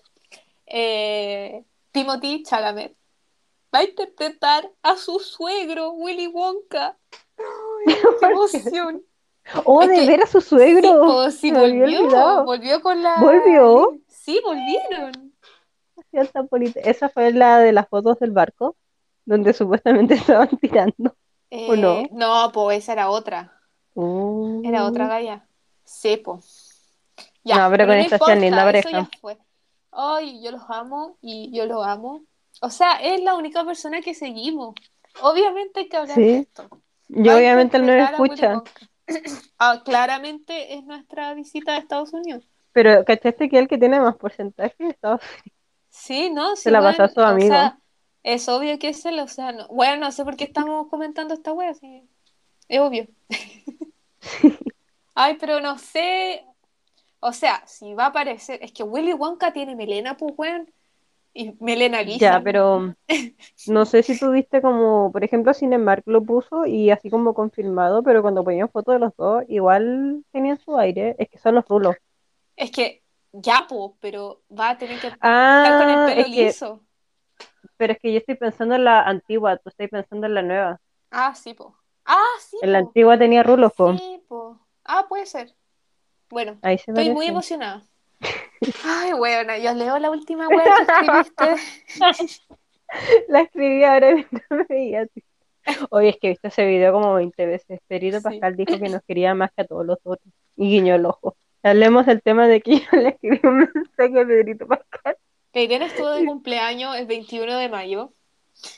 Eh, 0.67 1.65
Timothy 1.93 2.43
Chalamet. 2.43 2.97
va 3.75 3.81
a 3.81 3.85
interpretar 3.85 4.71
a 4.83 4.97
su 4.97 5.19
suegro, 5.21 5.91
Willy 5.93 6.27
Wonka. 6.27 6.97
¡Ay, 7.39 7.95
qué 8.21 8.27
emoción! 8.27 9.03
Oh, 9.65 9.87
de 9.87 10.07
ver 10.07 10.23
a 10.23 10.27
su 10.27 10.41
suegro. 10.41 11.31
Sí, 11.31 11.39
sí 11.39 11.53
volvió, 11.53 12.45
volvió 12.45 12.81
con 12.81 13.03
la. 13.03 13.17
¿Volvió? 13.21 13.99
Sí, 14.09 14.41
volvieron. 14.45 15.33
Esa 16.13 17.09
fue 17.09 17.33
la 17.33 17.59
de 17.59 17.73
las 17.73 17.89
fotos 17.89 18.19
del 18.19 18.33
barco, 18.33 18.77
donde 19.25 19.53
supuestamente 19.53 20.15
estaban 20.15 20.49
tirando. 20.59 21.17
¿O 21.51 21.77
no? 21.77 22.01
Eh, 22.01 22.11
no, 22.13 22.51
pues 22.53 22.79
esa 22.79 22.93
era 22.93 23.11
otra. 23.11 23.53
Era 23.95 24.85
otra 24.87 25.05
uh. 25.05 25.09
galla. 25.09 25.47
Sepo. 25.85 26.41
Ya, 27.45 27.59
no, 27.59 27.71
pero, 27.71 27.87
con 27.87 27.97
esta 27.97 28.19
no 28.19 28.35
linda 28.37 28.65
pareja. 28.65 29.09
Ay, 29.91 30.43
yo 30.43 30.53
los 30.53 30.63
amo 30.69 31.19
y 31.21 31.51
yo 31.55 31.67
los 31.67 31.85
amo. 31.85 32.25
O 32.61 32.71
sea, 32.71 32.95
es 33.03 33.21
la 33.23 33.35
única 33.35 33.65
persona 33.65 34.01
que 34.01 34.15
seguimos. 34.15 34.75
Obviamente 35.21 35.81
hay 35.81 35.89
que 35.89 35.97
hablar 35.97 36.17
de 36.17 36.39
esto. 36.39 36.69
Yo 37.09 37.37
obviamente 37.37 37.79
no 37.79 37.87
lo 37.87 38.05
escucha. 38.05 38.63
Ah, 39.59 39.83
claramente 39.85 40.75
es 40.75 40.85
nuestra 40.85 41.35
visita 41.35 41.75
a 41.75 41.79
Estados 41.79 42.13
Unidos. 42.13 42.49
Pero, 42.73 43.05
¿cachaste 43.05 43.49
que 43.49 43.57
es 43.57 43.63
el 43.63 43.69
que 43.69 43.77
tiene 43.77 44.01
más 44.01 44.17
porcentaje 44.17 44.75
de 44.79 44.91
Estados 44.91 45.21
Unidos? 45.21 45.59
Sí, 45.91 46.31
¿no? 46.31 46.57
Se 46.57 46.71
la 46.71 46.81
pasó 46.81 47.03
a 47.03 47.09
su 47.09 47.21
amigo. 47.21 47.55
Es 48.23 48.49
obvio 48.49 48.79
que 48.79 48.89
es 48.89 49.05
él, 49.05 49.19
o 49.21 49.29
sea, 49.29 49.53
no. 49.53 49.67
bueno, 49.69 50.07
no 50.07 50.13
sé 50.13 50.25
por 50.25 50.37
qué 50.37 50.45
estamos 50.45 50.89
comentando 50.89 51.35
esta 51.35 51.53
wea, 51.53 51.75
sí. 51.75 52.03
es 52.69 52.81
obvio. 52.81 53.07
Ay, 55.15 55.37
pero 55.39 55.61
no 55.61 55.79
sé, 55.79 56.45
o 57.21 57.33
sea, 57.33 57.63
si 57.67 57.95
va 57.95 58.07
a 58.07 58.09
aparecer, 58.09 58.59
es 58.63 58.73
que 58.73 58.83
Willy 58.83 59.13
Wonka 59.13 59.53
tiene 59.53 59.77
melena, 59.77 60.17
pues, 60.17 60.35
weón. 60.37 60.71
Y 61.35 61.55
melena 61.61 62.03
lisa. 62.03 62.19
Ya, 62.19 62.41
pero 62.43 62.95
no 63.69 63.87
sé 63.87 64.03
si 64.03 64.19
tú 64.19 64.33
viste 64.33 64.61
como, 64.61 65.11
por 65.13 65.25
ejemplo, 65.25 65.55
Cinemark 65.55 66.03
lo 66.07 66.23
puso 66.23 66.67
y 66.67 66.91
así 66.91 67.09
como 67.09 67.33
confirmado, 67.33 68.03
pero 68.03 68.21
cuando 68.21 68.45
ponían 68.45 68.69
fotos 68.69 68.95
de 68.95 68.99
los 68.99 69.17
dos, 69.17 69.45
igual 69.49 70.25
tenían 70.31 70.59
su 70.59 70.77
aire. 70.77 71.17
Es 71.19 71.31
que 71.31 71.39
son 71.39 71.55
los 71.55 71.67
rulos. 71.67 71.97
Es 72.57 72.71
que, 72.71 73.03
ya, 73.33 73.67
pues, 73.69 73.93
pero 74.01 74.43
va 74.51 74.71
a 74.71 74.79
tener 74.79 75.01
que 75.01 75.07
ah, 75.21 75.63
estar 75.65 75.81
con 75.81 75.91
el 75.91 76.15
pelo 76.15 76.29
liso. 76.29 76.81
Pero 77.83 77.95
es 77.95 77.99
que 77.99 78.13
yo 78.13 78.19
estoy 78.19 78.37
pensando 78.37 78.77
en 78.77 78.85
la 78.85 79.03
antigua, 79.03 79.57
tú 79.57 79.69
estás 79.69 79.89
pensando 79.89 80.29
en 80.29 80.35
la 80.35 80.43
nueva. 80.43 80.81
Ah, 81.11 81.35
sí, 81.35 81.53
po. 81.53 81.77
Ah, 82.05 82.23
sí. 82.39 82.57
En 82.63 82.71
la 82.71 82.79
antigua 82.79 83.19
tenía 83.19 83.43
rulos, 83.43 83.73
po. 83.73 83.99
Sí, 83.99 84.23
po. 84.29 84.57
Ah, 84.85 85.07
puede 85.09 85.27
ser. 85.27 85.53
Bueno, 86.31 86.61
estoy 86.63 87.11
muy 87.11 87.27
emocionada. 87.27 87.83
Ay, 88.85 89.15
weona, 89.15 89.59
yo 89.59 89.75
leo 89.75 89.99
la 89.99 90.13
última 90.13 90.47
web 90.47 90.63
que 90.63 90.83
escribiste. 90.93 92.43
la 93.27 93.41
escribí 93.41 93.83
ahora 93.83 94.15
mientras 94.15 94.45
me 94.49 94.65
veía. 94.69 95.09
Oye, 95.91 96.11
es 96.11 96.19
que 96.21 96.29
he 96.29 96.31
visto 96.31 96.47
ese 96.47 96.65
video 96.65 96.93
como 96.93 97.15
20 97.15 97.47
veces. 97.47 97.81
Perito 97.89 98.23
Pascal 98.23 98.55
dijo 98.55 98.79
que 98.79 98.91
nos 98.91 99.03
quería 99.03 99.35
más 99.35 99.51
que 99.57 99.63
a 99.63 99.67
todos 99.67 99.85
los 99.85 99.99
otros. 100.05 100.33
Y 100.55 100.69
guiñó 100.69 100.95
el 100.95 101.05
ojo. 101.05 101.35
Hablemos 101.65 102.07
del 102.07 102.23
tema 102.23 102.47
de 102.47 102.61
que 102.61 102.79
yo 102.79 102.87
le 102.93 103.09
escribí 103.09 103.41
un 103.43 103.59
mensaje 103.75 104.21
a 104.21 104.25
Pedrito 104.25 104.69
Pascal. 104.69 105.17
Que 105.53 105.65
Irene 105.65 105.87
estuvo 105.87 106.11
de 106.11 106.25
cumpleaños 106.25 106.97
el 106.97 107.07
21 107.07 107.57
de 107.59 107.69
mayo. 107.69 108.13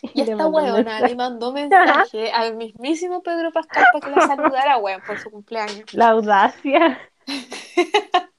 Y, 0.03 0.23
esta 0.23 0.47
weona 0.47 1.01
le 1.01 1.15
mandó 1.15 1.53
mensaje 1.53 2.33
al 2.33 2.57
mismísimo 2.57 3.23
Pedro 3.23 3.53
Pascal 3.53 3.85
para 3.93 4.05
que 4.05 4.21
la 4.21 4.27
saludara, 4.27 4.79
weón, 4.79 5.03
por 5.07 5.19
su 5.19 5.31
cumpleaños. 5.31 5.93
La 5.93 6.11
audacia. 6.11 6.99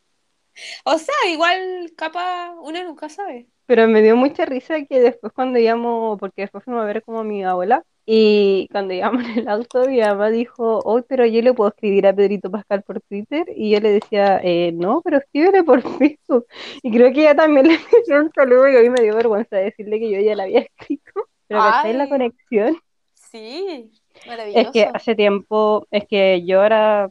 o 0.85 0.97
sea, 0.97 1.15
igual 1.29 1.91
capa 1.95 2.55
uno 2.59 2.83
nunca 2.83 3.09
sabe. 3.09 3.47
Pero 3.67 3.87
me 3.87 4.01
dio 4.01 4.15
mucha 4.15 4.45
risa 4.45 4.83
que 4.85 4.99
después 4.99 5.33
cuando 5.33 5.59
íbamos, 5.59 6.19
porque 6.19 6.43
después 6.43 6.63
fuimos 6.63 6.83
a 6.83 6.85
ver 6.85 7.03
como 7.03 7.19
a 7.19 7.23
mi 7.23 7.43
abuela, 7.43 7.83
y 8.05 8.67
cuando 8.71 8.93
íbamos 8.93 9.23
en 9.25 9.39
el 9.39 9.47
auto, 9.47 9.87
mi 9.87 9.99
mamá 9.99 10.29
dijo, 10.29 10.79
hoy 10.83 11.03
pero 11.07 11.25
yo 11.25 11.41
le 11.41 11.53
puedo 11.53 11.69
escribir 11.69 12.05
a 12.05 12.13
Pedrito 12.13 12.51
Pascal 12.51 12.83
por 12.83 13.01
Twitter, 13.01 13.45
y 13.55 13.71
yo 13.71 13.79
le 13.79 13.93
decía, 13.93 14.39
eh, 14.43 14.71
no, 14.73 15.01
pero 15.01 15.17
escríbele 15.17 15.63
por 15.63 15.81
Facebook. 15.97 16.45
Y 16.83 16.91
creo 16.91 17.11
que 17.11 17.21
ella 17.21 17.35
también 17.35 17.67
le 17.67 17.79
dio 18.07 18.21
un 18.21 18.31
saludo 18.31 18.69
y 18.69 18.75
hoy 18.75 18.89
me 18.89 19.01
dio 19.01 19.15
vergüenza 19.15 19.57
decirle 19.57 19.99
que 19.99 20.11
yo 20.11 20.19
ya 20.19 20.35
la 20.35 20.43
había 20.43 20.59
escrito. 20.59 21.11
Pero 21.47 21.61
que 21.83 21.89
en 21.89 21.97
la 21.97 22.09
conexión. 22.09 22.77
Sí, 23.13 23.91
maravilloso. 24.27 24.59
Es 24.59 24.71
que 24.71 24.83
hace 24.83 25.15
tiempo, 25.15 25.87
es 25.91 26.05
que 26.07 26.45
yo 26.45 26.61
ahora 26.61 27.09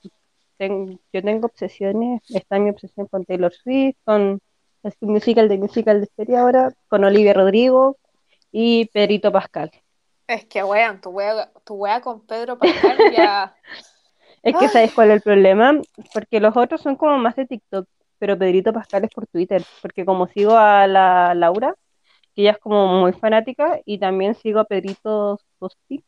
yo 0.59 1.23
tengo 1.23 1.47
obsesiones, 1.47 2.23
está 2.31 2.59
mi 2.59 2.71
obsesión 2.71 3.07
con 3.07 3.25
Taylor 3.25 3.53
Swift, 3.53 3.97
con 4.05 4.41
el 4.83 4.93
musical 5.01 5.49
de 5.49 5.59
musical 5.59 6.01
de 6.01 6.09
serie 6.17 6.37
ahora, 6.37 6.73
con 6.89 7.05
Olivia 7.05 7.33
Rodrigo 7.33 7.97
y 8.53 8.87
Pedrito 8.87 9.33
Pascal. 9.33 9.71
Es 10.27 10.47
que 10.47 10.63
weón, 10.65 11.01
tu 11.01 11.11
wea, 11.11 11.51
tu 11.65 11.75
wea 11.75 12.01
con 12.01 12.27
Pedro 12.27 12.59
Pascal 12.59 12.99
ya. 13.15 13.55
es 14.43 14.57
que 14.57 14.69
sabes 14.69 14.93
cuál 14.95 15.11
es 15.11 15.17
el 15.17 15.23
problema, 15.23 15.81
porque 16.13 16.41
los 16.41 16.57
otros 16.57 16.81
son 16.81 16.97
como 16.97 17.19
más 17.19 17.37
de 17.37 17.47
TikTok, 17.47 17.87
pero 18.19 18.39
Pedrito 18.39 18.73
Pascal 18.73 19.05
es 19.05 19.11
por 19.11 19.27
Twitter, 19.27 19.63
porque 19.83 20.05
como 20.05 20.27
sigo 20.29 20.57
a 20.57 20.87
la 20.87 21.35
Laura, 21.35 21.75
que 22.35 22.43
ella 22.43 22.53
es 22.53 22.59
como 22.59 23.01
muy 23.01 23.13
fanática, 23.13 23.81
y 23.85 23.99
también 23.99 24.35
sigo 24.35 24.61
a 24.61 24.65
Pedrito 24.65 25.39
Sosti, 25.59 26.03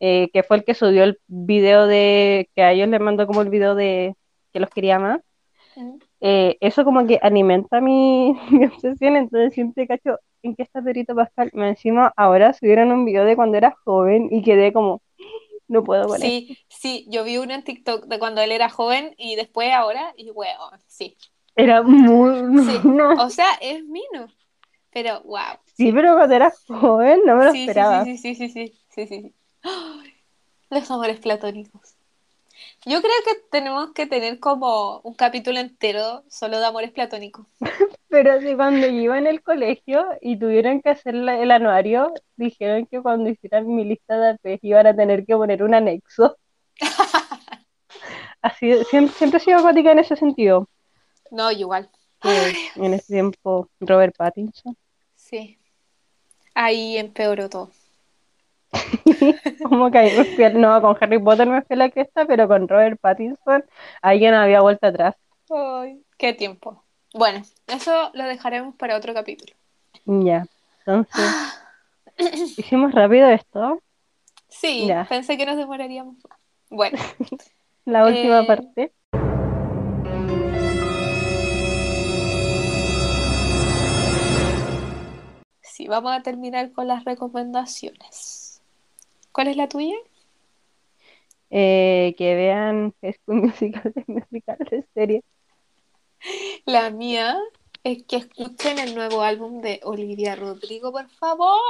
eh, 0.00 0.28
que 0.32 0.42
fue 0.42 0.58
el 0.58 0.64
que 0.64 0.74
subió 0.74 1.04
el 1.04 1.18
video 1.26 1.86
de, 1.86 2.50
que 2.54 2.62
a 2.62 2.72
ellos 2.72 2.88
les 2.88 3.00
mandó 3.00 3.26
como 3.26 3.42
el 3.42 3.50
video 3.50 3.74
de 3.74 4.14
que 4.52 4.60
los 4.60 4.70
quería 4.70 4.98
más. 4.98 5.20
Eh, 6.20 6.58
eso 6.60 6.84
como 6.84 7.06
que 7.06 7.18
alimenta 7.22 7.80
mi, 7.80 8.34
mi, 8.50 8.66
obsesión, 8.66 9.16
entonces 9.16 9.54
siempre 9.54 9.86
cacho 9.86 10.18
en 10.42 10.54
qué 10.54 10.62
está 10.62 10.82
Perito 10.82 11.14
Pascal. 11.14 11.50
Me 11.52 11.68
encima 11.68 12.12
ahora 12.16 12.52
subieron 12.52 12.92
un 12.92 13.04
video 13.04 13.24
de 13.24 13.36
cuando 13.36 13.56
era 13.56 13.76
joven 13.84 14.28
y 14.30 14.42
quedé 14.42 14.72
como, 14.72 15.02
no 15.68 15.84
puedo 15.84 16.08
con 16.08 16.18
Sí, 16.18 16.58
sí, 16.68 17.06
yo 17.08 17.24
vi 17.24 17.38
uno 17.38 17.54
en 17.54 17.64
TikTok 17.64 18.06
de 18.06 18.18
cuando 18.18 18.40
él 18.40 18.52
era 18.52 18.68
joven 18.68 19.14
y 19.16 19.36
después 19.36 19.72
ahora, 19.72 20.12
y 20.16 20.30
bueno, 20.30 20.58
sí. 20.86 21.16
Era 21.56 21.82
muy... 21.82 22.62
Sí. 22.64 22.80
O 23.18 23.30
sea, 23.30 23.52
es 23.60 23.84
mino, 23.84 24.28
pero 24.90 25.22
wow. 25.22 25.58
Sí, 25.76 25.92
pero 25.92 26.14
cuando 26.14 26.34
era 26.34 26.52
joven 26.68 27.20
no 27.24 27.36
me 27.36 27.44
lo 27.44 27.52
esperaba. 27.52 28.04
Sí, 28.04 28.18
sí, 28.18 28.34
sí, 28.34 28.48
sí, 28.48 28.74
sí, 28.88 29.06
sí, 29.06 29.06
sí. 29.06 29.34
Los 30.70 30.90
amores 30.90 31.18
platónicos. 31.20 31.96
Yo 32.86 33.00
creo 33.00 33.12
que 33.24 33.34
tenemos 33.50 33.92
que 33.92 34.06
tener 34.06 34.40
como 34.40 35.00
un 35.00 35.14
capítulo 35.14 35.58
entero 35.58 36.24
solo 36.28 36.58
de 36.58 36.66
amores 36.66 36.90
platónicos. 36.90 37.46
Pero 38.10 38.40
si 38.40 38.56
cuando 38.56 38.88
yo 38.88 38.92
iba 38.92 39.18
en 39.18 39.28
el 39.28 39.40
colegio 39.40 40.04
y 40.20 40.36
tuvieron 40.36 40.82
que 40.82 40.90
hacer 40.90 41.14
el 41.14 41.50
anuario, 41.50 42.12
dijeron 42.36 42.86
que 42.86 43.00
cuando 43.00 43.30
hicieran 43.30 43.72
mi 43.72 43.84
lista 43.84 44.18
de 44.18 44.30
APs 44.30 44.64
iban 44.64 44.88
a 44.88 44.96
tener 44.96 45.24
que 45.24 45.36
poner 45.36 45.62
un 45.62 45.74
anexo. 45.74 46.36
Así, 48.42 48.84
siempre, 48.84 49.14
siempre 49.14 49.38
he 49.38 49.40
sido 49.40 49.58
acuática 49.58 49.92
en 49.92 50.00
ese 50.00 50.16
sentido. 50.16 50.68
No, 51.30 51.52
igual. 51.52 51.88
en 52.74 52.94
ese 52.94 53.14
tiempo, 53.14 53.68
Robert 53.78 54.16
Pattinson. 54.16 54.76
Sí. 55.14 55.56
Ahí 56.54 56.96
empeoró 56.96 57.48
todo. 57.48 57.70
Como 59.62 59.90
que 59.90 60.52
no, 60.54 60.82
con 60.82 60.96
Harry 61.00 61.18
Potter 61.20 61.46
me 61.46 61.62
fue 61.62 61.76
la 61.76 61.90
cresta, 61.90 62.26
pero 62.26 62.48
con 62.48 62.66
Robert 62.66 62.98
Pattinson 63.00 63.64
alguien 64.02 64.34
había 64.34 64.62
vuelto 64.62 64.88
atrás. 64.88 65.14
Ay, 65.48 66.02
qué 66.18 66.32
tiempo. 66.32 66.84
Bueno, 67.12 67.42
eso 67.66 68.10
lo 68.14 68.24
dejaremos 68.24 68.76
para 68.76 68.96
otro 68.96 69.12
capítulo. 69.12 69.52
Ya, 70.04 70.46
entonces, 70.78 71.34
¿hicimos 72.56 72.92
rápido 72.92 73.28
esto? 73.28 73.82
Sí, 74.48 74.88
pensé 75.08 75.36
que 75.36 75.44
nos 75.44 75.56
demoraríamos 75.56 76.16
Bueno. 76.68 76.98
la 77.84 78.06
última 78.06 78.42
eh, 78.42 78.46
parte. 78.46 78.92
Sí, 85.62 85.88
vamos 85.88 86.12
a 86.12 86.22
terminar 86.22 86.70
con 86.70 86.86
las 86.86 87.04
recomendaciones. 87.04 88.62
¿Cuál 89.32 89.48
es 89.48 89.56
la 89.56 89.68
tuya? 89.68 89.96
Eh, 91.50 92.14
que 92.16 92.36
vean 92.36 92.94
es 93.02 93.16
un 93.26 93.40
musical 93.40 93.92
de 93.92 94.04
musical 94.06 94.58
de 94.70 94.84
serie. 94.94 95.24
La 96.64 96.90
mía 96.90 97.38
es 97.84 98.02
que 98.04 98.16
escuchen 98.16 98.78
el 98.78 98.94
nuevo 98.94 99.22
álbum 99.22 99.60
de 99.60 99.80
Olivia 99.84 100.36
Rodrigo, 100.36 100.92
por 100.92 101.08
favor. 101.10 101.60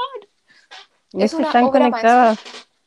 Es, 1.12 1.34
una 1.34 1.46
están 1.46 1.70
conectadas. 1.70 2.38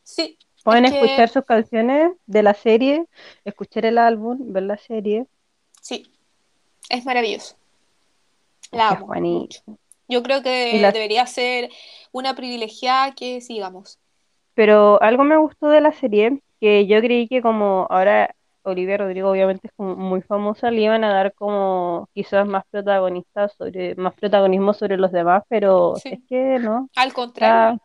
Sí. 0.04 0.38
Pueden 0.64 0.86
escuchar 0.86 1.30
sus 1.30 1.44
canciones 1.44 2.14
de 2.26 2.44
la 2.44 2.54
serie, 2.54 3.06
escuchar 3.44 3.86
el 3.86 3.98
álbum, 3.98 4.54
ver 4.54 4.64
la 4.64 4.78
serie. 4.78 5.26
Sí, 5.82 6.10
es 6.90 7.06
maravilloso. 7.06 7.56
La 8.72 8.90
amo. 8.90 9.14
Yo 10.08 10.24
creo 10.24 10.42
que 10.42 10.80
debería 10.94 11.26
ser 11.28 11.70
una 12.12 12.36
privilegiada 12.36 13.14
que 13.14 13.42
sigamos. 13.42 14.00
Pero 14.54 15.02
algo 15.02 15.24
me 15.24 15.38
gustó 15.38 15.68
de 15.68 15.82
la 15.82 15.92
serie, 15.92 16.40
que 16.60 16.86
yo 16.88 17.00
creí 17.02 17.28
que 17.28 17.42
como 17.42 17.88
ahora 17.90 18.36
Olivia 18.64 18.98
Rodrigo 18.98 19.30
obviamente 19.30 19.68
es 19.68 19.74
como 19.76 19.96
muy 19.96 20.22
famosa, 20.22 20.72
le 20.72 20.82
iban 20.82 21.04
a 21.04 21.14
dar 21.14 21.34
como 21.34 22.10
quizás 22.14 22.48
más 22.48 22.64
protagonistas 22.72 23.54
sobre, 23.58 23.96
más 23.96 24.14
protagonismo 24.14 24.74
sobre 24.74 24.98
los 24.98 25.12
demás, 25.12 25.44
pero 25.50 25.96
es 26.04 26.20
que 26.28 26.60
no. 26.60 26.90
Al 26.96 27.14
contrario. 27.14 27.80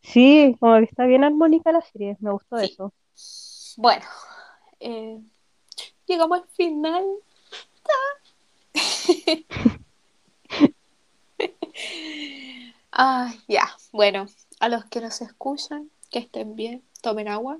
Sí, 0.00 0.56
como 0.60 0.76
que 0.78 0.84
está 0.84 1.06
bien 1.06 1.24
armónica 1.24 1.72
la 1.72 1.80
serie, 1.80 2.16
me 2.20 2.30
gustó 2.30 2.58
Sí. 2.58 2.66
eso. 2.72 2.92
Bueno, 3.78 4.04
eh, 4.80 5.20
llegamos 6.06 6.40
al 6.42 6.48
final. 6.48 7.04
Ah, 12.98 13.30
ya. 13.46 13.68
Bueno, 13.92 14.26
a 14.58 14.70
los 14.70 14.86
que 14.86 15.02
nos 15.02 15.20
escuchan, 15.20 15.90
que 16.10 16.18
estén 16.20 16.56
bien, 16.56 16.82
tomen 17.02 17.28
agua, 17.28 17.58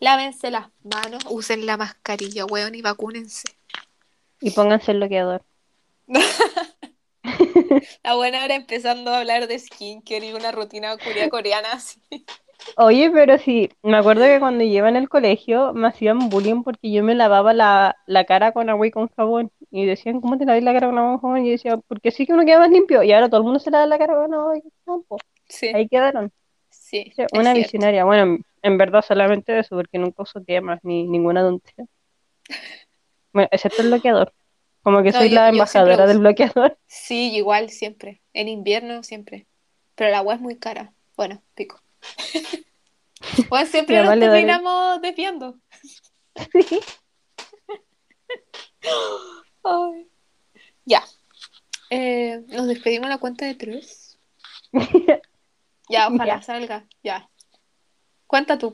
lávense 0.00 0.50
las 0.50 0.68
manos, 0.82 1.24
usen 1.28 1.66
la 1.66 1.76
mascarilla, 1.76 2.44
weón, 2.46 2.74
y 2.74 2.82
vacúnense. 2.82 3.48
Y 4.40 4.50
pónganse 4.50 4.92
el 4.92 4.98
bloqueador. 4.98 5.42
La 8.02 8.14
buena 8.14 8.44
hora 8.44 8.54
empezando 8.54 9.10
a 9.10 9.18
hablar 9.18 9.46
de 9.46 9.58
skincare 9.58 10.28
y 10.28 10.32
una 10.32 10.52
rutina 10.52 10.96
curia 10.96 11.28
coreana 11.28 11.72
así. 11.72 12.00
Oye, 12.76 13.10
pero 13.10 13.38
sí, 13.38 13.70
me 13.82 13.96
acuerdo 13.96 14.24
que 14.24 14.38
cuando 14.40 14.64
en 14.64 14.96
el 14.96 15.08
colegio 15.08 15.72
me 15.74 15.88
hacían 15.88 16.28
bullying 16.28 16.62
porque 16.62 16.90
yo 16.90 17.02
me 17.04 17.14
lavaba 17.14 17.52
la, 17.52 17.96
la 18.06 18.24
cara 18.24 18.52
con 18.52 18.68
agua 18.68 18.86
y 18.86 18.90
con 18.90 19.08
jabón. 19.08 19.50
Y 19.70 19.86
decían, 19.86 20.20
¿cómo 20.20 20.38
te 20.38 20.44
lavas 20.44 20.62
la 20.62 20.72
cara 20.72 20.88
con 20.88 20.98
agua 20.98 21.14
y 21.14 21.18
con 21.18 21.20
jabón? 21.20 21.44
Y 21.44 21.46
yo 21.46 21.52
decía, 21.52 21.76
porque 21.76 22.10
sí 22.10 22.26
que 22.26 22.32
uno 22.32 22.44
queda 22.44 22.58
más 22.58 22.70
limpio. 22.70 23.02
Y 23.02 23.12
ahora 23.12 23.28
todo 23.28 23.38
el 23.38 23.44
mundo 23.44 23.58
se 23.60 23.70
lava 23.70 23.86
la 23.86 23.98
cara 23.98 24.14
con 24.14 24.34
agua 24.34 24.58
y 24.58 24.62
con 24.84 25.02
jabón. 25.02 25.20
Sí, 25.48 25.68
Ahí 25.68 25.88
quedaron. 25.88 26.32
sí, 26.70 27.12
Una 27.32 27.54
visionaria. 27.54 28.04
Bueno, 28.04 28.38
en, 28.62 28.78
verdad 28.78 29.02
solamente 29.06 29.58
eso, 29.58 29.76
porque 29.76 29.98
nunca 29.98 30.22
uso 30.22 30.42
cremas 30.44 30.80
ni 30.82 31.04
ninguna 31.06 31.42
tontera. 31.42 31.86
Bueno, 33.32 33.48
excepto 33.52 33.82
el 33.82 33.88
bloqueador. 33.88 34.32
Como 34.82 35.02
que 35.02 35.10
No, 35.12 35.18
soy 35.18 35.28
yo- 35.30 35.34
la 35.34 35.48
embajadora 35.48 36.06
del 36.06 36.18
bloqueador. 36.18 36.78
Sí, 36.86 37.34
igual 37.34 37.70
siempre. 37.70 38.22
En 38.32 38.48
invierno 38.48 39.02
siempre. 39.02 39.46
Pero 39.94 40.08
el 40.08 40.14
agua 40.14 40.34
es 40.34 40.40
muy 40.40 40.56
cara. 40.58 40.92
Bueno, 41.16 41.42
pico. 41.54 41.80
Bueno, 43.50 43.66
siempre 43.66 44.00
nos 44.02 44.18
terminamos 44.18 45.02
desviando. 45.02 45.56
Sí. 46.52 46.80
Ay. 49.64 50.06
Ya. 50.84 51.02
Eh, 51.90 52.42
nos 52.48 52.68
despedimos 52.68 53.08
la 53.08 53.18
cuenta 53.18 53.44
de 53.44 53.54
tres. 53.56 54.18
Ya, 55.90 56.08
ojalá 56.08 56.36
Ya. 56.36 56.42
salga. 56.42 56.86
Ya. 57.02 57.28
Cuenta 58.28 58.58
tú. 58.58 58.72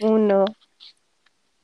Uno, 0.00 0.44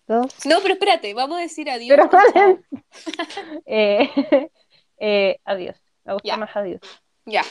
dos. 0.07 0.45
No, 0.45 0.61
pero 0.61 0.75
espérate, 0.75 1.15
vamos 1.15 1.39
a 1.39 1.43
decir 1.43 1.71
adiós. 1.71 1.97
Pero 1.97 2.11
vale. 2.11 2.61
Eh, 3.65 4.11
eh, 4.99 5.39
adiós. 5.45 5.77
Me 6.05 6.13
gusta 6.15 6.29
Ya. 6.29 6.37
más 6.37 6.55
adiós. 6.55 6.81
Ya. 7.25 7.45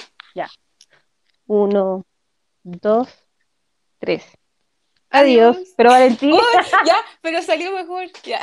Uno, 1.48 2.06
dos, 2.64 3.08
tres. 4.00 4.24
Adiós. 5.10 5.56
Adiós. 5.56 5.74
Pero 5.78 5.90
Valentín. 5.92 6.34
¡Uy! 6.34 6.40
ya, 6.86 6.98
pero 7.22 7.42
salió 7.42 7.72
mejor. 7.72 8.08
Ya. 8.24 8.42